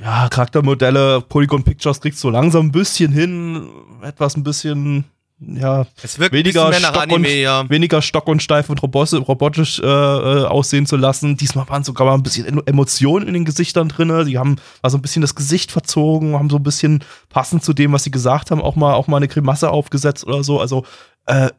Ja, 0.00 0.28
Charaktermodelle, 0.28 1.20
Polygon 1.20 1.62
Pictures 1.62 2.00
kriegst 2.00 2.20
so 2.20 2.30
langsam 2.30 2.66
ein 2.66 2.72
bisschen 2.72 3.12
hin, 3.12 3.68
etwas 4.00 4.36
ein 4.36 4.44
bisschen, 4.44 5.04
ja, 5.46 5.86
Es 6.02 6.18
wirkt 6.18 6.32
weniger 6.32 6.72
Stock 6.72 6.94
und- 6.94 7.00
Anime, 7.02 7.34
ja. 7.34 7.68
weniger 7.68 8.00
stock 8.02 8.28
und 8.28 8.42
steif 8.42 8.70
und 8.70 8.82
robotisch 8.82 9.78
äh, 9.80 9.82
äh, 9.84 10.44
aussehen 10.44 10.86
zu 10.86 10.96
lassen. 10.96 11.36
Diesmal 11.36 11.68
waren 11.68 11.84
sogar 11.84 12.06
mal 12.06 12.14
ein 12.14 12.22
bisschen 12.22 12.46
Emo- 12.46 12.62
Emotionen 12.66 13.26
in 13.26 13.34
den 13.34 13.44
Gesichtern 13.44 13.88
drin. 13.88 14.26
Die 14.26 14.38
haben 14.38 14.56
war 14.80 14.90
so 14.90 14.98
ein 14.98 15.02
bisschen 15.02 15.22
das 15.22 15.34
Gesicht 15.34 15.72
verzogen, 15.72 16.34
haben 16.34 16.50
so 16.50 16.56
ein 16.56 16.62
bisschen 16.62 17.02
passend 17.28 17.64
zu 17.64 17.72
dem, 17.72 17.92
was 17.92 18.04
sie 18.04 18.10
gesagt 18.10 18.50
haben, 18.50 18.60
auch 18.62 18.76
mal 18.76 18.94
auch 18.94 19.06
mal 19.08 19.16
eine 19.18 19.28
Grimasse 19.28 19.70
aufgesetzt 19.70 20.26
oder 20.26 20.44
so. 20.44 20.60
Also 20.60 20.84
äh, 21.26 21.50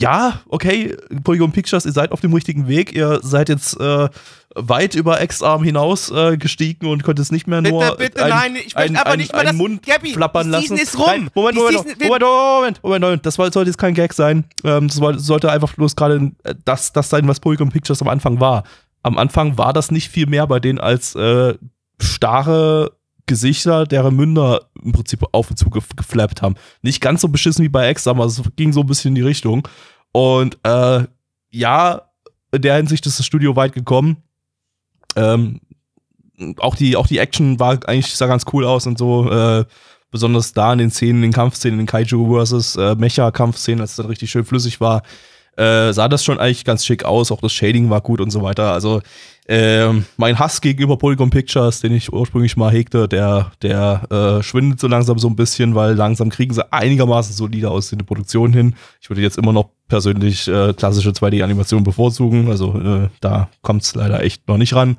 ja, 0.00 0.40
okay, 0.48 0.96
Polygon 1.24 1.50
Pictures, 1.52 1.84
ihr 1.84 1.92
seid 1.92 2.12
auf 2.12 2.20
dem 2.20 2.32
richtigen 2.32 2.68
Weg. 2.68 2.92
Ihr 2.94 3.18
seid 3.22 3.48
jetzt 3.48 3.78
äh, 3.80 4.08
weit 4.54 4.94
über 4.94 5.20
X-Arm 5.20 5.64
hinaus 5.64 6.10
äh, 6.10 6.36
gestiegen 6.36 6.86
und 6.86 7.02
könnt 7.02 7.18
es 7.18 7.32
nicht 7.32 7.46
mehr 7.48 7.60
nur 7.62 7.80
Bitte, 7.80 7.96
bitte, 7.96 8.24
ein, 8.24 8.30
nein, 8.30 8.56
ich 8.56 8.74
möchte 8.76 8.78
ein, 8.78 8.96
aber 8.96 9.10
ein, 9.10 9.18
nicht 9.18 9.32
mal 9.32 9.44
das- 9.44 9.54
Mund 9.56 9.82
Gabby, 9.84 10.12
flappern 10.12 10.50
lassen. 10.50 10.76
Ist 10.76 10.96
rum. 10.98 11.06
Nein, 11.06 11.30
Moment, 11.34 11.56
Die 11.56 11.60
Moment, 11.60 11.78
Season- 11.78 11.98
Moment, 12.08 12.22
Moment, 12.22 12.82
Moment, 12.82 13.02
Moment, 13.02 13.26
das 13.26 13.34
sollte 13.34 13.64
jetzt 13.64 13.78
kein 13.78 13.94
Gag 13.94 14.12
sein. 14.14 14.44
Ähm, 14.64 14.86
das 14.88 14.96
sollte 15.26 15.50
einfach 15.50 15.74
bloß 15.74 15.96
gerade 15.96 16.30
äh, 16.44 16.54
das, 16.64 16.92
das 16.92 17.10
sein, 17.10 17.26
was 17.26 17.40
Polygon 17.40 17.70
Pictures 17.70 18.00
am 18.00 18.08
Anfang 18.08 18.38
war. 18.40 18.62
Am 19.02 19.18
Anfang 19.18 19.58
war 19.58 19.72
das 19.72 19.90
nicht 19.90 20.08
viel 20.10 20.26
mehr 20.26 20.46
bei 20.46 20.60
denen 20.60 20.78
als 20.78 21.14
äh, 21.16 21.54
starre 22.00 22.92
Gesichter, 23.26 23.84
deren 23.84 24.16
Münder 24.16 24.62
im 24.82 24.92
Prinzip 24.92 25.24
auf 25.32 25.50
und 25.50 25.56
zu 25.56 25.70
gef 25.70 25.88
geflappt 25.96 26.42
haben. 26.42 26.54
Nicht 26.82 27.00
ganz 27.00 27.20
so 27.20 27.28
beschissen 27.28 27.64
wie 27.64 27.68
bei 27.68 27.90
X, 27.90 28.06
aber 28.06 28.24
es 28.24 28.42
ging 28.56 28.72
so 28.72 28.80
ein 28.80 28.86
bisschen 28.86 29.10
in 29.10 29.14
die 29.16 29.22
Richtung. 29.22 29.66
Und 30.12 30.58
äh, 30.64 31.04
ja, 31.50 32.02
in 32.52 32.62
der 32.62 32.76
Hinsicht 32.76 33.06
ist 33.06 33.18
das 33.18 33.26
Studio 33.26 33.56
weit 33.56 33.72
gekommen. 33.72 34.18
Ähm, 35.16 35.60
auch 36.58 36.76
die, 36.76 36.96
auch 36.96 37.06
die 37.06 37.18
Action 37.18 37.58
war 37.58 37.78
eigentlich, 37.86 38.14
sah 38.14 38.26
ganz 38.26 38.44
cool 38.52 38.64
aus 38.64 38.86
und 38.86 38.98
so, 38.98 39.30
äh, 39.30 39.64
besonders 40.10 40.52
da 40.52 40.72
in 40.72 40.78
den 40.78 40.90
Szenen, 40.90 41.16
in 41.16 41.30
den 41.30 41.32
Kampfszenen, 41.32 41.80
in 41.80 41.86
den 41.86 41.90
Kaiju 41.90 42.32
versus 42.32 42.76
äh, 42.76 42.94
Mecha-Kampfszenen, 42.94 43.80
als 43.80 43.90
es 43.90 43.96
dann 43.96 44.06
richtig 44.06 44.30
schön 44.30 44.44
flüssig 44.44 44.80
war. 44.80 45.02
äh, 45.58 45.92
sah 45.92 46.08
das 46.08 46.24
schon 46.24 46.38
eigentlich 46.38 46.64
ganz 46.64 46.86
schick 46.86 47.04
aus. 47.04 47.32
Auch 47.32 47.40
das 47.40 47.52
Shading 47.52 47.90
war 47.90 48.00
gut 48.00 48.20
und 48.20 48.30
so 48.30 48.42
weiter. 48.42 48.72
Also 48.72 49.02
ähm, 49.50 50.04
mein 50.18 50.38
Hass 50.38 50.60
gegenüber 50.60 50.98
Polygon 50.98 51.30
Pictures, 51.30 51.80
den 51.80 51.92
ich 51.92 52.12
ursprünglich 52.12 52.58
mal 52.58 52.70
hegte, 52.70 53.08
der, 53.08 53.50
der 53.62 54.02
äh, 54.10 54.42
schwindet 54.42 54.78
so 54.78 54.88
langsam 54.88 55.18
so 55.18 55.26
ein 55.26 55.36
bisschen, 55.36 55.74
weil 55.74 55.94
langsam 55.94 56.28
kriegen 56.28 56.52
sie 56.52 56.70
einigermaßen 56.70 57.34
solide 57.34 57.70
aussehende 57.70 58.04
Produktion 58.04 58.52
hin. 58.52 58.74
Ich 59.00 59.08
würde 59.08 59.22
jetzt 59.22 59.38
immer 59.38 59.54
noch 59.54 59.70
persönlich 59.88 60.48
äh, 60.48 60.74
klassische 60.74 61.10
2D-Animationen 61.10 61.82
bevorzugen. 61.82 62.50
Also 62.50 62.78
äh, 62.78 63.08
da 63.20 63.48
kommt 63.62 63.82
es 63.82 63.94
leider 63.94 64.22
echt 64.22 64.46
noch 64.48 64.58
nicht 64.58 64.74
ran. 64.74 64.98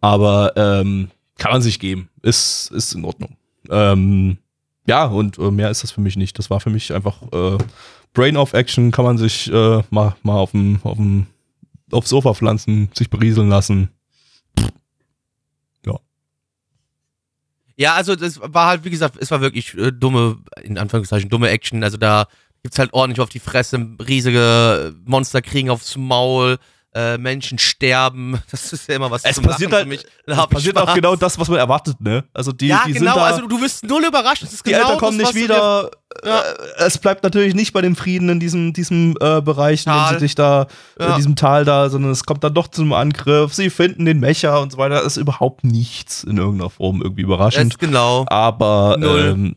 Aber 0.00 0.54
ähm, 0.56 1.10
kann 1.36 1.52
man 1.52 1.60
sich 1.60 1.78
geben. 1.78 2.08
Ist, 2.22 2.70
ist 2.72 2.94
in 2.94 3.04
Ordnung. 3.04 3.36
Ähm, 3.68 4.38
ja, 4.86 5.04
und 5.04 5.38
äh, 5.38 5.50
mehr 5.50 5.70
ist 5.70 5.82
das 5.82 5.90
für 5.90 6.00
mich 6.00 6.16
nicht. 6.16 6.38
Das 6.38 6.48
war 6.48 6.60
für 6.60 6.70
mich 6.70 6.94
einfach 6.94 7.20
äh, 7.30 7.58
Brain-Off-Action, 8.14 8.90
kann 8.90 9.04
man 9.04 9.18
sich 9.18 9.52
äh, 9.52 9.82
mal, 9.90 10.16
mal 10.22 10.38
auf 10.38 10.52
dem 10.52 11.26
aufs 11.90 12.08
Sofa 12.10 12.34
pflanzen, 12.34 12.90
sich 12.94 13.10
berieseln 13.10 13.48
lassen. 13.48 13.90
Ja. 15.84 15.98
Ja, 17.76 17.94
also 17.94 18.16
das 18.16 18.40
war 18.40 18.66
halt, 18.66 18.84
wie 18.84 18.90
gesagt, 18.90 19.16
es 19.20 19.30
war 19.30 19.40
wirklich 19.40 19.74
äh, 19.74 19.92
dumme, 19.92 20.38
in 20.62 20.78
Anführungszeichen, 20.78 21.30
dumme 21.30 21.48
Action. 21.50 21.84
Also 21.84 21.96
da 21.96 22.26
gibt's 22.62 22.78
halt 22.78 22.92
ordentlich 22.92 23.20
auf 23.20 23.28
die 23.28 23.38
Fresse, 23.38 23.96
riesige 24.06 24.94
Monster 25.04 25.42
kriegen 25.42 25.70
aufs 25.70 25.96
Maul, 25.96 26.58
äh, 26.96 27.18
Menschen 27.18 27.58
sterben. 27.58 28.40
Das 28.50 28.72
ist 28.72 28.88
ja 28.88 28.96
immer 28.96 29.10
was 29.10 29.22
Es 29.24 29.38
passiert 29.40 29.70
halt- 29.72 29.82
für 29.82 29.88
mich. 29.88 30.04
Da 30.26 30.46
passiert 30.46 30.76
auch 30.78 30.82
Spaß. 30.84 30.94
genau 30.94 31.14
das, 31.14 31.38
was 31.38 31.48
man 31.48 31.58
erwartet, 31.58 32.00
ne? 32.00 32.24
Also 32.32 32.52
die, 32.52 32.68
ja, 32.68 32.82
die 32.86 32.92
genau, 32.94 33.12
sind 33.12 33.16
da, 33.22 33.24
also 33.26 33.46
du 33.46 33.60
wirst 33.60 33.84
null 33.84 34.04
überrascht. 34.04 34.42
Das 34.42 34.52
ist 34.52 34.64
die 34.64 34.70
genau 34.70 34.84
Eltern 34.84 34.98
kommen 34.98 35.18
das, 35.18 35.34
nicht 35.34 35.44
wieder. 35.44 35.90
Ja. 36.24 36.40
Äh, 36.40 36.54
es 36.78 36.96
bleibt 36.98 37.22
natürlich 37.22 37.54
nicht 37.54 37.72
bei 37.74 37.82
dem 37.82 37.94
Frieden 37.96 38.28
in 38.30 38.40
diesem, 38.40 38.72
diesem 38.72 39.14
äh, 39.20 39.40
Bereich, 39.42 39.86
in 39.86 39.92
dem 40.10 40.18
sich 40.18 40.34
da, 40.34 40.66
Ja. 40.98 41.08
in 41.10 41.16
diesem 41.16 41.36
Tal 41.36 41.64
da, 41.64 41.90
sondern 41.90 42.10
es 42.12 42.24
kommt 42.24 42.42
dann 42.42 42.54
doch 42.54 42.68
zum 42.68 42.92
Angriff. 42.92 43.52
Sie 43.54 43.68
finden 43.70 44.06
den 44.06 44.18
Mecher 44.20 44.60
und 44.62 44.72
so 44.72 44.78
weiter. 44.78 44.94
Das 44.96 45.04
ist 45.04 45.16
überhaupt 45.18 45.64
nichts 45.64 46.24
in 46.24 46.38
irgendeiner 46.38 46.70
Form 46.70 47.02
irgendwie 47.02 47.22
überraschend. 47.22 47.74
Das, 47.74 47.78
genau. 47.78 48.24
Aber 48.28 48.96
ähm, 49.00 49.56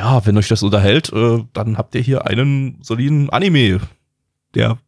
ja, 0.00 0.24
wenn 0.24 0.38
euch 0.38 0.48
das 0.48 0.62
unterhält, 0.62 1.12
äh, 1.12 1.44
dann 1.52 1.76
habt 1.76 1.94
ihr 1.94 2.00
hier 2.00 2.26
einen 2.26 2.78
soliden 2.82 3.28
Anime, 3.30 3.80
der 4.54 4.78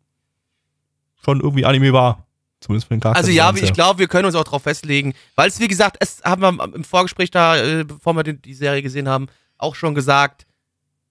schon 1.27 1.41
irgendwie 1.41 1.64
Anime 1.64 1.93
war. 1.93 2.27
Zumindest 2.61 2.89
für 2.89 2.95
den 2.95 3.01
Charakter. 3.01 3.18
Also 3.18 3.31
ja, 3.31 3.53
ich 3.55 3.72
glaube, 3.74 3.99
wir 3.99 4.09
können 4.09 4.24
uns 4.24 4.35
auch 4.35 4.45
darauf 4.45 4.62
festlegen, 4.62 5.12
weil 5.35 5.49
es, 5.49 5.61
wie 5.61 5.68
gesagt, 5.68 5.99
es 6.01 6.22
haben 6.24 6.41
wir 6.41 6.74
im 6.74 6.85
Vorgespräch 6.85 7.31
da, 7.31 7.57
äh, 7.57 7.85
bevor 7.85 8.14
wir 8.14 8.22
die, 8.22 8.41
die 8.41 8.55
Serie 8.55 8.81
gesehen 8.81 9.09
haben, 9.09 9.27
auch 9.59 9.74
schon 9.74 9.95
gesagt, 9.95 10.47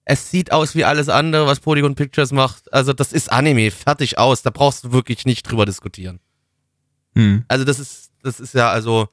es 0.04 0.30
sieht 0.30 0.52
aus 0.52 0.74
wie 0.74 0.84
alles 0.84 1.08
andere, 1.08 1.46
was 1.46 1.60
Polygon 1.60 1.94
Pictures 1.94 2.32
macht. 2.32 2.72
Also 2.72 2.92
das 2.92 3.12
ist 3.12 3.30
Anime, 3.30 3.70
fertig 3.70 4.18
aus. 4.18 4.42
Da 4.42 4.50
brauchst 4.50 4.84
du 4.84 4.92
wirklich 4.92 5.24
nicht 5.24 5.42
drüber 5.44 5.66
diskutieren. 5.66 6.20
Hm. 7.14 7.44
Also 7.48 7.64
das 7.64 7.78
ist, 7.78 8.10
das 8.22 8.40
ist 8.40 8.54
ja 8.54 8.70
also. 8.70 9.08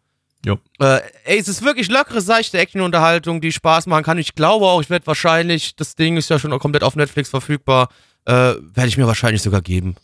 Jo. 0.46 0.60
Äh, 0.80 1.00
ey, 1.24 1.40
es 1.40 1.48
ist 1.48 1.64
wirklich 1.64 1.90
lockere, 1.90 2.20
seichte 2.20 2.58
Action-Unterhaltung, 2.58 3.40
die 3.40 3.54
Spaß 3.54 3.86
machen 3.86 4.04
kann. 4.04 4.18
Ich 4.18 4.36
glaube 4.36 4.66
auch, 4.66 4.82
ich 4.82 4.90
werde 4.90 5.08
wahrscheinlich, 5.08 5.78
das 5.78 5.96
Ding 5.96 6.18
ist 6.18 6.30
ja 6.30 6.38
schon 6.38 6.58
komplett 6.60 6.84
auf 6.84 6.98
Netflix 6.98 7.30
verfügbar, 7.30 7.88
äh, 8.26 8.32
werde 8.32 8.88
ich 8.88 8.98
mir 8.98 9.08
wahrscheinlich 9.08 9.42
sogar 9.42 9.62
geben. 9.62 9.96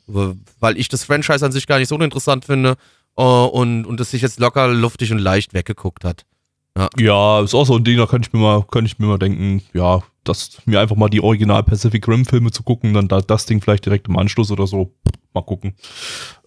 Weil 0.59 0.77
ich 0.77 0.89
das 0.89 1.03
Franchise 1.03 1.45
an 1.45 1.51
sich 1.51 1.67
gar 1.67 1.79
nicht 1.79 1.87
so 1.89 1.97
interessant 1.97 2.45
finde 2.45 2.75
äh, 3.17 3.21
und, 3.21 3.85
und 3.85 3.99
es 3.99 4.11
sich 4.11 4.21
jetzt 4.21 4.39
locker, 4.39 4.67
luftig 4.67 5.11
und 5.11 5.19
leicht 5.19 5.53
weggeguckt 5.53 6.03
hat. 6.03 6.25
Ja, 6.97 7.41
ist 7.41 7.53
auch 7.55 7.65
so 7.65 7.75
ein 7.75 7.83
Ding, 7.83 7.97
da 7.97 8.05
könnte 8.05 8.27
ich 8.29 8.33
mir 8.33 8.39
mal, 8.39 8.63
könnte 8.63 8.89
ich 8.89 8.99
mir 8.99 9.07
mal 9.07 9.17
denken, 9.17 9.61
ja, 9.73 10.01
das 10.23 10.61
mir 10.65 10.79
einfach 10.79 10.95
mal 10.95 11.09
die 11.09 11.21
Original 11.21 11.63
Pacific 11.63 12.07
Rim 12.07 12.25
Filme 12.25 12.51
zu 12.51 12.63
gucken, 12.63 12.93
dann 12.93 13.07
da, 13.09 13.19
das 13.21 13.45
Ding 13.45 13.59
vielleicht 13.61 13.85
direkt 13.85 14.07
im 14.07 14.17
Anschluss 14.17 14.49
oder 14.51 14.65
so. 14.65 14.93
Mal 15.33 15.41
gucken. 15.41 15.73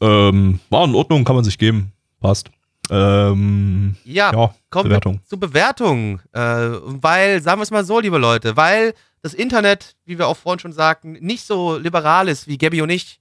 Ähm, 0.01 0.61
war 0.71 0.85
in 0.85 0.95
Ordnung, 0.95 1.25
kann 1.25 1.37
man 1.37 1.45
sich 1.45 1.59
geben. 1.59 1.93
Passt. 2.21 2.51
Ähm, 2.91 3.97
Ja, 4.05 4.33
ja, 4.33 4.55
kommen 4.71 4.89
Bewertung. 4.89 5.21
zu 5.25 5.39
Bewertung. 5.39 6.21
Äh, 6.33 6.41
weil, 6.41 7.43
sagen 7.43 7.61
wir 7.61 7.65
es 7.65 7.71
mal 7.71 7.85
so, 7.85 8.01
liebe 8.01 8.19
Leute, 8.19 8.57
weil 8.57 8.95
das 9.23 9.35
Internet, 9.35 9.95
wie 10.05 10.19
wir 10.19 10.27
auch 10.27 10.37
vorhin 10.37 10.59
schon 10.61 10.73
sagten, 10.73 11.13
nicht 11.13 11.47
so 11.47 11.77
liberal 11.79 12.29
ist 12.29 12.47
wie 12.49 12.59
Gabby 12.59 12.83
und 12.83 12.91
ich. 12.91 13.21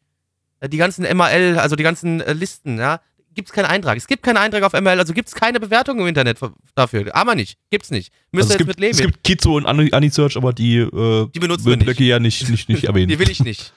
Äh, 0.59 0.69
Die 0.69 0.77
ganzen 0.77 1.03
MAL, 1.15 1.59
also 1.59 1.75
die 1.75 1.83
ganzen 1.83 2.21
äh, 2.21 2.33
Listen, 2.33 2.77
ja, 2.79 2.99
gibt 3.33 3.47
es 3.49 3.53
keinen 3.53 3.65
Eintrag. 3.65 3.97
Es 3.97 4.07
gibt 4.07 4.23
keinen 4.23 4.37
Eintrag 4.37 4.63
auf 4.63 4.73
ML, 4.73 4.99
also 4.99 5.13
gibt 5.13 5.29
es 5.29 5.35
keine 5.35 5.59
Bewertung 5.59 5.99
im 5.99 6.07
Internet 6.07 6.37
dafür. 6.75 7.15
Aber 7.15 7.35
nicht, 7.35 7.57
gibt's 7.69 7.89
nicht. 7.91 8.11
Müsst 8.31 8.51
Also 8.51 8.53
ihr 8.59 8.61
es, 8.61 8.67
jetzt 8.67 8.67
gibt, 8.67 8.67
mit 8.67 8.79
leben. 8.79 8.95
es 8.95 9.01
gibt 9.01 9.23
Kizo 9.23 9.55
und 9.55 9.65
Ani- 9.65 9.93
Anisearch, 9.93 10.35
aber 10.37 10.51
die, 10.53 10.77
äh, 10.79 11.27
Die 11.33 11.39
benutzen 11.39 11.65
wir 11.67 11.77
nicht. 11.77 11.85
Blöcke 11.85 12.03
ja 12.03 12.19
nicht, 12.19 12.49
nicht, 12.49 12.67
nicht 12.67 12.83
erwähnen. 12.85 13.07
Die 13.07 13.19
will 13.19 13.29
ich 13.29 13.41
nicht. 13.43 13.71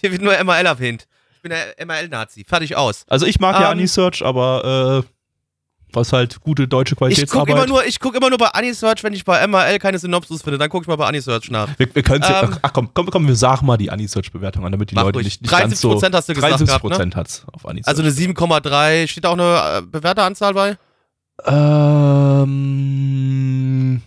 Hier 0.00 0.12
wird 0.12 0.22
nur 0.22 0.32
ML 0.44 0.66
erwähnt. 0.66 1.08
Ich 1.36 1.42
bin 1.42 1.50
der 1.50 1.74
ML-Nazi. 1.84 2.44
Fertig 2.46 2.76
aus. 2.76 3.04
Also 3.08 3.26
ich 3.26 3.40
mag 3.40 3.56
ja 3.56 3.72
Ähm, 3.72 3.78
Anisearch, 3.78 4.24
aber 4.24 5.02
äh, 5.04 5.08
was 5.94 6.12
halt 6.12 6.40
gute 6.40 6.66
deutsche 6.68 6.92
Ich 6.94 6.98
gucke 6.98 7.10
Qualitätsarbeit. 7.14 7.54
immer, 7.54 7.66
nur- 7.66 7.84
ich 7.86 8.00
guck 8.00 8.14
immer 8.14 8.28
nur 8.28 8.38
bei 8.38 8.48
Anisearch, 8.48 9.02
wenn 9.04 9.12
ich 9.12 9.24
bei 9.24 9.46
ML 9.46 9.78
keine 9.78 9.98
Synopsis 9.98 10.42
finde. 10.42 10.58
Dann 10.58 10.68
gucke 10.70 10.84
ich 10.84 10.88
mal 10.88 10.96
bei 10.96 11.06
Anisearch 11.06 11.50
nach. 11.50 11.68
wir, 11.78 11.94
wir 11.94 12.02
können 12.02 12.24
Ähm, 12.26 12.56
ach 12.62 12.72
komm, 12.72 12.90
komm, 12.94 13.10
komm, 13.10 13.26
wir 13.26 13.36
sagen 13.36 13.66
mal 13.66 13.76
die 13.76 13.90
Anisearch-Bewertung 13.90 14.64
an, 14.64 14.72
damit 14.72 14.90
die 14.90 14.94
Leute 14.94 15.16
ruhig. 15.18 15.24
nicht, 15.26 15.42
nicht 15.42 15.50
ganz 15.50 15.80
so... 15.80 15.92
73% 15.96 16.12
hast 16.14 16.28
du 16.28 16.34
gesagt 16.34 16.54
73% 16.54 16.66
gehabt, 16.66 16.84
ne? 16.84 17.10
hat's 17.14 17.44
auf 17.52 17.66
Anisearch. 17.66 17.88
Also 17.88 18.02
eine 18.02 18.10
7,3. 18.12 19.06
Steht 19.08 19.24
da 19.24 19.28
auch 19.30 19.32
eine 19.38 19.78
äh, 19.78 19.82
bewährte 19.82 20.22
Anzahl 20.22 20.54
bei? 20.54 20.76
Ähm, 22.62 24.02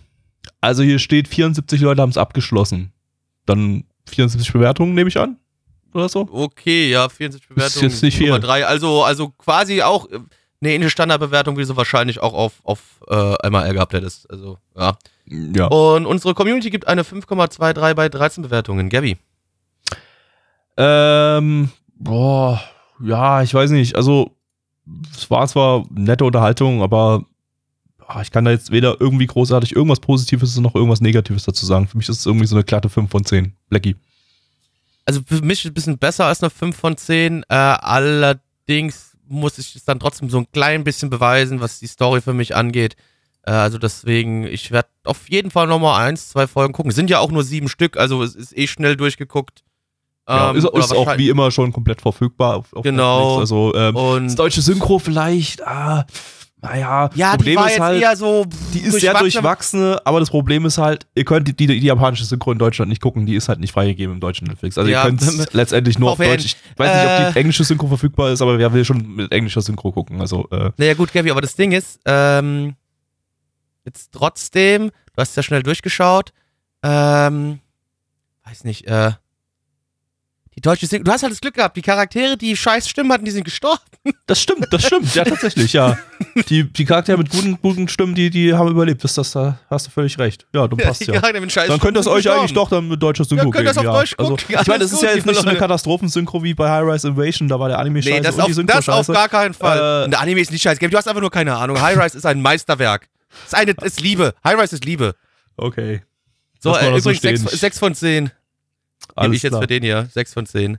also 0.60 0.82
hier 0.82 0.98
steht 0.98 1.28
74 1.28 1.80
Leute 1.80 2.02
haben 2.02 2.10
es 2.10 2.18
abgeschlossen. 2.18 2.92
Dann 3.46 3.84
74 4.08 4.52
Bewertungen 4.52 4.94
nehme 4.94 5.08
ich 5.08 5.18
an. 5.18 5.36
Oder 5.94 6.08
so? 6.08 6.28
Okay, 6.30 6.90
ja, 6.90 7.08
74 7.08 7.48
Bewertungen. 7.48 7.84
jetzt 7.90 8.02
nicht 8.02 8.16
viel. 8.18 8.32
7,3. 8.32 8.62
Also, 8.64 9.02
also 9.04 9.30
quasi 9.30 9.82
auch 9.82 10.10
äh, 10.10 10.18
eine 10.60 10.72
ähnliche 10.72 10.90
Standardbewertung, 10.90 11.56
wie 11.58 11.64
du 11.64 11.76
wahrscheinlich 11.76 12.20
auch 12.20 12.34
auf, 12.34 12.60
auf 12.64 12.80
äh, 13.08 13.50
ML 13.50 13.72
gehabt 13.72 13.92
hättest. 13.92 14.30
Also, 14.30 14.58
ja. 14.76 14.96
Ja. 15.26 15.66
Und 15.66 16.06
unsere 16.06 16.34
Community 16.34 16.70
gibt 16.70 16.86
eine 16.86 17.02
5,23 17.02 17.94
bei 17.94 18.08
13 18.08 18.42
Bewertungen. 18.42 18.88
Gabby. 18.88 19.18
Ähm, 20.76 21.70
boah, 21.96 22.62
ja, 23.02 23.42
ich 23.42 23.52
weiß 23.52 23.70
nicht. 23.70 23.96
Also, 23.96 24.36
es 25.16 25.30
war 25.30 25.46
zwar 25.48 25.84
nette 25.90 26.24
Unterhaltung, 26.24 26.82
aber 26.82 27.24
ah, 28.06 28.22
ich 28.22 28.30
kann 28.30 28.44
da 28.44 28.52
jetzt 28.52 28.70
weder 28.70 29.00
irgendwie 29.00 29.26
großartig 29.26 29.74
irgendwas 29.74 30.00
Positives 30.00 30.56
noch 30.58 30.74
irgendwas 30.74 31.00
Negatives 31.00 31.44
dazu 31.44 31.66
sagen. 31.66 31.88
Für 31.88 31.96
mich 31.96 32.08
ist 32.08 32.20
es 32.20 32.26
irgendwie 32.26 32.46
so 32.46 32.54
eine 32.54 32.64
glatte 32.64 32.88
5 32.88 33.10
von 33.10 33.24
10. 33.24 33.54
Blackie. 33.68 33.96
Also 35.04 35.20
für 35.26 35.42
mich 35.42 35.64
ein 35.64 35.74
bisschen 35.74 35.98
besser 35.98 36.26
als 36.26 36.42
eine 36.42 36.50
5 36.50 36.76
von 36.76 36.96
10. 36.96 37.44
Äh, 37.48 37.54
allerdings 37.54 39.15
muss 39.28 39.58
ich 39.58 39.74
es 39.76 39.84
dann 39.84 39.98
trotzdem 40.00 40.30
so 40.30 40.38
ein 40.38 40.46
klein 40.52 40.84
bisschen 40.84 41.10
beweisen, 41.10 41.60
was 41.60 41.78
die 41.78 41.86
Story 41.86 42.20
für 42.20 42.32
mich 42.34 42.54
angeht. 42.56 42.96
Äh, 43.42 43.52
also 43.52 43.78
deswegen, 43.78 44.44
ich 44.44 44.70
werde 44.70 44.88
auf 45.04 45.28
jeden 45.28 45.50
Fall 45.50 45.66
nochmal 45.66 46.06
eins, 46.06 46.28
zwei 46.30 46.46
Folgen 46.46 46.72
gucken. 46.72 46.90
Sind 46.92 47.10
ja 47.10 47.18
auch 47.20 47.30
nur 47.30 47.44
sieben 47.44 47.68
Stück, 47.68 47.96
also 47.96 48.22
es 48.22 48.34
ist 48.34 48.56
eh 48.56 48.66
schnell 48.66 48.96
durchgeguckt. 48.96 49.62
Ja, 50.28 50.50
Ähm, 50.50 50.56
ist 50.56 50.64
ist 50.64 50.92
auch 50.92 51.16
wie 51.18 51.28
immer 51.28 51.52
schon 51.52 51.72
komplett 51.72 52.02
verfügbar 52.02 52.56
auf, 52.56 52.72
auf 52.72 52.82
Genau. 52.82 53.38
Netflix. 53.38 53.52
Also, 53.52 53.74
ähm, 53.76 54.24
das 54.24 54.34
deutsche 54.34 54.60
Synchro 54.62 54.98
vielleicht, 54.98 55.64
ah, 55.66 56.04
naja, 56.62 57.10
ja, 57.14 57.30
Problem 57.36 57.52
die 57.52 57.56
war 57.58 57.66
ist 57.66 57.72
jetzt 57.72 57.80
halt, 57.80 58.02
eher 58.02 58.16
so. 58.16 58.46
die 58.72 58.80
ist 58.80 58.98
sehr 59.00 59.12
durchwachsen. 59.12 59.78
durchwachsene, 59.80 60.00
aber 60.04 60.20
das 60.20 60.30
Problem 60.30 60.64
ist 60.64 60.78
halt, 60.78 61.06
ihr 61.14 61.24
könnt 61.24 61.46
die, 61.46 61.52
die, 61.54 61.66
die 61.66 61.86
japanische 61.86 62.24
Synchro 62.24 62.50
in 62.50 62.58
Deutschland 62.58 62.88
nicht 62.88 63.02
gucken, 63.02 63.26
die 63.26 63.34
ist 63.34 63.48
halt 63.48 63.60
nicht 63.60 63.72
freigegeben 63.72 64.14
im 64.14 64.20
deutschen 64.20 64.46
Netflix. 64.48 64.78
Also 64.78 64.90
Ja, 64.90 65.02
ihr 65.02 65.06
könnt 65.10 65.22
es 65.22 65.46
letztendlich 65.52 65.98
nur 65.98 66.12
auf. 66.12 66.18
Deutsch. 66.18 66.44
Ich 66.46 66.56
weiß 66.76 66.94
nicht, 66.94 67.04
ob 67.04 67.28
Äh. 67.28 67.32
die 67.32 67.38
englische 67.40 67.62
Synchro 67.64 67.86
verfügbar 67.88 68.30
ist, 68.32 68.40
aber 68.42 68.58
wer 68.58 68.72
will 68.72 68.84
schon 68.84 69.16
mit 69.16 69.30
englischer 69.32 69.60
Synchro 69.60 69.92
gucken? 69.92 70.20
Also, 70.20 70.48
äh, 70.50 70.70
Naja, 70.78 70.94
gut, 70.94 71.12
Gabby, 71.12 71.30
aber 71.30 71.42
das 71.42 71.54
Ding 71.56 71.72
ist, 71.72 72.00
ähm, 72.06 72.74
jetzt 73.84 74.12
trotzdem, 74.12 74.88
du 74.88 75.20
hast 75.20 75.36
ja 75.36 75.42
schnell 75.42 75.62
durchgeschaut, 75.62 76.32
ähm, 76.82 77.60
weiß 78.44 78.64
nicht, 78.64 78.86
äh, 78.86 79.12
die 80.56 80.62
deutsche 80.62 80.86
Synchro, 80.86 81.04
du 81.04 81.12
hast 81.12 81.22
halt 81.22 81.32
das 81.32 81.40
Glück 81.40 81.54
gehabt, 81.54 81.76
die 81.76 81.82
Charaktere, 81.82 82.36
die 82.38 82.56
scheiß 82.56 82.88
Stimmen 82.88 83.12
hatten, 83.12 83.26
die 83.26 83.30
sind 83.30 83.44
gestorben. 83.44 83.82
das 84.26 84.40
stimmt, 84.40 84.66
das 84.70 84.86
stimmt, 84.86 85.14
ja, 85.14 85.24
tatsächlich, 85.24 85.74
ja. 85.74 85.98
Die, 86.48 86.64
die 86.64 86.84
Charaktere 86.86 87.18
mit 87.18 87.28
guten, 87.28 87.58
guten 87.60 87.88
Stimmen, 87.88 88.14
die, 88.14 88.30
die 88.30 88.54
haben 88.54 88.70
überlebt. 88.70 89.04
Das, 89.04 89.14
das, 89.14 89.32
da 89.32 89.58
hast 89.68 89.86
du 89.86 89.90
völlig 89.90 90.18
recht. 90.18 90.46
Ja, 90.54 90.66
du 90.66 90.76
passt 90.76 91.06
ja. 91.06 91.20
Scheiß 91.48 91.68
Dann 91.68 91.78
könnt 91.78 91.98
ihr 91.98 92.00
es 92.00 92.06
euch 92.06 92.30
eigentlich 92.30 92.54
doch 92.54 92.70
dann 92.70 92.88
mit 92.88 93.02
deutscher 93.02 93.24
Synchro 93.24 93.46
Ja, 93.46 93.50
könnt 93.50 93.66
geben. 93.66 93.78
auf 93.78 93.84
ja. 93.84 93.92
Deutsch 93.92 94.14
also, 94.16 94.36
gucken. 94.36 94.56
ich 94.58 94.66
meine, 94.66 94.78
das 94.80 94.92
ist 94.92 95.02
ja 95.02 95.10
jetzt 95.14 95.26
nicht 95.26 95.38
so 95.38 95.46
eine. 95.46 95.58
Katastrophensynchro 95.58 96.42
wie 96.42 96.54
bei 96.54 96.70
High 96.70 96.84
Rise 96.84 97.08
Invasion, 97.08 97.48
da 97.48 97.60
war 97.60 97.68
der 97.68 97.78
Anime 97.78 97.98
Nee, 97.98 98.10
scheiße 98.10 98.22
das, 98.22 98.34
und 98.36 98.40
auf, 98.40 98.46
die 98.46 98.52
Synchro 98.54 98.76
das 98.76 98.88
auf 98.88 99.06
scheiße. 99.06 99.12
gar 99.12 99.28
keinen 99.28 99.54
Fall. 99.54 100.06
Äh, 100.06 100.10
der 100.10 100.20
Anime 100.20 100.40
ist 100.40 100.50
nicht 100.50 100.62
scheiße. 100.62 100.80
Du 100.88 100.96
hast 100.96 101.06
einfach 101.06 101.20
nur 101.20 101.30
keine 101.30 101.54
Ahnung. 101.54 101.80
High 101.80 101.98
Rise 101.98 102.16
ist 102.16 102.24
ein 102.24 102.40
Meisterwerk. 102.40 103.08
Ist 103.44 103.54
eine, 103.54 103.72
ist 103.82 104.00
Liebe. 104.00 104.34
High 104.42 104.58
Rise 104.58 104.76
ist 104.76 104.84
Liebe. 104.86 105.14
Okay. 105.56 106.02
So, 106.60 106.70
äh, 106.70 106.90
das 106.92 107.04
so 107.04 107.10
übrigens 107.10 107.18
stehen. 107.18 107.36
6, 107.36 107.60
6 107.60 107.78
von 107.78 107.94
10. 107.94 108.30
Gebe 109.00 109.16
Alles 109.16 109.36
ich 109.36 109.42
jetzt 109.42 109.52
klar. 109.52 109.62
für 109.62 109.66
den 109.66 109.82
hier. 109.82 110.08
6 110.12 110.34
von 110.34 110.46
10. 110.46 110.78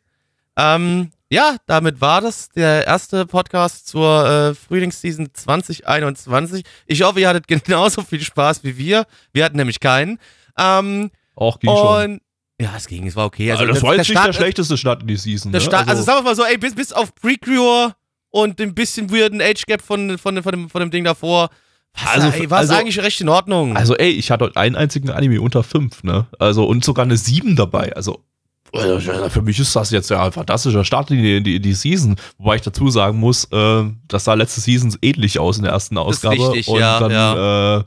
Ähm, 0.57 1.11
ja, 1.29 1.57
damit 1.65 2.01
war 2.01 2.21
das 2.21 2.49
der 2.49 2.87
erste 2.87 3.25
Podcast 3.25 3.87
zur 3.87 4.25
äh, 4.27 4.55
Frühlingsseason 4.55 5.29
2021. 5.33 6.63
Ich 6.85 7.01
hoffe, 7.03 7.19
ihr 7.19 7.29
hattet 7.29 7.47
genauso 7.65 8.01
viel 8.01 8.21
Spaß 8.21 8.63
wie 8.63 8.77
wir. 8.77 9.05
Wir 9.33 9.45
hatten 9.45 9.57
nämlich 9.57 9.79
keinen. 9.79 10.19
Ähm, 10.57 11.11
Auch 11.35 11.59
ging 11.59 11.69
schon. 11.69 12.21
Ja, 12.59 12.73
es 12.75 12.87
ging, 12.87 13.05
es 13.05 13.15
war 13.15 13.25
okay. 13.25 13.51
Also, 13.51 13.65
das 13.67 13.83
war 13.83 13.93
jetzt 13.93 14.09
nicht 14.09 14.15
der 14.17 14.21
Start- 14.23 14.35
schlechteste 14.35 14.77
Start 14.77 15.01
in 15.01 15.07
die 15.07 15.15
Season. 15.17 15.51
Der 15.51 15.61
ne? 15.61 15.67
Start, 15.67 15.87
also, 15.87 16.01
sagen 16.01 16.19
wir 16.19 16.23
mal 16.23 16.35
so, 16.35 16.43
ey, 16.43 16.57
bis, 16.57 16.73
bis 16.73 16.91
auf 16.91 17.13
Precure 17.13 17.93
und 18.29 18.59
ein 18.59 18.73
bisschen 18.73 19.11
weirden 19.11 19.41
Age 19.41 19.63
Gap 19.67 19.81
von, 19.81 20.17
von, 20.17 20.41
von, 20.41 20.51
dem, 20.51 20.69
von 20.69 20.79
dem 20.79 20.89
Ding 20.89 21.03
davor, 21.03 21.49
Also, 22.05 22.27
ey, 22.29 22.49
war 22.49 22.61
es 22.61 22.69
also- 22.69 22.79
eigentlich 22.81 22.99
recht 22.99 23.19
in 23.21 23.29
Ordnung. 23.29 23.75
Also, 23.75 23.95
ey, 23.95 24.11
ich 24.11 24.31
hatte 24.31 24.51
einen 24.55 24.75
einzigen 24.75 25.09
Anime 25.09 25.41
unter 25.41 25.63
fünf, 25.63 26.03
ne? 26.03 26.27
Also, 26.39 26.65
und 26.65 26.83
sogar 26.83 27.05
eine 27.05 27.17
sieben 27.17 27.55
dabei. 27.55 27.95
Also, 27.95 28.23
äh, 28.73 28.99
für 29.29 29.41
mich 29.41 29.59
ist 29.59 29.75
das 29.75 29.91
jetzt 29.91 30.09
ja 30.09 30.23
ein 30.25 30.31
fantastischer 30.31 30.83
Start 30.83 31.09
in 31.11 31.21
die, 31.21 31.37
in 31.37 31.43
die, 31.43 31.59
die 31.59 31.73
Season. 31.73 32.15
Wobei 32.37 32.57
ich 32.57 32.61
dazu 32.61 32.89
sagen 32.89 33.19
muss, 33.19 33.45
äh, 33.45 33.83
das 34.07 34.25
sah 34.25 34.33
letzte 34.33 34.61
Season 34.61 34.93
ähnlich 35.01 35.39
aus 35.39 35.57
in 35.57 35.63
der 35.63 35.71
ersten 35.73 35.95
ist 35.95 36.01
Ausgabe. 36.01 36.35
richtig, 36.35 36.67
und 36.67 36.79
ja, 36.79 36.99
dann, 36.99 37.11
ja. 37.11 37.77
Äh, 37.79 37.83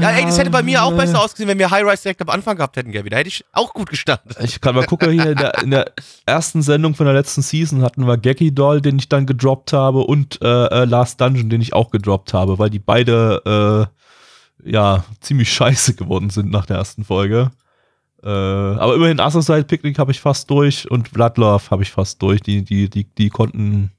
ja, 0.00 0.10
ey, 0.10 0.24
das 0.24 0.38
hätte 0.38 0.50
bei 0.50 0.62
mir 0.62 0.82
auch 0.82 0.92
äh, 0.92 0.96
besser 0.96 1.22
ausgesehen, 1.22 1.48
wenn 1.48 1.58
wir 1.58 1.70
High 1.70 1.84
Rise 1.84 2.02
direkt 2.02 2.22
am 2.22 2.30
Anfang 2.30 2.56
gehabt 2.56 2.76
hätten, 2.76 2.92
Gabby. 2.92 3.10
Da 3.10 3.18
hätte 3.18 3.28
ich 3.28 3.44
auch 3.52 3.72
gut 3.72 3.90
gestartet. 3.90 4.36
Ich 4.40 4.60
kann 4.60 4.74
mal 4.74 4.86
gucken, 4.86 5.10
hier 5.10 5.30
in 5.30 5.36
der, 5.36 5.62
in 5.62 5.70
der 5.70 5.92
ersten 6.26 6.62
Sendung 6.62 6.94
von 6.94 7.06
der 7.06 7.14
letzten 7.14 7.42
Season 7.42 7.82
hatten 7.82 8.06
wir 8.06 8.16
Geki 8.16 8.54
Doll, 8.54 8.80
den 8.80 8.98
ich 8.98 9.08
dann 9.08 9.26
gedroppt 9.26 9.72
habe, 9.72 10.00
und 10.00 10.40
äh, 10.42 10.66
äh, 10.66 10.84
Last 10.84 11.20
Dungeon, 11.20 11.50
den 11.50 11.60
ich 11.60 11.72
auch 11.72 11.90
gedroppt 11.90 12.34
habe, 12.34 12.58
weil 12.58 12.70
die 12.70 12.78
beide 12.78 13.88
äh, 14.64 14.70
ja 14.70 15.04
ziemlich 15.20 15.52
scheiße 15.52 15.94
geworden 15.94 16.30
sind 16.30 16.50
nach 16.50 16.66
der 16.66 16.76
ersten 16.76 17.04
Folge. 17.04 17.50
Äh, 18.22 18.28
aber 18.28 18.94
immerhin 18.94 19.20
Assassin's 19.20 19.66
Picnic 19.66 19.98
habe 19.98 20.10
ich 20.10 20.20
fast 20.20 20.50
durch 20.50 20.90
und 20.90 21.12
Blood 21.12 21.38
Love 21.38 21.70
habe 21.70 21.82
ich 21.82 21.92
fast 21.92 22.20
durch. 22.22 22.40
Die, 22.40 22.64
die, 22.64 22.88
die, 22.88 23.04
die 23.04 23.28
konnten 23.28 23.92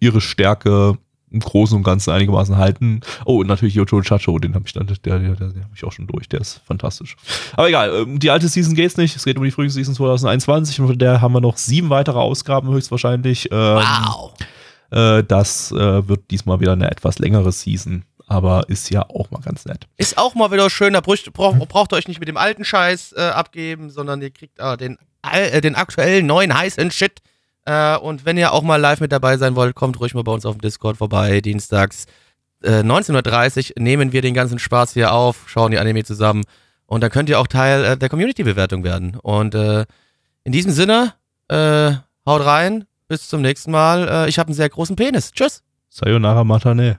ihre 0.00 0.20
Stärke 0.20 0.98
im 1.32 1.40
Großen 1.40 1.76
und 1.76 1.82
Ganzen 1.82 2.10
einigermaßen 2.10 2.56
halten. 2.56 3.00
Oh, 3.24 3.40
und 3.40 3.46
natürlich 3.46 3.74
Yoto 3.74 4.00
Chacho, 4.02 4.38
den 4.38 4.54
habe 4.54 4.64
ich 4.66 4.72
dann, 4.72 4.86
der, 4.86 4.96
der, 4.96 5.18
der, 5.18 5.46
habe 5.46 5.54
ich 5.74 5.84
auch 5.84 5.92
schon 5.92 6.06
durch, 6.06 6.28
der 6.28 6.40
ist 6.40 6.60
fantastisch. 6.66 7.16
Aber 7.54 7.68
egal, 7.68 8.02
um 8.02 8.18
die 8.18 8.30
alte 8.30 8.48
Season 8.48 8.74
geht's 8.74 8.96
nicht. 8.96 9.16
Es 9.16 9.24
geht 9.24 9.36
um 9.38 9.44
die 9.44 9.50
Frühlingsseason 9.50 9.94
2021 9.94 10.80
und 10.80 10.86
von 10.88 10.98
der 10.98 11.20
haben 11.20 11.32
wir 11.32 11.40
noch 11.40 11.56
sieben 11.56 11.90
weitere 11.90 12.18
Ausgaben 12.18 12.68
höchstwahrscheinlich. 12.70 13.48
Ähm, 13.50 13.80
Wow. 13.82 14.34
äh, 14.90 15.22
das 15.24 15.72
äh, 15.72 16.08
wird 16.08 16.30
diesmal 16.30 16.60
wieder 16.60 16.72
eine 16.72 16.90
etwas 16.90 17.18
längere 17.18 17.52
Season, 17.52 18.04
aber 18.26 18.68
ist 18.68 18.90
ja 18.90 19.02
auch 19.08 19.30
mal 19.30 19.40
ganz 19.40 19.64
nett. 19.64 19.86
Ist 19.96 20.18
auch 20.18 20.34
mal 20.34 20.50
wieder 20.52 20.68
schön, 20.70 20.92
da 20.92 21.00
braucht, 21.00 21.32
braucht, 21.32 21.92
ihr 21.92 21.96
euch 21.96 22.08
nicht 22.08 22.20
mit 22.20 22.28
dem 22.28 22.36
alten 22.36 22.64
Scheiß 22.64 23.14
äh, 23.16 23.20
abgeben, 23.20 23.90
sondern 23.90 24.20
ihr 24.22 24.30
kriegt 24.30 24.58
äh, 24.58 24.76
den, 24.76 24.98
äh, 25.30 25.60
den 25.60 25.74
aktuellen 25.74 26.26
neuen 26.26 26.56
heißen 26.56 26.90
Shit. 26.90 27.20
Äh, 27.64 27.96
und 27.96 28.24
wenn 28.24 28.36
ihr 28.36 28.52
auch 28.52 28.62
mal 28.62 28.76
live 28.76 29.00
mit 29.00 29.12
dabei 29.12 29.36
sein 29.36 29.54
wollt, 29.54 29.74
kommt 29.74 30.00
ruhig 30.00 30.14
mal 30.14 30.24
bei 30.24 30.32
uns 30.32 30.46
auf 30.46 30.56
dem 30.56 30.60
Discord 30.60 30.96
vorbei. 30.96 31.40
Dienstags 31.40 32.06
äh, 32.62 32.80
19.30 32.80 33.70
Uhr 33.76 33.82
nehmen 33.82 34.12
wir 34.12 34.22
den 34.22 34.34
ganzen 34.34 34.58
Spaß 34.58 34.92
hier 34.94 35.12
auf, 35.12 35.44
schauen 35.48 35.70
die 35.70 35.78
Anime 35.78 36.04
zusammen. 36.04 36.44
Und 36.86 37.02
dann 37.02 37.10
könnt 37.10 37.28
ihr 37.28 37.40
auch 37.40 37.46
Teil 37.46 37.84
äh, 37.84 37.96
der 37.96 38.08
Community-Bewertung 38.08 38.84
werden. 38.84 39.16
Und 39.22 39.54
äh, 39.54 39.84
in 40.44 40.52
diesem 40.52 40.72
Sinne, 40.72 41.14
äh, 41.48 41.92
haut 42.26 42.44
rein, 42.44 42.84
bis 43.08 43.28
zum 43.28 43.42
nächsten 43.42 43.70
Mal. 43.70 44.08
Äh, 44.08 44.28
ich 44.28 44.38
habe 44.38 44.48
einen 44.48 44.54
sehr 44.54 44.68
großen 44.68 44.96
Penis. 44.96 45.32
Tschüss. 45.32 45.62
Sayonara 45.88 46.44
Matane. 46.44 46.98